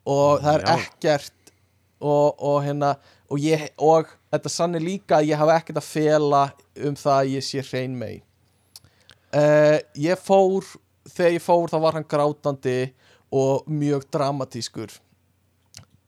og 0.08 0.40
það 0.44 0.54
er 0.54 0.64
Já. 0.64 0.74
ekkert 0.78 1.52
og, 1.98 2.38
og 2.38 2.62
hérna 2.64 2.94
og, 3.28 3.40
ég, 3.42 3.66
og 3.82 4.08
þetta 4.32 4.52
sanni 4.52 4.80
líka 4.82 5.18
að 5.18 5.32
ég 5.32 5.40
hafa 5.40 5.58
ekkert 5.58 5.80
að 5.82 5.88
fela 5.88 6.42
um 6.86 6.96
það 6.98 7.18
að 7.18 7.32
ég 7.34 7.46
sé 7.46 7.64
hrein 7.70 7.96
mei 7.98 8.22
uh, 9.34 9.78
ég 9.98 10.20
fór 10.20 10.66
þegar 11.08 11.34
ég 11.36 11.44
fór 11.44 11.72
þá 11.72 11.78
var 11.82 11.98
hann 11.98 12.08
grátandi 12.08 12.78
og 13.34 13.66
mjög 13.68 14.06
dramatískur. 14.12 14.92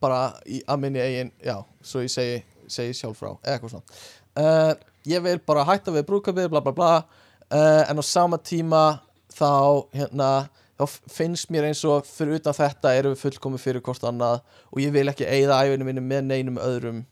Bara 0.01 0.31
í, 0.49 0.63
að 0.65 0.81
minni 0.81 1.03
eigin 1.03 1.33
já, 1.45 1.59
svo 1.85 2.05
ég 2.05 2.13
segi, 2.13 2.39
segi 2.71 2.97
sjálf 2.97 3.21
frá 3.21 3.35
eitthvað 3.45 3.75
svona. 3.75 3.99
Uh, 4.41 4.73
ég 5.09 5.23
vil 5.25 5.37
bara 5.45 5.67
hætta 5.69 5.93
við 5.93 6.07
brúkabið 6.09 6.49
bla 6.53 6.65
bla 6.65 6.75
bla. 6.77 6.95
Uh, 7.51 7.85
en 7.91 8.01
á 8.01 8.05
sama 8.07 8.39
tíma 8.41 9.03
þá 9.35 9.85
hérna 9.93 10.31
þá 10.81 10.87
finnst 11.13 11.51
mér 11.53 11.69
eins 11.69 11.83
og 11.85 12.07
fyrir 12.09 12.39
utan 12.39 12.57
þetta 12.57 12.95
erum 12.97 13.13
við 13.13 13.25
fullkomið 13.27 13.65
fyrir 13.67 13.85
hvort 13.85 14.05
annað 14.09 14.41
og 14.71 14.81
ég 14.81 14.95
vil 14.95 15.11
ekki 15.13 15.29
eigða 15.29 15.59
æfinu 15.67 15.89
mínu 15.91 16.05
með 16.07 16.29
neinum 16.31 16.61
öðrum 16.63 17.03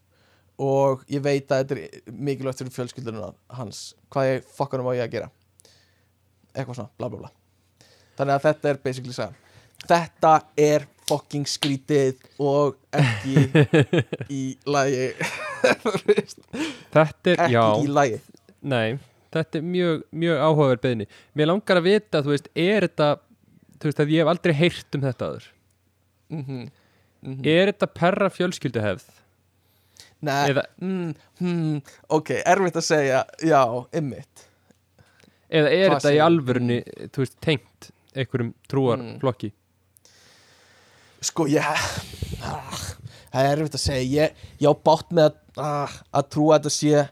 og 0.59 1.03
ég 1.11 1.23
veit 1.25 1.51
að 1.53 1.65
þetta 1.65 1.77
er 1.79 2.15
mikilvægt 2.29 2.63
fyrir 2.63 2.75
fjölskyldunum 2.75 3.35
hans. 3.59 3.83
Hvað 4.13 4.31
ég 4.33 4.49
fokkanum 4.59 4.91
á 4.91 4.99
ég 4.99 5.05
að 5.07 5.13
gera? 5.17 5.31
Eitthvað 6.55 6.81
svona, 6.81 6.93
bla 6.99 7.11
bla 7.13 7.23
bla. 7.25 7.35
Þannig 8.19 8.35
að 8.35 8.47
þetta 8.49 8.73
er 8.73 8.81
basically 8.83 9.15
sagan. 9.15 9.37
Þetta 9.89 10.33
er 10.59 10.89
fucking 11.09 11.47
skrítið 11.49 12.19
og 12.43 12.77
ekki 12.93 13.47
í 14.41 14.43
lagi. 14.67 15.13
Þetta 16.95 17.33
er, 17.33 17.39
ekki 17.39 17.55
já, 17.55 17.65
í 17.83 17.89
lagi. 17.91 18.19
Nei 18.67 18.99
Þetta 19.35 19.61
er 19.61 19.65
mjög, 19.67 20.03
mjög 20.17 20.43
áhugaverð 20.43 20.83
beðni 20.85 21.07
Mér 21.37 21.51
langar 21.51 21.81
að 21.81 21.89
vita, 21.89 22.23
þú 22.25 22.33
veist, 22.35 22.51
er 22.59 22.87
þetta 22.89 23.09
Þú 23.79 23.91
veist 23.91 24.03
að 24.03 24.13
ég 24.15 24.23
hef 24.25 24.33
aldrei 24.33 24.55
heyrt 24.59 24.99
um 24.99 25.05
þetta 25.05 25.29
aður 25.29 25.49
mm 26.33 26.45
-hmm. 26.49 26.69
Er 27.45 27.73
þetta 27.73 27.91
perra 27.95 28.31
fjölskylduhefð? 28.31 29.07
Nei, 30.27 30.51
Eða, 30.51 30.65
mm, 30.83 31.11
hmm, 31.39 31.81
ok, 32.17 32.33
erfitt 32.43 32.79
að 32.81 32.87
segja 32.89 33.23
já, 33.47 33.61
ymmit 33.95 34.49
eða 35.49 35.71
er 35.73 35.85
Hvað 35.93 36.01
þetta 36.01 36.15
í 36.15 36.23
alvörunni, 36.25 36.79
þú 37.15 37.25
veist, 37.25 37.37
tengt 37.45 37.91
einhverjum 38.19 38.55
trúarflokki? 38.71 39.53
Sko, 41.29 41.49
ég 41.51 41.65
ah, 41.65 42.83
Það 43.29 43.45
er 43.45 43.53
erfitt 43.53 43.77
að 43.77 43.83
segja. 43.83 44.25
Ég, 44.25 44.43
ég 44.63 44.71
á 44.71 44.75
bátt 44.89 45.15
með 45.15 45.31
að, 45.31 45.39
ah, 45.65 45.97
að 46.21 46.29
trúa 46.35 46.59
þetta 46.59 46.73
sé 46.75 47.05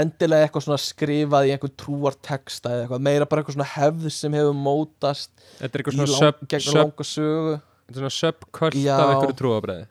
endilega 0.00 0.46
eitthvað 0.46 0.64
svona 0.66 0.80
skrifað 0.80 1.48
í 1.48 1.54
einhver 1.54 1.72
trúarteksta 1.82 2.72
eða 2.72 2.84
eitthvað, 2.84 3.04
meira 3.08 3.26
bara 3.30 3.42
eitthvað 3.42 3.56
svona 3.56 3.70
hefð 3.72 4.06
sem 4.14 4.36
hefur 4.38 4.54
mótast 4.56 5.32
Þetta 5.58 5.70
er 5.70 5.82
eitthvað 5.82 5.96
svona 5.98 6.76
langa 6.78 7.06
sögu. 7.10 7.56
Svona 7.90 8.12
subkult 8.14 8.78
af 8.86 9.08
einhverju 9.08 9.38
trúabræði 9.40 9.88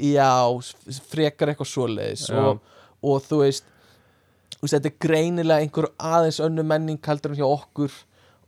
Já, 0.00 0.32
frekar 1.10 1.52
eitthvað 1.52 1.68
svoleiðis 1.68 2.28
og, 2.32 2.60
og 3.04 3.20
þú 3.26 3.42
veist 3.44 3.66
þú 4.60 4.66
veist, 4.66 4.76
þetta 4.76 4.90
er 4.90 4.98
greinilega 5.00 5.64
einhver 5.64 5.90
aðeins 5.96 6.40
önnu 6.44 6.64
menning 6.66 7.00
heldur 7.06 7.34
en 7.34 7.40
hjá 7.40 7.46
okkur 7.48 7.94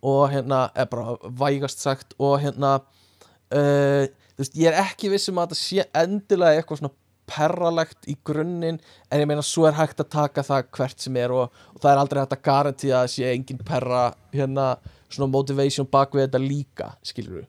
og 0.02 0.24
hérna, 0.32 0.66
er 0.74 0.88
bara 0.90 1.16
vægast 1.22 1.80
sagt 1.80 2.16
og 2.18 2.40
hérna 2.42 2.78
uh, 2.82 4.04
þú 4.08 4.42
veist, 4.42 4.58
ég 4.58 4.72
er 4.72 4.80
ekki 4.82 5.12
viss 5.12 5.30
um 5.32 5.40
að 5.40 5.52
þetta 5.52 5.60
sé 5.60 5.86
endilega 6.02 6.60
eitthvað 6.60 6.82
svona 6.82 6.96
perralegt 7.32 8.08
í 8.10 8.16
grunninn 8.26 8.80
en 8.82 9.22
ég 9.22 9.28
meina 9.30 9.44
svo 9.46 9.64
er 9.68 9.76
hægt 9.78 10.02
að 10.02 10.10
taka 10.12 10.44
það 10.44 10.66
hvert 10.74 11.04
sem 11.04 11.16
er 11.22 11.32
og, 11.32 11.52
og 11.72 11.80
það 11.80 11.92
er 11.92 12.00
aldrei 12.02 12.20
hægt 12.20 12.34
að 12.36 12.48
garantíða 12.48 13.04
að 13.04 13.12
sé 13.14 13.30
engin 13.30 13.62
perra 13.64 14.08
hérna 14.34 14.72
svona 15.06 15.30
motivation 15.32 15.88
bak 15.88 16.16
við 16.16 16.26
þetta 16.26 16.42
líka 16.42 16.90
skilur 17.06 17.38
við 17.38 17.46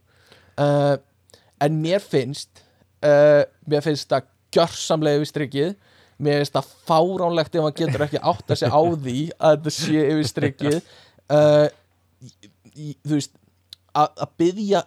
uh, 0.62 0.96
en 1.64 1.82
mér 1.84 2.04
finnst 2.04 2.64
uh, 3.04 3.44
mér 3.70 3.86
finnst 3.86 4.10
það 4.12 4.30
gjörsamlega 4.54 5.22
yfir 5.22 5.32
strikið. 5.32 5.72
Mér 6.24 6.42
finnst 6.42 6.58
það 6.58 6.74
fáránlegt 6.88 7.56
ef 7.58 7.68
hann 7.68 7.78
getur 7.78 8.06
ekki 8.08 8.22
átt 8.22 8.54
að 8.54 8.62
segja 8.62 8.74
á 8.74 8.82
því 9.06 9.18
að 9.38 9.56
þetta 9.58 9.76
sé 9.78 10.06
yfir 10.08 10.30
strikið. 10.30 10.80
Uh, 11.34 11.68
þú 13.04 13.18
veist 13.18 13.36
að 13.94 14.30
byggja 14.42 14.82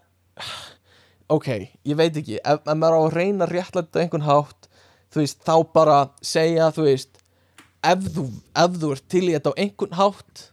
ok, 1.32 1.48
ég 1.86 1.98
veit 1.98 2.16
ekki 2.18 2.38
ef, 2.40 2.60
ef 2.62 2.74
maður 2.78 2.98
á 2.98 3.00
að 3.04 3.14
reyna 3.16 3.48
réttlætt 3.50 3.98
einhvern 4.00 4.26
hátt 4.26 4.68
þú 5.12 5.22
veist, 5.22 5.40
þá 5.46 5.54
bara 5.74 5.98
segja, 6.24 6.68
þú 6.74 6.86
veist 6.88 7.22
ef 7.86 8.06
þú, 8.14 8.26
ef 8.62 8.78
þú 8.82 8.92
ert 8.96 9.08
til 9.12 9.24
í 9.28 9.34
þetta 9.34 9.54
á 9.54 9.60
einhvern 9.62 9.98
hátt 10.00 10.46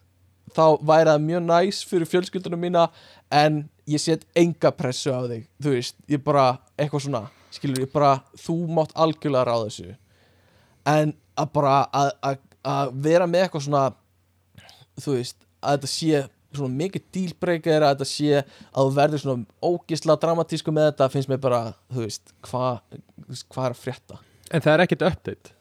þá 0.53 0.65
væri 0.85 1.10
það 1.10 1.27
mjög 1.27 1.45
næs 1.48 1.84
fyrir 1.90 2.10
fjölskyldunum 2.10 2.61
mína 2.61 2.88
en 3.34 3.64
ég 3.90 4.02
set 4.02 4.26
enga 4.38 4.73
pressu 4.76 5.14
á 5.14 5.26
þig 5.26 5.48
þú 5.61 5.77
veist, 5.77 5.98
ég 6.10 6.23
bara, 6.26 6.53
eitthvað 6.77 7.07
svona 7.07 7.23
skilur, 7.57 7.84
ég 7.85 7.91
bara, 7.93 8.15
þú 8.39 8.57
mátt 8.77 8.93
algjörlega 8.99 9.47
ráða 9.49 9.67
þessu. 9.69 9.95
En 10.89 11.13
að 11.39 11.51
bara 11.55 11.75
að, 11.95 12.11
að, 12.30 12.39
að 12.73 12.95
vera 13.05 13.27
með 13.30 13.45
eitthvað 13.45 13.65
svona 13.67 13.84
þú 15.01 15.17
veist, 15.17 15.39
að 15.63 15.77
þetta 15.77 15.91
sé 15.93 16.23
svona 16.53 16.77
mikið 16.77 17.05
dílbreykir 17.15 17.81
að 17.81 17.95
þetta 17.95 18.09
sé 18.09 18.43
að 18.43 18.77
þú 18.77 18.91
verður 18.97 19.23
svona 19.23 19.71
ógisla 19.71 20.17
dramatísku 20.21 20.73
með 20.75 20.91
þetta 20.91 21.09
finnst 21.13 21.31
mér 21.31 21.41
bara, 21.41 21.63
þú 21.89 22.05
veist, 22.05 22.34
hvað 22.45 22.73
hvað 23.49 23.65
er 23.65 23.75
að 23.75 23.81
frétta? 23.81 24.21
En 24.53 24.61
það 24.61 24.73
er 24.73 24.85
ekkert 24.85 25.05
update? 25.09 25.53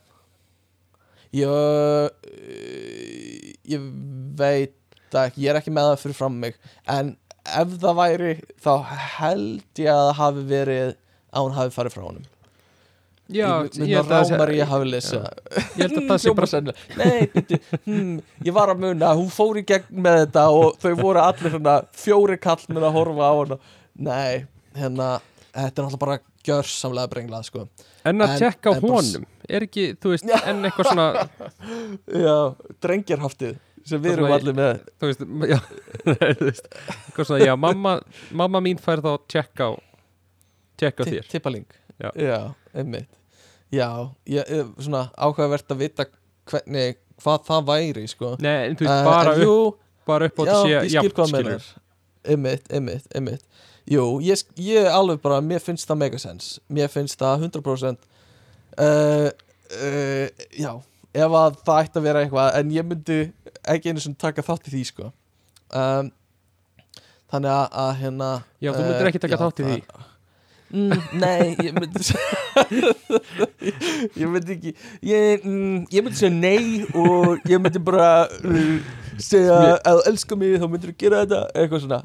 Ég 1.33 1.49
eh, 1.49 2.09
ég 3.73 3.85
veit 4.37 4.77
ekki, 5.17 5.45
ég 5.45 5.53
er 5.53 5.61
ekki 5.61 5.73
með 5.73 5.93
það 5.93 6.03
fyrir 6.03 6.19
fram 6.19 6.37
mig. 6.43 6.59
En 6.91 7.15
ef 7.43 7.79
það 7.83 7.99
væri 7.99 8.35
þá 8.63 8.73
held 9.19 9.81
ég 9.81 9.93
að 9.93 10.03
það 10.03 10.19
hafi 10.21 10.45
verið 10.53 10.93
að 11.33 11.47
hún 11.47 11.57
hafi 11.57 11.75
farið 11.77 11.97
frá 11.97 12.05
honum. 12.07 12.29
Já, 13.33 13.49
ég, 13.65 13.95
held 13.97 14.01
að 14.03 14.09
það 14.11 14.25
sé- 14.29 14.35
að 14.35 14.41
bara 16.37 16.49
Nei, 16.99 17.21
byrju, 17.33 17.59
hmm, 17.87 18.17
ég 18.45 18.53
var 18.57 18.73
að 18.75 18.83
muna 18.83 19.13
Hún 19.17 19.31
fór 19.33 19.61
í 19.61 19.63
gegn 19.65 20.03
með 20.05 20.19
þetta 20.25 20.43
og 20.53 20.75
þau 20.83 20.91
voru 20.99 21.23
allir 21.23 21.55
svona 21.55 21.77
fjóri 21.97 22.37
kallmenn 22.43 22.85
að 22.85 22.97
horfa 22.99 23.31
á 23.31 23.35
hana. 23.39 23.59
Nei, 23.97 24.43
hérna 24.77 25.09
Þetta 25.53 25.65
er 25.65 25.87
náttúrulega 25.87 26.01
bara 26.03 26.19
gjörsamlega 26.49 27.11
brenglað 27.13 27.47
sko. 27.49 27.65
En 28.09 28.25
að 28.25 28.35
tjekka 28.43 28.73
á 28.73 28.73
en 28.75 28.83
bara 28.85 28.99
honum 28.99 29.27
Er 29.53 29.67
ekki, 29.69 29.85
þú 30.03 30.13
veist, 30.13 30.29
enn 30.43 30.67
eitthvað 30.69 30.91
svona 30.91 31.07
Já, 32.27 32.37
drengjarhaftið 32.85 33.57
sem 33.87 34.03
við 34.03 34.13
erum 34.17 34.31
allir 34.35 34.55
með. 34.55 34.83
þú 35.01 35.09
veist, 35.11 35.23
já, 35.53 35.59
þú 36.07 36.47
veist 36.47 36.69
eitthvað 36.75 37.27
svona, 37.31 37.41
já, 37.47 37.55
mamma, 37.59 37.97
mamma 38.43 38.61
mín 38.63 38.79
fær 38.83 39.03
þá 39.03 39.15
tjekka 39.31 39.71
á 39.71 39.92
tjekka 40.83 41.07
þér. 41.09 41.29
Tippaling 41.33 41.67
Já. 42.03 42.11
já 42.19 42.39
einmitt. 42.75 43.09
Já, 43.73 43.89
ég, 44.29 44.49
ég, 44.53 44.73
svona 44.85 45.07
áhugavert 45.17 45.71
að 45.73 45.81
vita 45.87 46.05
hvernig, 46.51 46.99
hvað 47.23 47.47
það 47.49 47.69
væri 47.71 48.03
sko. 48.11 48.35
Nei, 48.43 48.69
en 48.69 48.77
þú 48.77 48.85
veist, 48.85 48.99
Eh, 48.99 49.07
bara, 49.07 49.35
en 49.39 49.47
upp, 49.49 49.79
bara 50.11 50.29
upp 50.29 50.39
á 50.39 50.43
þetta 50.43 50.59
sé 50.63 50.73
ég 50.75 50.89
skil 50.93 51.13
hvað 51.17 51.31
skilur. 51.31 51.47
meinar. 51.47 51.69
Einmitt, 52.33 52.67
einmitt, 52.73 53.07
einmitt. 53.17 53.47
Jú, 53.91 54.05
ég, 54.23 54.43
ég 54.63 54.87
alveg 54.95 55.19
bara, 55.25 55.41
mér 55.43 55.59
finnst 55.65 55.89
það 55.91 55.99
megasens 56.05 56.51
mér 56.71 56.87
finnst 56.93 57.19
það 57.19 57.49
100% 57.49 58.05
uh, 58.79 59.31
uh, 59.75 60.29
já 60.55 60.71
ef 61.13 61.35
að 61.41 61.57
það 61.67 61.81
ætti 61.83 61.99
að 61.99 62.07
vera 62.07 62.23
eitthvað 62.23 62.59
en 62.61 62.71
ég 62.77 62.87
myndi 62.87 63.19
ekki 63.69 63.91
einu 63.91 64.01
sem 64.05 64.15
taka 64.15 64.45
þátt 64.47 64.69
í 64.71 64.75
því 64.77 64.85
sko. 64.89 65.11
Um, 65.73 66.13
þannig 67.33 67.51
að, 67.57 67.67
að 67.83 67.93
hérna 68.05 68.31
Já, 68.63 68.71
þú 68.77 68.87
myndir 68.87 69.11
ekki 69.11 69.21
taka 69.25 69.37
já, 69.37 69.41
þátt 69.43 69.61
í 69.65 69.67
því 69.67 69.77
Mm, 70.73 70.93
nei, 71.21 71.53
ég 71.61 71.75
myndi 71.77 72.01
ég 74.17 74.29
myndi 74.33 74.55
ekki 74.57 74.71
ég, 75.05 75.43
mm, 75.45 75.83
ég 75.93 76.05
myndi 76.07 76.17
segja 76.17 76.33
nei 76.33 76.81
og 76.97 77.43
ég 77.51 77.61
myndi 77.61 77.83
bara 77.85 78.07
uh, 78.29 78.71
segja 79.21 79.59
að 79.85 79.99
þú 80.01 80.07
elskar 80.13 80.41
mig 80.41 80.55
þá 80.63 80.67
myndir 80.73 80.93
þú 80.95 80.97
gera 81.05 81.21
þetta 81.27 81.41
eitthvað 81.61 81.85
svona. 81.85 81.99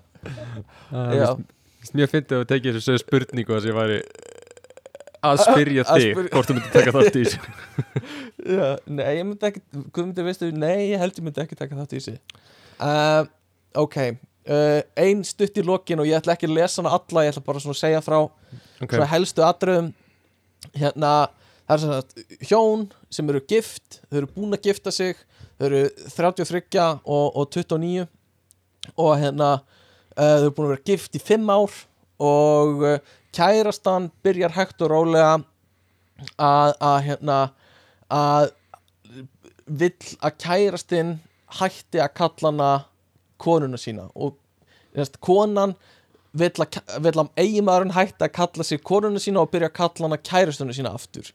Ah, 0.91 1.13
Já. 1.15 1.29
mér 1.31 1.37
finnst 1.37 1.95
Mér 1.97 2.11
finnst 2.11 2.35
að 2.35 2.43
tekið 2.51 2.79
þessu 2.81 2.97
spurningu 3.05 3.55
að 3.55 3.69
ég 3.71 3.77
væri 3.79 3.99
að 5.27 5.41
spyrja 5.45 5.85
þig 5.87 6.09
spyrja- 6.11 6.33
hvort 6.35 6.51
þú 6.51 6.57
myndir 6.57 6.75
taka 6.75 6.95
þátt 6.97 7.15
í 7.15 7.23
þessu. 7.23 7.39
Já, 8.57 8.67
nei, 8.99 9.07
ég 9.17 9.25
myndi 9.31 9.47
ekki 9.49 9.63
Guðmundur, 9.95 10.27
veistu, 10.27 10.51
nei, 10.51 10.89
ég 10.91 10.99
held 11.01 11.15
ég 11.17 11.25
myndi 11.25 11.43
ekki 11.45 11.57
taka 11.59 11.79
þátt 11.79 11.95
í 11.95 12.01
þessi 12.01 12.17
uh, 12.83 13.23
Ok 13.79 13.97
uh, 14.49 14.81
Ein 14.99 15.23
stutt 15.27 15.57
í 15.59 15.65
lokin 15.65 16.01
og 16.01 16.09
ég 16.09 16.19
ætla 16.19 16.35
ekki 16.35 16.49
að 16.49 16.57
lesa 16.57 16.81
hana 16.81 16.95
alla 16.97 17.25
Ég 17.25 17.33
ætla 17.33 17.45
bara 17.47 17.63
svona 17.63 17.75
að 17.77 17.81
segja 17.81 18.03
frá 18.05 18.17
Ok, 18.21 18.91
svona 18.93 19.09
helstu 19.11 19.43
atriðum. 19.45 19.91
Hérna, 20.77 21.11
það 21.67 21.75
er 21.75 21.83
svona 21.83 22.45
hjón 22.49 22.85
sem 23.13 23.33
eru 23.33 23.43
gift 23.49 23.99
Þau 24.07 24.21
eru 24.21 24.31
búin 24.35 24.57
að 24.57 24.69
gifta 24.69 24.93
sig 24.93 25.19
Þau 25.57 25.67
eru 25.69 25.83
33 26.13 26.87
og, 27.03 27.27
og 27.37 27.51
29 27.53 28.07
Og 28.95 29.13
hérna 29.21 29.51
uh, 29.59 30.17
Þau 30.17 30.47
eru 30.47 30.55
búin 30.57 30.69
að 30.69 30.75
vera 30.75 30.87
gift 30.91 31.17
í 31.17 31.23
5 31.23 31.53
ár 31.53 31.79
Og 32.17 32.83
uh, 32.87 32.97
kærastan 33.37 34.09
byrjar 34.25 34.55
hægt 34.55 34.81
og 34.81 34.89
rólega 34.89 35.37
að, 36.41 36.71
að 36.81 36.99
hérna 37.05 37.39
að 38.09 38.51
vill 39.67 40.15
að 40.23 40.37
kærastinn 40.41 41.17
hætti 41.59 42.01
að 42.01 42.13
kalla 42.17 42.51
hana 42.51 42.71
konuna 43.41 43.79
sína 43.81 44.07
og 44.15 44.35
þess, 44.95 45.17
konan 45.23 45.75
vill 46.37 46.51
að, 46.61 46.79
að 46.99 47.19
eiginmaðurinn 47.39 47.95
hætti 47.95 48.25
að 48.27 48.33
kalla 48.35 48.65
sig 48.67 48.81
konuna 48.85 49.21
sína 49.21 49.41
og 49.43 49.51
byrja 49.53 49.71
að 49.71 49.77
kalla 49.79 50.07
hana 50.09 50.19
kærastunum 50.21 50.75
sína 50.75 50.93
aftur. 50.97 51.31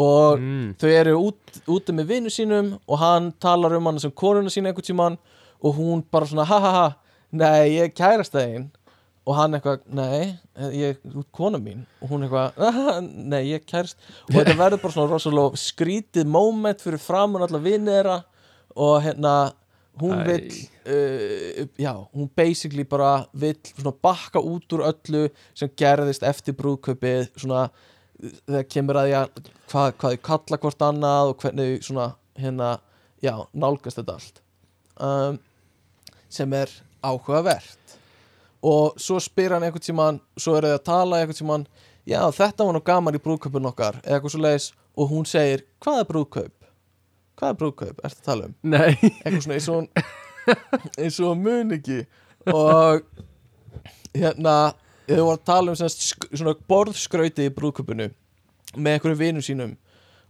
Og 0.00 0.40
mm, 0.42 0.70
þau 0.82 0.88
eru 0.90 1.14
út, 1.28 1.58
úti 1.70 1.94
með 1.94 2.08
vinnu 2.10 2.32
sínum 2.34 2.72
og 2.90 2.98
hann 2.98 3.30
talar 3.40 3.76
um 3.78 3.86
hana 3.86 4.02
sem 4.02 4.12
konuna 4.12 4.50
sína 4.52 4.72
einhvern 4.72 4.88
tímann 4.88 5.18
og 5.64 5.76
hún 5.78 6.02
bara 6.10 6.26
svona 6.28 6.46
ha 6.48 6.58
ha 6.60 6.72
ha, 6.74 6.86
nei 7.32 7.76
ég 7.76 7.86
er 7.88 7.94
kærastæðin 7.94 8.66
og 9.24 9.36
hann 9.38 9.56
eitthvað, 9.56 9.84
nei 9.88 10.34
ég 10.74 10.98
er 10.98 11.22
kona 11.32 11.60
mín. 11.62 11.86
Og 12.02 12.10
hún 12.10 12.26
eitthvað, 12.26 12.58
"Ah, 12.68 12.98
nei 13.00 13.46
ég 13.52 13.62
er 13.62 13.64
kærst 13.64 13.96
og 14.28 14.34
þetta 14.34 14.56
verður 14.58 14.82
bara 14.82 14.96
svona 14.96 15.12
rosalega 15.14 15.62
skrítið 15.62 16.26
moment 16.28 16.82
fyrir 16.84 17.00
framun 17.00 17.46
allar 17.46 17.62
vinni 17.64 17.94
þeirra 17.94 18.18
og 18.76 18.98
hérna 19.06 19.34
hún 20.00 20.14
Æ. 20.18 20.24
vill 20.26 20.48
uh, 20.86 21.66
já, 21.78 21.94
hún 22.14 22.30
basically 22.36 22.84
bara 22.84 23.26
vill 23.32 23.58
bakka 24.02 24.40
út 24.40 24.72
úr 24.72 24.86
öllu 24.90 25.28
sem 25.54 25.70
gerðist 25.76 26.22
eftir 26.26 26.56
brúðkaupið 26.58 27.30
svona 27.36 27.68
þegar 28.46 28.68
kemur 28.70 28.98
að 28.98 29.14
að 29.18 29.30
hvað, 29.70 29.94
hvað 29.98 30.16
þau 30.16 30.22
kalla 30.28 30.60
hvort 30.62 30.86
annað 30.88 31.30
og 31.30 31.42
hvernig 31.42 31.84
svona 31.84 32.08
hérna, 32.38 32.78
já, 33.22 33.34
nálgast 33.52 34.00
þetta 34.00 34.18
allt 34.18 34.42
um, 34.98 35.38
sem 36.28 36.56
er 36.58 36.72
áhugavert 37.04 37.98
og 38.64 38.98
svo 39.00 39.20
spyr 39.20 39.54
hann 39.54 39.66
einhvern 39.66 39.84
tímann 39.84 40.20
svo 40.40 40.56
eru 40.58 40.72
þau 40.72 40.78
að 40.78 40.86
tala 40.88 41.20
einhvern 41.20 41.40
tímann 41.40 41.66
já, 42.08 42.20
þetta 42.34 42.66
var 42.66 42.76
nú 42.76 42.82
gaman 42.84 43.18
í 43.18 43.22
brúðkaupin 43.22 43.70
okkar 43.70 44.00
eða 44.02 44.18
eitthvað 44.18 44.36
svo 44.36 44.44
leiðis 44.44 44.70
og 44.94 45.10
hún 45.10 45.28
segir 45.28 45.66
hvað 45.84 46.02
er 46.02 46.10
brúðkaup? 46.10 46.63
Hvað 47.34 47.50
er 47.50 47.58
brúðkaup? 47.60 48.02
Ertu 48.06 48.20
að 48.20 48.28
tala 48.28 48.48
um? 48.48 48.54
Nei. 48.62 48.94
Eitthvað 49.24 49.42
svona 49.44 49.58
eins 49.58 49.68
og 49.70 49.78
hún 49.78 49.88
eins 51.00 51.20
og 51.20 51.30
hún 51.30 51.44
mun 51.44 51.74
ekki. 51.76 52.00
Og 52.52 53.04
hérna 54.14 54.56
þau 55.08 55.20
voru 55.20 55.32
að 55.34 55.46
tala 55.48 55.74
um 55.74 55.80
sk 55.80 56.28
svona 56.30 56.54
borðskrauti 56.70 57.48
í 57.48 57.54
brúðkaupinu 57.54 58.10
með 58.76 58.96
einhverjum 58.96 59.20
vinum 59.20 59.44
sínum. 59.44 59.74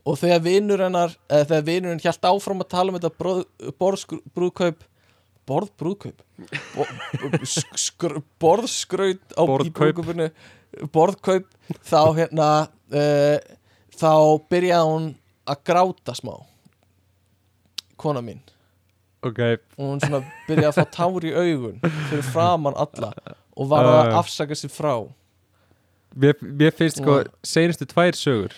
Og 0.05 0.19
þegar 0.21 0.43
vinur 0.45 0.83
hennar 0.85 1.15
eða 1.31 1.49
þegar 1.51 1.69
vinurinn 1.69 2.03
hjælt 2.03 2.29
áfram 2.29 2.61
að 2.65 2.73
tala 2.75 2.93
um 2.93 2.99
þetta 2.99 3.71
borðbrúðkaup? 3.81 4.85
Bo, 6.75 6.85
sk 7.45 7.81
skr, 7.81 8.19
borðskraut 8.41 9.37
á 9.37 9.43
brúðkaupinu 9.45 10.31
borðkaup 10.95 11.51
þá 11.85 12.01
hérna 12.17 12.49
uh, 12.97 13.37
þá 13.93 14.15
byrjaði 14.51 14.91
hún 14.91 15.11
að 15.45 15.61
gráta 15.69 16.17
smá 16.17 16.33
kona 17.97 18.21
mín. 18.21 18.41
Ok, 19.25 19.39
og 19.79 19.85
hún 19.89 20.01
svona 20.05 20.21
byrjaði 20.49 20.69
að 20.69 20.79
fá 20.79 20.91
tár 20.93 21.25
í 21.25 21.33
augun 21.33 21.79
fyrir 22.11 22.27
framann 22.29 22.75
alla 22.77 23.13
og 23.57 23.69
var 23.71 23.85
að 23.89 24.13
Uh. 24.13 24.19
afsaka 24.19 24.53
sér 24.59 24.71
frá. 24.75 24.95
Mér, 26.17 26.35
mér 26.43 26.71
finnst 26.77 27.01
sko 27.01 27.21
Og- 27.21 27.29
seinustu 27.43 27.87
tvær 27.87 28.13
sögur 28.15 28.53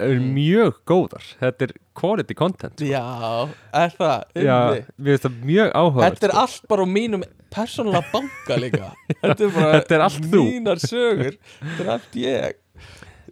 er 0.00 0.14
Mm. 0.18 0.34
mjög 0.34 0.72
góðar. 0.86 1.22
Þetta 1.40 1.62
er 1.62 1.72
quality 1.94 2.34
content 2.34 2.76
já, 2.80 3.48
er 3.72 3.90
það? 3.90 4.24
Já, 4.34 4.84
mér 4.98 5.18
það 5.20 5.34
mjög 5.44 5.72
áhugavert 5.72 6.14
þetta 6.18 6.24
er 6.26 6.30
sko. 6.32 6.40
allt 6.40 6.68
bara 6.68 6.82
á 6.82 6.88
mínum 6.88 7.22
persónulega 7.50 8.04
banka 8.12 8.56
líka. 8.56 8.92
Þetta 9.22 9.40
er 9.44 9.50
bara 9.50 9.72
Þetta 9.80 9.94
er 9.94 10.00
allt 10.00 10.22
þú. 10.24 10.42
mínar 10.50 10.78
sögur. 10.80 11.36
Þetta 11.60 11.80
er 11.84 11.90
allt 11.90 12.12
ég. 12.14 12.52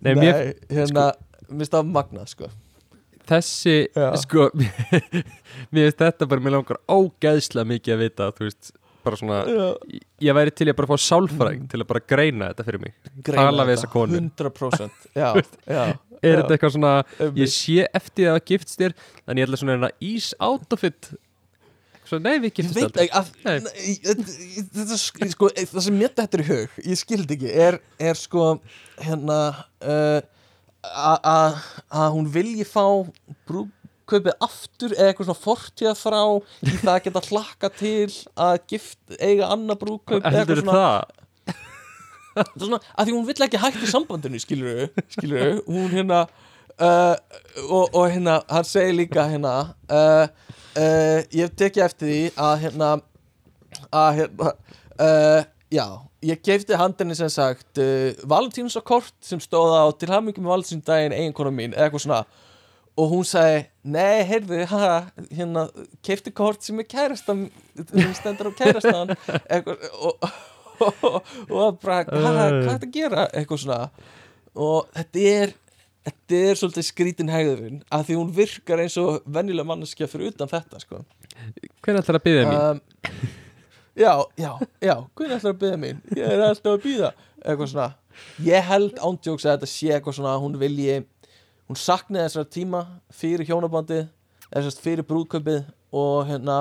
Nei, 0.02 0.14
mér, 0.14 0.54
hérna, 0.70 1.12
mér 1.50 1.58
finnst 1.58 1.72
það 1.72 1.92
magnað 1.92 2.28
sko 2.28 2.48
þessi, 3.28 3.76
Já. 3.96 4.08
sko 4.24 4.48
mér 4.56 5.88
finnst 5.88 6.02
þetta 6.02 6.28
bara, 6.30 6.44
mér 6.44 6.56
langar 6.58 6.80
ógeðslega 6.90 7.68
mikið 7.74 7.94
að 7.96 8.02
vita, 8.06 8.30
þú 8.36 8.48
veist 8.48 8.72
bara 9.06 9.16
svona, 9.20 9.38
Já. 9.48 9.68
ég- 9.94 10.02
væri 10.40 10.52
til 10.58 10.66
að 10.72 10.76
bara 10.80 10.90
fá 10.90 10.98
sálfræðing 11.06 11.68
til 11.72 11.80
að 11.84 11.88
bara 11.92 12.02
greina 12.12 12.50
þetta 12.52 12.66
fyrir 12.66 12.82
mig 12.82 12.96
Greina 13.24 13.46
Tala 13.48 13.64
við 13.68 13.76
þessa 13.78 13.92
konu. 13.94 14.18
100% 14.18 15.06
já, 15.22 15.30
já, 15.70 15.84
er 16.18 16.42
þetta 16.42 16.56
eitthvað 16.56 16.74
svona, 16.74 16.92
einmitt. 17.20 17.40
ég 17.44 17.54
sé 17.54 17.86
eftir 17.94 18.28
að 18.32 18.36
það 18.40 18.44
giftst 18.52 18.82
þér, 18.82 18.96
þannig 19.24 19.42
ég 19.44 19.48
ætla 19.48 19.62
svona 19.62 19.78
að 19.92 20.06
ís 20.12 20.30
out 20.50 20.76
of 20.76 20.84
it 20.88 21.10
svo, 22.08 22.18
nei, 22.24 22.38
við 22.40 22.54
þetta, 24.72 24.96
sk- 24.96 25.28
sko, 25.34 25.50
það 25.54 25.82
sem 25.84 25.98
mér 26.00 26.14
er 26.38 26.44
í 26.44 26.48
hug 26.48 26.78
ég 26.88 27.00
skildi 27.00 27.36
ekki, 27.38 27.50
er, 27.68 27.78
er 28.00 28.16
sko 28.18 28.46
hérna 29.04 29.38
uh, 29.84 30.20
að- 30.94 32.12
hún 32.14 32.28
vilji 32.34 32.64
fá 32.68 32.84
brúðkaupið 33.48 34.34
aftur 34.44 34.94
eða 34.96 35.10
eitthvað 35.12 35.28
svona 35.28 35.42
fortíða 35.44 35.94
frá 35.98 36.20
í 36.64 36.74
það 36.80 36.92
að 36.94 37.02
geta 37.06 37.22
hlakka 37.28 37.70
til 37.78 38.10
að 38.36 38.58
gift, 38.72 38.98
eiga 39.20 39.48
annað 39.54 39.80
eða 39.82 40.20
heldur 40.38 40.62
eitthvað 40.62 40.62
svona, 40.64 40.90
það, 42.34 42.52
svona 42.62 42.80
að 42.98 43.06
því 43.08 43.16
hún 43.18 43.26
vill 43.28 43.46
ekki 43.48 43.62
hægt 43.64 43.82
í 43.82 43.90
sambandinu 43.90 44.40
skilur 44.42 44.78
við 44.78 45.62
hún 45.68 45.90
hérna 45.92 46.20
uh, 46.78 47.16
og, 47.68 47.94
og 47.94 48.04
hérna, 48.12 48.38
hann 48.48 48.64
segir 48.68 48.94
líka 49.00 49.24
hérna 49.32 49.54
uh, 49.90 50.26
uh, 50.78 51.18
ég 51.34 51.54
tekið 51.58 51.84
eftir 51.88 52.12
því 52.12 52.20
að 52.48 52.54
hérna 52.66 52.90
að 53.92 54.20
hérna 54.22 54.52
uh, 54.98 55.42
já, 55.70 55.86
ég 56.24 56.42
gefti 56.44 56.78
handinni 56.78 57.16
sem 57.18 57.30
sagt 57.32 57.80
uh, 57.82 58.10
valentínusakort 58.28 59.14
sem 59.24 59.40
stóð 59.42 59.76
á 59.76 59.84
til 59.98 60.10
hamingjum 60.12 60.46
með 60.46 60.54
valentínudaginn 60.56 61.16
eiginkona 61.16 61.54
mín 61.54 61.76
eða 61.76 61.88
eitthvað 61.88 62.04
svona. 62.06 62.20
Og 62.98 63.12
hún 63.12 63.26
sagði, 63.28 63.60
nei, 63.86 64.24
heyrðu, 64.26 64.64
ha, 64.72 64.86
hérna, 65.30 65.68
keifti 66.02 66.32
kort 66.34 66.66
sem 66.66 66.80
er 66.82 66.88
kærastan 66.90 67.44
sem 67.78 68.14
stendur 68.18 68.50
á 68.50 68.52
kærastan 68.58 69.14
eitthvað, 69.52 69.84
og, 69.94 70.26
og, 70.82 71.04
og, 71.06 71.30
og 71.46 71.78
bara, 71.78 72.02
hvað, 72.08 72.26
hvað 72.26 72.40
er 72.42 72.58
þetta 72.66 72.88
að 72.88 72.96
gera? 72.96 73.28
Eitthvað 73.30 73.62
svona. 73.62 74.10
Og 74.58 74.90
þetta 74.98 75.26
er 75.36 75.56
þetta 76.08 76.40
er 76.48 76.58
svolítið 76.58 76.86
skrítin 76.86 77.32
hegðurinn 77.32 77.82
að 77.92 78.08
því 78.08 78.18
hún 78.20 78.32
virkar 78.36 78.82
eins 78.82 78.96
og 79.00 79.20
venjulega 79.26 79.68
manneskja 79.68 80.08
fyrir 80.10 80.32
utan 80.32 80.50
þetta 80.50 80.80
sko. 80.82 81.02
Hvernig 81.84 82.02
ætlar 82.02 82.18
að 82.18 82.24
byggja 82.26 82.48
mín? 82.48 82.58
Um, 82.58 83.38
já, 83.98 84.12
já, 84.38 84.52
já 84.80 84.94
hvernig 85.18 85.36
ætlar 85.38 85.54
að 85.54 85.60
byggja 85.62 85.80
mín, 85.82 86.02
ég 86.16 86.24
er 86.24 86.44
alltaf 86.46 86.76
að 86.76 86.84
byggja 86.86 87.12
eitthvað 87.44 87.70
svona, 87.72 87.88
ég 88.46 88.68
held 88.70 88.98
ándjóks 89.02 89.46
að 89.46 89.56
þetta 89.56 89.70
sé 89.74 89.92
eitthvað 89.96 90.18
svona, 90.18 90.36
hún 90.42 90.58
vilji 90.60 90.98
hún 91.68 91.78
saknaði 91.78 92.26
þessar 92.28 92.48
tíma 92.54 92.82
fyrir 93.12 93.48
hjónabandið 93.48 94.06
eða 94.48 94.64
sérst 94.64 94.82
fyrir 94.84 95.06
brúðkaupið 95.08 95.66
og 95.98 96.28
hérna 96.28 96.58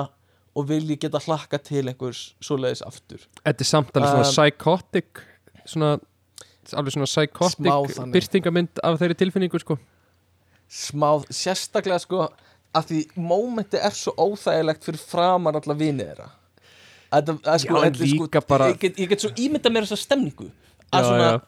og 0.58 0.66
vilji 0.68 0.98
geta 1.00 1.20
hlakka 1.22 1.60
til 1.62 1.84
einhvers 1.86 2.32
svoleiðis 2.42 2.82
aftur. 2.86 3.22
Þetta 3.44 3.64
er 3.64 3.68
samt 3.68 3.96
alveg 3.96 4.10
svona 4.10 4.24
Um, 4.26 4.32
psychotic 4.32 5.22
svona, 5.68 5.90
alveg 6.74 6.96
svona 6.96 7.08
psychotic 7.08 7.94
þannig. 7.94 8.16
byrtingamynd 8.16 8.82
af 8.82 8.98
þeirri 9.00 9.18
tilfinningu 9.22 9.60
sko. 9.62 9.78
Smá, 10.68 11.12
sérstaklega 11.32 12.00
sko 12.02 12.26
að 12.76 12.90
því 12.90 12.98
mómenti 13.16 13.78
er 13.80 13.94
svo 13.96 14.12
óþægilegt 14.18 14.84
fyrir 14.84 15.00
framar 15.00 15.56
alla 15.56 15.76
vinið 15.78 16.10
þeirra 16.10 16.28
Þetta, 17.08 17.34
að, 17.40 17.60
sko, 17.62 17.74
Já, 17.74 17.84
en 17.86 17.92
þetta 17.94 18.04
er 18.04 18.10
líka 18.12 18.40
bara- 18.48 18.66
ég, 18.72 18.78
get, 18.82 18.96
ég 19.00 19.08
get 19.08 19.22
svo 19.24 19.30
ímynda 19.40 19.70
mér 19.72 19.86
þessa 19.88 19.96
stemningu. 20.02 20.50
Að 20.92 21.00
Já, 21.02 21.08
svona 21.08 21.28
já. 21.30 21.40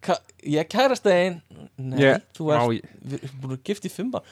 Ka, 0.00 0.14
ég 0.48 0.68
kærast 0.72 1.04
þeim 1.04 1.34
nei, 1.76 1.98
Ég- 2.00 2.22
þú 2.32 2.46
ert 2.54 2.70
ég- 2.72 2.92
við 3.04 3.24
erum 3.26 3.40
búin 3.42 3.56
að 3.58 3.62
gift 3.68 3.84
í 3.84 3.90
ár. 3.92 4.22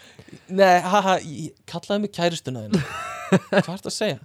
Nei, 0.49 0.81
haha, 0.81 1.19
ég 1.21 1.53
kallaði 1.69 2.01
mig 2.01 2.13
kæristuna 2.17 2.63
þín 2.65 2.79
hvað 3.53 3.75
ertu 3.75 3.91
að 3.91 3.97
segja? 3.99 4.19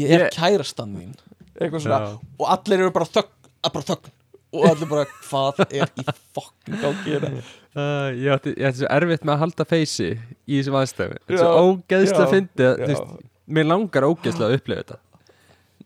Ég 0.00 0.10
er 0.16 0.24
Ég- 0.24 0.32
kærastan 0.32 0.94
mín. 0.96 1.12
Eitthvað 1.60 1.84
svona, 1.84 1.98
Já. 2.00 2.18
og 2.40 2.46
allir 2.56 2.80
eru 2.80 2.90
bara 2.96 3.04
þögn 3.04 3.52
að 3.64 3.72
bara 3.76 3.84
þögn 3.90 4.10
og 4.56 4.64
allir 4.70 4.88
bara, 4.88 5.04
hvað 5.28 5.60
er 5.66 5.92
í 6.00 6.04
fokkin 6.32 6.80
gangi 6.80 7.12
hérna? 7.18 7.44
Uh, 7.76 8.08
ég, 8.16 8.30
ætti 8.32 8.54
svo 8.78 8.86
erfitt 8.88 9.20
með 9.28 9.34
að 9.34 9.40
halda 9.42 9.64
feysi 9.68 10.06
í 10.48 10.62
þessum 10.62 10.78
aðstæðu 10.80 11.18
Þetta 11.28 11.96
er 11.98 12.06
svo 12.08 12.28
fyndið 12.30 12.68
að, 12.70 12.78
veist, 12.88 13.10
Mér 13.52 13.66
langar 13.68 14.06
ógeðslega 14.08 14.46
að 14.48 14.54
upplifa 14.56 14.80
þetta 14.80 14.96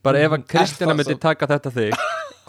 Bara 0.05 0.21
ef 0.25 0.31
að 0.33 0.37
Mm, 0.41 0.47
Kristjana 0.49 0.91
það 0.93 0.99
myndi 1.01 1.17
taka 1.21 1.47
þetta 1.51 1.71
þig 1.75 1.97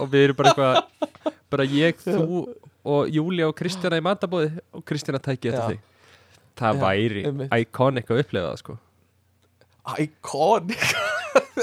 Og 0.02 0.08
við 0.12 0.22
erum 0.26 0.38
bara 0.38 0.52
eitthvað 0.52 1.32
Bara 1.52 1.66
ég, 1.68 1.98
þú 2.04 2.42
og 2.82 3.10
Júlia 3.12 3.48
og 3.50 3.56
Kristjana 3.58 3.98
í 4.00 4.04
matabóði 4.04 4.52
Og 4.72 4.84
Kristjana 4.88 5.20
tæki 5.22 5.50
þetta 5.52 5.66
þig. 5.74 5.82
Það 6.58 6.76
Já, 6.76 6.82
væri 6.82 7.24
einmitt. 7.28 7.52
iconic 7.64 8.10
að 8.12 8.22
upplifa 8.22 8.48
það 8.50 8.58
sko. 8.60 8.74
Iconic? 10.02 10.82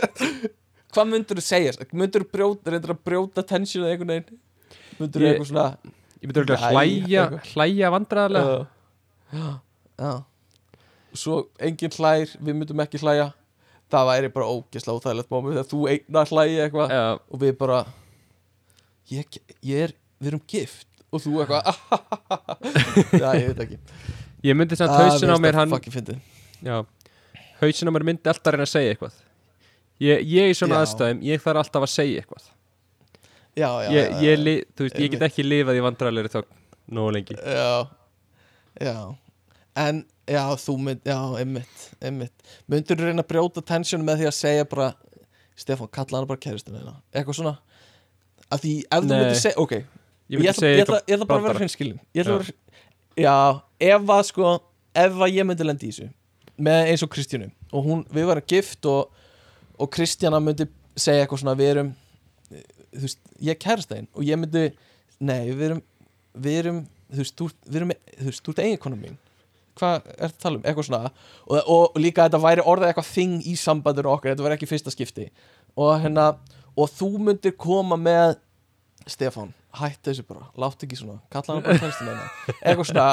Hvað 0.93 1.09
myndur 1.11 1.37
þú 1.39 1.43
segja? 1.45 1.73
Myndur 1.93 2.23
þú 2.25 2.29
brjóta, 2.33 2.73
reyndur 2.73 2.93
að 2.95 3.01
brjóta 3.05 3.43
tensionið 3.45 3.91
einhvern 3.93 4.13
veginn? 4.15 4.39
Myndur 4.99 5.21
þú 5.23 5.29
eitthvað 5.29 5.49
svona 5.51 5.67
Ég 6.19 6.27
myndi 6.27 6.41
Æ, 6.51 6.57
hlæja, 6.73 7.25
hlæja 7.53 7.91
vandræðarlega 7.95 8.55
uh, 8.55 8.65
Já, 9.31 9.45
já. 10.01 10.11
Svo 11.15 11.37
enginn 11.63 11.93
hlær, 11.95 12.33
við 12.43 12.57
myndum 12.57 12.81
ekki 12.83 12.99
hlæja 13.01 13.29
Það 13.89 14.09
væri 14.11 14.29
bara 14.33 14.49
ógeðslega 14.53 14.99
óþægilegt 14.99 15.31
mómi 15.33 15.53
þegar 15.55 15.67
þú 15.71 15.79
eignar 15.93 16.29
hlæja 16.29 16.65
eitthvað 16.67 16.93
Já, 16.93 17.03
og 17.17 17.41
við 17.41 17.55
bara 17.57 17.79
ég, 19.09 19.39
ég 19.65 19.85
er, 19.87 19.93
við 20.21 20.31
erum 20.33 20.43
gift. 20.49 20.85
Og 21.09 21.23
þú 21.23 21.39
eitthvað 21.41 21.71
Já, 23.17 23.29
ég 23.39 23.47
veit 23.49 23.63
ekki. 23.65 23.79
Ég 24.45 24.55
myndi 24.59 24.77
samt 24.79 24.93
Ah, 24.93 25.07
hausin 25.07 25.33
á 25.33 25.37
mér 25.41 25.57
hann 25.57 25.73
Já, 26.61 26.77
hausin 27.63 27.89
á 27.89 27.91
mér 27.95 28.05
myndi 28.11 28.29
alltaf 28.29 28.53
reyna 28.53 28.67
að 28.67 28.73
segja 28.75 28.93
eitthvað. 28.93 29.17
Ég, 29.99 30.21
ég 30.23 30.53
í 30.53 30.55
svona 30.55 30.77
Já. 30.79 30.85
aðstæðum, 30.85 31.23
ég 31.27 31.41
þarf 31.43 31.59
alltaf 31.63 31.85
að 31.87 31.91
segja 31.91 32.21
eitthvað. 32.21 32.45
Já, 33.57 33.69
já, 33.83 33.89
ég, 33.91 34.05
já, 34.05 34.21
ég, 34.23 34.45
já. 34.45 34.67
þú 34.77 34.85
veist, 34.85 34.99
ég 35.01 35.11
get 35.15 35.25
ekki 35.27 35.43
lifað 35.43 35.79
í 35.79 35.83
vandræðilegri 35.83 36.31
þögn 36.35 36.53
nógu 36.95 37.15
lengi. 37.17 37.35
Já, 37.35 37.73
já. 38.79 38.95
En, 39.79 40.03
já, 40.29 40.43
þú 40.63 40.75
mynd, 40.85 41.01
já, 41.09 41.19
einmitt, 41.41 41.85
einmitt. 42.01 42.49
Myndur 42.69 42.99
þú 42.99 43.07
reyna 43.09 43.25
að 43.25 43.31
brjóta 43.33 43.63
tension 43.65 44.03
með 44.05 44.21
því 44.23 44.29
að 44.29 44.37
segja 44.39 44.67
bara 44.69 44.91
Stefán, 45.59 45.89
kalla 45.91 46.19
hana 46.21 46.29
bara 46.29 46.39
kæristuna 46.39 46.79
þína. 46.79 46.93
Eitthvað 47.11 47.39
svona. 47.41 47.55
Að 48.49 48.61
Því, 48.63 48.73
ef 48.85 49.01
þú 49.03 49.09
Nei. 49.09 49.17
myndir 49.17 49.41
segja, 49.41 49.57
ok. 49.59 49.73
Ég 50.29 50.43
Ég 50.45 50.51
ætla, 50.51 50.69
ég, 50.69 50.83
ætla, 50.85 50.99
ég 51.09 51.15
ætla 51.17 51.25
bara 51.25 51.41
að 51.41 51.47
vera 51.47 51.67
Ég 52.13 52.23
ætla 52.23 52.33
Já. 52.33 52.37
vera 52.37 52.53
Já, 53.17 53.61
ef 53.79 54.11
að 54.13 54.23
sko 54.29 54.51
Ef 54.93 55.15
að 55.25 55.33
ég 55.33 55.47
myndi 55.49 55.65
lendi 55.65 55.89
í 55.89 55.93
þessu 55.93 56.09
Með 56.59 56.91
eins 56.91 57.03
og 57.05 57.11
Kristjánu 57.13 57.49
Og 57.73 57.87
hún, 57.87 58.03
við 58.13 58.29
varum 58.29 58.45
gift 58.49 58.85
og 58.89 59.09
Og 59.79 59.89
Kristjana 59.95 60.41
myndi 60.43 60.67
segja 60.99 61.25
eitthvað 61.25 61.41
svona 61.43 61.57
Við 61.57 61.71
erum, 61.73 61.89
þú 62.93 63.03
veist, 63.07 63.21
ég 63.41 63.55
er 63.55 63.61
kærastæðin 63.63 64.09
Og 64.13 64.27
ég 64.27 64.41
myndi, 64.41 64.65
nei, 65.19 65.49
við 65.49 65.65
erum 65.69 65.81
Við 66.37 66.59
erum, 66.61 66.83
þú 67.09 67.23
veist, 67.23 67.37
þú, 67.39 67.49
erum 67.73 67.95
Þú 68.19 68.29
veist, 68.29 68.43
þú 68.45 68.53
ert 68.55 68.63
eiginkona 68.67 69.01
mín 69.01 69.17
Hvað 69.79 70.09
er 70.11 70.19
það 70.19 70.27
að 70.29 70.35
tala 70.43 70.59
um, 70.59 70.65
eitthvað 70.67 70.87
svona. 70.89 71.11
Og, 71.47 71.71
og 71.75 71.99
líka 72.03 72.25
þetta 72.27 72.41
væri 72.43 72.65
orðið 72.73 72.91
eitthvað 72.91 73.09
þing 73.13 73.37
í 73.47 73.55
sambandinu 73.63 74.11
okkar, 74.13 74.33
þetta 74.33 74.45
væri 74.47 74.57
ekki 74.59 74.69
fyrsta 74.73 74.93
skipti. 74.93 75.29
Og 75.79 75.93
hérna, 76.03 76.27
og 76.75 76.91
þú 76.99 77.09
myndir 77.29 77.55
koma 77.59 77.97
með 77.99 78.37
Stefán, 79.09 79.53
hættu 79.79 80.11
þessu 80.11 80.23
bara, 80.27 80.43
láttu 80.59 80.85
ekki 80.85 80.97
svona 80.99 81.15
kalla 81.33 81.55
hann 81.55 81.63
bara 81.65 81.77
hérna 81.79 82.25
eitthvað 82.59 82.89
svona. 82.89 83.05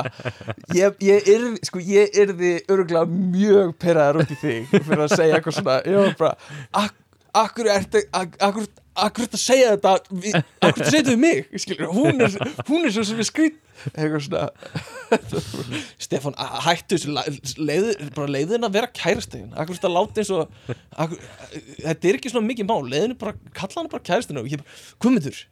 Ég, 0.77 0.97
ég 1.07 1.29
yrði, 1.33 1.61
sko, 1.69 1.81
ég 1.81 2.17
yrði 2.21 2.51
örgulega 2.75 3.07
mjög 3.13 3.71
peraður 3.81 4.25
út 4.25 4.33
í 4.35 4.39
þig 4.41 4.75
fyrir 4.75 5.05
að 5.07 5.15
segja 5.15 5.39
eitthvað 5.39 5.57
svona. 5.61 5.77
Ég 5.87 6.01
var 6.03 6.17
bara, 6.21 6.35
ak 6.83 6.99
akkur 7.47 7.71
ertu 7.73 8.03
ak- 8.17 8.37
akkur, 8.49 8.67
akkur 9.05 9.27
að 9.28 9.40
segja 9.43 9.73
þetta 9.74 9.93
akkur 9.97 10.82
að 10.82 10.90
segja 10.90 11.02
þetta 11.02 11.12
við 11.14 11.20
mig? 11.23 11.40
Skilur, 11.62 11.90
hún 11.94 12.24
er, 12.27 12.36
hún 12.68 12.86
er 12.89 12.94
svo 12.97 13.05
sem 13.09 13.18
við 13.20 13.28
skrýt 13.31 13.59
eitthvað 13.93 14.23
svona. 14.24 14.44
Stefán, 16.06 16.36
a- 16.40 16.62
hættu 16.66 16.98
leiðu, 17.06 17.93
bara 18.16 18.31
leiðin 18.32 18.64
að 18.66 18.78
vera 18.78 18.89
kærastegin 18.97 19.52
akkur 19.55 19.77
ertu 19.77 19.90
að 19.90 19.97
láta 19.98 20.23
eins 20.23 20.32
og 20.32 20.73
þetta 21.85 22.09
er 22.12 22.18
ekki 22.20 22.32
svona 22.32 22.48
mikið 22.48 22.70
mál. 22.70 22.81
Leiðin 22.89 23.18
bara, 23.20 23.36
kalla 23.56 23.82
hann 23.82 23.93
bara 23.93 24.06
kærastegin 24.09 24.40
og 24.43 24.48
ég 24.51 24.62
bara, 24.62 24.81
Guðmundur 25.05 25.44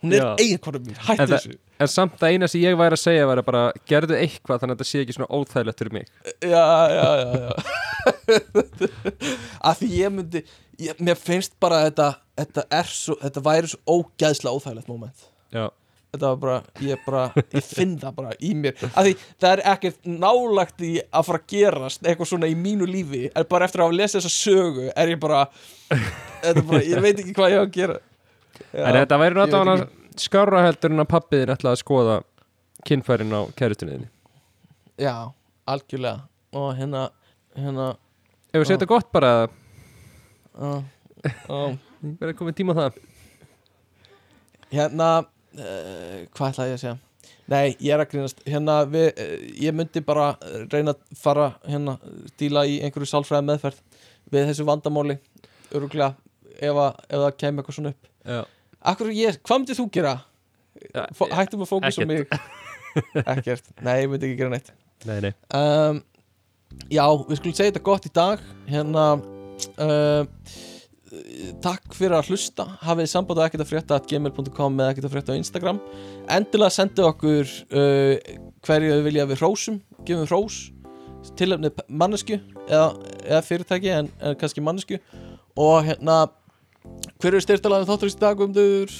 hún 0.00 0.14
er 0.16 0.22
eiginkona 0.40 0.78
mín, 0.80 0.96
hættu 0.96 1.26
það- 1.26 1.34
þessu. 1.34 1.58
En 1.80 1.88
samt 1.88 2.20
að 2.20 2.34
eina 2.34 2.46
sem 2.48 2.60
ég 2.60 2.76
væri 2.76 2.96
að 2.96 3.00
segja 3.02 3.26
væri 3.28 3.42
bara 3.44 3.60
gerðu 3.88 4.16
eitthvað 4.16 4.60
þannig 4.62 4.74
að 4.76 4.80
þetta 4.80 4.88
sé 4.90 5.00
ekki 5.02 5.14
svona 5.16 5.32
óþægilegt 5.36 5.80
fyrir 5.80 5.94
mig. 5.96 6.06
Já, 6.44 6.64
já, 6.92 7.08
já, 7.20 7.28
já. 7.40 7.50
að 9.70 9.78
því 9.80 9.88
ég 9.96 10.12
myndi 10.14 10.42
ég, 10.80 11.00
mér 11.04 11.16
finnst 11.20 11.56
bara 11.60 11.82
þetta 11.88 12.08
þetta 12.40 12.64
er 12.80 12.90
svo, 12.90 13.16
þetta 13.20 13.44
væri 13.46 13.70
svo 13.70 13.98
ógæðslega 14.00 14.56
óþægilegt 14.56 14.90
moment. 14.90 15.24
Já, 15.54 15.66
þetta 16.14 16.32
var 16.32 16.40
bara, 16.44 16.58
ég 16.86 17.04
bara, 17.06 17.24
ég 17.54 17.66
finn 17.66 17.96
það 18.00 18.16
bara 18.18 18.34
í 18.42 18.52
mér, 18.58 18.76
því 18.80 19.14
það 19.30 19.50
er 19.52 19.64
ekkert 19.74 20.10
nálagt 20.10 20.84
í 20.86 20.92
að 21.04 21.26
fara 21.30 21.42
að 21.42 21.48
gerast 21.54 22.06
eitthvað 22.06 22.32
svona 22.32 22.50
í 22.50 22.56
mínu 22.58 22.88
lífi, 22.90 23.24
en 23.30 23.48
bara 23.50 23.68
eftir 23.68 23.84
að 23.84 23.90
hafa 23.90 23.98
lesið 24.00 24.20
þessa 24.20 24.34
sögu, 24.36 24.86
er 24.94 25.14
ég 25.14 25.20
bara 25.22 25.42
er 26.46 26.62
bara, 26.62 26.84
ég 26.86 27.04
veit 27.04 27.16
ekki 27.16 27.36
hvað 27.36 27.54
ég 27.54 27.60
á 27.60 27.64
að 27.64 27.74
gera. 27.76 27.98
Já, 28.60 28.84
en 28.84 29.00
þetta 29.00 29.20
væri 29.22 29.40
náttúrulega 29.40 29.90
skára 30.20 30.64
heldur 30.66 30.92
en 30.92 31.04
að 31.04 31.12
pappiðin 31.14 31.54
ætla 31.54 31.72
að 31.72 31.80
skoða 31.80 32.16
kynfærin 32.88 33.32
á 33.32 33.40
kæristunniðinni 33.56 34.10
já, 35.00 35.32
algjörlega. 35.66 36.26
Og 36.52 36.74
hérna, 36.76 37.08
hérna 37.56 37.92
Ef 38.50 38.64
við 38.64 38.72
setja 38.72 38.88
gott 38.90 39.12
bara 39.14 39.30
að 40.58 41.78
verða 42.00 42.36
komið 42.38 42.56
tíma 42.60 42.74
á 42.76 42.80
það? 42.80 42.98
Hérna 44.70 45.08
uh, 45.20 46.18
Hvað 46.36 46.52
ætlaði 46.52 46.70
ég 46.72 46.76
að 46.76 46.82
segja? 46.84 46.96
Nei, 47.50 47.74
ég 47.82 47.90
er 47.96 48.02
að 48.04 48.10
grínast. 48.12 48.42
Hérna, 48.46 48.76
við, 48.90 49.08
uh, 49.18 49.34
ég 49.64 49.74
myndi 49.76 50.02
bara 50.06 50.30
uh, 50.38 50.60
reyna 50.70 50.94
að 50.94 51.18
fara 51.18 51.48
hérna, 51.66 51.96
díla 52.38 52.64
í 52.70 52.78
einhverju 52.86 53.10
sálfræði 53.10 53.48
meðferð 53.48 53.80
við 54.30 54.46
þessu 54.52 54.66
vandamáli 54.68 55.18
öruglega, 55.74 56.12
ef, 56.56 56.76
að, 56.76 57.00
ef 57.08 57.24
það 57.24 57.38
kemur 57.42 57.62
eitthvað 57.64 57.78
svona 57.78 57.94
upp. 57.94 58.10
Já, 58.30 58.40
Akkur 58.90 59.10
ég, 59.12 59.40
hvað 59.44 59.58
myndir 59.60 59.76
þú 59.76 59.88
gera? 59.92 60.14
ja, 60.94 61.02
hættum 61.34 61.64
að 61.66 61.72
fókus 61.72 61.98
á 61.98 62.06
mig. 62.08 62.22
Ekkert, 63.34 63.66
nei, 63.84 63.96
ég 64.04 64.08
myndi 64.10 64.30
ekki 64.30 64.38
gera 64.38 64.54
neitt. 64.54 64.70
Nei, 65.06 65.18
nei. 65.26 65.32
Um, 65.56 66.00
Já, 66.90 67.04
við 67.26 67.40
skulum 67.40 67.54
segja 67.58 67.72
þetta 67.72 67.82
gott 67.86 68.06
í 68.06 68.10
dag. 68.14 68.42
Hérna 68.70 69.04
uh, 69.18 70.22
Takk 71.64 71.94
fyrir 71.96 72.14
að 72.18 72.30
hlusta. 72.30 72.66
Hafið 72.84 73.08
samband 73.10 73.40
á 73.42 73.46
ekkert 73.46 73.64
að 73.64 73.70
frétta 73.72 74.00
gmail.com 74.10 74.76
eða 74.78 74.92
ekkert 74.92 75.08
að 75.08 75.14
frétta 75.16 75.34
á 75.34 75.40
Instagram. 75.40 75.80
Endilega 76.30 76.76
sendið 76.76 77.08
okkur 77.08 77.54
uh, 77.74 78.36
hverju 78.66 78.92
þau 78.94 79.06
vilja 79.08 79.26
við 79.30 79.42
hrósum. 79.42 79.80
Gefum 80.04 80.24
við 80.24 80.30
hrós 80.32 80.60
Tilefni 81.36 81.68
mannesku 81.92 82.38
eða, 82.64 82.94
eða 83.26 83.40
fyrirtæki 83.44 83.90
en, 83.92 84.06
en 84.24 84.36
kannski 84.40 84.62
mannesku 84.64 84.96
Og 85.60 85.82
hérna 85.84 86.22
Hver 87.20 87.34
eru 87.34 87.42
styrtalega 87.44 87.88
þáttur 87.88 88.08
í 88.08 88.14
dag 88.16 88.40
umdur? 88.40 88.92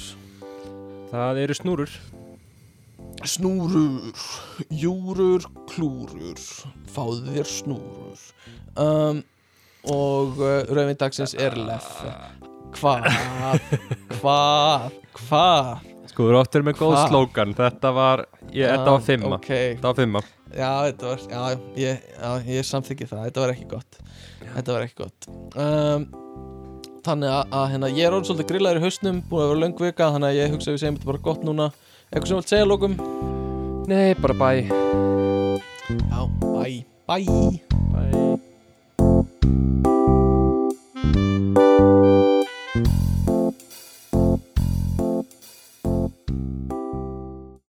Það 1.11 1.39
eru 1.41 1.55
snúrur. 1.57 1.95
Snúrur, 3.27 4.12
júrur, 4.82 5.47
klúrur, 5.69 6.43
fáðu 6.93 7.35
þér 7.35 7.49
snúrur. 7.49 8.23
Um, 8.77 9.23
og 9.89 10.40
uh, 10.40 10.59
rauðvinn 10.69 10.98
dagsins 11.01 11.36
er 11.39 11.57
leffe. 11.59 12.12
Hvað, 12.77 13.07
hvað, 14.20 14.90
hvað? 15.20 15.70
Sko, 16.11 16.24
þú 16.24 16.28
eru 16.28 16.43
áttur 16.43 16.66
með 16.66 16.77
góð 16.78 16.98
slókan 17.09 17.55
Þetta 17.59 17.90
var, 17.94 18.23
ég, 18.55 18.66
þetta 18.66 18.93
var 18.94 19.02
fimma 19.02 19.36
Ok, 19.36 19.48
Þetta 19.51 19.89
var 19.89 19.98
fimma 19.98 20.23
já, 20.55 20.70
þetta 20.90 21.11
var, 21.11 21.20
já, 21.31 21.43
ég, 21.78 22.09
já, 22.15 22.31
ég 22.51 22.66
samþykki 22.66 23.09
það, 23.11 23.27
þetta 23.28 23.44
var 23.44 23.52
ekki 23.55 23.69
gott. 23.70 24.01
Þetta 24.40 24.74
var 24.74 24.86
ekki 24.86 24.98
gott. 24.98 25.28
Um, 25.55 26.07
þannig 27.07 27.35
að, 27.35 27.55
að 27.61 27.66
hérna, 27.74 27.93
ég 27.97 28.09
er 28.09 28.16
orðin 28.16 28.31
svolítið 28.31 28.51
grillaður 28.52 28.81
í 28.81 28.85
hausnum, 28.86 29.23
búin 29.31 29.44
að 29.44 29.52
vera 29.52 29.62
löng 29.65 29.85
vika, 29.85 30.11
þannig 30.16 30.32
að 30.32 30.40
ég 30.40 30.55
hugsa 30.57 30.70
að 30.70 30.77
við 30.77 30.82
segjum 30.85 30.98
þetta 30.98 31.12
bara 31.12 31.24
gott 31.28 31.47
núna. 31.47 31.70
Eitthvað 32.11 32.32
sem 32.32 32.40
vilt 32.40 32.55
segja 32.55 32.69
lókum? 32.69 32.98
Nei, 33.90 34.15
bara 34.19 34.39
bæ 34.40 34.51
Já, 35.90 36.20
bye, 36.43 36.85
bye. 37.11 38.27
Thank 39.51 39.86
you. 39.86 39.90